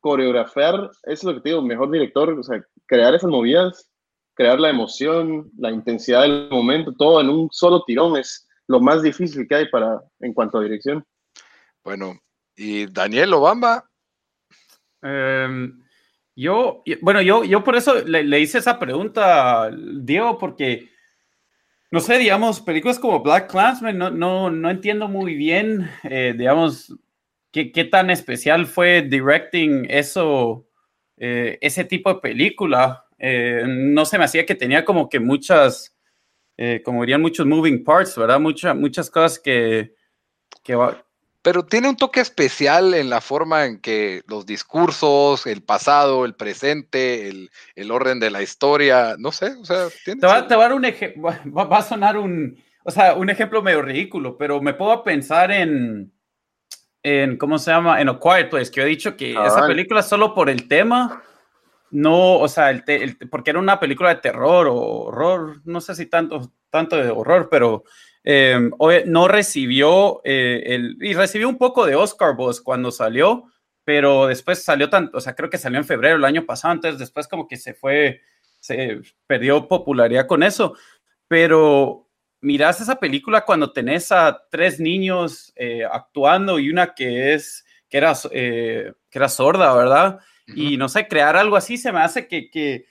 coreografiar, 0.00 0.74
eso 0.74 0.94
es 1.04 1.24
lo 1.24 1.34
que 1.34 1.40
te 1.40 1.48
digo, 1.50 1.62
mejor 1.62 1.90
director, 1.90 2.30
o 2.30 2.42
sea, 2.42 2.62
crear 2.86 3.14
esas 3.14 3.30
movidas, 3.30 3.90
crear 4.34 4.58
la 4.60 4.70
emoción, 4.70 5.50
la 5.58 5.70
intensidad 5.70 6.22
del 6.22 6.48
momento, 6.50 6.92
todo 6.96 7.20
en 7.20 7.28
un 7.28 7.48
solo 7.50 7.82
tirón 7.84 8.16
es 8.16 8.48
lo 8.68 8.80
más 8.80 9.02
difícil 9.02 9.46
que 9.48 9.54
hay 9.56 9.68
para, 9.68 10.00
en 10.20 10.32
cuanto 10.32 10.58
a 10.58 10.62
dirección. 10.62 11.04
Bueno, 11.84 12.18
y 12.56 12.86
Daniel 12.86 13.34
Obamba, 13.34 13.90
Em, 15.02 15.80
yo, 16.36 16.82
bueno, 17.02 17.22
yo, 17.22 17.44
yo 17.44 17.64
por 17.64 17.76
eso 17.76 17.94
le, 18.04 18.40
hice 18.40 18.58
esa 18.58 18.78
pregunta, 18.78 19.70
Diego, 19.72 20.38
porque, 20.38 20.88
no 21.90 22.00
sé, 22.00 22.18
digamos, 22.18 22.60
películas 22.60 22.98
como 22.98 23.20
Black 23.22 23.50
Clansman, 23.50 23.98
no, 23.98 24.10
no, 24.10 24.50
no 24.50 24.70
entiendo 24.70 25.08
muy 25.08 25.34
bien, 25.34 25.90
eh, 26.04 26.34
digamos, 26.36 26.94
qué, 27.52 27.66
tan 27.90 28.10
especial 28.10 28.66
fue 28.66 29.02
directing 29.02 29.86
eso, 29.90 30.66
eh, 31.16 31.58
ese 31.60 31.84
tipo 31.84 32.12
de 32.14 32.20
película. 32.20 33.06
Eh, 33.18 33.64
no 33.66 34.04
se 34.06 34.18
me 34.18 34.24
hacía 34.24 34.46
que 34.46 34.54
tenía 34.54 34.84
como 34.84 35.08
que 35.08 35.20
muchas, 35.20 35.96
eh, 36.58 36.82
como 36.84 37.02
dirían 37.02 37.22
muchos 37.22 37.46
moving 37.46 37.84
parts, 37.84 38.16
¿verdad? 38.16 38.40
Mucha- 38.40 38.74
muchas 38.74 39.10
cosas 39.10 39.38
que, 39.40 39.94
que 40.64 40.76
pero 41.42 41.64
tiene 41.64 41.88
un 41.88 41.96
toque 41.96 42.20
especial 42.20 42.94
en 42.94 43.08
la 43.10 43.20
forma 43.20 43.64
en 43.66 43.80
que 43.80 44.22
los 44.26 44.46
discursos, 44.46 45.46
el 45.46 45.62
pasado, 45.62 46.24
el 46.24 46.34
presente, 46.34 47.28
el, 47.28 47.50
el 47.74 47.90
orden 47.90 48.20
de 48.20 48.30
la 48.30 48.42
historia, 48.42 49.16
no 49.18 49.32
sé, 49.32 49.54
o 49.60 49.64
sea, 49.64 49.88
tiene 50.04 50.20
Te 50.20 50.26
va, 50.26 50.46
te 50.46 50.54
va 50.56 50.64
a 50.64 50.68
dar 50.68 50.76
un 50.76 50.84
ejemplo, 50.84 51.22
va, 51.22 51.64
va 51.64 51.78
a 51.78 51.82
sonar 51.82 52.16
un, 52.18 52.56
o 52.84 52.90
sea, 52.90 53.14
un 53.14 53.30
ejemplo 53.30 53.62
medio 53.62 53.82
ridículo, 53.82 54.36
pero 54.36 54.60
me 54.60 54.74
puedo 54.74 55.02
pensar 55.02 55.50
en, 55.50 56.12
en, 57.02 57.36
¿cómo 57.38 57.58
se 57.58 57.70
llama? 57.70 58.00
En 58.00 58.08
A 58.08 58.18
Quiet 58.20 58.50
Place, 58.50 58.70
que 58.70 58.80
yo 58.80 58.86
he 58.86 58.90
dicho 58.90 59.16
que 59.16 59.34
Ah, 59.36 59.46
esa 59.46 59.62
vale. 59.62 59.74
película 59.74 60.02
solo 60.02 60.34
por 60.34 60.50
el 60.50 60.68
tema, 60.68 61.22
no, 61.90 62.38
o 62.38 62.48
sea, 62.48 62.70
el 62.70 62.84
te- 62.84 63.02
el- 63.02 63.16
porque 63.30 63.50
era 63.50 63.58
una 63.58 63.80
película 63.80 64.10
de 64.14 64.20
terror 64.20 64.68
o 64.68 64.74
horror, 64.76 65.60
no 65.64 65.80
sé 65.80 65.94
si 65.94 66.06
tanto, 66.06 66.52
tanto 66.70 66.96
de 66.96 67.10
horror, 67.10 67.48
pero 67.50 67.84
eh, 68.24 68.70
oye, 68.78 69.04
no 69.06 69.28
recibió 69.28 70.20
eh, 70.24 70.62
el, 70.66 70.96
y 71.00 71.14
recibió 71.14 71.48
un 71.48 71.58
poco 71.58 71.86
de 71.86 71.94
Oscar 71.94 72.36
Buzz 72.36 72.60
cuando 72.60 72.90
salió, 72.90 73.44
pero 73.84 74.26
después 74.26 74.62
salió 74.62 74.90
tanto, 74.90 75.18
o 75.18 75.20
sea, 75.20 75.34
creo 75.34 75.48
que 75.50 75.58
salió 75.58 75.78
en 75.78 75.84
febrero 75.84 76.16
el 76.16 76.24
año 76.24 76.44
pasado, 76.44 76.74
entonces 76.74 76.98
después 76.98 77.26
como 77.28 77.48
que 77.48 77.56
se 77.56 77.74
fue, 77.74 78.20
se 78.58 79.00
perdió 79.26 79.66
popularidad 79.66 80.26
con 80.26 80.42
eso, 80.42 80.74
pero 81.28 82.08
miras 82.40 82.80
esa 82.80 82.98
película 82.98 83.44
cuando 83.44 83.72
tenés 83.72 84.12
a 84.12 84.46
tres 84.50 84.80
niños 84.80 85.52
eh, 85.56 85.84
actuando 85.90 86.58
y 86.58 86.70
una 86.70 86.94
que 86.94 87.34
es, 87.34 87.64
que 87.88 87.98
era, 87.98 88.14
eh, 88.30 88.92
que 89.10 89.18
era 89.18 89.28
sorda, 89.28 89.74
¿verdad? 89.74 90.20
Y 90.46 90.76
no 90.76 90.88
sé, 90.88 91.06
crear 91.06 91.36
algo 91.36 91.56
así 91.56 91.76
se 91.76 91.92
me 91.92 92.00
hace 92.00 92.26
que, 92.26 92.50
que 92.50 92.86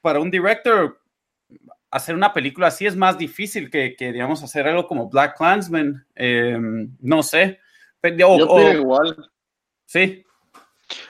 para 0.00 0.18
un 0.18 0.30
director 0.30 1.00
hacer 1.90 2.14
una 2.14 2.32
película 2.32 2.68
así 2.68 2.86
es 2.86 2.96
más 2.96 3.18
difícil 3.18 3.70
que, 3.70 3.94
que 3.96 4.12
digamos, 4.12 4.42
hacer 4.42 4.66
algo 4.68 4.86
como 4.86 5.08
Black 5.08 5.36
Clansman. 5.36 6.06
eh, 6.14 6.56
no 7.00 7.22
sé. 7.22 7.58
O- 8.02 8.38
Yo 8.38 8.46
o- 8.48 8.72
igual. 8.72 9.16
sí, 9.86 10.24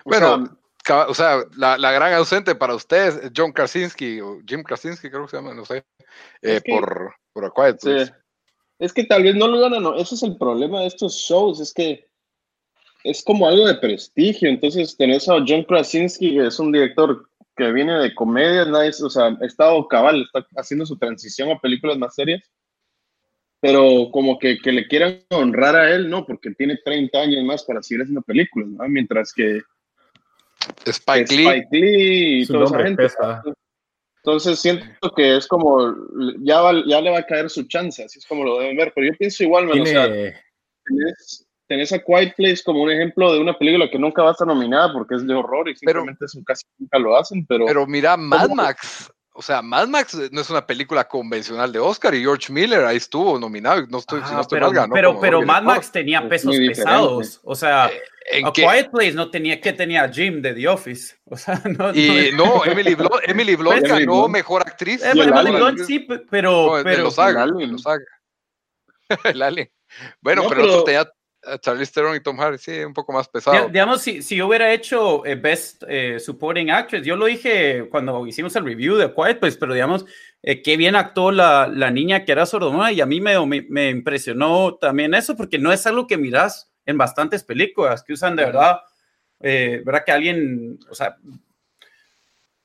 O 0.05 0.11
Bueno, 0.11 0.59
sea, 0.85 1.07
o 1.09 1.14
sea, 1.14 1.45
la, 1.57 1.78
la 1.78 1.93
gran 1.93 2.12
ausente 2.14 2.55
para 2.55 2.74
ustedes 2.74 3.16
es 3.16 3.31
John 3.37 3.53
Krasinski, 3.53 4.20
o 4.20 4.41
Jim 4.47 4.62
Krasinski 4.62 5.09
creo 5.09 5.24
que 5.24 5.31
se 5.31 5.37
llama, 5.37 5.55
no 5.55 5.64
sé, 5.64 5.78
eh, 5.78 5.85
Es 6.43 6.62
que- 6.62 6.72
por, 6.72 7.14
por 7.33 7.45
A 7.45 7.51
Quiet 7.55 7.78
Sí. 7.81 8.12
Es 8.78 8.93
que 8.95 9.05
tal 9.05 9.22
vez 9.22 9.37
no 9.37 9.47
lo 9.47 9.61
ganan, 9.61 9.83
no. 9.83 9.95
Ese 9.95 10.14
es 10.14 10.22
el 10.22 10.37
problema 10.39 10.81
de 10.81 10.87
estos 10.87 11.14
shows, 11.14 11.61
es 11.61 11.72
que 11.74 12.09
es 13.05 13.22
como 13.22 13.47
algo 13.47 13.66
de 13.66 13.74
prestigio. 13.76 14.49
Entonces 14.49 14.97
tenés 14.97 15.28
a 15.28 15.35
John 15.47 15.64
Krasinski, 15.64 16.33
que 16.35 16.47
es 16.47 16.59
un 16.59 16.72
director 16.72 17.30
que 17.66 17.72
viene 17.72 17.94
de 17.98 18.14
comedias, 18.14 18.66
nice, 18.68 19.04
o 19.04 19.11
sea, 19.11 19.26
ha 19.40 19.44
estado 19.46 19.86
cabal, 19.88 20.22
está 20.22 20.46
haciendo 20.56 20.86
su 20.86 20.96
transición 20.98 21.50
a 21.50 21.58
películas 21.61 21.98
más 21.98 22.14
serias. 22.14 22.42
Pero 23.61 24.11
como 24.11 24.38
que, 24.38 24.58
que 24.58 24.72
le 24.72 24.88
quieran 24.88 25.20
honrar 25.30 25.76
a 25.76 25.94
él, 25.94 26.08
no, 26.08 26.24
porque 26.24 26.50
tiene 26.52 26.78
30 26.82 27.20
años 27.20 27.44
más 27.44 27.62
para 27.64 27.82
seguir 27.82 28.02
haciendo 28.02 28.22
películas, 28.22 28.68
¿no? 28.70 28.88
Mientras 28.88 29.32
que 29.34 29.61
Spike 30.86 31.24
que 31.26 31.34
Lee, 31.36 31.46
Spike 31.46 31.68
Lee 31.72 32.40
y 32.40 32.44
Su 32.46 32.52
toda 32.54 32.64
esa 32.64 32.78
gente. 32.82 33.02
pesa. 33.02 33.42
Entonces 34.22 34.58
siento 34.61 35.12
que 35.14 35.36
es 35.36 35.46
como, 35.46 35.94
ya, 36.40 36.61
va- 36.62 36.84
ya 36.86 37.00
le 37.02 37.11
va 37.11 37.18
a 37.18 37.26
caer 37.26 37.48
su 37.50 37.64
chance, 37.68 38.02
así 38.04 38.18
es 38.18 38.26
como 38.26 38.44
lo 38.44 38.58
deben 38.61 38.76
ver. 38.78 38.92
Pero 38.94 39.08
yo 39.12 39.18
pienso 39.18 39.42
igual, 39.42 39.66
man, 39.66 39.80
o 39.80 39.86
sea, 39.86 40.06
Tiene, 40.11 40.34
tenés, 40.84 41.46
tenés 41.71 41.93
a 41.93 42.01
Quiet 42.01 42.35
Place 42.37 42.62
como 42.64 42.83
un 42.83 42.91
ejemplo 42.91 43.33
de 43.33 43.39
una 43.39 43.57
película 43.57 43.89
que 43.89 43.97
nunca 43.97 44.23
va 44.25 44.31
a 44.31 44.33
estar 44.33 44.47
nominada 44.47 44.93
porque 44.93 45.14
es 45.14 45.25
de 45.25 45.33
horror 45.35 45.68
y 45.68 45.75
Pero- 45.75 46.01
simplemente 46.01 46.25
eso 46.25 46.41
casi 46.45 46.64
nunca 46.79 46.99
lo 46.99 47.16
hacen, 47.16 47.47
pero, 47.47 47.64
pero 47.64 47.87
mira, 47.87 48.16
Mad 48.16 48.43
¿Cómo? 48.49 48.57
Max, 48.57 49.09
o 49.33 49.41
sea, 49.41 49.62
Mad 49.62 49.87
Max 49.87 50.18
no 50.33 50.41
es 50.41 50.51
una 50.51 50.66
película 50.66 51.07
convencional 51.07 51.73
de 51.73 51.79
Oscar 51.79 52.12
y 52.16 52.23
George 52.23 52.53
Miller 52.53 52.85
ahí 52.85 52.97
estuvo 52.97 53.39
nominado, 53.39 53.87
no 53.89 53.99
estoy, 53.99 54.18
si 54.23 54.27
Ah, 54.31 54.35
no 54.35 54.41
estoy 54.41 54.57
pero, 54.57 54.66
mal, 54.66 54.75
ganó 54.75 54.93
pero, 54.95 55.21
pero 55.21 55.43
Mad. 55.43 55.62
Max 55.62 55.93
tenía 55.93 56.18
Es 56.18 56.27
pesos 56.29 56.57
pesados. 56.57 57.41
O 57.45 57.55
sea, 57.55 57.89
¿En 58.33 58.47
A 58.47 58.53
qué? 58.53 58.62
Quiet 58.62 58.91
Place 58.91 59.12
no 59.14 59.31
tenía, 59.31 59.61
que 59.61 59.73
tenía 59.73 60.09
Jim 60.12 60.43
de 60.43 60.53
The 60.55 60.68
Office. 60.68 61.16
O 61.25 61.37
sea, 61.37 61.55
no. 61.79 61.95
Y 61.95 62.31
no, 62.35 62.64
Emily 62.64 62.95
Blunt, 62.97 63.14
Emily 63.27 63.55
Blunt 63.57 63.79
Emily 63.79 63.89
ganó 64.05 64.12
Blunt. 64.23 64.33
mejor 64.33 64.62
actriz. 64.62 65.03
Eh, 65.05 65.11
Emily. 65.12 65.51
Blunt 65.53 65.79
sí, 65.87 66.01
pe- 66.01 66.16
No, 66.18 66.23
pero, 66.31 66.81
pero 66.85 67.03
los 67.05 67.14
Saga, 67.14 67.45
El 69.25 69.43
Alien. 69.43 69.71
Bueno, 70.21 70.43
No, 70.43 70.49
pero, 70.49 70.61
el 70.62 70.68
otro 70.68 70.85
pero- 70.85 71.05
tenía 71.05 71.12
Charlize 71.61 71.93
Theron 71.93 72.16
y 72.16 72.20
Tom 72.20 72.36
Hardy, 72.36 72.59
sí, 72.59 72.80
un 72.80 72.93
poco 72.93 73.12
más 73.12 73.28
pesado. 73.28 73.68
Digamos, 73.68 74.03
si, 74.03 74.22
si 74.22 74.36
yo 74.36 74.47
hubiera 74.47 74.72
hecho 74.72 75.24
eh, 75.24 75.36
Best 75.36 75.84
eh, 75.88 76.20
Supporting 76.20 76.70
Actress, 76.70 77.05
yo 77.05 77.16
lo 77.16 77.26
dije 77.26 77.88
cuando 77.91 78.26
hicimos 78.26 78.55
el 78.57 78.64
review 78.64 78.97
de 78.97 79.12
Quiet 79.12 79.41
Place, 79.41 79.57
pero 79.59 79.72
digamos, 79.72 80.05
eh, 80.43 80.62
qué 80.62 80.76
bien 80.76 80.97
actuó 80.97 81.32
la, 81.32 81.66
la 81.66 81.91
niña 81.91 82.24
que 82.24 82.32
era 82.32 82.47
sordomuda 82.47 82.93
y 82.93 83.01
a 83.01 83.07
mí 83.07 83.20
me, 83.20 83.45
me, 83.47 83.66
me 83.68 83.91
impresionó 83.91 84.74
también 84.74 85.14
eso, 85.14 85.36
porque 85.36 85.59
no 85.59 85.72
es 85.72 85.86
algo 85.86 86.07
que 86.07 86.18
miras 86.18 86.70
en 86.86 86.99
bastantes 86.99 87.45
películas 87.45 88.03
que 88.03 88.12
usan 88.12 88.36
de 88.36 88.45
verdad, 88.45 88.80
eh, 89.41 89.82
¿verdad? 89.84 90.03
Que 90.05 90.12
alguien, 90.12 90.78
o 90.91 90.95
sea, 90.95 91.16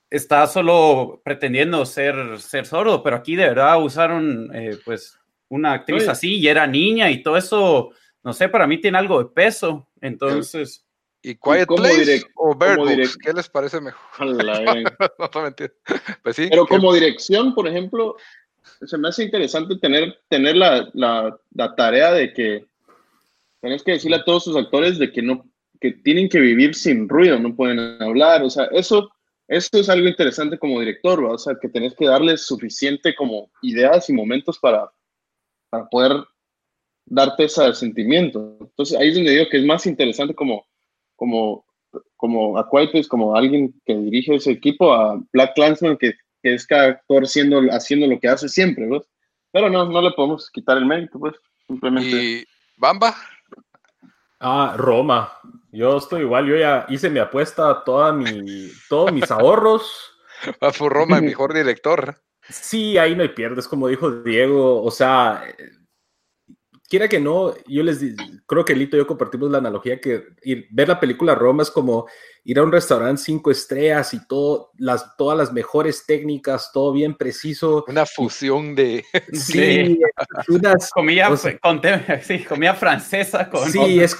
está 0.09 0.47
solo 0.47 1.21
pretendiendo 1.23 1.85
ser, 1.85 2.39
ser 2.39 2.65
sordo, 2.65 3.03
pero 3.03 3.15
aquí 3.15 3.35
de 3.35 3.47
verdad 3.47 3.81
usaron, 3.81 4.49
eh, 4.53 4.77
pues, 4.83 5.17
una 5.47 5.73
actriz 5.73 6.03
Oye. 6.03 6.11
así 6.11 6.39
y 6.39 6.47
era 6.47 6.65
niña 6.65 7.11
y 7.11 7.21
todo 7.21 7.37
eso, 7.37 7.91
no 8.25 8.33
sé, 8.33 8.49
para 8.49 8.67
mí 8.67 8.81
tiene 8.81 8.97
algo 8.97 9.19
de 9.23 9.29
peso, 9.29 9.87
entonces... 10.01 10.81
¿Y 11.21 11.35
Quiet 11.35 11.67
Place 11.67 12.05
direct- 12.05 12.31
o 12.35 12.53
Bird 12.53 12.75
como 12.75 12.85
Box? 12.85 12.97
direct- 12.97 13.17
¿Qué 13.23 13.33
les 13.33 13.49
parece 13.49 13.79
mejor? 13.81 14.01
No, 15.35 15.41
mentira. 15.41 15.71
Pues 16.21 16.35
sí. 16.35 16.47
Pero 16.49 16.65
que- 16.65 16.75
como 16.75 16.93
dirección, 16.93 17.55
por 17.55 17.67
ejemplo, 17.67 18.15
se 18.85 18.97
me 18.97 19.07
hace 19.07 19.23
interesante 19.23 19.77
tener, 19.77 20.19
tener 20.27 20.55
la, 20.57 20.89
la, 20.93 21.35
la 21.53 21.75
tarea 21.75 22.11
de 22.11 22.31
que 22.33 22.65
tenés 23.61 23.81
que 23.81 23.93
decirle 23.93 24.17
a 24.17 24.23
todos 24.23 24.43
sus 24.43 24.55
actores 24.55 24.99
de 24.99 25.11
que 25.11 25.21
no 25.21 25.45
que 25.81 25.91
tienen 25.91 26.29
que 26.29 26.39
vivir 26.39 26.73
sin 26.75 27.07
ruido, 27.09 27.37
no 27.39 27.55
pueden 27.55 28.01
hablar, 28.01 28.41
o 28.43 28.49
sea, 28.49 28.65
eso, 28.71 29.11
eso 29.47 29.69
es 29.79 29.89
algo 29.89 30.07
interesante 30.07 30.57
como 30.57 30.79
director, 30.79 31.23
¿va? 31.25 31.31
o 31.33 31.37
sea, 31.37 31.55
que 31.61 31.67
tenés 31.69 31.93
que 31.95 32.05
darles 32.07 32.41
suficiente 32.45 33.13
como 33.15 33.51
ideas 33.61 34.09
y 34.09 34.13
momentos 34.13 34.57
para, 34.57 34.89
para 35.69 35.85
poder 35.89 36.11
darte 37.05 37.45
ese 37.45 37.73
sentimiento. 37.73 38.57
Entonces 38.59 38.97
ahí 38.97 39.09
es 39.09 39.15
donde 39.15 39.31
digo 39.31 39.45
que 39.49 39.57
es 39.57 39.65
más 39.65 39.85
interesante 39.85 40.33
como, 40.33 40.65
como, 41.15 41.65
como 42.17 42.57
a 42.57 42.69
Place, 42.69 43.07
como 43.07 43.35
alguien 43.35 43.73
que 43.85 43.95
dirige 43.95 44.35
ese 44.35 44.51
equipo, 44.51 44.93
a 44.93 45.19
Black 45.31 45.53
Clansman, 45.55 45.97
que, 45.97 46.13
que 46.41 46.53
es 46.55 46.65
cada 46.65 46.89
actor 46.89 47.27
siendo, 47.27 47.59
haciendo 47.71 48.07
lo 48.07 48.19
que 48.19 48.27
hace 48.27 48.49
siempre, 48.49 48.87
¿ves? 48.87 49.03
Pero 49.51 49.69
no, 49.69 49.85
no 49.85 50.01
le 50.01 50.11
podemos 50.11 50.49
quitar 50.51 50.77
el 50.77 50.85
mérito, 50.85 51.19
pues, 51.19 51.35
simplemente. 51.67 52.09
¿Y 52.09 52.45
Bamba? 52.77 53.15
Ah, 54.39 54.75
Roma. 54.77 55.31
Yo 55.71 55.97
estoy 55.97 56.21
igual, 56.21 56.45
yo 56.45 56.55
ya 56.57 56.85
hice 56.89 57.09
mi 57.09 57.19
apuesta, 57.19 57.83
toda 57.83 58.13
mi, 58.13 58.69
todos 58.89 59.11
mis 59.11 59.29
ahorros. 59.31 60.11
Va 60.63 60.71
por 60.71 60.91
Roma, 60.93 61.17
el 61.17 61.23
mejor 61.23 61.53
director. 61.53 62.21
Sí, 62.49 62.97
ahí 62.97 63.15
no 63.15 63.23
hay 63.23 63.29
pierdes, 63.29 63.67
como 63.67 63.87
dijo 63.87 64.11
Diego. 64.11 64.83
O 64.83 64.91
sea, 64.91 65.43
quiera 66.87 67.07
que 67.07 67.19
no, 67.19 67.53
yo 67.67 67.83
les 67.83 67.99
creo 68.45 68.65
que 68.65 68.75
Lito 68.75 68.95
y 68.95 68.99
yo 68.99 69.07
compartimos 69.07 69.49
la 69.49 69.57
analogía 69.57 69.99
que 69.99 70.23
ir, 70.43 70.67
ver 70.71 70.87
la 70.87 70.99
película 70.99 71.35
Roma 71.35 71.63
es 71.63 71.71
como 71.71 72.07
ir 72.43 72.59
a 72.59 72.63
un 72.63 72.71
restaurante 72.71 73.21
cinco 73.23 73.51
estrellas 73.51 74.13
y 74.13 74.25
todo, 74.27 74.71
las, 74.77 75.15
todas 75.17 75.37
las 75.37 75.51
mejores 75.51 76.05
técnicas, 76.05 76.71
todo 76.71 76.91
bien 76.93 77.15
preciso. 77.15 77.85
Una 77.87 78.05
fusión 78.05 78.75
de... 78.75 79.03
Sí, 79.33 79.99
unas, 80.47 80.89
comida, 80.91 81.29
con, 81.61 81.81
sí, 82.21 82.43
comida 82.43 82.75
francesa 82.75 83.49
con... 83.49 83.69
Sí, 83.71 83.99
es 83.99 84.15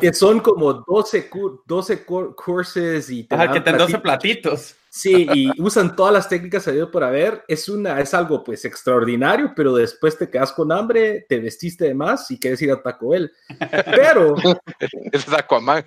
que 0.00 0.12
son 0.14 0.40
como 0.40 0.72
12, 0.72 1.30
12 1.66 2.04
cursos 2.04 3.10
y... 3.10 3.24
Te 3.24 3.34
Ajá, 3.34 3.52
que 3.52 3.60
te 3.60 3.72
12 3.72 3.98
platitos. 3.98 4.74
Sí, 4.90 5.28
y 5.34 5.60
usan 5.60 5.94
todas 5.94 6.12
las 6.14 6.28
técnicas 6.28 6.62
salido 6.62 6.90
por 6.90 7.04
haber. 7.04 7.44
Es, 7.46 7.68
una, 7.68 8.00
es 8.00 8.14
algo 8.14 8.42
pues 8.42 8.64
extraordinario, 8.64 9.52
pero 9.54 9.74
después 9.74 10.16
te 10.16 10.30
quedas 10.30 10.52
con 10.52 10.72
hambre, 10.72 11.26
te 11.28 11.38
vestiste 11.38 11.84
de 11.84 11.94
más 11.94 12.30
y 12.30 12.38
quieres 12.38 12.60
ir 12.62 12.72
a 12.72 12.82
Taco 12.82 13.10
Bell. 13.10 13.30
Pero... 13.84 14.34
es 15.12 15.32
Aquaman. 15.32 15.84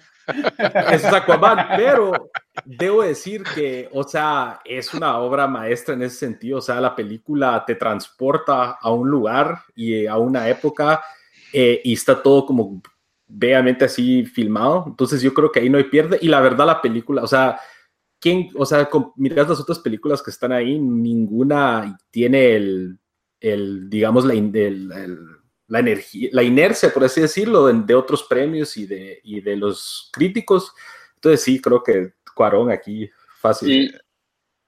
Es 0.91 1.03
Aquaman, 1.05 1.69
pero 1.75 2.31
debo 2.63 3.01
decir 3.01 3.43
que, 3.55 3.89
o 3.91 4.03
sea, 4.03 4.61
es 4.63 4.93
una 4.93 5.17
obra 5.17 5.47
maestra 5.47 5.95
en 5.95 6.03
ese 6.03 6.17
sentido. 6.17 6.59
O 6.59 6.61
sea, 6.61 6.79
la 6.79 6.95
película 6.95 7.63
te 7.65 7.75
transporta 7.75 8.77
a 8.79 8.91
un 8.91 9.09
lugar 9.09 9.63
y 9.75 10.05
a 10.05 10.17
una 10.17 10.47
época 10.47 11.03
eh, 11.51 11.81
y 11.83 11.93
está 11.93 12.21
todo 12.21 12.45
como 12.45 12.81
veamente 13.31 13.85
así 13.85 14.25
filmado. 14.25 14.85
Entonces 14.87 15.21
yo 15.21 15.33
creo 15.33 15.51
que 15.51 15.59
ahí 15.59 15.69
no 15.69 15.77
hay 15.77 15.85
pierde. 15.85 16.19
Y 16.21 16.27
la 16.27 16.41
verdad 16.41 16.65
la 16.65 16.81
película, 16.81 17.23
o 17.23 17.27
sea, 17.27 17.59
¿quién, 18.19 18.49
o 18.55 18.65
sea, 18.65 18.89
miras 19.15 19.49
las 19.49 19.59
otras 19.59 19.79
películas 19.79 20.21
que 20.21 20.31
están 20.31 20.51
ahí, 20.51 20.77
ninguna 20.79 21.97
tiene 22.11 22.55
el, 22.55 22.99
el 23.39 23.89
digamos, 23.89 24.25
la, 24.25 24.33
la, 25.67 25.79
energía, 25.79 26.29
la 26.33 26.43
inercia, 26.43 26.93
por 26.93 27.03
así 27.03 27.21
decirlo, 27.21 27.67
de, 27.67 27.95
otros 27.95 28.23
premios 28.23 28.75
y 28.77 28.85
de, 28.85 29.19
y 29.23 29.41
de 29.41 29.55
los 29.55 30.09
críticos. 30.11 30.73
Entonces 31.15 31.41
sí, 31.41 31.59
creo 31.59 31.81
que 31.83 32.13
Cuarón 32.35 32.71
aquí 32.71 33.09
fácil. 33.39 33.69
Y 33.69 33.93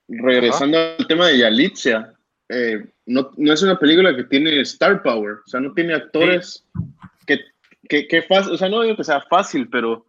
regresando 0.08 0.78
al 0.78 1.08
tema 1.08 1.28
de 1.28 1.40
Yalitza, 1.40 2.14
eh, 2.50 2.86
no, 3.06 3.32
no, 3.38 3.54
es 3.54 3.62
una 3.64 3.80
película 3.80 4.16
que 4.16 4.24
tiene 4.26 4.62
star 4.62 5.02
power, 5.02 5.36
o 5.46 5.48
sea, 5.48 5.60
no 5.60 5.74
tiene 5.74 5.94
actores 5.94 6.66
que, 7.26 7.40
que, 7.88 8.08
que 8.08 8.22
fácil, 8.24 8.54
o 8.54 8.58
sea, 8.58 8.70
no 8.70 8.82
digo 8.82 8.96
que 8.96 9.04
sea 9.04 9.22
fácil, 9.22 9.70
pero 9.70 10.06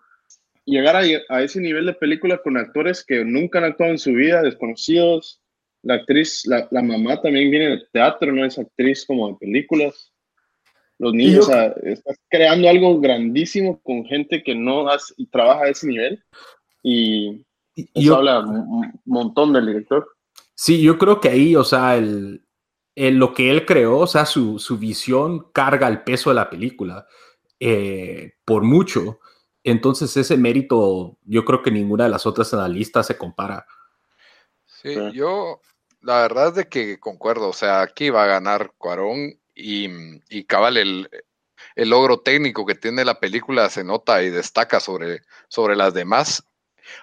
llegar 0.65 0.97
a, 0.97 1.43
ese 1.43 1.61
nivel 1.61 1.87
de 1.87 1.95
película 1.95 2.41
con 2.43 2.57
actores 2.57 3.05
que 3.05 3.25
nunca 3.25 3.59
han 3.59 3.65
actuado 3.65 3.93
en 3.93 3.99
su 3.99 4.13
vida, 4.13 4.43
desconocidos. 4.43 5.41
La 5.83 5.95
actriz, 5.95 6.47
la, 6.47 6.67
mamá 6.83 7.21
también 7.21 7.51
viene 7.51 7.69
del 7.69 7.89
teatro, 7.93 8.33
no 8.33 8.45
es 8.45 8.59
actriz 8.59 9.05
como 9.05 9.29
de 9.29 9.35
películas. 9.35 10.13
Los 10.99 11.13
niños, 11.13 11.49
o 11.49 11.53
sea, 11.53 11.75
estás 11.83 12.17
creando 12.31 12.69
algo 12.69 12.99
grandísimo 13.01 13.81
con 13.83 14.05
gente 14.07 14.43
que 14.43 14.55
no 14.55 14.87
y 15.17 15.27
trabaja 15.27 15.65
a 15.65 15.69
ese 15.69 15.87
nivel. 15.89 16.25
Y, 16.83 17.45
eso 17.93 18.17
habla 18.17 18.41
un 18.41 18.93
montón 19.05 19.53
del 19.53 19.67
director. 19.67 20.09
Sí, 20.55 20.81
yo 20.81 20.97
creo 20.97 21.21
que 21.21 21.29
ahí, 21.29 21.57
o 21.57 21.65
sea, 21.65 21.97
el, 21.97 22.41
lo 22.97 23.35
que 23.35 23.51
él 23.51 23.67
creó, 23.67 23.99
o 23.99 24.07
sea, 24.07 24.25
su, 24.25 24.59
su 24.59 24.79
visión 24.79 25.51
carga 25.53 25.89
el 25.89 26.03
peso 26.03 26.31
de 26.31 26.37
la 26.37 26.49
película 26.49 27.07
eh, 27.67 28.35
por 28.45 28.63
mucho. 28.63 29.21
Entonces 29.63 30.15
ese 30.19 30.37
mérito 30.37 31.17
yo 31.25 31.47
creo 31.47 31.63
que 31.63 31.71
ninguna 31.71 32.05
de 32.05 32.11
las 32.11 32.27
otras 32.27 32.53
analistas 32.53 33.07
se 33.07 33.17
compara. 33.17 33.67
Sí, 34.67 34.95
yo 35.15 35.63
la 36.03 36.21
verdad 36.21 36.49
es 36.49 36.55
de 36.57 36.69
que 36.69 37.01
concuerdo, 37.01 37.49
o 37.49 37.53
sea, 37.55 37.81
aquí 37.81 38.11
va 38.11 38.25
a 38.25 38.27
ganar 38.27 38.73
Cuarón 38.77 39.41
y, 39.55 39.89
y 40.29 40.45
cabal 40.45 40.77
el, 40.77 41.09
logro 41.77 42.21
técnico 42.21 42.67
que 42.67 42.75
tiene 42.75 43.03
la 43.03 43.19
película 43.19 43.71
se 43.71 43.83
nota 43.83 44.23
y 44.23 44.29
destaca 44.29 44.79
sobre, 44.79 45.23
sobre 45.49 45.75
las 45.75 45.95
demás. 45.95 46.47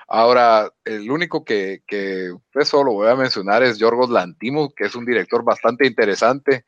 Ahora, 0.07 0.72
el 0.86 1.09
único 1.09 1.43
que, 1.43 1.82
que 1.88 2.36
eso 2.53 2.84
lo 2.84 2.93
voy 2.93 3.09
a 3.09 3.16
mencionar 3.16 3.64
es 3.64 3.80
Yorgos 3.80 4.12
Lantimos, 4.12 4.76
que 4.76 4.86
es 4.86 4.93
un 4.93 5.05
director 5.05 5.43
bastante 5.43 5.88
interesante 5.88 6.66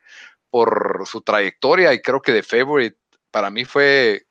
por 0.49 1.03
su 1.05 1.21
trayectoria 1.21 1.93
y 1.93 2.01
creo 2.01 2.23
que 2.23 2.31
The 2.31 2.41
Favorite 2.41 2.97
para 3.33 3.49
mí 3.49 3.65
fue 3.65 4.27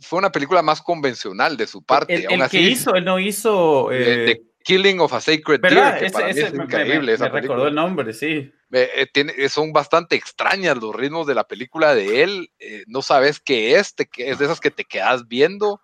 fue 0.00 0.18
una 0.18 0.32
película 0.32 0.62
más 0.62 0.82
convencional 0.82 1.56
de 1.56 1.66
su 1.66 1.82
parte. 1.82 2.26
El, 2.28 2.48
que 2.48 2.60
hizo, 2.60 2.94
él 2.94 3.04
no 3.04 3.18
hizo... 3.18 3.88
The 3.90 4.30
eh, 4.32 4.42
Killing 4.64 5.00
of 5.00 5.12
a 5.14 5.20
Sacred 5.20 5.60
Deer, 5.60 6.04
es 6.04 6.52
increíble. 6.52 7.16
Me, 7.16 7.28
recordó 7.28 7.68
el 7.68 7.74
nombre, 7.74 8.12
sí. 8.12 8.52
Eh, 8.70 9.06
tiene, 9.12 9.48
son 9.48 9.72
bastante 9.72 10.14
extrañas 10.14 10.76
los 10.76 10.94
ritmos 10.94 11.26
de 11.26 11.34
la 11.34 11.44
película 11.44 11.94
de 11.94 12.22
él. 12.22 12.50
Eh, 12.58 12.84
no 12.86 13.00
sabes 13.00 13.40
qué 13.40 13.76
es, 13.76 13.94
te, 13.94 14.08
es 14.18 14.38
de 14.38 14.44
esas 14.44 14.60
que 14.60 14.70
te 14.70 14.84
quedas 14.84 15.26
viendo. 15.26 15.80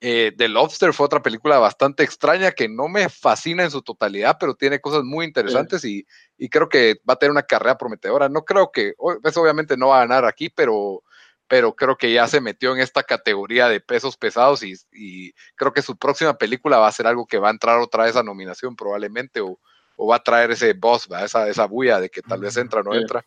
The 0.00 0.48
Lobster 0.48 0.92
fue 0.92 1.06
otra 1.06 1.22
película 1.22 1.58
bastante 1.58 2.02
extraña 2.02 2.50
que 2.50 2.68
no 2.68 2.88
me 2.88 3.08
fascina 3.08 3.62
en 3.62 3.70
su 3.70 3.82
totalidad, 3.82 4.36
pero 4.40 4.56
tiene 4.56 4.80
cosas 4.80 5.04
muy 5.04 5.24
interesantes 5.24 5.84
y, 5.84 6.04
y, 6.36 6.48
creo 6.48 6.68
que 6.68 6.96
va 7.08 7.14
a 7.14 7.16
tener 7.16 7.30
una 7.30 7.44
carrera 7.44 7.78
prometedora. 7.78 8.28
No 8.28 8.44
creo 8.44 8.72
que, 8.72 8.94
eso 9.22 9.40
obviamente 9.40 9.76
no 9.76 9.88
va 9.88 9.98
a 9.98 10.06
ganar 10.06 10.24
aquí, 10.24 10.48
pero 10.48 11.04
pero 11.52 11.74
creo 11.74 11.98
que 11.98 12.10
ya 12.10 12.26
se 12.28 12.40
metió 12.40 12.72
en 12.72 12.80
esta 12.80 13.02
categoría 13.02 13.68
de 13.68 13.78
pesos 13.78 14.16
pesados 14.16 14.62
y, 14.62 15.34
creo 15.54 15.70
que 15.74 15.82
su 15.82 15.98
próxima 15.98 16.32
película 16.38 16.78
va 16.78 16.88
a 16.88 16.92
ser 16.92 17.06
algo 17.06 17.26
que 17.26 17.36
va 17.36 17.48
a 17.48 17.50
entrar 17.50 17.78
otra 17.78 18.04
vez 18.04 18.16
a 18.16 18.22
nominación 18.22 18.74
probablemente 18.74 19.42
o, 19.42 19.58
va 19.98 20.16
a 20.16 20.22
traer 20.22 20.52
ese 20.52 20.72
boss, 20.72 21.06
esa, 21.22 21.50
esa 21.50 21.66
bulla 21.66 22.00
de 22.00 22.08
que 22.08 22.22
tal 22.22 22.40
vez 22.40 22.56
entra 22.56 22.80
o 22.80 22.82
no 22.82 22.94
entra. 22.94 23.22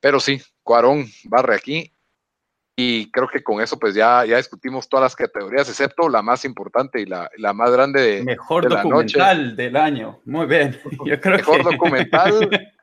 Pero 0.00 0.20
sí, 0.20 0.38
Cuarón 0.62 1.06
barre 1.24 1.54
aquí 1.54 1.90
y 2.76 3.10
creo 3.10 3.26
que 3.26 3.42
con 3.42 3.62
eso 3.62 3.78
pues 3.78 3.94
ya, 3.94 4.26
ya 4.26 4.36
discutimos 4.36 4.86
todas 4.86 5.04
las 5.04 5.16
categorías, 5.16 5.66
excepto 5.66 6.10
la 6.10 6.20
más 6.20 6.44
importante 6.44 7.00
y 7.00 7.06
la, 7.06 7.30
la 7.38 7.54
más 7.54 7.70
grande 7.70 8.02
de 8.02 8.22
Mejor 8.22 8.68
documental 8.68 9.56
del 9.56 9.76
año. 9.76 10.20
Muy 10.26 10.44
bien. 10.44 10.78
Yo 11.06 11.18
creo 11.18 11.38
Mejor 11.38 11.64
documental. 11.64 12.50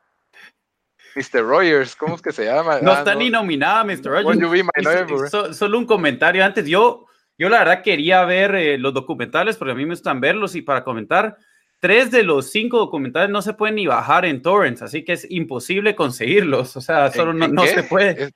Mr. 1.16 1.44
Rogers, 1.44 1.96
¿cómo 1.96 2.16
es 2.16 2.22
que 2.22 2.32
se 2.32 2.46
llama? 2.46 2.80
No 2.82 2.92
ah, 2.92 3.00
está 3.00 3.16
ni 3.16 3.30
nominada, 3.30 3.84
Mr. 3.84 4.24
Rogers. 4.24 5.58
solo 5.58 5.78
un 5.78 5.86
comentario 5.86 6.44
antes. 6.44 6.66
Yo, 6.66 7.06
yo 7.38 7.50
la 7.50 7.60
verdad 7.60 7.82
quería 7.82 8.24
ver 8.26 8.56
eh, 8.56 8.78
los 8.78 8.94
documentales 8.94 9.58
porque 9.58 9.72
a 9.74 9.76
mí 9.76 9.86
me 9.86 9.94
gustan 9.94 10.22
verlos 10.22 10.56
y 10.56 10.62
para 10.62 10.84
comentar. 10.84 11.38
Tres 11.80 12.12
de 12.12 12.24
los 12.24 12.52
cinco 12.52 12.78
documentales 12.78 13.32
no 13.32 13.42
se 13.42 13.54
pueden 13.54 13.76
ni 13.76 13.88
bajar 13.88 14.24
en 14.26 14.44
torrents, 14.44 14.84
así 14.84 15.04
que 15.04 15.14
es 15.14 15.26
imposible 15.32 15.96
conseguirlos. 15.96 16.78
O 16.78 16.82
sea, 16.82 17.12
solo 17.12 17.34
no, 17.34 17.66
se 17.66 17.84
puede. 17.84 18.32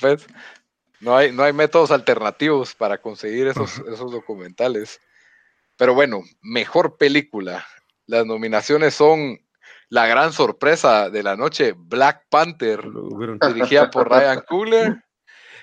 Pues, 0.00 0.26
no, 1.00 1.16
hay, 1.16 1.30
no 1.30 1.44
hay 1.44 1.52
métodos 1.52 1.92
alternativos 1.92 2.74
para 2.74 2.98
conseguir 2.98 3.46
esos, 3.46 3.78
esos 3.92 4.10
documentales. 4.10 5.00
Pero 5.76 5.94
bueno, 5.94 6.22
mejor 6.42 6.96
película. 6.96 7.64
Las 8.06 8.26
nominaciones 8.26 8.94
son 8.94 9.38
la 9.94 10.08
gran 10.08 10.32
sorpresa 10.32 11.08
de 11.08 11.22
la 11.22 11.36
noche, 11.36 11.72
Black 11.76 12.26
Panther, 12.28 12.82
dirigida 13.54 13.92
por 13.92 14.10
Ryan 14.10 14.42
Coogler. 14.44 15.04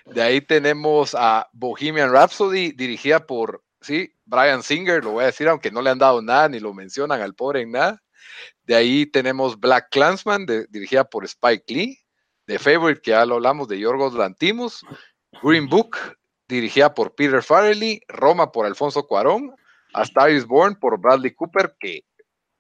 De 0.05 0.21
ahí 0.21 0.39
tenemos 0.39 1.13
a 1.19 1.49
Bohemian 1.51 2.13
Rhapsody, 2.13 2.71
dirigida 2.71 3.27
por, 3.27 3.61
sí, 3.81 4.15
Brian 4.23 4.63
Singer, 4.63 5.03
lo 5.03 5.11
voy 5.11 5.23
a 5.23 5.27
decir, 5.27 5.49
aunque 5.49 5.69
no 5.69 5.81
le 5.81 5.89
han 5.89 5.99
dado 5.99 6.21
nada, 6.21 6.47
ni 6.47 6.61
lo 6.61 6.73
mencionan 6.73 7.19
al 7.19 7.35
pobre 7.35 7.59
en 7.59 7.71
nada. 7.71 8.01
De 8.63 8.73
ahí 8.73 9.05
tenemos 9.05 9.59
Black 9.59 9.89
Clansman, 9.91 10.45
dirigida 10.69 11.03
por 11.03 11.25
Spike 11.25 11.65
Lee. 11.67 11.99
The 12.45 12.57
Favorite, 12.57 13.01
que 13.01 13.11
ya 13.11 13.25
lo 13.25 13.35
hablamos, 13.35 13.67
de 13.67 13.79
Yorgos 13.79 14.13
Lantimos. 14.13 14.81
Green 15.43 15.67
Book, 15.67 15.97
dirigida 16.47 16.93
por 16.93 17.15
Peter 17.15 17.43
Farrelly. 17.43 18.01
Roma 18.07 18.53
por 18.53 18.65
Alfonso 18.65 19.05
Cuarón. 19.05 19.53
A 19.93 20.03
Star 20.03 20.31
is 20.31 20.45
Born 20.47 20.75
por 20.75 20.97
Bradley 21.01 21.33
Cooper, 21.33 21.75
que 21.77 22.05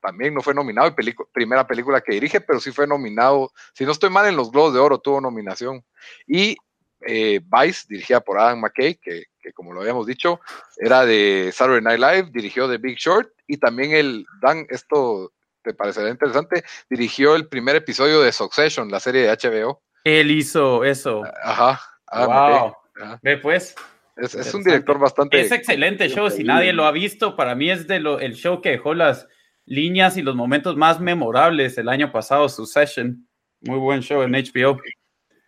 también 0.01 0.33
no 0.33 0.41
fue 0.41 0.53
nominado, 0.53 0.93
primera 1.31 1.65
película 1.65 2.01
que 2.01 2.13
dirige, 2.13 2.41
pero 2.41 2.59
sí 2.59 2.71
fue 2.71 2.87
nominado, 2.87 3.51
si 3.73 3.85
no 3.85 3.91
estoy 3.91 4.09
mal, 4.09 4.27
en 4.27 4.35
los 4.35 4.51
Globos 4.51 4.73
de 4.73 4.79
Oro 4.79 4.99
tuvo 4.99 5.21
nominación. 5.21 5.83
Y 6.27 6.57
eh, 7.05 7.39
Vice, 7.43 7.85
dirigida 7.87 8.19
por 8.21 8.39
Adam 8.39 8.59
McKay, 8.59 8.95
que, 8.95 9.25
como 9.53 9.73
lo 9.73 9.81
habíamos 9.81 10.05
dicho, 10.05 10.39
era 10.77 11.05
de 11.05 11.51
Saturday 11.53 11.81
Night 11.81 11.99
Live, 11.99 12.29
dirigió 12.33 12.69
The 12.69 12.77
Big 12.77 12.97
Short, 12.97 13.29
y 13.47 13.57
también 13.57 13.91
el, 13.91 14.25
Dan, 14.41 14.65
esto 14.69 15.31
te 15.63 15.73
parecerá 15.73 16.09
interesante, 16.09 16.63
dirigió 16.89 17.35
el 17.35 17.47
primer 17.47 17.75
episodio 17.75 18.21
de 18.21 18.31
Succession, 18.31 18.89
la 18.89 18.99
serie 18.99 19.21
de 19.21 19.29
HBO. 19.29 19.81
Él 20.03 20.31
hizo 20.31 20.83
eso. 20.83 21.23
Ajá. 21.43 21.79
wow. 22.11 22.75
Ve 23.21 23.37
pues. 23.37 23.75
Es, 24.17 24.53
un 24.53 24.63
director 24.63 24.99
bastante. 24.99 25.39
Es 25.39 25.51
excelente 25.51 26.09
show. 26.09 26.29
Si 26.29 26.43
nadie 26.43 26.73
lo 26.73 26.85
ha 26.85 26.91
visto, 26.91 27.35
para 27.35 27.55
mí 27.55 27.71
es 27.71 27.87
de 27.87 27.99
lo, 27.99 28.19
el 28.19 28.35
show 28.35 28.61
que 28.61 28.69
dejó 28.69 28.93
las, 28.93 29.27
líneas 29.65 30.17
y 30.17 30.21
los 30.21 30.35
momentos 30.35 30.75
más 30.75 30.99
memorables 30.99 31.77
el 31.77 31.89
año 31.89 32.11
pasado, 32.11 32.49
su 32.49 32.65
session. 32.65 33.27
Muy 33.61 33.77
buen 33.77 34.01
show 34.01 34.21
en 34.23 34.31
HBO. 34.31 34.79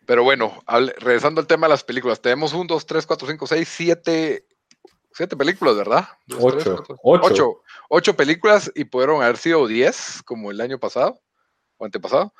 Pero 0.05 0.23
bueno, 0.23 0.61
regresando 0.97 1.39
al 1.41 1.47
tema 1.47 1.67
de 1.67 1.71
las 1.71 1.83
películas, 1.83 2.21
tenemos 2.21 2.53
un, 2.53 2.67
dos, 2.67 2.85
tres, 2.85 3.05
cuatro, 3.05 3.27
cinco, 3.27 3.47
seis, 3.47 3.69
siete, 3.69 4.45
siete 5.13 5.37
películas, 5.37 5.77
¿verdad? 5.77 6.07
ocho, 6.39 6.83
ocho. 7.01 7.61
ocho 7.89 8.15
películas 8.15 8.71
y 8.75 8.83
pudieron 8.85 9.21
haber 9.21 9.37
sido 9.37 9.65
diez, 9.67 10.21
como 10.23 10.51
el 10.51 10.59
año 10.59 10.79
pasado 10.79 11.19
o 11.77 11.85
antepasado. 11.85 12.33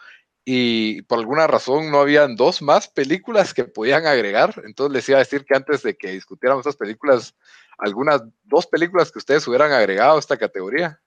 Y 0.46 1.04
por 1.04 1.20
alguna 1.20 1.48
razón 1.48 1.90
no 1.90 2.02
habían 2.02 2.36
dos 2.36 2.62
más 2.62 2.90
películas 2.90 3.54
que 3.54 3.64
podían 3.64 4.06
agregar. 4.06 4.62
Entonces 4.66 4.94
les 4.94 5.08
iba 5.08 5.18
a 5.18 5.20
decir 5.20 5.46
que 5.46 5.56
antes 5.56 5.84
de 5.84 5.96
que 5.96 6.12
discutiéramos 6.12 6.66
esas 6.66 6.76
películas, 6.76 7.34
algunas 7.78 8.22
dos 8.44 8.68
películas 8.68 9.10
que 9.10 9.20
ustedes 9.20 9.48
hubieran 9.48 9.72
agregado 9.72 10.18
a 10.18 10.20
esta 10.20 10.36
categoría. 10.36 11.00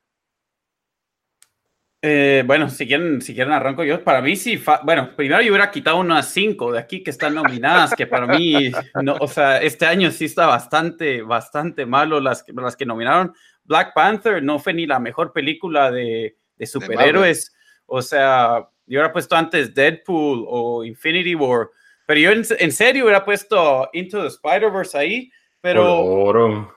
Eh, 2.03 2.45
bueno, 2.47 2.69
si 2.69 2.87
quieren, 2.87 3.21
si 3.23 3.35
quieren 3.35 3.53
arranco 3.53 3.83
yo. 3.83 4.05
Para 4.05 4.21
mí 4.21 4.37
sí, 4.37 4.63
bueno, 4.85 5.11
primero 5.17 5.41
yo 5.41 5.51
hubiera 5.51 5.71
quitado 5.71 5.97
unas 5.97 6.29
cinco 6.29 6.73
de 6.73 6.79
aquí 6.79 7.03
que 7.03 7.11
están 7.11 7.35
nominadas, 7.35 7.95
que 7.95 8.07
para 8.07 8.27
mí, 8.27 8.71
no, 9.03 9.17
o 9.19 9.27
sea, 9.27 9.61
este 9.63 9.87
año 9.87 10.11
sí 10.11 10.27
está 10.27 10.47
bastante, 10.47 11.23
bastante 11.23 11.87
malo 11.87 12.21
las, 12.21 12.45
las 12.49 12.77
que 12.77 12.87
nominaron. 12.87 13.33
Black 13.65 13.93
Panther 13.95 14.43
no 14.43 14.59
fue 14.59 14.75
ni 14.75 14.87
la 14.87 15.01
mejor 15.01 15.33
película 15.33 15.91
de, 15.91 16.37
de 16.57 16.67
superhéroes. 16.67 17.55
o 17.87 18.03
sea, 18.03 18.69
yo 18.87 18.99
hubiera 18.99 19.13
puesto 19.13 19.35
antes 19.35 19.75
Deadpool 19.75 20.45
o 20.47 20.85
Infinity 20.85 21.35
War, 21.35 21.71
pero 22.07 22.21
yo 22.21 22.31
en, 22.31 22.45
en 22.59 22.73
serio 22.73 23.05
hubiera 23.05 23.25
puesto 23.25 23.89
Into 23.93 24.23
the 24.23 24.29
Spider-Verse 24.29 24.97
ahí, 24.97 25.31
pero... 25.61 26.76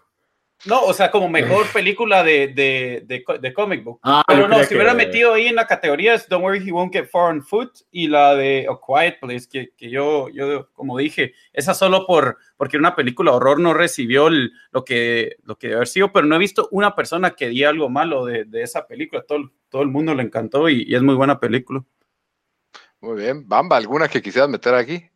No, 0.65 0.81
o 0.81 0.93
sea, 0.93 1.09
como 1.09 1.29
mejor 1.29 1.65
película 1.71 2.21
de, 2.21 2.49
de, 2.49 3.03
de, 3.05 3.23
de 3.39 3.53
comic 3.53 3.81
book. 3.81 3.99
Ah, 4.03 4.23
Pero 4.27 4.47
no, 4.47 4.61
si 4.63 4.75
hubiera 4.75 4.93
metido 4.93 5.33
ahí 5.33 5.47
en 5.47 5.55
la 5.55 5.65
categoría 5.65 6.13
es 6.15 6.27
Don't 6.27 6.43
Worry 6.43 6.67
He 6.67 6.73
Won't 6.73 6.91
Get 6.91 7.09
Far 7.09 7.31
on 7.31 7.41
Foot 7.41 7.79
y 7.91 8.09
la 8.09 8.35
de 8.35 8.67
A 8.69 8.77
Quiet 8.85 9.19
Place, 9.21 9.47
que, 9.49 9.69
que 9.77 9.89
yo, 9.89 10.27
yo, 10.29 10.69
como 10.73 10.97
dije, 10.97 11.33
esa 11.53 11.73
solo 11.73 12.05
por 12.05 12.37
porque 12.57 12.75
una 12.75 12.93
película 12.93 13.31
horror 13.31 13.59
no 13.61 13.73
recibió 13.73 14.29
lo, 14.29 14.83
que, 14.83 15.37
lo 15.43 15.57
que 15.57 15.67
debe 15.67 15.77
haber 15.77 15.87
sido, 15.87 16.11
pero 16.11 16.27
no 16.27 16.35
he 16.35 16.39
visto 16.39 16.67
una 16.71 16.93
persona 16.93 17.31
que 17.31 17.47
diga 17.47 17.69
algo 17.69 17.89
malo 17.89 18.25
de, 18.25 18.43
de 18.43 18.61
esa 18.61 18.85
película. 18.85 19.23
Todo, 19.25 19.51
todo 19.69 19.81
el 19.81 19.87
mundo 19.87 20.13
le 20.13 20.23
encantó 20.23 20.67
y, 20.67 20.83
y, 20.85 20.93
es 20.93 21.01
muy 21.01 21.15
buena 21.15 21.39
película. 21.39 21.85
Muy 22.99 23.21
bien. 23.21 23.47
Bamba, 23.47 23.77
¿alguna 23.77 24.09
que 24.09 24.21
quisieras 24.21 24.49
meter 24.49 24.73
aquí? 24.73 25.09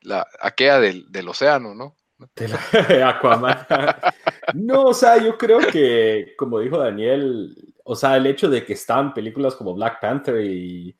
La, 0.00 0.26
aquella 0.40 0.80
del, 0.80 1.10
del 1.12 1.28
océano, 1.28 1.76
¿no? 1.76 1.94
De 2.34 2.48
la, 2.48 3.08
Aquaman. 3.10 3.66
No, 4.52 4.86
o 4.86 4.94
sea, 4.94 5.16
yo 5.22 5.38
creo 5.38 5.58
que, 5.58 6.34
como 6.36 6.60
dijo 6.60 6.78
Daniel, 6.78 7.56
o 7.84 7.96
sea, 7.96 8.16
el 8.16 8.26
hecho 8.26 8.48
de 8.48 8.64
que 8.64 8.74
están 8.74 9.14
películas 9.14 9.54
como 9.54 9.74
Black 9.74 10.00
Panther 10.00 10.44
y 10.44 10.96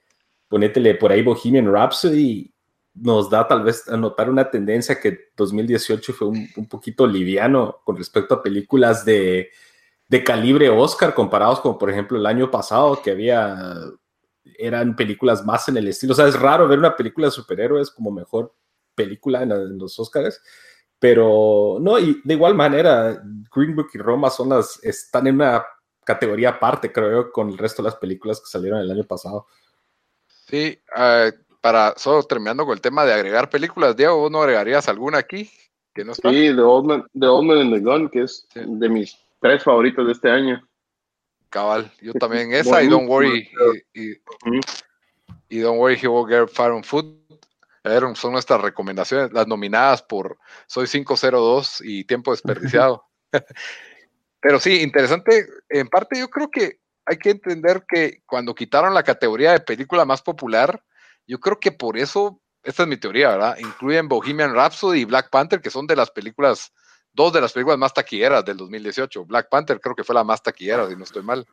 ponétele 0.49 0.95
por 0.95 1.12
ahí 1.12 1.22
Bohemian 1.22 1.70
Rhapsody 1.72 2.55
nos 2.95 3.28
da 3.28 3.47
tal 3.49 3.64
vez 3.64 3.88
a 3.88 3.97
notar 3.97 4.30
una 4.30 4.51
tendencia 4.51 5.01
que 5.01 5.30
2018 5.36 6.12
fue 6.12 6.28
un, 6.28 6.49
un 6.57 6.68
poquito 6.68 7.07
liviano 7.07 7.80
con 7.84 7.97
respecto 7.97 8.34
a 8.34 8.42
películas 8.42 9.05
de, 9.05 9.51
de, 10.09 10.24
calibre 10.24 10.68
Oscar 10.68 11.12
comparados 11.12 11.61
con, 11.61 11.76
por 11.76 11.90
ejemplo, 11.90 12.16
el 12.16 12.26
año 12.26 12.51
pasado 12.51 13.03
que 13.03 13.11
había, 13.11 13.74
eran 14.59 14.95
películas 14.95 15.45
más 15.45 15.68
en 15.68 15.76
el 15.76 15.88
estilo. 15.88 16.12
O 16.12 16.16
sea, 16.16 16.28
es 16.28 16.38
raro 16.38 16.68
ver 16.68 16.78
una 16.78 16.97
película 16.97 17.26
de 17.26 17.32
superhéroes 17.32 17.90
como 17.90 18.12
mejor 18.12 18.55
película 18.95 19.42
en, 19.42 19.51
en 19.51 19.78
los 19.78 19.99
Oscars. 19.99 20.40
Pero 21.05 21.76
no, 21.82 21.98
y 21.98 22.18
de 22.24 22.32
igual 22.32 22.55
manera, 22.55 23.22
Green 23.55 23.76
Book 23.76 23.90
y 23.92 23.98
Roma 23.98 24.30
son 24.30 24.48
las, 24.48 24.82
están 24.82 25.26
en 25.26 25.34
una 25.34 25.62
categoría 26.02 26.48
aparte, 26.48 26.90
creo 26.90 27.11
yo, 27.11 27.30
con 27.30 27.50
el 27.50 27.59
resto 27.59 27.82
de 27.82 27.90
las 27.90 27.96
películas 27.96 28.40
que 28.40 28.46
salieron 28.46 28.80
el 28.80 28.90
año 28.90 29.05
pasado. 29.05 29.46
Sí, 30.26 30.80
uh, 30.96 31.30
para 31.61 31.92
solo 31.98 32.22
terminando 32.22 32.64
con 32.64 32.72
el 32.72 32.80
tema 32.80 33.05
de 33.05 33.12
agregar 33.12 33.50
películas, 33.50 33.94
Diego, 33.94 34.16
¿vos 34.16 34.30
no 34.30 34.40
agregarías 34.40 34.88
alguna 34.88 35.18
aquí? 35.18 35.50
Que 35.92 36.07
no 36.07 36.12
está? 36.12 36.30
Sí, 36.30 36.55
The 36.55 36.62
Old, 36.62 36.86
Man, 36.86 37.05
the 37.12 37.26
Old 37.26 37.48
Man 37.48 37.59
and 37.59 37.74
the 37.74 37.80
Gun, 37.80 38.09
que 38.09 38.22
es 38.22 38.46
sí. 38.55 38.61
de 38.64 38.88
mis 38.88 39.14
tres 39.42 39.62
favoritos 39.62 40.07
de 40.07 40.12
este 40.12 40.30
año. 40.30 40.66
Cabal, 41.50 41.92
yo 42.00 42.14
también 42.14 42.50
esa 42.55 42.82
y 42.82 42.88
Don't 42.88 43.11
Worry 43.11 43.46
y, 43.92 44.11
y, 44.11 44.20
y, 45.50 45.59
Don't 45.59 45.78
Worry 45.78 45.98
He 46.02 46.09
Will 46.09 46.26
Get 46.26 46.48
Far 46.48 46.72
on 46.72 46.82
Foot 46.82 47.23
son 48.14 48.32
nuestras 48.32 48.61
recomendaciones, 48.61 49.32
las 49.32 49.47
nominadas 49.47 50.03
por 50.03 50.39
Soy 50.66 50.87
502 50.87 51.82
y 51.82 52.05
Tiempo 52.05 52.30
Desperdiciado. 52.30 53.05
Pero 54.41 54.59
sí, 54.59 54.82
interesante. 54.82 55.47
En 55.68 55.89
parte 55.89 56.18
yo 56.18 56.28
creo 56.28 56.51
que 56.51 56.80
hay 57.07 57.18
que 57.18 57.30
entender 57.30 57.85
que 57.87 58.22
cuando 58.26 58.55
quitaron 58.55 58.95
la 58.95 59.03
categoría 59.03 59.53
de 59.53 59.61
película 59.61 60.05
más 60.05 60.22
popular, 60.22 60.82
yo 61.26 61.39
creo 61.39 61.61
que 61.61 61.72
por 61.72 61.99
eso, 61.99 62.41
esta 62.62 62.82
es 62.85 62.89
mi 62.89 62.97
teoría, 62.97 63.30
¿verdad? 63.30 63.59
Incluyen 63.59 64.09
Bohemian 64.09 64.55
Rhapsody 64.55 65.01
y 65.01 65.05
Black 65.05 65.28
Panther, 65.30 65.61
que 65.61 65.70
son 65.70 65.87
de 65.87 65.97
las 65.97 66.11
películas, 66.11 66.72
dos 67.12 67.32
de 67.32 67.41
las 67.41 67.53
películas 67.53 67.78
más 67.78 67.93
taquilleras 67.93 68.45
del 68.45 68.57
2018. 68.57 69.26
Black 69.26 69.49
Panther 69.51 69.80
creo 69.80 69.95
que 69.95 70.05
fue 70.05 70.14
la 70.14 70.24
más 70.24 70.43
taquillera, 70.43 70.89
si 70.89 70.97
no 70.97 71.05
estoy 71.05 71.22
mal. 71.22 71.47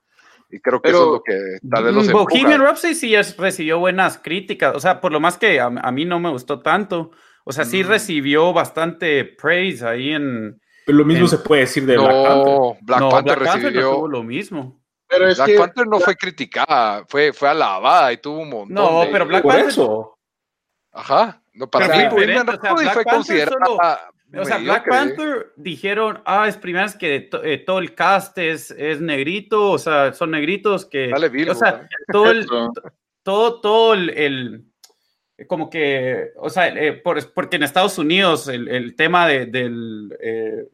Y 0.51 0.59
creo 0.59 0.81
que 0.81 0.89
eso 0.89 1.05
es 1.05 1.11
lo 1.11 1.23
que 1.23 1.57
tal 1.69 1.83
vez 1.85 1.93
los 1.93 2.11
Bohemian 2.11 2.61
Rhapsody 2.61 2.93
sí 2.93 3.15
recibió 3.37 3.79
buenas 3.79 4.17
críticas, 4.17 4.75
o 4.75 4.79
sea, 4.79 4.99
por 4.99 5.11
lo 5.11 5.19
más 5.19 5.37
que 5.37 5.59
a, 5.59 5.65
a 5.65 5.91
mí 5.91 6.05
no 6.05 6.19
me 6.19 6.29
gustó 6.29 6.59
tanto. 6.59 7.11
O 7.43 7.51
sea, 7.51 7.65
sí 7.65 7.83
mm. 7.83 7.87
recibió 7.87 8.53
bastante 8.53 9.25
praise 9.25 9.83
ahí 9.83 10.11
en... 10.11 10.61
Pero 10.85 10.99
lo 10.99 11.05
mismo 11.05 11.23
en... 11.23 11.29
se 11.29 11.37
puede 11.39 11.61
decir 11.61 11.85
de 11.85 11.95
no, 11.95 12.03
Black 12.03 12.27
Panther. 12.27 12.83
Black 12.83 12.99
no, 12.99 13.09
Panther 13.09 13.39
Black 13.39 13.51
Panther 13.51 13.73
recibió... 13.73 13.95
tuvo 13.95 14.07
lo 14.07 14.23
mismo. 14.23 14.81
Pero 15.07 15.27
es 15.27 15.37
Black 15.37 15.47
que... 15.49 15.57
Panther 15.57 15.87
no 15.87 15.99
fue 15.99 16.15
criticada, 16.15 17.05
fue, 17.07 17.33
fue 17.33 17.49
alabada 17.49 18.13
y 18.13 18.17
tuvo 18.17 18.41
un 18.41 18.49
montón 18.49 18.75
No, 18.75 19.01
de... 19.01 19.07
pero 19.07 19.25
Black 19.25 19.41
Por 19.41 19.51
Panther... 19.53 19.69
eso. 19.69 20.17
Ajá. 20.91 21.41
No, 21.53 21.67
para 21.69 21.87
Pero 21.87 22.15
mí, 22.15 22.23
o 22.23 22.27
sea, 22.27 22.43
Black 22.43 22.61
fue 22.93 23.03
Panther 23.03 23.05
considerada... 23.05 23.65
solo- 23.65 23.79
O 24.33 24.45
sea, 24.45 24.57
Black 24.59 24.87
mediocre. 24.87 24.91
Panther 24.91 25.53
dijeron, 25.57 26.21
ah, 26.25 26.47
es 26.47 26.55
primera 26.57 26.85
vez 26.85 26.95
que 26.95 27.19
to- 27.21 27.43
eh, 27.43 27.57
todo 27.57 27.79
el 27.79 27.93
cast 27.95 28.37
es, 28.37 28.71
es 28.71 29.01
negrito, 29.01 29.71
o 29.71 29.77
sea, 29.77 30.13
son 30.13 30.31
negritos 30.31 30.85
que... 30.85 31.09
Dale, 31.09 31.29
Virgo, 31.29 31.51
o 31.51 31.55
sea, 31.55 31.81
¿eh? 31.83 31.87
todo 32.11 32.31
el, 32.31 32.47
todo, 33.23 33.59
todo 33.61 33.93
el, 33.93 34.09
el- 34.11 34.65
como 35.47 35.69
que, 35.69 36.29
o 36.37 36.49
sea, 36.49 36.67
eh, 36.69 36.93
por- 36.93 37.33
porque 37.33 37.57
en 37.57 37.63
Estados 37.63 37.97
Unidos 37.97 38.47
el, 38.47 38.67
el 38.67 38.95
tema 38.95 39.27
de- 39.27 39.47
del, 39.47 40.15
eh, 40.21 40.67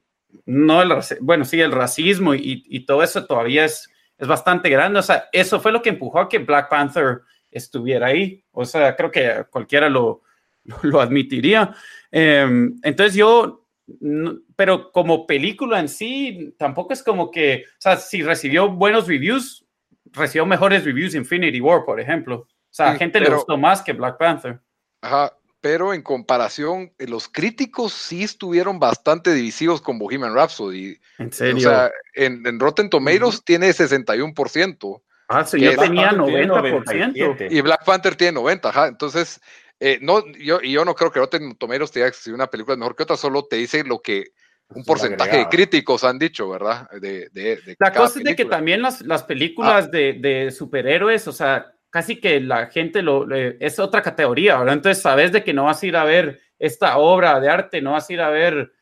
no 0.46 0.82
el, 0.82 0.92
bueno, 1.22 1.44
sí, 1.46 1.60
el 1.60 1.72
racismo 1.72 2.36
y, 2.36 2.64
y 2.68 2.86
todo 2.86 3.02
eso 3.02 3.26
todavía 3.26 3.66
es, 3.66 3.90
es 4.18 4.28
bastante 4.28 4.70
grande, 4.70 5.00
o 5.00 5.04
sea, 5.04 5.30
eso 5.32 5.60
fue 5.60 5.72
lo 5.72 5.82
que 5.82 5.90
empujó 5.90 6.20
a 6.20 6.30
que 6.30 6.40
Black 6.40 6.70
Panther 6.70 7.22
estuviera 7.50 8.08
ahí, 8.08 8.44
o 8.52 8.66
sea, 8.66 8.96
creo 8.96 9.10
que 9.10 9.46
cualquiera 9.50 9.90
lo, 9.90 10.22
lo 10.84 11.02
admitiría. 11.02 11.76
Eh, 12.12 12.48
entonces 12.84 13.16
yo, 13.16 13.66
no- 14.00 14.38
pero 14.56 14.92
como 14.92 15.26
película 15.28 15.80
en 15.80 15.90
sí, 15.90 16.54
tampoco 16.58 16.94
es 16.94 17.04
como 17.04 17.32
que, 17.32 17.64
o 17.68 17.76
sea, 17.82 17.98
si 17.98 18.22
recibió 18.24 18.70
buenos 18.70 19.08
reviews, 19.08 19.66
recibió 20.14 20.46
mejores 20.46 20.84
reviews 20.86 21.16
Infinity 21.16 21.60
War, 21.62 21.84
por 21.86 22.00
ejemplo. 22.00 22.38
O 22.40 22.48
sea, 22.78 22.90
a 22.90 22.94
Sí, 22.94 23.00
gente 23.00 23.20
le 23.20 23.26
pero- 23.26 23.38
gustó 23.38 23.58
más 23.58 23.82
que 23.82 23.94
Black 23.94 24.18
Panther. 24.18 24.60
Ajá, 25.02 25.34
pero 25.62 25.94
en 25.94 26.02
comparación, 26.02 26.92
eh, 26.98 27.08
los 27.08 27.28
críticos 27.28 27.94
sí 27.94 28.24
estuvieron 28.24 28.80
bastante 28.80 29.34
divisivos 29.34 29.82
con 29.82 29.98
Bohemian 30.00 30.34
Rhapsody. 30.34 30.98
En 31.18 31.28
O 31.28 31.32
serio. 31.32 31.60
sea, 31.70 31.92
en, 32.14 32.46
en 32.46 32.60
Rotten 32.60 32.90
Tomatoes 32.90 33.44
tiene 33.44 33.70
61% 33.70 35.02
ah, 35.30 35.44
sí, 35.46 35.60
yo 35.60 35.76
tenía 35.76 36.10
Panther 36.10 36.26
tiene 36.26 36.48
90%. 36.48 36.58
97. 36.58 37.48
y 37.52 37.62
Black 37.62 37.86
Panther 37.86 38.16
tiene 38.16 38.34
90, 38.34 38.70
ajá. 38.70 38.88
Entonces, 38.88 39.42
eh, 39.80 40.00
no, 40.02 40.26
yo, 40.34 40.60
y 40.62 40.72
yo 40.72 40.84
no 40.86 40.96
creo 40.96 41.12
que 41.12 41.20
Rotten 41.20 41.56
Tomatoes 41.56 41.92
te 41.92 42.00
diga 42.00 42.12
si 42.14 42.32
una 42.32 42.48
película 42.48 42.74
es 42.74 42.80
mejor 42.80 42.96
que 42.96 43.04
otra, 43.04 43.18
solo 43.18 43.46
te 43.46 43.58
dice 43.58 43.84
lo 43.84 44.02
que 44.02 44.26
un 44.70 44.82
Es 44.82 44.88
porcentaje 44.88 45.38
de 45.38 45.48
críticos 45.48 46.04
han 46.04 46.20
dicho, 46.20 46.50
¿verdad? 46.50 46.90
De, 46.92 47.30
de, 47.32 47.56
de 47.58 47.76
La 47.80 47.92
cada 47.92 48.06
cosa 48.08 48.20
es 48.20 48.26
de 48.26 48.36
que. 48.36 48.44
Ah. 48.44 48.50
también 48.50 48.82
las, 48.82 49.02
las 49.02 49.24
películas 49.24 49.90
de, 49.92 50.14
de 50.14 50.52
superhéroes, 50.52 51.28
o 51.28 51.32
sea, 51.32 51.74
casi 51.90 52.20
que 52.20 52.42
la 52.42 52.68
gente 52.68 53.02
lo, 53.02 53.26
le- 53.26 53.56
es 53.62 53.80
otra 53.80 54.02
categoría, 54.02 54.58
¿verdad? 54.58 54.74
Entonces 54.74 55.02
sabes 55.02 55.32
de 55.32 55.44
que 55.44 55.54
no 55.54 55.66
vas 55.66 55.82
a 55.82 55.86
ir 55.86 55.96
a 55.96 56.04
ver 56.04 56.42
esta 56.60 56.98
obra 56.98 57.40
de 57.40 57.48
arte, 57.50 57.82
no 57.82 57.94
vas 57.94 58.10
a 58.10 58.14
ir 58.14 58.20
a 58.20 58.30
ver, 58.30 58.74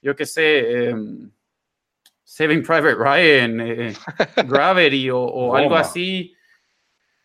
yo 0.00 0.16
qué 0.16 0.24
sé, 0.24 0.88
em, 0.88 1.30
Saving 2.22 2.62
Private 2.62 2.94
Ryan, 2.94 3.60
eh, 3.60 3.94
Gravity 4.46 5.10
o, 5.10 5.18
o 5.20 5.56
algo 5.56 5.76
así. 5.76 6.34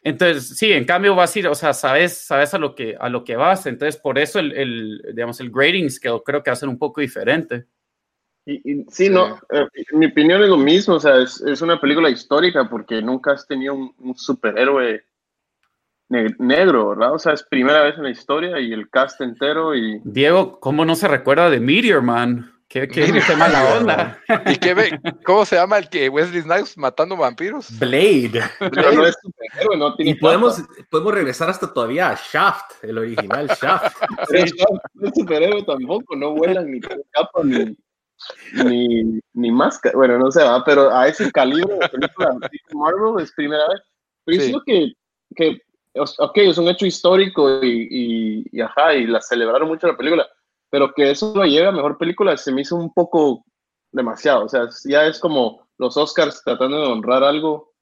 Entonces, 0.02 0.58
sí, 0.58 0.72
en 0.72 0.86
cambio 0.86 1.14
vas 1.16 1.36
a 1.36 1.40
ir, 1.40 1.48
o 1.48 1.56
sea, 1.56 1.74
sabes, 1.74 2.18
sabes 2.18 2.54
a 2.54 2.58
lo 2.58 2.74
que, 2.74 2.96
a 3.00 3.10
lo 3.10 3.24
que 3.24 3.36
vas. 3.36 3.66
Entonces, 3.66 4.00
por 4.00 4.18
eso 4.18 4.40
el, 4.40 4.54
el, 4.54 5.02
digamos, 5.14 5.40
el 5.42 5.52
grading 5.52 5.90
scale 5.90 6.22
creo 6.26 6.42
que 6.42 6.50
va 6.52 6.54
a 6.54 6.58
ser 6.58 6.70
un 6.70 6.80
poco 6.80 7.02
diferente. 7.02 7.66
Y, 8.46 8.54
y 8.72 8.76
sí, 8.90 9.08
Sí. 9.08 9.10
no, 9.10 9.38
eh, 9.52 9.68
mi 9.92 10.06
opinión 10.08 10.42
es 10.42 10.50
lo 10.50 10.58
mismo, 10.58 10.96
o 10.96 11.00
sea, 11.00 11.18
es, 11.22 11.42
es 11.42 11.62
una 11.62 11.80
película 11.80 12.10
histórica 12.10 12.68
porque 12.70 13.02
nunca 13.02 13.34
has 13.34 13.46
tenido 13.46 13.74
un, 13.76 13.94
un 14.00 14.16
superhéroe 14.18 15.04
ne- 16.08 16.36
negro, 16.40 16.90
¿verdad? 16.90 17.14
O 17.14 17.20
sea, 17.20 17.34
es 17.34 17.44
primera 17.44 17.84
vez 17.84 17.98
en 17.98 18.04
la 18.04 18.10
historia 18.10 18.60
y 18.60 18.72
el 18.72 18.90
cast 18.90 19.20
entero 19.22 19.76
y... 19.76 20.00
Diego, 20.04 20.60
¿cómo 20.62 20.86
no 20.86 20.96
se 20.96 21.08
recuerda 21.10 21.50
de 21.50 21.60
Meteor 21.60 22.02
Man? 22.02 22.52
Qué, 22.70 22.88
qué, 22.88 23.12
mala 23.36 23.78
onda. 23.80 24.22
¿Y 24.46 24.56
qué 24.58 24.76
ve? 24.76 25.00
¿Cómo 25.26 25.44
se 25.44 25.56
llama 25.56 25.80
el 25.80 25.90
que 25.90 26.08
Wesley 26.08 26.44
Snipes 26.44 26.78
matando 26.78 27.18
vampiros? 27.18 27.68
Blade. 27.80 28.44
Pero 28.60 28.92
no 28.92 29.08
es 29.08 29.16
superhéroe, 29.24 29.76
no 29.76 29.96
tiene 29.96 30.12
Y 30.12 30.14
podemos, 30.14 30.62
podemos 30.92 31.14
regresar 31.16 31.50
hasta 31.50 31.74
todavía 31.74 32.12
a 32.12 32.16
Shaft, 32.32 32.84
el 32.84 33.00
original 33.00 33.48
Shaft. 33.62 33.98
Pero 34.30 34.46
no 34.94 35.08
es 35.08 35.14
superhéroe 35.16 35.64
tampoco, 35.64 36.16
no 36.16 36.36
vuelan 36.36 36.72
ni 36.72 36.80
capa 36.80 37.44
ni... 37.44 37.76
ni, 38.64 39.20
ni 39.34 39.52
máscara, 39.52 39.98
bueno, 39.98 40.20
no 40.20 40.30
sé, 40.30 40.44
¿va? 40.44 40.64
pero 40.64 40.96
a 40.96 41.08
ese 41.08 41.32
calibre 41.32 41.74
de 41.74 41.90
película 41.90 42.38
tipo 42.52 42.78
Marvel 42.78 43.24
es 43.24 43.32
primera 43.34 43.68
vez. 43.68 43.82
Pero 44.26 44.44
Sí. 44.44 44.54
que, 44.68 44.94
que, 45.36 45.62
ok, 45.96 46.38
es 46.38 46.58
un 46.60 46.68
hecho 46.70 46.86
histórico 46.86 47.64
y, 47.64 47.88
y, 47.90 48.46
y 48.52 48.62
ajá, 48.62 48.94
y 48.94 49.08
la 49.08 49.22
celebraron 49.22 49.68
mucho 49.70 49.88
la 49.88 49.98
película, 49.98 50.28
pero 50.70 50.94
que 50.94 51.12
eso 51.12 51.34
lo 51.36 51.46
lleve 51.46 51.68
a 51.68 51.72
mejor 51.72 51.98
película 51.98 52.38
se 52.38 52.52
me 52.52 52.62
hizo 52.62 52.76
un 52.76 52.94
poco 52.94 53.46
demasiado. 53.92 54.46
O 54.46 54.50
sea, 54.50 54.68
ya 54.86 55.06
es 55.06 55.20
como 55.20 55.68
los 55.78 55.98
Oscars 55.98 56.42
tratando 56.44 56.82
de 56.82 56.88
honrar 56.88 57.24
algo, 57.24 57.74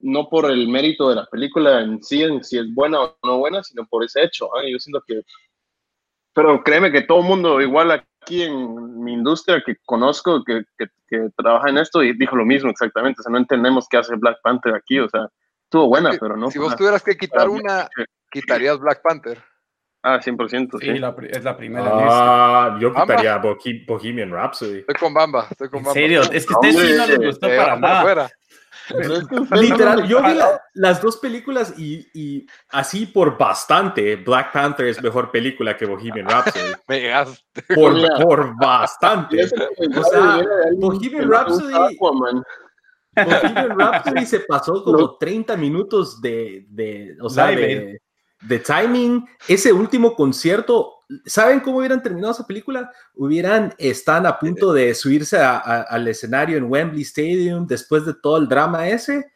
no 0.00 0.28
por 0.28 0.50
el 0.50 0.68
mérito 0.68 1.08
de 1.08 1.16
la 1.16 1.26
película 1.26 1.80
en 1.80 2.02
sí, 2.02 2.22
en 2.22 2.44
si 2.44 2.58
es 2.58 2.72
buena 2.74 3.00
o 3.00 3.16
no 3.24 3.38
buena, 3.38 3.62
sino 3.62 3.86
por 3.86 4.04
ese 4.04 4.22
hecho. 4.22 4.48
¿ah? 4.56 4.62
Yo 4.68 4.78
siento 4.78 5.02
que. 5.06 5.22
Pero 6.34 6.62
créeme 6.62 6.92
que 6.92 7.02
todo 7.02 7.20
el 7.20 7.24
mundo, 7.24 7.60
igual 7.60 7.90
aquí 7.90 8.42
en 8.42 9.02
mi 9.02 9.14
industria 9.14 9.62
que 9.64 9.76
conozco, 9.84 10.44
que, 10.44 10.62
que, 10.76 10.86
que 11.08 11.30
trabaja 11.36 11.70
en 11.70 11.78
esto, 11.78 12.02
y 12.02 12.16
dijo 12.16 12.36
lo 12.36 12.44
mismo 12.44 12.70
exactamente. 12.70 13.20
O 13.20 13.22
sea, 13.22 13.32
no 13.32 13.38
entendemos 13.38 13.88
qué 13.88 13.96
hace 13.96 14.14
Black 14.14 14.38
Panther 14.42 14.74
aquí. 14.74 15.00
O 15.00 15.08
sea, 15.08 15.28
estuvo 15.64 15.88
buena, 15.88 16.10
pero 16.20 16.36
no. 16.36 16.50
si 16.50 16.58
vos 16.58 16.76
tuvieras 16.76 17.02
que 17.02 17.16
quitar 17.16 17.48
una, 17.48 17.88
quitarías 18.30 18.78
Black 18.78 19.02
Panther. 19.02 19.42
Ah, 20.14 20.20
100%. 20.22 20.78
Sí, 20.78 20.86
Sí. 20.86 20.98
la 20.98 21.14
pri- 21.14 21.28
es 21.30 21.44
la 21.44 21.56
primera 21.56 21.84
lista. 21.84 22.06
Ah, 22.10 22.78
yo 22.80 22.92
quitaría 22.94 23.40
Bohe- 23.42 23.84
Bohemian 23.86 24.30
Rhapsody. 24.30 24.78
Estoy 24.78 24.94
con 24.94 25.12
Bamba, 25.14 25.46
estoy 25.50 25.68
con 25.68 25.78
En 25.78 25.84
Bamba. 25.84 25.94
serio, 26.00 26.22
es 26.32 26.46
que 26.46 26.54
a 26.54 26.58
ustedes 26.58 26.76
sí 26.88 26.94
no 26.96 27.06
les 27.06 27.18
gustó 27.18 27.46
Eh, 27.48 27.56
para 27.56 27.80
para 27.80 27.80
nada. 27.80 28.30
ustedes 28.90 29.24
Literal, 29.60 30.08
yo 30.08 30.22
vi 30.22 30.32
la- 30.34 30.62
las 30.74 31.02
dos 31.02 31.18
películas 31.18 31.74
y, 31.76 32.06
y 32.14 32.46
así 32.70 33.04
por 33.06 33.36
bastante, 33.36 34.16
Black 34.16 34.50
Panther 34.52 34.86
es 34.86 35.02
mejor 35.02 35.30
película 35.30 35.76
que 35.76 35.84
Bohemian 35.84 36.26
Rhapsody. 36.26 36.72
Por, 37.74 37.92
por 38.22 38.56
bastante. 38.58 39.44
O 39.44 40.02
sea, 40.04 40.40
Bohemian 40.78 41.28
le 41.28 41.36
Rhapsody- 41.36 41.94
Aquaman. 41.96 42.42
Bohemian 43.14 43.78
Rhapsody 43.78 44.24
se 44.26 44.40
pasó 44.40 44.82
como 44.84 45.16
30 45.18 45.56
minutos 45.56 46.20
de, 46.22 46.64
de, 46.70 47.16
o 47.20 47.28
sea, 47.28 47.50
Live 47.50 47.60
de, 47.66 48.00
de 48.42 48.58
timing. 48.58 49.26
Ese 49.46 49.72
último 49.72 50.14
concierto, 50.14 50.94
¿saben 51.26 51.60
cómo 51.60 51.78
hubieran 51.78 52.02
terminado 52.02 52.32
esa 52.32 52.46
película? 52.46 52.90
Hubieran, 53.14 53.74
están 53.78 54.26
a 54.26 54.38
punto 54.38 54.72
de 54.72 54.94
subirse 54.94 55.38
a- 55.38 55.58
al 55.58 56.06
escenario 56.08 56.56
en 56.56 56.70
Wembley 56.70 57.02
Stadium 57.02 57.66
después 57.66 58.04
de 58.06 58.14
todo 58.14 58.36
el 58.38 58.48
drama 58.48 58.88
ese. 58.88 59.32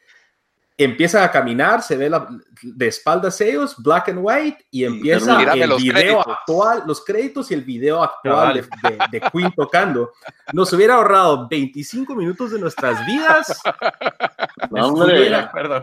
Empiezan 0.75 1.23
a 1.23 1.29
caminar, 1.31 1.83
se 1.83 1.95
ve 1.95 2.09
la- 2.09 2.27
de 2.63 2.87
espaldas 2.87 3.39
ellos, 3.41 3.75
black 3.77 4.09
and 4.09 4.19
white, 4.23 4.65
y 4.71 4.85
empieza 4.85 5.53
el 5.53 5.69
los 5.69 5.81
video 5.81 5.93
créditos. 6.01 6.27
actual, 6.27 6.83
los 6.87 7.05
créditos 7.05 7.51
y 7.51 7.53
el 7.53 7.61
video 7.63 8.01
actual 8.03 8.55
de, 8.55 8.61
de- 8.89 8.97
de 9.11 9.21
Queen 9.31 9.51
tocando. 9.55 10.11
Nos 10.51 10.73
hubiera 10.73 10.95
ahorrado 10.95 11.47
25 11.47 12.15
minutos 12.15 12.51
de 12.51 12.59
nuestras 12.59 13.05
vidas 13.05 13.61
No, 14.71 14.87
hombre, 14.87 15.31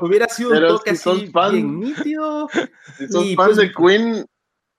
hubiera 0.01 0.29
sido 0.29 0.51
un 0.51 0.55
Pero 0.57 0.69
toque 0.79 0.91
si 0.91 0.97
sos 1.03 1.17
así 1.19 1.27
fan- 1.29 1.53
bien 1.53 1.81
nítido. 1.81 2.49
si 2.99 3.09
sos 3.09 3.25
y, 3.25 3.37
fan 3.37 3.47
pues, 3.47 3.57
de 3.59 3.73
Queen 3.73 4.27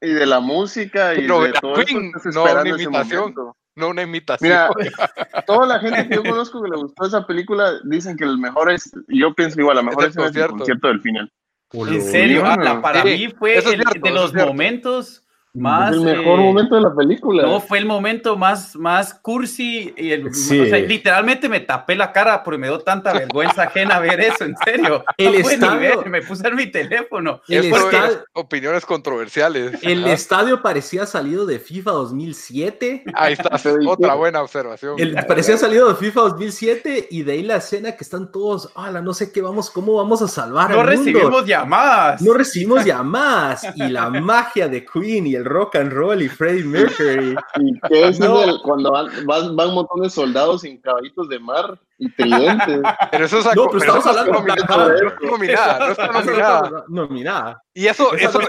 y 0.02 0.10
de 0.10 0.26
la 0.26 0.40
música 0.42 1.14
y 1.14 1.22
Pero 1.22 1.42
de 1.42 1.54
todo 1.54 1.74
Queen, 1.76 2.12
eso, 2.18 2.30
no 2.32 2.44
una 2.44 2.70
imitación. 2.70 3.34
No 3.76 3.90
una 3.90 4.02
imitación. 4.04 4.50
Mira, 4.50 4.70
toda 5.48 5.66
la 5.66 5.80
gente 5.80 6.08
que 6.08 6.16
yo 6.16 6.24
conozco 6.24 6.62
que 6.62 6.70
le 6.70 6.76
gustó 6.78 7.06
esa 7.06 7.26
película 7.26 7.74
dicen 7.86 8.18
que 8.18 8.26
el 8.26 8.38
mejor 8.38 8.70
es, 8.72 8.92
yo 9.08 9.34
pienso 9.34 9.60
igual, 9.60 9.78
la 9.78 9.84
mejor 9.84 10.04
el 10.04 10.10
es 10.10 10.16
el 10.18 10.24
concierto. 10.24 10.58
concierto 10.58 10.88
del 10.90 11.02
final. 11.02 11.32
En 11.74 12.02
serio. 12.02 12.46
Ana, 12.46 12.82
para 12.82 13.04
mí 13.04 13.30
fue 13.30 13.56
el- 13.56 13.62
cierto, 13.64 13.92
de 14.02 14.12
los 14.12 14.34
momentos 14.34 15.24
más. 15.54 15.92
es 15.92 15.98
el 15.98 16.04
mejor 16.04 16.40
eh, 16.40 16.44
momento 16.44 16.76
de 16.76 16.82
la 16.82 16.94
película. 16.96 17.44
No, 17.44 17.60
fue 17.60 17.78
el 17.80 17.86
momento 17.86 18.38
más, 18.38 18.76
más 18.76 19.14
cursi. 19.16 19.94
Y 19.98 20.12
el, 20.12 20.34
Sí. 20.34 20.60
o 20.60 20.66
sea, 20.66 20.80
literalmente 20.80 21.50
me 21.50 21.60
tapé 21.60 21.96
la 21.96 22.12
cara 22.12 22.44
porque 22.44 22.58
me 22.58 22.68
dio 22.68 22.80
tanta 22.80 23.12
vergüenza 23.14 23.64
ajena 23.64 24.00
ver 24.00 24.20
eso, 24.22 24.44
en 24.46 24.56
serio. 24.64 25.04
El 25.18 25.34
No 25.42 25.50
estadio- 25.50 25.80
ver, 26.00 26.10
me 26.10 26.22
puse 26.22 26.48
en 26.48 26.56
mi 26.56 26.68
teléfono. 26.72 27.42
El 27.48 27.66
estadio- 27.66 28.24
opiniones 28.34 28.86
controversiales. 28.86 29.78
El 29.84 30.04
Ajá. 30.06 30.14
estadio 30.14 30.62
parecía 30.62 31.06
salido 31.06 31.46
de 31.46 31.60
FIFA 31.60 31.92
2007. 31.92 33.04
Ahí 33.14 33.34
está, 33.34 33.50
Pero, 33.64 33.82
¿y 33.82 33.88
otra 33.88 34.14
buena 34.16 34.42
observación. 34.42 34.96
El, 35.00 35.16
parecía 35.26 35.58
salido 35.58 35.90
de 35.90 35.96
FIFA 35.96 36.22
2007 36.22 37.08
y 37.12 37.24
de 37.24 37.32
ahí 37.34 37.44
la 37.44 37.58
escena 37.58 37.92
que 37.94 38.04
están 38.04 38.32
todos, 38.32 38.72
ala, 38.76 39.02
no 39.02 39.14
sé 39.14 39.32
qué 39.32 39.42
vamos, 39.42 39.70
cómo 39.70 39.96
vamos 39.96 40.22
a 40.22 40.28
salvar 40.28 40.70
No 40.72 40.80
al 40.82 40.88
mundo?" 40.98 41.04
recibimos 41.12 41.46
llamadas. 41.46 42.22
No 42.22 42.34
recibimos 42.34 42.86
llamadas 42.86 43.66
y 43.76 43.88
la 43.90 44.10
magia 44.10 44.68
de 44.68 44.86
Queen 44.86 45.28
y 45.28 45.36
el 45.36 45.41
rock 45.46 45.76
and 45.76 45.92
roll 45.94 46.22
y 46.22 46.28
Freddie 46.30 46.64
Mercury. 46.64 47.36
¿Y 47.60 47.80
qué 47.88 48.08
es 48.10 48.20
No. 48.20 48.44
el- 48.44 48.60
cuando 48.64 48.92
van, 48.92 49.08
van, 49.26 49.56
van 49.56 49.68
un 49.70 49.76
montón 49.76 50.02
de 50.02 50.10
soldados 50.10 50.64
en 50.64 50.80
caballitos 50.82 51.28
de 51.30 51.40
mar 51.40 51.80
y 51.98 52.10
tridentes? 52.12 52.82
Pero 53.12 53.26
eso 53.26 53.40
es 53.40 53.46
No, 53.56 53.66
pero 53.68 53.78
estamos 53.78 54.06
eso 54.06 54.14
no 54.14 54.20
hablando 54.20 54.32
de 54.32 54.56
nominada, 54.56 55.16
nominada, 55.22 55.80
no 55.86 55.92
está 55.92 56.08
nominada. 56.08 56.84
nominada. 56.88 57.64
Y 57.74 57.88
eso, 57.88 58.14
eso, 58.16 58.40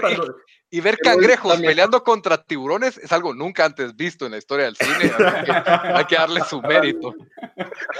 y, 0.71 0.77
y 0.77 0.81
ver 0.81 0.97
Pero 1.01 1.11
cangrejos 1.15 1.51
también- 1.51 1.71
peleando 1.71 2.03
contra 2.03 2.37
tiburones 2.43 2.97
es 2.97 3.11
algo 3.11 3.33
nunca 3.33 3.65
antes 3.65 3.95
visto 3.95 4.25
en 4.25 4.31
la 4.31 4.37
historia 4.39 4.65
del 4.65 4.75
cine. 4.75 5.11
que 5.45 5.51
hay 5.51 6.05
que 6.05 6.15
darle 6.15 6.41
su 6.41 6.61
mérito. 6.61 7.13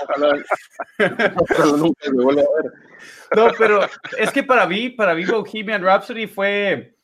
Ojalá, 0.09 0.43
ojalá 1.37 1.77
nunca 1.77 2.03
se 2.03 2.11
vuelva 2.11 2.41
a 2.41 2.61
ver. 2.61 2.71
No, 3.35 3.47
pero 3.57 3.81
es 4.17 4.31
que 4.31 4.43
para 4.43 4.65
mí, 4.67 4.89
para 4.89 5.13
mí 5.15 5.25
Bohemian 5.25 5.83
Rhapsody 5.83 6.27
fue... 6.27 6.95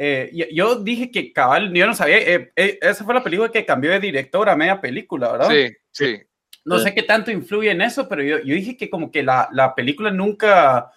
eh, 0.00 0.30
yo, 0.32 0.46
yo 0.52 0.74
dije 0.76 1.10
que 1.10 1.32
cabal, 1.32 1.74
yo 1.74 1.84
no 1.86 1.92
sabía, 1.94 2.18
eh, 2.18 2.52
eh, 2.54 2.78
esa 2.80 3.04
fue 3.04 3.12
la 3.14 3.22
película 3.24 3.50
que 3.50 3.66
cambió 3.66 3.90
de 3.90 3.98
director 3.98 4.48
a 4.48 4.54
media 4.56 4.80
película, 4.80 5.32
¿verdad? 5.32 5.50
Sí, 5.50 5.76
sí. 5.90 6.22
No 6.64 6.78
Sí. 6.78 6.84
sé 6.84 6.94
qué 6.94 7.02
tanto 7.02 7.30
influye 7.32 7.70
en 7.70 7.82
eso, 7.82 8.08
pero 8.08 8.22
yo, 8.22 8.38
yo 8.38 8.54
dije 8.54 8.76
que 8.76 8.88
como 8.88 9.10
que 9.10 9.22
la, 9.24 9.48
la 9.52 9.74
película 9.74 10.10
nunca, 10.12 10.90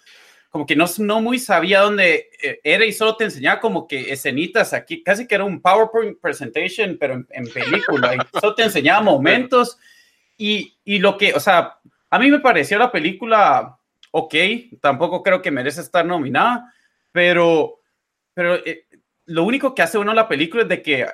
como 0.49 0.65
que 0.67 0.75
no, 0.75 0.85
no 0.99 1.19
muy 1.19 1.39
sabía 1.39 1.79
dónde 1.81 2.29
eh, 2.43 2.59
era 2.63 2.85
y 2.85 2.91
solo 2.91 3.15
te 3.15 3.23
enseñaba 3.23 3.59
como 3.59 3.87
que 3.87 4.11
escenitas 4.11 4.71
aquí, 4.73 5.01
casi 5.01 5.25
que 5.27 5.33
era 5.35 5.45
un 5.45 5.61
PowerPoint 5.61 6.19
presentation, 6.21 6.97
pero 6.99 7.13
en, 7.15 7.27
en 7.31 7.47
película, 7.51 8.15
y 8.15 8.19
solo 8.39 8.53
te 8.53 8.63
enseñaba 8.63 9.01
momentos 9.01 9.77
y, 10.37 10.77
y 10.83 10.99
lo 10.99 11.17
que, 11.17 11.33
o 11.33 11.39
sea, 11.39 11.79
a 12.09 12.19
mí 12.19 12.29
me 12.29 12.39
pareció 12.39 12.77
la 12.77 12.91
película 12.91 13.77
ok, 14.11 14.35
tampoco 14.81 15.23
creo 15.23 15.41
que 15.41 15.51
merece 15.51 15.79
estar 15.81 16.05
nominada, 16.05 16.73
pero, 17.13 17.79
pero 18.33 18.55
eh, 18.65 18.85
lo 19.25 19.43
único 19.43 19.73
que 19.75 19.81
hace 19.81 19.97
uno 19.97 20.13
la 20.13 20.27
película 20.27 20.63
es 20.63 20.69
de 20.69 20.81
que 20.81 21.05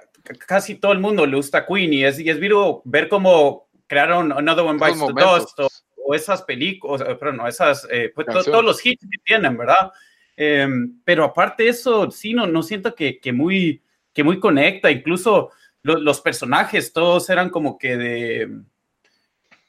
casi 0.46 0.76
todo 0.76 0.92
el 0.92 1.00
mundo 1.00 1.26
le 1.26 1.36
gusta 1.36 1.66
Queen 1.66 1.94
y 1.94 2.04
es, 2.04 2.20
y 2.20 2.30
es 2.30 2.40
vivo 2.40 2.82
ver 2.86 3.08
cómo 3.10 3.68
crearon 3.88 4.32
Another 4.32 4.66
One 4.66 4.80
Bites 4.80 5.00
the. 5.16 5.24
Dust 5.40 5.60
o, 5.60 5.68
o 6.06 6.16
esas 6.16 6.42
películas, 6.44 7.04
pero 7.20 7.34
no, 7.34 7.48
esas, 7.48 7.88
eh, 7.92 8.12
pues, 8.14 8.28
to- 8.28 8.34
todos 8.52 8.64
los 8.66 8.86
hits 8.86 9.02
que 9.10 9.18
tienen, 9.24 9.58
¿verdad? 9.58 9.92
Em, 10.36 11.00
pero 11.04 11.24
aparte 11.24 11.64
de 11.64 11.70
eso, 11.70 12.12
sí, 12.12 12.34
no, 12.34 12.46
no 12.48 12.62
siento 12.64 12.94
que, 12.94 13.20
que, 13.20 13.32
muy, 13.34 13.82
que 14.14 14.24
muy 14.24 14.40
conecta, 14.40 14.92
incluso 14.92 15.52
lo- 15.84 16.00
los 16.00 16.22
personajes, 16.22 16.92
todos 16.94 17.30
eran 17.30 17.50
como 17.50 17.78
que 17.78 17.98
de... 17.98 18.50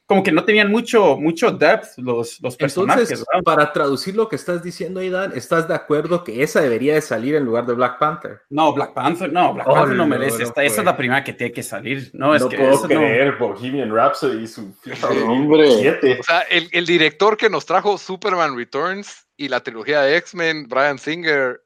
Como 0.09 0.23
que 0.23 0.31
no 0.31 0.43
tenían 0.43 0.71
mucho, 0.71 1.17
mucho 1.17 1.51
depth 1.51 1.97
los, 1.97 2.41
los 2.41 2.57
personajes, 2.57 3.03
Entonces, 3.11 3.25
¿verdad? 3.31 3.43
para 3.43 3.71
traducir 3.71 4.15
lo 4.15 4.27
que 4.27 4.37
estás 4.37 4.63
diciendo, 4.63 4.99
Aidan, 5.01 5.33
¿estás 5.37 5.67
de 5.67 5.75
acuerdo 5.75 6.23
que 6.23 6.41
esa 6.41 6.61
debería 6.61 6.95
de 6.95 7.01
salir 7.01 7.35
en 7.35 7.45
lugar 7.45 7.67
de 7.67 7.75
Black 7.75 7.99
Panther? 7.99 8.41
No, 8.49 8.73
Black 8.73 8.93
Panther, 8.95 9.31
no, 9.31 9.53
Black 9.53 9.67
Oh, 9.69 9.73
Panther 9.75 9.95
no 9.95 10.03
no, 10.05 10.07
merece. 10.07 10.39
no 10.39 10.43
esta, 10.45 10.63
esa 10.63 10.81
es 10.81 10.85
la 10.85 10.97
primera 10.97 11.23
que 11.23 11.33
tiene 11.33 11.53
que 11.53 11.61
salir. 11.61 12.09
No, 12.13 12.33
es 12.33 12.43
que 12.45 12.55
eso 12.55 12.87
no- 12.87 13.37
Bohemian 13.37 13.93
Rhapsody 13.95 14.43
y 14.43 14.47
su 14.47 14.75
Hombre. 15.27 16.17
O 16.19 16.23
sea, 16.23 16.41
el, 16.49 16.67
el 16.71 16.85
director 16.87 17.37
que 17.37 17.49
nos 17.51 17.67
trajo 17.67 17.97
Superman 17.99 18.57
Returns 18.57 19.27
y 19.37 19.47
la 19.47 19.59
trilogía 19.61 20.01
de 20.01 20.17
X-Men, 20.17 20.67
Brian 20.67 20.97
Singer 20.97 21.61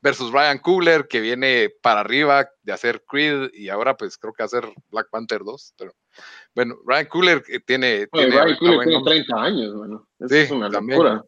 versus 0.00 0.30
Ryan 0.32 0.58
Coogler, 0.58 1.08
que 1.08 1.20
viene 1.20 1.70
para 1.82 2.00
arriba 2.00 2.48
de 2.62 2.72
hacer 2.72 3.02
Creed 3.08 3.50
y 3.54 3.68
ahora 3.70 3.96
pues 3.96 4.16
creo 4.18 4.32
que 4.32 4.42
hacer 4.42 4.64
Black 4.90 5.08
Panther 5.10 5.40
2. 5.44 5.74
Pero 5.78 5.92
bueno, 6.56 6.74
Ryan 6.84 7.06
Coogler 7.06 7.44
eh, 7.48 7.60
tiene... 7.64 8.08
Oye, 8.10 8.26
tiene 8.26 8.56
Coogler 8.58 8.74
buen 8.76 8.88
tiene 8.88 8.94
nombre. 8.94 9.14
30 9.14 9.42
años, 9.42 9.74
bueno. 9.76 10.08
Eso 10.18 10.28
Sí, 10.28 10.36
es 10.38 10.50
una 10.50 10.70
también. 10.70 10.98
locura. 10.98 11.22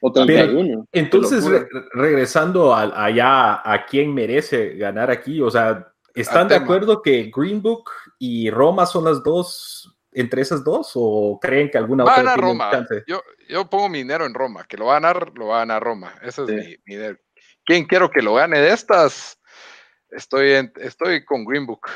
O 0.00 0.10
31. 0.12 0.86
qué 0.90 0.98
Entonces, 1.00 1.44
re- 1.46 1.68
regresando 1.92 2.74
al- 2.74 2.92
allá 2.96 3.60
a 3.70 3.86
quién 3.86 4.12
merece 4.12 4.74
ganar 4.74 5.10
aquí, 5.10 5.40
o 5.40 5.50
sea, 5.50 5.86
¿están 6.14 6.48
de 6.48 6.56
acuerdo 6.56 7.00
que 7.00 7.30
Green 7.34 7.62
Book 7.62 7.90
y 8.18 8.50
Roma 8.50 8.84
son 8.86 9.04
las 9.04 9.22
dos, 9.22 9.96
entre 10.12 10.42
esas 10.42 10.62
dos, 10.64 10.92
o 10.94 11.38
creen 11.40 11.70
que 11.70 11.78
alguna 11.78 12.04
Va 12.04 12.10
a 12.10 12.14
otra 12.14 12.24
ganar 12.24 12.40
Roma. 12.40 12.70
Yo, 13.06 13.22
yo 13.48 13.68
pongo 13.70 13.88
mi 13.88 13.98
dinero 13.98 14.26
en 14.26 14.34
Roma. 14.34 14.64
Que 14.68 14.76
lo 14.76 14.86
va 14.86 14.96
a 14.96 15.00
ganar, 15.00 15.32
lo 15.36 15.46
va 15.48 15.56
a 15.56 15.58
ganar 15.60 15.82
Roma. 15.82 16.14
Ese 16.22 16.42
es 16.42 16.48
Sí. 16.48 16.54
mi, 16.54 16.62
mi 16.86 16.94
dinero. 16.96 17.18
¿Quién 17.64 17.84
quiero 17.86 18.10
que 18.10 18.22
lo 18.22 18.34
gane 18.34 18.58
de 18.60 18.72
estas? 18.72 19.38
Estoy, 20.10 20.52
en- 20.52 20.72
estoy 20.76 21.24
con 21.24 21.44
Green 21.44 21.66
Book. 21.66 21.88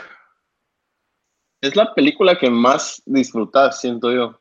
Es 1.60 1.74
la 1.76 1.94
película 1.94 2.38
que 2.38 2.50
más 2.50 3.02
disfrutas, 3.06 3.80
siento 3.80 4.12
yo. 4.12 4.40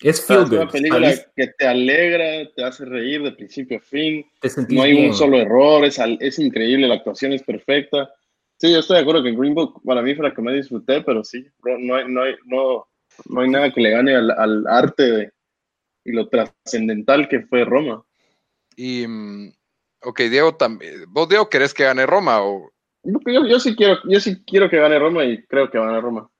Es 0.00 0.20
O 0.20 0.26
sea, 0.26 0.36
feel 0.36 0.44
es 0.46 0.50
una 0.52 0.70
película 0.70 1.14
que 1.36 1.46
te 1.58 1.66
alegra, 1.66 2.50
te 2.54 2.64
hace 2.64 2.84
reír 2.84 3.22
de 3.22 3.32
principio 3.32 3.78
a 3.78 3.80
fin. 3.80 4.26
No 4.68 4.82
hay 4.82 4.92
bien. 4.92 5.06
un 5.08 5.14
solo 5.14 5.38
error, 5.38 5.84
es, 5.84 5.98
al- 5.98 6.18
es 6.20 6.38
increíble, 6.38 6.86
la 6.88 6.96
actuación 6.96 7.32
es 7.32 7.42
perfecta. 7.42 8.12
Sí, 8.58 8.72
yo 8.72 8.80
estoy 8.80 8.96
de 8.96 9.02
acuerdo 9.02 9.22
que 9.22 9.32
Green 9.32 9.54
Book 9.54 9.80
para 9.84 10.02
mí 10.02 10.14
fue 10.14 10.28
la 10.28 10.34
que 10.34 10.42
más 10.42 10.54
disfruté, 10.54 11.02
pero 11.02 11.22
sí, 11.24 11.46
no 11.62 11.94
hay, 11.94 12.08
no 12.08 12.22
hay, 12.22 12.34
no, 12.46 12.86
no 13.28 13.40
hay 13.40 13.48
nada 13.50 13.72
que 13.72 13.80
le 13.80 13.90
gane 13.90 14.14
al, 14.14 14.30
al 14.30 14.66
arte 14.66 15.02
de, 15.02 15.32
y 16.04 16.12
lo 16.12 16.28
trascendental 16.28 17.28
que 17.28 17.40
fue 17.42 17.64
Roma. 17.64 18.02
Y, 18.76 19.06
mm, 19.06 19.52
ok, 20.04 20.20
Diego, 20.22 20.54
también, 20.56 21.04
¿vos, 21.08 21.28
Diego, 21.28 21.48
querés 21.48 21.72
que 21.74 21.84
gane 21.84 22.06
Roma? 22.06 22.42
O... 22.42 22.70
Yo, 23.02 23.46
yo, 23.46 23.60
sí 23.60 23.74
quiero, 23.76 23.98
yo 24.04 24.20
sí 24.20 24.42
quiero 24.44 24.68
que 24.68 24.78
gane 24.78 24.98
Roma 24.98 25.24
y 25.24 25.42
creo 25.44 25.70
que 25.70 25.78
va 25.78 25.84
a 25.84 25.88
ganar 25.88 26.02
Roma. 26.02 26.30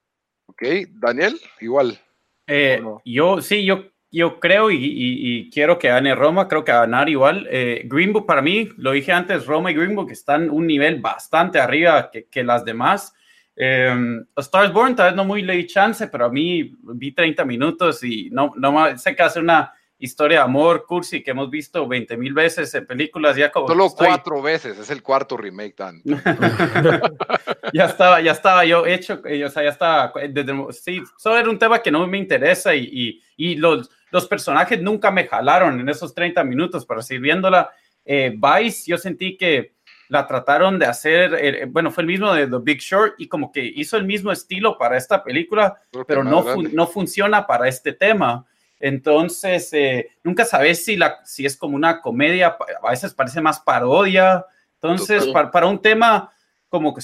Ok, 0.58 0.88
Daniel, 0.92 1.38
igual. 1.60 1.98
Eh, 2.46 2.82
Yo, 3.04 3.42
sí, 3.42 3.66
yo, 3.66 3.90
yo 4.10 4.40
creo 4.40 4.70
y, 4.70 4.76
y, 4.76 5.38
y, 5.38 5.50
quiero 5.50 5.78
que 5.78 5.88
gane 5.88 6.14
Roma, 6.14 6.48
creo 6.48 6.64
que 6.64 6.72
va 6.72 6.78
a 6.78 6.80
ganar 6.82 7.10
igual. 7.10 7.46
Eh, 7.50 7.82
Green 7.84 8.14
Book 8.14 8.24
para 8.24 8.40
mí, 8.40 8.70
lo 8.78 8.92
dije 8.92 9.12
antes, 9.12 9.44
Roma 9.44 9.70
y 9.70 9.74
Green 9.74 9.94
Book 9.94 10.10
están 10.10 10.48
un 10.48 10.66
nivel 10.66 11.02
bastante 11.02 11.60
arriba 11.60 12.10
que, 12.10 12.26
que 12.28 12.42
las 12.42 12.64
demás. 12.64 13.12
Eh, 13.54 13.94
a 14.34 14.40
Stars 14.40 14.72
Born 14.72 14.96
tal 14.96 15.08
vez 15.08 15.16
no 15.16 15.26
muy 15.26 15.42
le 15.42 15.56
di 15.56 15.66
chance, 15.66 16.08
pero 16.08 16.24
a 16.24 16.30
mí 16.30 16.72
vi 16.94 17.12
30 17.12 17.44
minutos 17.44 18.02
y 18.02 18.30
no, 18.30 18.52
no 18.56 18.96
sé 18.96 19.14
que 19.14 19.22
hace 19.22 19.40
una 19.40 19.74
historia 19.98 20.38
de 20.38 20.44
amor 20.44 20.84
cursi 20.86 21.22
que 21.22 21.30
hemos 21.30 21.50
visto 21.50 21.86
20 21.86 22.16
mil 22.16 22.34
veces 22.34 22.74
en 22.74 22.86
películas. 22.86 23.36
Ya 23.36 23.50
como 23.50 23.68
Solo 23.68 23.86
estoy... 23.86 24.08
cuatro 24.08 24.42
veces, 24.42 24.78
es 24.78 24.90
el 24.90 25.02
cuarto 25.02 25.36
remake, 25.36 25.74
Dan. 25.76 26.02
ya, 27.72 27.86
estaba, 27.86 28.20
ya 28.20 28.32
estaba 28.32 28.64
yo 28.64 28.86
hecho, 28.86 29.20
eh, 29.24 29.44
o 29.44 29.50
sea, 29.50 29.62
ya 29.62 29.70
estaba, 29.70 30.12
desde, 30.28 30.54
sí, 30.72 31.02
solo 31.16 31.38
era 31.38 31.48
un 31.48 31.58
tema 31.58 31.80
que 31.80 31.90
no 31.90 32.06
me 32.06 32.18
interesa 32.18 32.74
y, 32.74 32.84
y, 32.84 33.22
y 33.36 33.54
los, 33.56 33.90
los 34.10 34.26
personajes 34.26 34.80
nunca 34.80 35.10
me 35.10 35.26
jalaron 35.26 35.80
en 35.80 35.88
esos 35.88 36.14
30 36.14 36.44
minutos, 36.44 36.84
pero 36.86 37.02
seguir 37.02 37.22
viéndola. 37.22 37.70
Eh, 38.04 38.36
Vice, 38.36 38.90
yo 38.90 38.98
sentí 38.98 39.36
que 39.36 39.76
la 40.08 40.26
trataron 40.26 40.78
de 40.78 40.86
hacer, 40.86 41.34
eh, 41.34 41.66
bueno, 41.68 41.90
fue 41.90 42.02
el 42.02 42.08
mismo 42.08 42.32
de 42.32 42.46
The 42.46 42.58
Big 42.60 42.78
Short 42.78 43.14
y 43.18 43.26
como 43.26 43.50
que 43.50 43.64
hizo 43.64 43.96
el 43.96 44.04
mismo 44.04 44.30
estilo 44.30 44.78
para 44.78 44.96
esta 44.96 45.24
película, 45.24 45.80
pero 46.06 46.22
no, 46.22 46.44
fun 46.44 46.70
no 46.72 46.86
funciona 46.86 47.46
para 47.46 47.68
este 47.68 47.92
tema. 47.92 48.46
Entonces, 48.78 49.72
eh, 49.72 50.10
nunca 50.22 50.44
sabes 50.44 50.84
si, 50.84 50.96
la, 50.96 51.20
si 51.24 51.46
es 51.46 51.56
como 51.56 51.76
una 51.76 52.00
comedia, 52.00 52.56
a 52.82 52.90
veces 52.90 53.14
parece 53.14 53.40
más 53.40 53.60
parodia. 53.60 54.44
Entonces, 54.74 55.26
para, 55.28 55.50
para, 55.50 55.66
un 55.66 55.80
tema 55.80 56.30
como 56.68 56.94
que 56.94 57.00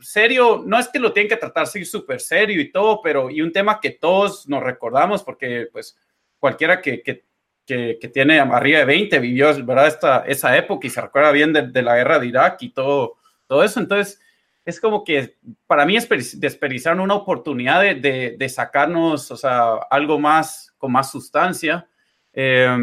serio, 0.00 0.62
no 0.64 0.78
es 0.78 0.88
que 0.88 0.98
lo 0.98 1.12
tienen 1.12 1.28
que 1.28 1.36
tratar 1.36 1.64
así 1.64 1.84
súper 1.84 2.20
serio 2.20 2.60
y 2.60 2.70
todo, 2.70 3.00
pero 3.02 3.30
y 3.30 3.42
un 3.42 3.52
tema 3.52 3.80
que 3.80 3.90
todos 3.90 4.48
nos 4.48 4.62
recordamos 4.62 5.22
porque 5.22 5.68
pues 5.72 5.96
cualquiera 6.38 6.80
que, 6.80 7.02
que 7.02 7.24
que, 7.66 7.98
que, 8.00 8.08
tiene 8.08 8.40
arriba 8.40 8.80
de 8.80 8.84
20, 8.84 9.18
vivió 9.20 9.54
¿verdad? 9.64 9.86
Esta, 9.86 10.24
esa 10.26 10.56
época 10.56 10.86
y 10.86 10.90
se 10.90 11.00
recuerda 11.00 11.30
bien 11.30 11.52
de, 11.52 11.68
de, 11.68 11.82
la 11.82 11.96
guerra 11.96 12.18
de 12.18 12.26
Irak 12.26 12.62
y 12.62 12.70
todo, 12.70 13.18
todo 13.46 13.62
eso. 13.62 13.80
Entonces, 13.80 14.20
es 14.64 14.80
como 14.80 15.04
que 15.04 15.36
para 15.66 15.84
mí 15.84 15.96
desperdiciaron 16.36 17.00
una 17.00 17.14
oportunidad 17.14 17.80
de, 17.80 17.94
de, 17.96 18.36
de, 18.38 18.48
sacarnos, 18.48 19.30
o 19.30 19.36
sea, 19.36 19.74
algo 19.90 20.18
más, 20.18 20.71
con 20.82 20.90
más 20.90 21.12
sustancia. 21.12 21.88
Eh, 22.32 22.76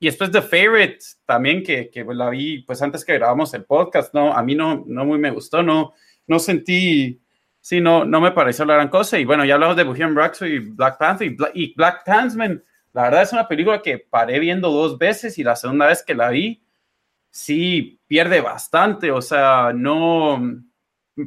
y 0.00 0.06
después 0.06 0.30
The 0.30 0.40
Favorite, 0.40 0.98
también 1.26 1.62
que, 1.62 1.90
que, 1.90 2.02
la 2.02 2.30
vi, 2.30 2.62
pues 2.62 2.80
antes 2.80 3.04
que 3.04 3.12
grabamos 3.12 3.52
el 3.52 3.64
podcast, 3.66 4.14
no, 4.14 4.32
a 4.32 4.42
mí 4.42 4.54
no, 4.54 4.84
no 4.86 5.04
muy 5.04 5.18
me 5.18 5.30
gustó, 5.30 5.62
no, 5.62 5.92
no 6.26 6.38
sentí, 6.38 7.20
sí, 7.60 7.82
no, 7.82 8.06
no 8.06 8.22
me 8.22 8.30
pareció 8.30 8.64
la 8.64 8.72
gran 8.74 8.88
cosa. 8.88 9.18
Y 9.18 9.26
bueno, 9.26 9.44
ya 9.44 9.54
hablamos 9.54 9.76
de 9.76 9.84
Bohemian 9.84 10.16
Rhapsody 10.16 10.52
y 10.54 10.58
Black 10.60 10.96
Panther 10.96 11.26
y 11.26 11.34
Black, 11.34 11.52
y 11.54 11.74
Black 11.74 12.02
la 12.94 13.02
verdad 13.02 13.22
es 13.22 13.34
una 13.34 13.46
película 13.46 13.82
que 13.82 13.98
paré 13.98 14.38
viendo 14.38 14.70
dos 14.70 14.96
veces 14.96 15.36
y 15.36 15.44
la 15.44 15.56
segunda 15.56 15.88
vez 15.88 16.02
que 16.02 16.14
la 16.14 16.30
vi, 16.30 16.62
sí 17.30 18.00
pierde 18.06 18.40
bastante, 18.40 19.10
o 19.10 19.20
sea, 19.20 19.72
no 19.74 20.40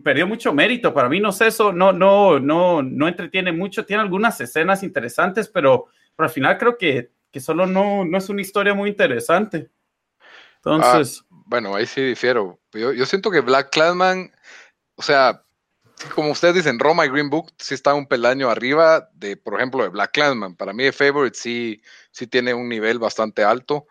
perdió 0.03 0.25
mucho 0.25 0.53
mérito. 0.53 0.91
Para 0.91 1.07
mí, 1.07 1.19
no 1.19 1.31
sé, 1.31 1.47
eso 1.47 1.71
no, 1.71 1.93
no, 1.93 2.39
no, 2.39 2.81
no 2.81 3.07
entretiene 3.07 3.51
mucho. 3.51 3.85
Tiene 3.85 4.01
algunas 4.01 4.41
escenas 4.41 4.81
interesantes, 4.81 5.49
pero, 5.49 5.85
pero 6.15 6.27
al 6.27 6.33
final 6.33 6.57
creo 6.57 6.77
que, 6.77 7.11
que 7.31 7.39
solo 7.39 7.65
no, 7.65 8.05
no 8.05 8.17
es 8.17 8.29
una 8.29 8.41
historia 8.41 8.73
muy 8.73 8.89
interesante. 8.89 9.69
Entonces. 10.57 11.23
Ah, 11.23 11.35
bueno, 11.47 11.75
ahí 11.75 11.85
sí 11.85 12.01
difiero. 12.01 12.59
Yo, 12.73 12.91
yo 12.93 13.05
siento 13.05 13.29
que 13.29 13.41
Black 13.41 13.69
Clansman, 13.71 14.31
o 14.95 15.01
sea, 15.01 15.43
como 16.13 16.31
ustedes 16.31 16.55
dicen, 16.55 16.79
Roma 16.79 17.05
y 17.05 17.09
Green 17.09 17.29
Book 17.29 17.53
sí 17.57 17.73
está 17.73 17.93
un 17.93 18.07
peldaño 18.07 18.49
arriba 18.49 19.09
de, 19.13 19.37
por 19.37 19.55
ejemplo, 19.55 19.83
de 19.83 19.89
Black 19.89 20.11
Clansman. 20.11 20.55
Para 20.55 20.73
mí, 20.73 20.83
The 20.83 20.91
Favorite 20.91 21.37
sí, 21.37 21.81
sí 22.11 22.27
tiene 22.27 22.53
un 22.53 22.67
nivel 22.67 22.99
bastante 22.99 23.43
alto. 23.43 23.87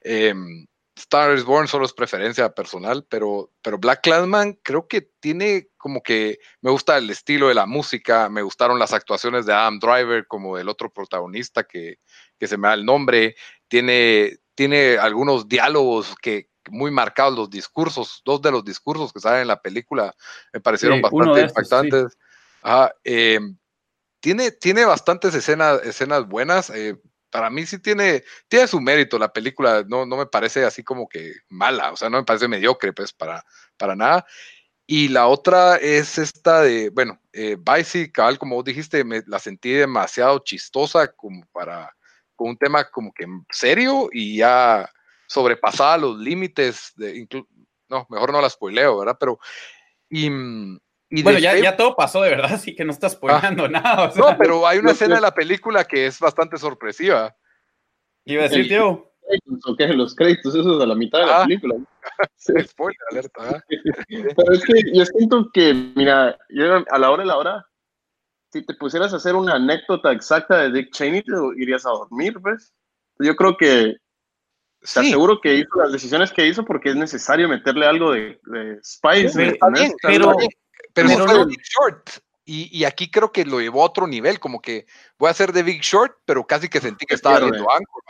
Eh, 0.00 0.34
Star 0.96 1.34
is 1.34 1.44
Born 1.44 1.66
solo 1.66 1.86
es 1.86 1.92
preferencia 1.92 2.54
personal, 2.54 3.04
pero, 3.08 3.50
pero 3.62 3.78
Black 3.78 4.02
Clansman 4.02 4.58
creo 4.62 4.86
que 4.86 5.02
tiene 5.20 5.68
como 5.76 6.02
que 6.02 6.38
me 6.60 6.70
gusta 6.70 6.96
el 6.96 7.10
estilo 7.10 7.48
de 7.48 7.54
la 7.54 7.66
música, 7.66 8.28
me 8.28 8.42
gustaron 8.42 8.78
las 8.78 8.92
actuaciones 8.92 9.44
de 9.44 9.52
Adam 9.52 9.80
Driver 9.80 10.26
como 10.26 10.56
el 10.56 10.68
otro 10.68 10.92
protagonista 10.92 11.64
que, 11.64 11.98
que 12.38 12.46
se 12.46 12.56
me 12.56 12.68
da 12.68 12.74
el 12.74 12.84
nombre, 12.84 13.34
tiene, 13.68 14.38
tiene 14.54 14.96
algunos 14.96 15.48
diálogos 15.48 16.14
que, 16.22 16.48
muy 16.70 16.90
marcados 16.90 17.36
los 17.36 17.50
discursos, 17.50 18.22
dos 18.24 18.40
de 18.40 18.50
los 18.50 18.64
discursos 18.64 19.12
que 19.12 19.20
salen 19.20 19.42
en 19.42 19.48
la 19.48 19.60
película 19.60 20.14
me 20.52 20.60
parecieron 20.60 20.98
sí, 20.98 21.02
bastante 21.02 21.40
impactantes. 21.42 22.12
Sí. 22.12 22.18
Ajá, 22.62 22.94
eh, 23.04 23.40
tiene, 24.20 24.52
tiene 24.52 24.86
bastantes 24.86 25.34
escenas, 25.34 25.82
escenas 25.84 26.26
buenas. 26.26 26.70
Eh, 26.70 26.96
para 27.34 27.50
mí 27.50 27.66
sí 27.66 27.80
tiene, 27.80 28.22
tiene 28.46 28.68
su 28.68 28.80
mérito 28.80 29.18
la 29.18 29.32
película, 29.32 29.84
no, 29.88 30.06
no 30.06 30.16
me 30.18 30.26
parece 30.26 30.64
así 30.64 30.84
como 30.84 31.08
que 31.08 31.34
mala, 31.48 31.90
o 31.90 31.96
sea, 31.96 32.08
no 32.08 32.18
me 32.18 32.22
parece 32.22 32.46
mediocre, 32.46 32.92
pues, 32.92 33.12
para, 33.12 33.44
para 33.76 33.96
nada. 33.96 34.24
Y 34.86 35.08
la 35.08 35.26
otra 35.26 35.74
es 35.74 36.16
esta 36.16 36.62
de, 36.62 36.90
bueno, 36.90 37.20
eh, 37.32 37.56
cabal, 38.12 38.38
como 38.38 38.54
vos 38.54 38.64
dijiste, 38.64 39.02
me 39.02 39.20
la 39.26 39.40
sentí 39.40 39.72
demasiado 39.72 40.38
chistosa 40.44 41.08
como 41.08 41.44
para, 41.50 41.92
con 42.36 42.50
un 42.50 42.56
tema 42.56 42.88
como 42.88 43.12
que 43.12 43.26
serio 43.50 44.10
y 44.12 44.36
ya 44.36 44.88
sobrepasaba 45.26 45.96
los 45.98 46.16
límites 46.20 46.92
de 46.94 47.26
no, 47.88 48.06
mejor 48.10 48.30
no 48.30 48.40
la 48.40 48.48
spoileo, 48.48 48.98
¿verdad? 48.98 49.16
Pero 49.18 49.40
y, 50.08 50.30
y 51.16 51.22
bueno, 51.22 51.38
ya, 51.38 51.56
ya, 51.56 51.76
todo 51.76 51.94
pasó 51.94 52.22
de 52.22 52.30
verdad, 52.30 52.50
así 52.54 52.74
que 52.74 52.84
no 52.84 52.92
estás 52.92 53.18
ah, 53.22 53.50
nada. 53.50 54.08
O 54.08 54.10
sea, 54.10 54.32
no, 54.32 54.38
pero 54.38 54.66
hay 54.66 54.78
una 54.78 54.92
escena 54.92 55.16
de 55.16 55.20
la 55.20 55.34
película 55.34 55.84
que 55.84 56.06
es 56.06 56.18
bastante 56.18 56.56
sorpresiva. 56.58 57.36
Iba 58.24 58.44
a 58.44 58.48
decir, 58.48 58.68
tío. 58.68 59.10
¿O 59.66 59.76
qué? 59.76 59.88
Los 59.88 60.14
créditos, 60.14 60.54
esos 60.54 60.82
a 60.82 60.86
la 60.86 60.94
mitad 60.94 61.20
de 61.20 61.26
la 61.26 61.42
ah, 61.42 61.44
película. 61.44 61.76
sí, 62.36 62.52
spoiler, 62.66 62.98
alerta. 63.10 63.62
¿eh? 63.70 63.78
pero 64.36 64.52
es 64.52 64.64
que 64.64 64.74
yo 64.92 65.04
siento 65.06 65.50
que, 65.52 65.72
mira, 65.94 66.36
yo 66.50 66.84
a 66.90 66.98
la 66.98 67.10
hora 67.10 67.22
de 67.22 67.28
la 67.28 67.38
hora, 67.38 67.66
si 68.52 68.64
te 68.66 68.74
pusieras 68.74 69.12
a 69.12 69.16
hacer 69.16 69.34
una 69.34 69.54
anécdota 69.54 70.12
exacta 70.12 70.58
de 70.58 70.72
Dick 70.72 70.92
Cheney, 70.92 71.22
te 71.22 71.32
irías 71.56 71.86
a 71.86 71.90
dormir, 71.90 72.38
¿ves? 72.40 72.74
Yo 73.18 73.34
creo 73.36 73.56
que 73.56 73.96
te 74.80 74.86
sí. 74.86 75.00
aseguro 75.00 75.40
que 75.40 75.54
hizo 75.54 75.78
las 75.78 75.92
decisiones 75.92 76.32
que 76.32 76.46
hizo 76.46 76.64
porque 76.64 76.90
es 76.90 76.96
necesario 76.96 77.48
meterle 77.48 77.86
algo 77.86 78.12
de, 78.12 78.38
de 78.44 78.78
spice. 78.82 79.52
Sí, 79.52 79.92
pero, 80.02 80.36
pero, 80.94 81.08
pero 81.08 81.26
fue 81.26 81.46
Big 81.46 81.62
Short. 81.62 82.10
Y, 82.46 82.78
y, 82.78 82.84
aquí 82.84 83.10
creo 83.10 83.32
que 83.32 83.44
lo 83.46 83.58
llevó 83.58 83.82
a 83.82 83.86
otro 83.86 84.06
nivel, 84.06 84.38
como 84.38 84.60
que 84.60 84.86
voy 85.18 85.28
a 85.28 85.30
hacer 85.30 85.52
de 85.52 85.62
Big 85.62 85.80
Short, 85.80 86.12
pero 86.26 86.46
casi 86.46 86.68
que 86.68 86.80
sentí 86.80 87.06
que 87.06 87.14
estaba 87.14 87.40
viendo 87.40 87.70
Anchor. 87.70 88.02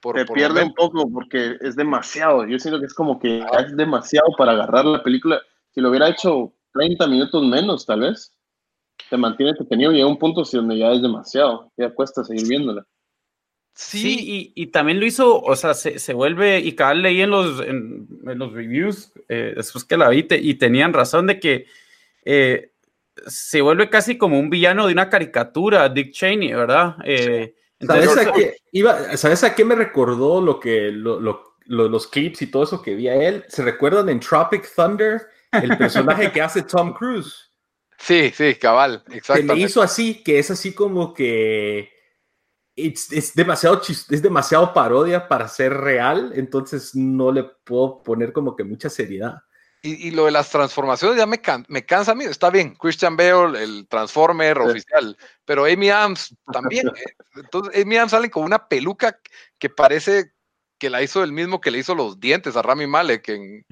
Por, 0.00 0.14
te 0.14 0.24
por 0.24 0.34
pierde 0.34 0.62
un 0.62 0.74
poco 0.74 1.10
porque 1.10 1.56
es 1.60 1.76
demasiado. 1.76 2.46
Yo 2.46 2.58
siento 2.58 2.80
que 2.80 2.86
es 2.86 2.94
como 2.94 3.18
que 3.18 3.42
ah. 3.42 3.60
es 3.60 3.76
demasiado 3.76 4.28
para 4.38 4.52
agarrar 4.52 4.84
la 4.84 5.02
película. 5.02 5.40
Si 5.72 5.80
lo 5.80 5.90
hubiera 5.90 6.08
hecho 6.08 6.52
30 6.72 7.06
minutos 7.06 7.44
menos, 7.44 7.84
tal 7.84 8.00
vez, 8.00 8.32
te 9.10 9.16
mantiene 9.16 9.50
entretenido 9.50 9.92
y 9.92 10.00
a 10.00 10.06
un 10.06 10.18
punto 10.18 10.42
donde 10.50 10.78
ya 10.78 10.92
es 10.92 11.02
demasiado. 11.02 11.70
Ya 11.76 11.90
cuesta 11.90 12.24
seguir 12.24 12.48
viéndola. 12.48 12.86
Sí, 13.74 13.98
sí 13.98 14.52
y, 14.54 14.62
y, 14.62 14.66
también 14.68 14.98
lo 14.98 15.04
hizo, 15.04 15.38
o 15.38 15.54
sea, 15.54 15.74
se, 15.74 15.98
se 15.98 16.14
vuelve, 16.14 16.60
y 16.60 16.72
cada 16.74 16.94
leí 16.94 17.20
en 17.20 17.28
los, 17.28 17.60
en, 17.60 18.08
en 18.26 18.38
los 18.38 18.54
reviews, 18.54 19.12
eh, 19.28 19.52
después 19.54 19.84
que 19.84 19.98
la 19.98 20.08
vi, 20.08 20.22
te, 20.22 20.38
y 20.38 20.54
tenían 20.54 20.94
razón 20.94 21.26
de 21.26 21.38
que 21.38 21.66
eh, 22.26 22.72
se 23.28 23.60
vuelve 23.62 23.88
casi 23.88 24.18
como 24.18 24.38
un 24.38 24.50
villano 24.50 24.86
de 24.86 24.92
una 24.92 25.08
caricatura, 25.08 25.88
Dick 25.88 26.12
Cheney, 26.12 26.52
¿verdad? 26.52 26.96
Eh, 27.04 27.54
entonces, 27.78 28.10
¿Sabes, 28.10 28.26
a 28.26 28.32
qué, 28.32 28.56
iba, 28.72 29.16
¿Sabes 29.16 29.44
a 29.44 29.54
qué 29.54 29.64
me 29.64 29.76
recordó 29.76 30.40
lo 30.40 30.58
que, 30.58 30.90
lo, 30.90 31.20
lo, 31.20 31.54
los 31.66 32.06
clips 32.08 32.42
y 32.42 32.48
todo 32.48 32.64
eso 32.64 32.82
que 32.82 32.96
vi 32.96 33.08
a 33.08 33.14
él? 33.14 33.44
¿Se 33.48 33.62
recuerdan 33.62 34.08
en 34.08 34.18
Tropic 34.18 34.68
Thunder? 34.74 35.22
El 35.52 35.78
personaje 35.78 36.32
que 36.32 36.42
hace 36.42 36.62
Tom 36.62 36.92
Cruise. 36.92 37.52
Sí, 37.98 38.32
sí, 38.34 38.56
cabal, 38.56 39.04
exacto. 39.10 39.46
Se 39.46 39.54
me 39.54 39.58
hizo 39.58 39.80
así, 39.80 40.22
que 40.22 40.38
es 40.38 40.50
así 40.50 40.74
como 40.74 41.14
que 41.14 41.90
es, 42.74 43.10
es, 43.12 43.34
demasiado 43.34 43.80
es 43.86 44.22
demasiado 44.22 44.74
parodia 44.74 45.28
para 45.28 45.48
ser 45.48 45.72
real, 45.72 46.32
entonces 46.34 46.94
no 46.94 47.30
le 47.30 47.44
puedo 47.44 48.02
poner 48.02 48.32
como 48.32 48.56
que 48.56 48.64
mucha 48.64 48.90
seriedad. 48.90 49.42
Y, 49.86 50.08
y 50.08 50.10
lo 50.10 50.24
de 50.24 50.32
las 50.32 50.50
transformaciones 50.50 51.16
ya 51.16 51.26
me, 51.26 51.40
can, 51.40 51.64
me 51.68 51.86
cansa 51.86 52.12
a 52.12 52.14
mí. 52.16 52.24
Está 52.24 52.50
bien, 52.50 52.74
Christian 52.74 53.16
Bale, 53.16 53.62
el 53.62 53.86
Transformer 53.88 54.56
sí. 54.56 54.70
oficial, 54.70 55.16
pero 55.44 55.64
Amy 55.64 55.90
Adams 55.90 56.34
también. 56.52 56.88
¿eh? 56.88 57.14
Entonces, 57.36 57.82
Amy 57.82 57.96
Adams 57.96 58.10
sale 58.10 58.30
con 58.30 58.42
una 58.42 58.66
peluca 58.66 59.18
que 59.58 59.70
parece 59.70 60.32
que 60.78 60.90
la 60.90 61.02
hizo 61.02 61.22
el 61.22 61.32
mismo 61.32 61.60
que 61.60 61.70
le 61.70 61.78
hizo 61.78 61.94
los 61.94 62.20
dientes 62.20 62.56
a 62.56 62.62
Rami 62.62 62.86
Malek 62.86 63.28
en, 63.28 63.64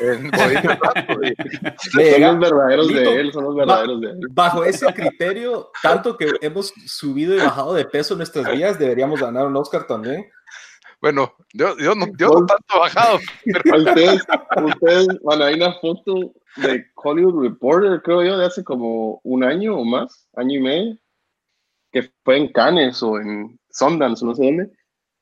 en 0.00 0.32
Rhapsody. 0.32 1.34
Son 1.78 2.20
los 2.20 2.38
verdaderos 2.38 2.86
Lito, 2.88 3.00
de 3.00 3.20
él, 3.20 3.32
son 3.32 3.44
los 3.44 3.56
verdaderos 3.56 4.00
de 4.00 4.10
él. 4.10 4.18
Bajo 4.30 4.64
ese 4.64 4.86
criterio, 4.92 5.70
tanto 5.82 6.16
que 6.16 6.32
hemos 6.40 6.72
subido 6.86 7.34
y 7.34 7.38
bajado 7.38 7.74
de 7.74 7.84
peso 7.84 8.14
en 8.14 8.18
nuestras 8.18 8.52
vidas, 8.52 8.78
deberíamos 8.78 9.20
ganar 9.20 9.46
un 9.46 9.56
Oscar 9.56 9.86
también. 9.86 10.30
Bueno, 11.02 11.34
yo, 11.52 11.76
yo, 11.78 11.94
no, 11.96 12.06
yo 12.16 12.28
no 12.28 12.46
tanto 12.46 12.78
bajado. 12.80 13.18
pero- 13.44 13.76
Ustedes, 13.82 14.22
ustedes, 14.64 15.08
bueno, 15.22 15.44
hay 15.44 15.54
una 15.54 15.74
foto 15.80 16.32
de 16.56 16.86
Hollywood 16.94 17.42
Reporter, 17.42 18.00
creo 18.02 18.22
yo, 18.22 18.38
de 18.38 18.46
hace 18.46 18.62
como 18.62 19.20
un 19.24 19.42
año 19.44 19.76
o 19.76 19.84
más, 19.84 20.28
año 20.36 20.58
y 20.58 20.62
medio, 20.62 20.98
que 21.90 22.08
fue 22.24 22.36
en 22.38 22.52
Cannes 22.52 23.02
o 23.02 23.18
en 23.18 23.58
Sundance, 23.70 24.24
no 24.24 24.34
sé 24.34 24.44
dónde, 24.44 24.70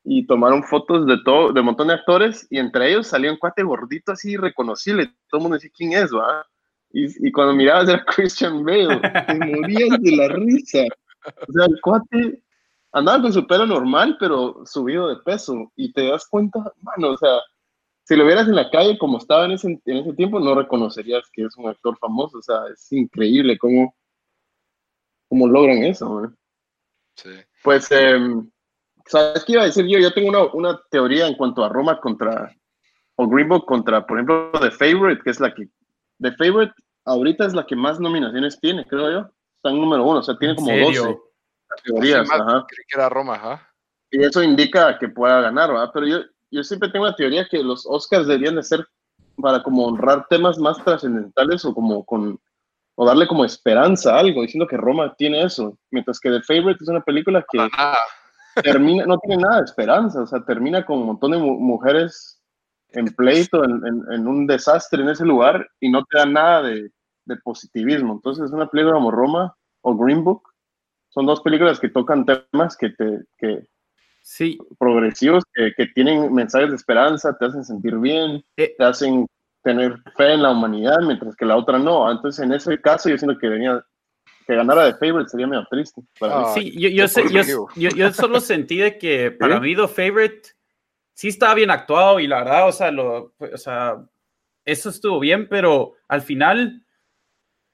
y 0.04 0.26
tomaron 0.26 0.62
fotos 0.64 1.06
de 1.06 1.16
todo, 1.24 1.52
de 1.52 1.60
un 1.60 1.66
montón 1.66 1.88
de 1.88 1.94
actores, 1.94 2.46
y 2.50 2.58
entre 2.58 2.90
ellos 2.90 3.06
salió 3.06 3.32
un 3.32 3.38
cuate 3.38 3.62
gordito 3.62 4.12
así 4.12 4.36
reconocible, 4.36 5.06
todo 5.30 5.38
el 5.38 5.42
mundo 5.42 5.56
decía 5.56 5.70
quién 5.74 5.92
es, 5.94 6.12
¿va? 6.12 6.46
Y, 6.92 7.06
y 7.26 7.32
cuando 7.32 7.54
mirabas 7.54 7.88
era 7.88 8.04
Christian 8.16 8.64
Bale, 8.64 9.00
te 9.26 9.34
morías 9.34 9.98
de 10.00 10.16
la 10.16 10.28
risa. 10.28 10.80
O 11.48 11.52
sea, 11.52 11.66
el 11.66 11.80
cuate 11.80 12.42
andaba 12.92 13.22
con 13.22 13.32
su 13.32 13.46
pelo 13.46 13.66
normal, 13.66 14.16
pero 14.18 14.62
subido 14.66 15.08
de 15.08 15.16
peso, 15.16 15.72
y 15.76 15.92
te 15.92 16.08
das 16.08 16.26
cuenta, 16.28 16.72
mano, 16.82 17.10
o 17.10 17.16
sea, 17.16 17.38
si 18.10 18.16
lo 18.16 18.26
vieras 18.26 18.48
en 18.48 18.56
la 18.56 18.68
calle 18.70 18.98
como 18.98 19.18
estaba 19.18 19.44
en 19.44 19.52
ese, 19.52 19.80
en 19.84 19.96
ese 19.98 20.12
tiempo, 20.14 20.40
no 20.40 20.54
reconocerías 20.54 21.30
que 21.32 21.44
es 21.44 21.56
un 21.56 21.68
actor 21.68 21.96
famoso. 21.98 22.38
O 22.38 22.42
sea, 22.42 22.62
es 22.72 22.90
increíble 22.90 23.56
cómo, 23.56 23.94
cómo 25.28 25.46
logran 25.46 25.84
eso. 25.84 26.08
güey. 26.08 26.30
Sí. 27.14 27.30
Pues, 27.62 27.88
em, 27.92 28.50
¿sabes 29.06 29.44
qué 29.44 29.52
iba 29.52 29.62
a 29.62 29.66
decir 29.66 29.86
yo? 29.86 30.00
Yo 30.00 30.12
tengo 30.12 30.28
una, 30.28 30.44
una 30.54 30.80
teoría 30.90 31.28
en 31.28 31.36
cuanto 31.36 31.62
a 31.62 31.68
Roma 31.68 32.00
contra, 32.00 32.52
o 33.14 33.28
Green 33.28 33.48
Book 33.48 33.64
contra, 33.64 34.04
por 34.04 34.18
ejemplo, 34.18 34.50
The 34.60 34.72
Favorite, 34.72 35.22
que 35.22 35.30
es 35.30 35.38
la 35.38 35.54
que, 35.54 35.68
The 36.18 36.32
Favorite 36.32 36.74
ahorita 37.04 37.46
es 37.46 37.54
la 37.54 37.64
que 37.64 37.76
más 37.76 38.00
nominaciones 38.00 38.58
tiene, 38.58 38.84
creo 38.86 39.08
yo. 39.08 39.30
Está 39.54 39.70
en 39.70 39.80
número 39.80 40.02
uno, 40.02 40.18
o 40.18 40.22
sea, 40.24 40.36
tiene 40.36 40.54
¿En 40.54 40.56
como 40.56 40.68
serio? 40.68 41.04
12 41.04 41.29
categorías. 41.76 42.20
Así 42.20 42.30
más, 42.30 42.40
ajá. 42.40 42.66
Creí 42.68 42.84
que 42.88 42.98
era 42.98 43.08
Roma, 43.08 43.34
ajá. 43.34 43.68
Y 44.10 44.22
eso 44.24 44.42
indica 44.42 44.98
que 44.98 45.08
pueda 45.08 45.40
ganar, 45.40 45.70
¿verdad? 45.70 45.90
Pero 45.94 46.06
yo, 46.06 46.18
yo 46.50 46.62
siempre 46.64 46.90
tengo 46.90 47.06
la 47.06 47.14
teoría 47.16 47.46
que 47.48 47.62
los 47.62 47.86
Oscars 47.86 48.26
deberían 48.26 48.56
de 48.56 48.62
ser 48.62 48.86
para 49.40 49.62
como 49.62 49.86
honrar 49.86 50.26
temas 50.28 50.58
más 50.58 50.82
trascendentales 50.84 51.64
o 51.64 51.72
como 51.74 52.04
con 52.04 52.38
o 52.96 53.06
darle 53.06 53.26
como 53.26 53.46
esperanza 53.46 54.14
a 54.14 54.18
algo, 54.18 54.42
diciendo 54.42 54.66
que 54.66 54.76
Roma 54.76 55.14
tiene 55.16 55.42
eso, 55.42 55.78
mientras 55.90 56.20
que 56.20 56.28
The 56.28 56.42
Favorite 56.42 56.82
es 56.84 56.88
una 56.88 57.00
película 57.00 57.42
que 57.50 57.58
termina, 58.62 59.06
no 59.06 59.16
tiene 59.18 59.42
nada 59.42 59.58
de 59.58 59.64
esperanza, 59.64 60.22
o 60.22 60.26
sea, 60.26 60.44
termina 60.44 60.84
con 60.84 60.98
un 60.98 61.06
montón 61.06 61.30
de 61.30 61.38
mu- 61.38 61.58
mujeres 61.58 62.42
en 62.90 63.06
pleito, 63.14 63.64
en, 63.64 63.80
en- 63.86 64.12
en 64.12 64.28
un 64.28 64.46
desastre 64.46 65.02
en 65.02 65.08
ese 65.08 65.24
lugar 65.24 65.66
y 65.78 65.88
no 65.88 66.04
te 66.04 66.18
da 66.18 66.26
nada 66.26 66.62
de, 66.64 66.90
de 67.24 67.36
positivismo. 67.36 68.12
Entonces, 68.14 68.50
una 68.50 68.66
película 68.68 68.96
como 68.96 69.10
Roma 69.12 69.56
o 69.82 69.96
Green 69.96 70.22
Book 70.24 70.42
son 71.10 71.26
dos 71.26 71.40
películas 71.42 71.78
que 71.78 71.88
tocan 71.90 72.24
temas 72.24 72.76
que 72.76 72.90
te, 72.90 73.20
que, 73.38 73.66
Sí, 74.22 74.58
progresivos 74.78 75.44
que, 75.54 75.72
que 75.76 75.86
tienen 75.94 76.32
mensajes 76.32 76.68
de 76.70 76.76
esperanza, 76.76 77.36
te 77.38 77.46
hacen 77.46 77.64
sentir 77.64 77.96
bien, 77.98 78.44
Eh. 78.56 78.74
te 78.76 78.84
hacen 78.84 79.26
tener 79.62 79.96
fe 80.16 80.34
en 80.34 80.42
la 80.42 80.50
humanidad, 80.50 80.98
mientras 81.02 81.34
que 81.36 81.44
la 81.46 81.56
otra 81.56 81.78
no. 81.78 82.10
Entonces, 82.10 82.44
en 82.44 82.52
ese 82.52 82.80
caso, 82.80 83.08
yo 83.08 83.16
siento 83.18 83.38
que 83.38 83.48
venía 83.48 83.84
que 84.46 84.54
ganara 84.56 84.84
de 84.84 84.94
favorite 84.94 85.28
sería 85.30 85.46
medio 85.46 85.66
triste. 85.70 86.02
para 86.18 86.36
mí. 86.36 86.42
Ah, 86.46 86.52
sí, 86.54 86.72
yo, 86.80 86.88
yo, 86.90 87.08
sé- 87.08 87.24
yo, 87.30 87.42
yo- 87.76 87.90
yo 87.90 88.12
solo 88.12 88.40
sentí 88.40 88.76
de 88.78 88.98
que 88.98 89.30
para 89.30 89.56
¿Sí? 89.56 89.60
mí 89.62 89.76
The 89.76 89.88
Favorite 89.88 90.48
sí 91.14 91.28
estaba 91.28 91.54
bien 91.54 91.70
actuado 91.70 92.20
y 92.20 92.26
la 92.26 92.38
verdad, 92.44 92.68
o 92.68 92.72
sea, 92.72 92.90
lo, 92.90 93.34
o 93.38 93.56
sea, 93.56 93.96
eso 94.64 94.90
estuvo 94.90 95.18
bien, 95.20 95.48
pero 95.48 95.94
al 96.08 96.20
final, 96.22 96.84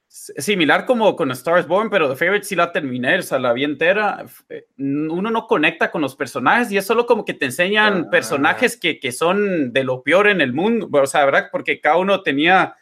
similar 0.09 0.87
como 0.87 1.15
con 1.17 1.31
A 1.31 1.35
Star 1.35 1.59
is 1.61 1.67
Born, 1.67 1.91
pero 1.91 2.09
The 2.09 2.17
Favorite 2.17 2.45
sí 2.47 2.55
la 2.57 2.73
terminé, 2.73 3.19
o 3.19 3.23
sea, 3.23 3.39
la 3.39 3.53
vi 3.53 3.65
entera. 3.65 4.25
eh, 4.49 4.67
Uno 4.79 5.31
no 5.31 5.47
conecta 5.47 5.91
con 5.91 6.01
los 6.03 6.17
personajes 6.17 6.71
y 6.73 6.79
es 6.79 6.87
solo 6.87 7.07
como 7.07 7.25
que 7.25 7.35
te 7.35 7.47
enseñan 7.47 8.05
Ah. 8.07 8.11
personajes 8.11 8.77
que, 8.79 8.99
que 8.99 9.13
son 9.13 9.73
de 9.73 9.85
lo 9.85 10.03
peor 10.03 10.29
en 10.29 10.41
el 10.41 10.53
mundo, 10.53 10.89
o 10.93 11.07
sea, 11.07 11.25
¿verdad? 11.25 11.49
Porque 11.53 11.81
cada 11.81 11.97
uno 11.99 12.23
tenía 12.23 12.75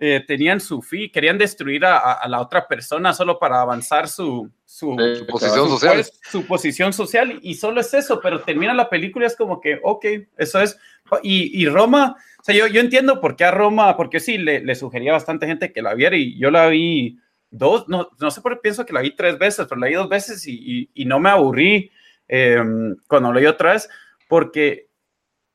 eh, 0.00 0.22
tenían 0.24 0.60
su 0.60 0.80
fin, 0.80 1.10
querían 1.12 1.38
destruir 1.38 1.84
a, 1.84 1.98
a- 2.12 2.28
la 2.28 2.40
otra 2.40 2.68
persona 2.68 3.12
solo 3.12 3.36
para 3.36 3.60
avanzar 3.60 4.06
su, 4.08 4.48
su, 4.64 4.94
posición 5.28 5.68
social. 5.68 5.94
pues, 5.94 6.20
su 6.30 6.46
posición 6.46 6.92
social 6.92 7.38
y 7.42 7.54
solo 7.56 7.80
es 7.80 7.92
eso, 7.92 8.20
pero 8.22 8.40
termina 8.42 8.72
la 8.74 8.88
película 8.88 9.24
y 9.24 9.26
es 9.26 9.34
como 9.34 9.60
que, 9.60 9.80
ok, 9.82 10.04
eso 10.36 10.60
es. 10.60 10.78
Y, 11.24 11.60
y 11.60 11.66
Roma, 11.68 12.14
o 12.40 12.42
sea, 12.44 12.54
yo, 12.54 12.66
yo 12.66 12.80
entiendo 12.80 13.20
por 13.20 13.36
qué 13.36 13.44
a 13.44 13.50
Roma, 13.50 13.96
porque 13.96 14.20
sí, 14.20 14.38
le, 14.38 14.60
le 14.60 14.74
sugería 14.74 15.10
a 15.10 15.14
bastante 15.14 15.46
gente 15.46 15.72
que 15.72 15.82
la 15.82 15.94
viera 15.94 16.16
y 16.16 16.38
yo 16.38 16.50
la 16.50 16.68
vi 16.68 17.18
dos, 17.50 17.88
no, 17.88 18.10
no 18.20 18.30
sé 18.30 18.40
por 18.40 18.54
qué 18.54 18.60
pienso 18.62 18.86
que 18.86 18.92
la 18.92 19.00
vi 19.00 19.14
tres 19.16 19.38
veces, 19.38 19.66
pero 19.68 19.80
la 19.80 19.88
vi 19.88 19.94
dos 19.94 20.08
veces 20.08 20.46
y, 20.46 20.52
y- 20.54 20.90
y 20.94 21.04
no 21.04 21.18
me 21.18 21.30
aburrí 21.30 21.90
eh, 22.28 22.62
cuando 23.08 23.32
la 23.32 23.40
vi 23.40 23.46
otra 23.46 23.72
vez, 23.72 23.88
porque 24.28 24.88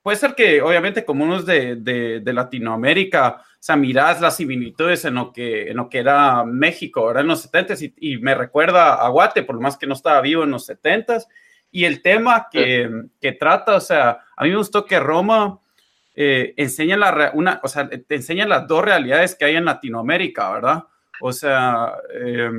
puede 0.01 0.17
ser 0.17 0.35
que 0.35 0.61
obviamente 0.61 1.05
como 1.05 1.23
unos 1.23 1.45
de, 1.45 1.75
de, 1.77 2.19
de 2.19 2.33
Latinoamérica, 2.33 3.37
o 3.41 3.43
sea, 3.59 3.75
mirás 3.77 4.19
las 4.19 4.35
similitudes 4.37 5.05
en 5.05 5.15
lo 5.15 5.31
que, 5.31 5.69
en 5.69 5.77
lo 5.77 5.87
que 5.89 5.99
era 5.99 6.43
México, 6.43 7.01
ahora 7.01 7.21
en 7.21 7.27
los 7.27 7.41
70 7.43 7.75
y, 7.79 7.93
y 8.13 8.17
me 8.17 8.35
recuerda 8.35 8.95
a 8.95 9.07
Guate, 9.09 9.43
por 9.43 9.55
lo 9.55 9.61
más 9.61 9.77
que 9.77 9.87
no 9.87 9.93
estaba 9.93 10.19
vivo 10.21 10.43
en 10.43 10.51
los 10.51 10.65
70 10.65 11.19
y 11.71 11.85
el 11.85 12.01
tema 12.01 12.47
que, 12.51 12.89
que 13.21 13.31
trata, 13.31 13.75
o 13.75 13.79
sea, 13.81 14.19
a 14.35 14.43
mí 14.43 14.49
me 14.49 14.57
gustó 14.57 14.85
que 14.85 14.99
Roma 14.99 15.59
eh, 16.15 16.53
enseña 16.57 16.95
la, 16.97 17.31
una, 17.33 17.59
o 17.63 17.67
sea, 17.67 17.89
te 17.89 18.15
enseña 18.15 18.45
las 18.47 18.67
dos 18.67 18.83
realidades 18.85 19.35
que 19.35 19.45
hay 19.45 19.55
en 19.55 19.65
Latinoamérica, 19.65 20.51
¿verdad? 20.51 20.83
O 21.21 21.31
sea, 21.33 21.93
eh, 22.13 22.51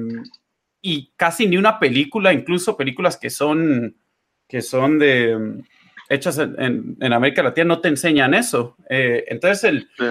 y 0.81 1.13
casi 1.17 1.47
ni 1.47 1.57
una 1.57 1.79
película, 1.79 2.33
incluso 2.33 2.77
películas 2.77 3.17
que 3.17 3.31
son, 3.31 3.97
que 4.49 4.61
son 4.63 4.99
de, 4.99 5.63
hechas 6.09 6.39
en, 6.39 6.55
en- 6.61 6.97
en 7.01 7.13
América 7.13 7.43
Latina, 7.43 7.65
no 7.67 7.81
te 7.81 7.89
enseñan 7.89 8.35
eso. 8.35 8.77
Eh, 8.91 9.25
entonces, 9.29 9.65
el, 9.65 9.89
Sí. 9.97 10.05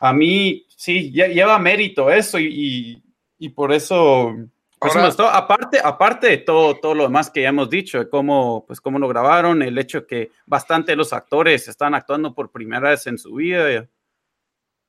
a 0.00 0.12
mí 0.12 0.64
sí, 0.76 1.12
lle- 1.12 1.32
lleva 1.32 1.58
mérito 1.58 2.10
eso 2.10 2.38
y, 2.38 2.46
y, 2.46 3.02
y 3.38 3.48
por 3.50 3.72
eso... 3.72 4.34
Ahora- 4.80 5.06
gustó. 5.06 5.28
Aparte, 5.28 5.80
aparte 5.82 6.26
de 6.28 6.38
todo, 6.38 6.78
todo 6.80 6.94
lo 6.94 7.02
demás 7.04 7.30
que 7.30 7.42
ya 7.42 7.50
hemos 7.50 7.68
dicho, 7.68 7.98
de 7.98 8.08
cómo, 8.08 8.64
pues, 8.66 8.80
cómo 8.80 8.98
lo 8.98 9.08
grabaron, 9.08 9.62
el 9.62 9.76
hecho 9.78 10.06
que 10.06 10.30
bastante 10.46 10.92
de 10.92 10.96
los 10.96 11.12
actores 11.12 11.68
están 11.68 11.94
actuando 11.94 12.34
por 12.34 12.50
primera 12.50 12.90
vez 12.90 13.06
en 13.06 13.18
su 13.18 13.34
vida. 13.34 13.86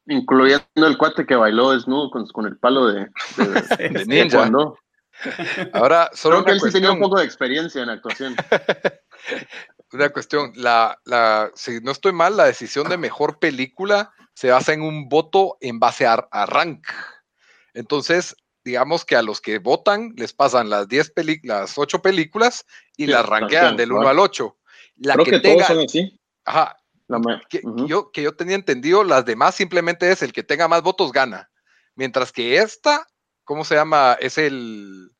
Incluyendo 0.07 0.87
el 0.87 0.97
cuate 0.97 1.25
que 1.25 1.35
bailó 1.35 1.71
desnudo 1.71 2.09
con, 2.09 2.25
con 2.27 2.45
el 2.47 2.57
palo 2.57 2.87
de, 2.87 3.01
de, 3.37 3.89
De 3.89 4.05
ninja. 4.05 4.37
taekwondo. 4.37 4.77
Ahora, 5.73 6.09
solo 6.13 6.43
Creo 6.43 6.45
que 6.45 6.51
él 6.53 6.59
sí 6.61 6.71
tenía 6.71 6.91
un 6.91 6.99
poco 6.99 7.19
de 7.19 7.25
experiencia 7.25 7.83
en 7.83 7.89
actuación. 7.89 8.35
Una 9.93 10.09
cuestión, 10.09 10.53
la, 10.55 10.97
la, 11.05 11.51
si 11.53 11.81
no 11.81 11.91
estoy 11.91 12.13
mal, 12.13 12.37
la 12.37 12.45
decisión 12.45 12.87
de 12.89 12.97
mejor 12.97 13.39
película 13.39 14.13
se 14.33 14.49
basa 14.49 14.73
en 14.73 14.81
un 14.81 15.09
voto 15.09 15.57
en 15.59 15.79
base 15.79 16.07
a, 16.07 16.13
a 16.31 16.45
rank. 16.45 16.87
Entonces, 17.73 18.35
digamos 18.63 19.05
que 19.05 19.15
a 19.15 19.21
los 19.21 19.41
que 19.41 19.59
votan 19.59 20.13
les 20.15 20.33
pasan 20.33 20.69
las 20.69 20.87
10 20.87 21.11
películas, 21.11 21.59
las 21.61 21.77
8 21.77 22.01
películas 22.01 22.65
y 22.97 23.05
Sí, 23.05 23.11
las 23.11 23.25
rankean, 23.25 23.75
del 23.77 23.91
1 23.91 24.01
¿no? 24.01 24.07
al 24.07 24.19
8. 24.19 24.57
La 24.97 25.13
Creo 25.13 25.25
que, 25.25 25.31
que, 25.31 25.39
tenga, 25.39 25.65
todos 25.65 25.77
son 25.77 25.85
así. 25.85 26.19
ajá, 26.45 26.77
La 27.07 27.19
que, 27.49 27.61
yo, 27.87 28.11
que 28.11 28.21
yo 28.23 28.35
tenía 28.35 28.55
entendido, 28.55 29.03
las 29.03 29.25
demás 29.25 29.55
simplemente 29.55 30.11
es 30.11 30.21
el 30.21 30.31
que 30.33 30.43
tenga 30.43 30.67
más 30.67 30.81
votos 30.83 31.11
gana. 31.11 31.49
Mientras 31.95 32.31
que 32.31 32.57
esta, 32.57 33.05
¿cómo 33.43 33.65
se 33.65 33.75
llama? 33.75 34.17
Es 34.19 34.37
el. 34.37 35.11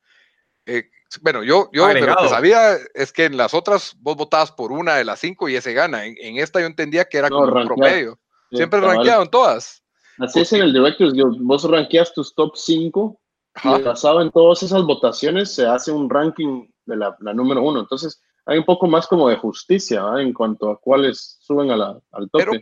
eh, 0.66 0.90
bueno, 1.22 1.44
yo, 1.44 1.70
yo 1.74 1.88
de 1.88 2.00
lo 2.00 2.16
que 2.16 2.30
sabía 2.30 2.78
es 2.94 3.12
que 3.12 3.26
en 3.26 3.36
las 3.36 3.54
otras 3.54 3.96
vos 4.00 4.16
votabas 4.16 4.52
por 4.52 4.72
una 4.72 4.96
de 4.96 5.04
las 5.04 5.20
cinco 5.20 5.50
y 5.50 5.56
ese 5.56 5.74
gana. 5.74 6.06
En, 6.06 6.16
en 6.20 6.38
esta 6.38 6.62
yo 6.62 6.68
entendía 6.68 7.06
que 7.06 7.18
era 7.18 7.28
No, 7.30 7.36
como 7.38 7.48
un 7.48 7.54
rankeado. 7.54 7.76
promedio. 7.76 8.20
Sí, 8.50 8.58
Siempre 8.58 8.80
en 8.80 9.30
todas. 9.30 9.84
Así 10.20 10.42
es 10.42 10.54
en 10.54 10.62
el 10.62 10.74
Directors 10.74 11.14
Guild. 11.14 11.38
Vos 11.42 11.64
rankeas 11.70 12.14
tus 12.14 12.34
top 12.36 12.56
5 12.56 13.21
Ajá. 13.54 13.80
y 13.80 13.84
basado 13.84 14.22
en 14.22 14.32
todas 14.32 14.64
esas 14.64 14.84
votaciones 14.84 15.54
se 15.54 15.66
hace 15.68 15.92
un 15.92 16.10
ranking 16.10 16.68
de 16.86 16.96
la, 16.96 17.16
la 17.20 17.34
número 17.34 17.62
uno. 17.62 17.80
Entonces 17.82 18.22
hay 18.46 18.58
un 18.58 18.66
poco 18.66 18.88
más 18.88 19.08
como 19.08 19.30
de 19.30 19.36
justicia 19.38 20.04
¿verdad? 20.04 20.22
en 20.22 20.34
cuanto 20.34 20.70
a 20.72 20.80
cuáles 20.80 21.38
suben 21.42 21.70
a 21.72 21.76
la- 21.78 22.00
al 22.12 22.30
tope. 22.30 22.46
Pero- 22.46 22.62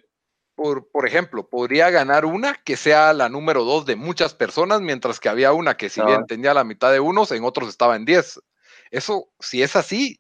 Por, 0.56 0.90
por 0.92 1.08
ejemplo, 1.08 1.48
podría 1.48 1.90
ganar 1.90 2.26
una 2.26 2.54
que 2.54 2.76
sea 2.76 3.14
la 3.14 3.30
número 3.30 3.64
dos 3.64 3.86
de 3.86 3.96
muchas 3.96 4.34
personas, 4.34 4.82
mientras 4.82 5.18
que 5.22 5.30
había 5.30 5.54
una 5.54 5.78
que 5.78 5.88
si 5.90 6.02
Ah. 6.02 6.06
bien 6.06 6.26
tenía 6.26 6.54
la 6.54 6.66
mitad 6.66 6.92
de 6.92 7.00
unos, 7.00 7.32
en 7.32 7.46
otros 7.46 7.70
estaba 7.70 7.96
en 7.96 8.04
10. 8.04 8.42
Eso, 8.92 9.30
si 9.40 9.62
es 9.62 9.78
así, 9.78 10.20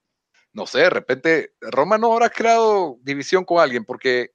no 0.53 0.65
sé, 0.65 0.79
de 0.79 0.89
repente 0.91 1.51
Roma 1.59 1.97
no 1.97 2.13
habrá 2.13 2.29
creado 2.29 2.95
división 3.01 3.43
con 3.43 3.59
alguien, 3.59 3.83
porque 3.83 4.31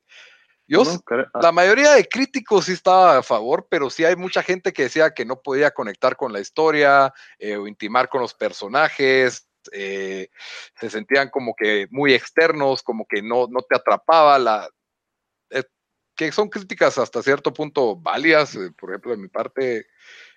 yo, 0.66 0.82
ah, 1.11 1.41
la 1.43 1.53
mayoría 1.53 1.93
de 1.93 2.07
críticos 2.09 2.65
sí 2.66 2.73
estaba 2.73 3.19
a 3.19 3.23
favor, 3.23 3.66
pero 3.70 3.91
sí 3.91 4.05
hay 4.05 4.16
mucha 4.16 4.43
gente 4.43 4.73
que 4.73 4.85
decía 4.85 5.12
que 5.12 5.24
no 5.24 5.41
podía 5.41 5.70
conectar 5.73 6.16
con 6.16 6.32
la 6.32 6.41
historia 6.41 7.12
eh, 7.39 7.57
o 7.57 7.66
intimar 7.66 8.09
con 8.09 8.20
los 8.23 8.35
personajes. 8.35 9.47
eh, 9.73 10.28
se 10.78 10.91
sentían 10.91 11.31
como 11.31 11.55
que 11.55 11.86
muy 11.91 12.12
externos, 12.15 12.82
como 12.82 13.07
que 13.07 13.23
no, 13.23 13.47
no 13.49 13.61
te 13.62 13.77
atrapaba 13.77 14.39
la... 14.39 14.69
eh, 15.51 15.65
que 16.16 16.31
son 16.32 16.49
críticas 16.49 16.99
hasta 16.99 17.23
cierto 17.23 17.53
punto 17.53 17.97
válidas, 17.97 18.57
por 18.78 18.91
ejemplo, 18.91 19.12
de 19.12 19.16
mi 19.19 19.28
parte, 19.28 19.86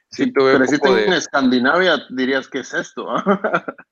sí, 0.10 0.26
Sí, 0.26 0.32
pero 0.32 0.66
si 0.66 0.80
te 0.80 0.94
de- 0.94 1.06
en 1.08 1.14
Escandinavia 1.14 1.98
dirías 2.10 2.48
que 2.48 2.60
es 2.60 2.74
esto. 2.74 3.06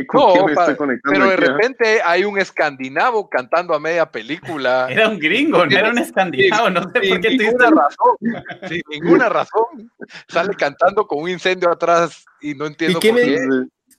¿Qué, 0.00 0.06
con 0.06 0.20
No, 0.20 0.32
qué 0.34 0.42
me 0.44 0.54
pa- 0.54 0.60
estoy 0.62 0.76
conectando 0.76 1.12
pero 1.18 1.28
de 1.28 1.34
aquí, 1.34 1.44
ah? 1.44 1.46
repente 1.52 2.00
hay 2.04 2.24
un 2.24 2.38
escandinavo 2.38 3.28
cantando 3.28 3.74
a 3.74 3.80
media 3.80 4.10
película. 4.10 4.86
Era 4.90 5.08
un 5.08 5.18
gringo, 5.18 5.64
no 5.66 5.76
era 5.76 5.90
un 5.90 5.98
escandinavo, 5.98 6.70
no 6.70 6.82
sé 6.82 7.00
sin 7.00 7.10
por 7.10 7.20
qué 7.20 7.28
te 7.36 7.44
ninguna 7.44 7.70
razón, 7.70 8.16
sin 8.68 8.82
ninguna 8.90 9.28
razón, 9.28 9.90
sale 10.28 10.54
cantando 10.54 11.06
con 11.06 11.22
un 11.22 11.28
incendio 11.30 11.70
atrás 11.70 12.24
y 12.40 12.54
no 12.54 12.66
entiendo 12.66 13.00
qué 13.00 13.10
por 13.10 13.18
me 13.20 13.26
qué. 13.26 13.38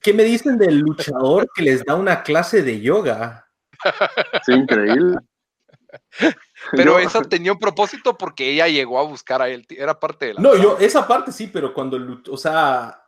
¿Qué 0.03 0.13
me 0.13 0.23
dicen 0.23 0.57
del 0.57 0.79
luchador 0.79 1.47
que 1.53 1.61
les 1.61 1.83
da 1.85 1.93
una 1.95 2.23
clase 2.23 2.63
de 2.63 2.81
yoga? 2.81 3.47
Sí, 4.43 4.51
increíble. 4.53 5.17
Pero 6.71 6.93
Yo- 6.93 6.99
eso 6.99 7.21
tenía 7.23 7.51
un 7.51 7.59
propósito 7.59 8.17
porque 8.17 8.49
ella 8.51 8.67
llegó 8.67 8.99
a 8.99 9.03
buscar 9.03 9.41
a 9.41 9.49
él, 9.49 9.65
era 9.69 9.99
parte 9.99 10.27
de 10.27 10.33
la. 10.35 10.41
No, 10.41 10.55
yo, 10.55 10.77
esa 10.79 11.07
parte 11.07 11.31
sí, 11.31 11.47
pero 11.53 11.73
cuando, 11.73 11.99
o 12.29 12.37
sea, 12.37 13.00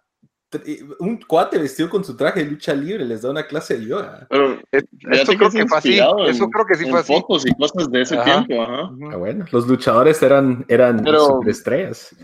un 1.00 1.18
cuate 1.18 1.58
vestido 1.58 1.90
con 1.90 2.04
su 2.04 2.16
traje 2.16 2.44
de 2.44 2.52
lucha 2.52 2.74
libre 2.74 3.06
les 3.06 3.22
da 3.22 3.30
una 3.32 3.44
clase 3.46 3.78
de 3.78 3.86
yoga. 3.86 4.28
Pero 4.30 4.60
Eso 5.12 5.34
creo 5.38 5.50
que 5.50 5.66
fue 5.68 5.78
así. 5.78 6.00
Eso 6.28 6.50
creo 6.50 6.66
que 6.66 6.76
sí 6.76 6.86
en 6.86 6.92
fue 6.92 7.00
así. 7.00 7.14
fotos 7.14 7.46
y 7.46 7.54
cosas 7.56 7.90
de 7.92 8.02
ese 8.02 8.18
Ajá. 8.18 8.46
tiempo, 8.46 8.64
ajá. 8.64 8.90
Ah, 9.12 9.16
bueno, 9.18 9.46
los 9.52 9.68
luchadores 9.68 10.22
eran, 10.24 10.66
eran 10.68 11.04
Pero- 11.04 11.26
superestrellas. 11.26 12.16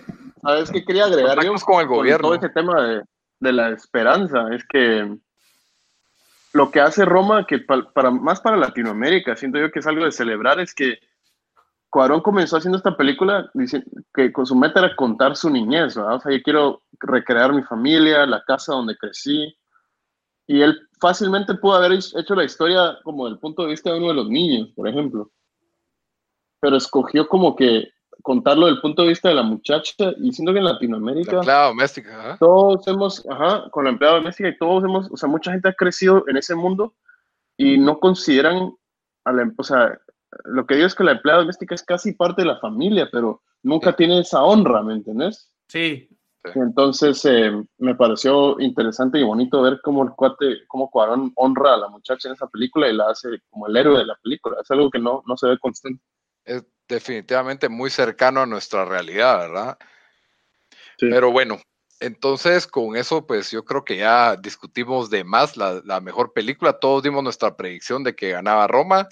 ¿Sabes 0.41 0.71
qué 0.71 0.83
quería 0.85 1.05
agregar 1.05 1.43
yo? 1.43 1.53
Con 1.55 1.81
el 1.81 1.87
gobierno. 1.87 2.27
todo 2.29 2.35
ese 2.35 2.49
tema 2.49 2.81
de, 2.81 3.01
de 3.39 3.51
la 3.53 3.69
esperanza 3.71 4.45
es 4.53 4.63
que 4.65 5.17
lo 6.53 6.71
que 6.71 6.79
hace 6.79 7.05
Roma, 7.05 7.45
que 7.45 7.59
pa- 7.59 7.91
para, 7.93 8.09
más 8.09 8.41
para 8.41 8.57
Latinoamérica, 8.57 9.35
siento 9.35 9.59
yo 9.59 9.69
que 9.71 9.79
es 9.79 9.87
algo 9.87 10.05
de 10.05 10.11
celebrar, 10.11 10.59
es 10.59 10.73
que 10.73 10.97
Cuarón 11.89 12.21
comenzó 12.21 12.57
haciendo 12.57 12.77
esta 12.77 12.95
película 12.95 13.51
que 14.13 14.31
con 14.31 14.45
su 14.45 14.55
meta 14.55 14.79
era 14.79 14.95
contar 14.95 15.35
su 15.35 15.49
niñez, 15.49 15.95
¿verdad? 15.95 16.15
O 16.15 16.19
sea, 16.19 16.31
yo 16.31 16.41
quiero 16.43 16.83
recrear 16.99 17.51
mi 17.51 17.63
familia, 17.63 18.25
la 18.25 18.43
casa 18.43 18.73
donde 18.73 18.95
crecí, 18.95 19.55
y 20.47 20.61
él 20.61 20.77
fácilmente 20.99 21.53
pudo 21.55 21.75
haber 21.75 21.93
hecho 21.93 22.35
la 22.35 22.43
historia 22.43 22.97
como 23.03 23.25
del 23.27 23.39
punto 23.39 23.63
de 23.63 23.69
vista 23.69 23.91
de 23.91 23.97
uno 23.97 24.09
de 24.09 24.13
los 24.15 24.29
niños, 24.29 24.69
por 24.75 24.87
ejemplo, 24.87 25.31
pero 26.59 26.75
escogió 26.75 27.27
como 27.27 27.55
que 27.55 27.89
contarlo 28.21 28.65
del 28.65 28.81
punto 28.81 29.03
de 29.03 29.09
vista 29.09 29.29
de 29.29 29.35
la 29.35 29.43
muchacha, 29.43 29.93
y 30.17 30.31
siento 30.31 30.51
que 30.51 30.59
en 30.59 30.65
Latinoamérica 30.65 31.31
La 31.31 31.37
empleada 31.37 31.67
doméstica. 31.67 32.19
ajá. 32.19 32.37
todos 32.37 32.87
hemos, 32.87 33.25
ajá, 33.29 33.69
con 33.71 33.85
la 33.85 33.91
empleada 33.91 34.17
doméstica 34.17 34.49
y 34.49 34.57
todos 34.57 34.83
hemos, 34.83 35.09
o 35.09 35.17
sea, 35.17 35.29
mucha 35.29 35.51
gente 35.51 35.69
ha 35.69 35.73
crecido 35.73 36.25
en 36.27 36.37
ese 36.37 36.53
mundo 36.53 36.93
y 37.57 37.77
no 37.77 37.99
consideran, 37.99 38.75
a 39.25 39.31
la, 39.31 39.51
o 39.57 39.63
sea, 39.63 39.99
lo 40.45 40.65
que 40.65 40.75
digo 40.75 40.87
es 40.87 40.95
que 40.95 41.03
la 41.03 41.13
empleada 41.13 41.41
doméstica 41.41 41.75
es 41.75 41.83
casi 41.83 42.13
parte 42.13 42.41
de 42.41 42.47
la 42.47 42.59
familia, 42.59 43.09
pero 43.11 43.41
nunca 43.63 43.95
tiene 43.95 44.19
esa 44.19 44.43
honra, 44.43 44.81
¿me 44.83 44.93
entendés? 44.93 45.51
Sí, 45.67 46.09
Entonces, 46.55 47.23
eh, 47.25 47.51
me 47.77 47.95
pareció 47.95 48.59
interesante 48.59 49.19
y 49.19 49.23
bonito 49.23 49.61
ver 49.61 49.79
cómo 49.83 50.03
el 50.03 50.11
cuate, 50.11 50.65
cómo 50.67 50.89
Cuarón 50.89 51.31
honra 51.35 51.73
a 51.73 51.77
la 51.77 51.89
muchacha 51.89 52.29
en 52.29 52.35
esa 52.35 52.47
película 52.47 52.87
y 52.87 52.95
la 52.95 53.09
hace 53.09 53.27
como 53.49 53.67
el 53.67 53.75
héroe 53.75 53.99
de 53.99 54.05
la 54.05 54.15
película. 54.23 54.57
Es 54.61 54.71
algo 54.71 54.89
que 54.89 54.99
no, 54.99 55.21
no 55.27 55.37
se 55.37 55.47
ve 55.47 55.59
constante. 55.59 56.01
Es 56.45 56.65
definitivamente 56.87 57.69
muy 57.69 57.89
cercano 57.89 58.41
a 58.41 58.45
nuestra 58.45 58.85
realidad, 58.85 59.39
¿verdad? 59.39 59.77
Sí. 60.97 61.07
Pero 61.09 61.31
bueno, 61.31 61.57
entonces 61.99 62.65
con 62.65 62.95
eso, 62.95 63.27
pues 63.27 63.51
yo 63.51 63.63
creo 63.65 63.83
que 63.83 63.97
ya 63.97 64.35
discutimos 64.37 65.09
de 65.09 65.23
más 65.23 65.57
la, 65.57 65.81
la 65.83 65.99
mejor 65.99 66.33
película. 66.33 66.79
Todos 66.79 67.03
dimos 67.03 67.23
nuestra 67.23 67.55
predicción 67.55 68.03
de 68.03 68.15
que 68.15 68.31
ganaba 68.31 68.67
Roma. 68.67 69.07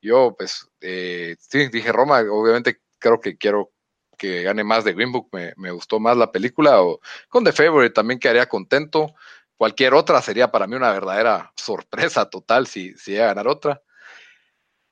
Yo, 0.00 0.34
pues, 0.36 0.68
eh, 0.80 1.36
sí, 1.38 1.68
dije 1.68 1.92
Roma. 1.92 2.20
Obviamente 2.30 2.80
creo 2.98 3.20
que 3.20 3.36
quiero 3.36 3.72
que 4.18 4.42
gane 4.42 4.64
más 4.64 4.84
de 4.84 4.94
Green 4.94 5.12
Book. 5.12 5.28
Me, 5.32 5.52
me 5.56 5.70
gustó 5.70 6.00
más 6.00 6.16
la 6.16 6.32
película. 6.32 6.82
O 6.82 7.00
con 7.28 7.44
The 7.44 7.52
Favorite 7.52 7.94
también 7.94 8.20
quedaría 8.20 8.46
contento. 8.46 9.14
Cualquier 9.56 9.94
otra 9.94 10.20
sería 10.20 10.50
para 10.50 10.66
mí 10.66 10.76
una 10.76 10.92
verdadera 10.92 11.52
sorpresa 11.56 12.28
total 12.28 12.66
si, 12.66 12.94
si 12.94 13.12
llega 13.12 13.24
a 13.24 13.28
ganar 13.28 13.48
otra. 13.48 13.82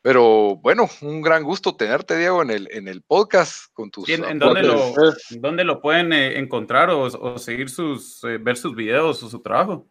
Pero 0.04 0.56
bueno, 0.56 0.86
un 1.00 1.22
gran 1.22 1.42
gusto 1.42 1.76
tenerte, 1.76 2.18
Diego, 2.18 2.42
en 2.42 2.50
el, 2.50 2.68
en 2.72 2.88
el 2.88 3.00
podcast 3.00 3.72
con 3.72 3.90
tus. 3.90 4.06
¿Y 4.06 4.12
¿En, 4.12 4.24
en 4.24 4.38
dónde, 4.38 4.62
lo, 4.62 4.92
dónde 5.30 5.64
lo 5.64 5.80
pueden 5.80 6.12
eh, 6.12 6.38
encontrar 6.38 6.90
o, 6.90 7.04
o 7.04 7.38
seguir 7.38 7.70
sus, 7.70 8.22
eh, 8.24 8.36
ver 8.36 8.58
sus 8.58 8.74
videos 8.74 9.22
o 9.22 9.30
su 9.30 9.40
trabajo? 9.40 9.88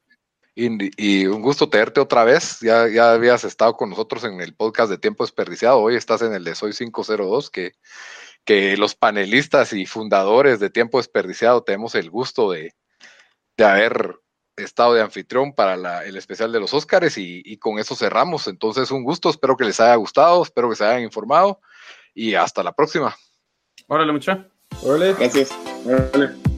y- 0.56 1.22
y 1.22 1.26
un 1.26 1.40
gusto 1.40 1.70
tenerte 1.70 2.00
otra 2.00 2.24
vez. 2.24 2.60
Ya, 2.60 2.88
ya 2.88 3.12
habías 3.12 3.44
estado 3.44 3.74
con 3.76 3.90
nosotros 3.90 4.24
en 4.24 4.40
el 4.40 4.54
podcast 4.54 4.90
de 4.90 4.98
Tiempo 4.98 5.24
Desperdiciado. 5.24 5.80
Hoy 5.80 5.94
estás 5.96 6.22
en 6.22 6.34
el 6.34 6.44
de 6.44 6.54
Soy 6.54 6.72
502, 6.72 7.50
que, 7.50 7.72
que 8.44 8.76
los 8.76 8.94
panelistas 8.94 9.72
y 9.72 9.86
fundadores 9.86 10.60
de 10.60 10.70
Tiempo 10.70 10.98
Desperdiciado 10.98 11.62
tenemos 11.62 11.94
el 11.94 12.10
gusto 12.10 12.50
de, 12.50 12.74
de 13.56 13.64
haber 13.64 14.16
estado 14.64 14.94
de 14.94 15.02
anfitrión 15.02 15.52
para 15.54 15.76
la- 15.76 16.04
el 16.04 16.16
especial 16.16 16.50
de 16.52 16.60
los 16.60 16.74
Óscares 16.74 17.16
y, 17.18 17.42
y 17.44 17.56
con 17.58 17.78
eso 17.78 17.94
cerramos. 17.94 18.46
Entonces, 18.48 18.90
un 18.90 19.04
gusto, 19.04 19.30
espero 19.30 19.56
que 19.56 19.64
les 19.64 19.80
haya 19.80 19.94
gustado, 19.96 20.42
espero 20.42 20.68
que 20.70 20.76
se 20.76 20.84
hayan 20.84 21.02
informado 21.02 21.60
y 22.14 22.34
hasta 22.34 22.62
la 22.62 22.72
próxima. 22.72 23.16
Órale, 23.86 24.12
mucha. 24.12 24.46
Órale. 24.82 25.14
Gracias. 25.14 25.50
Órale. 25.86 26.57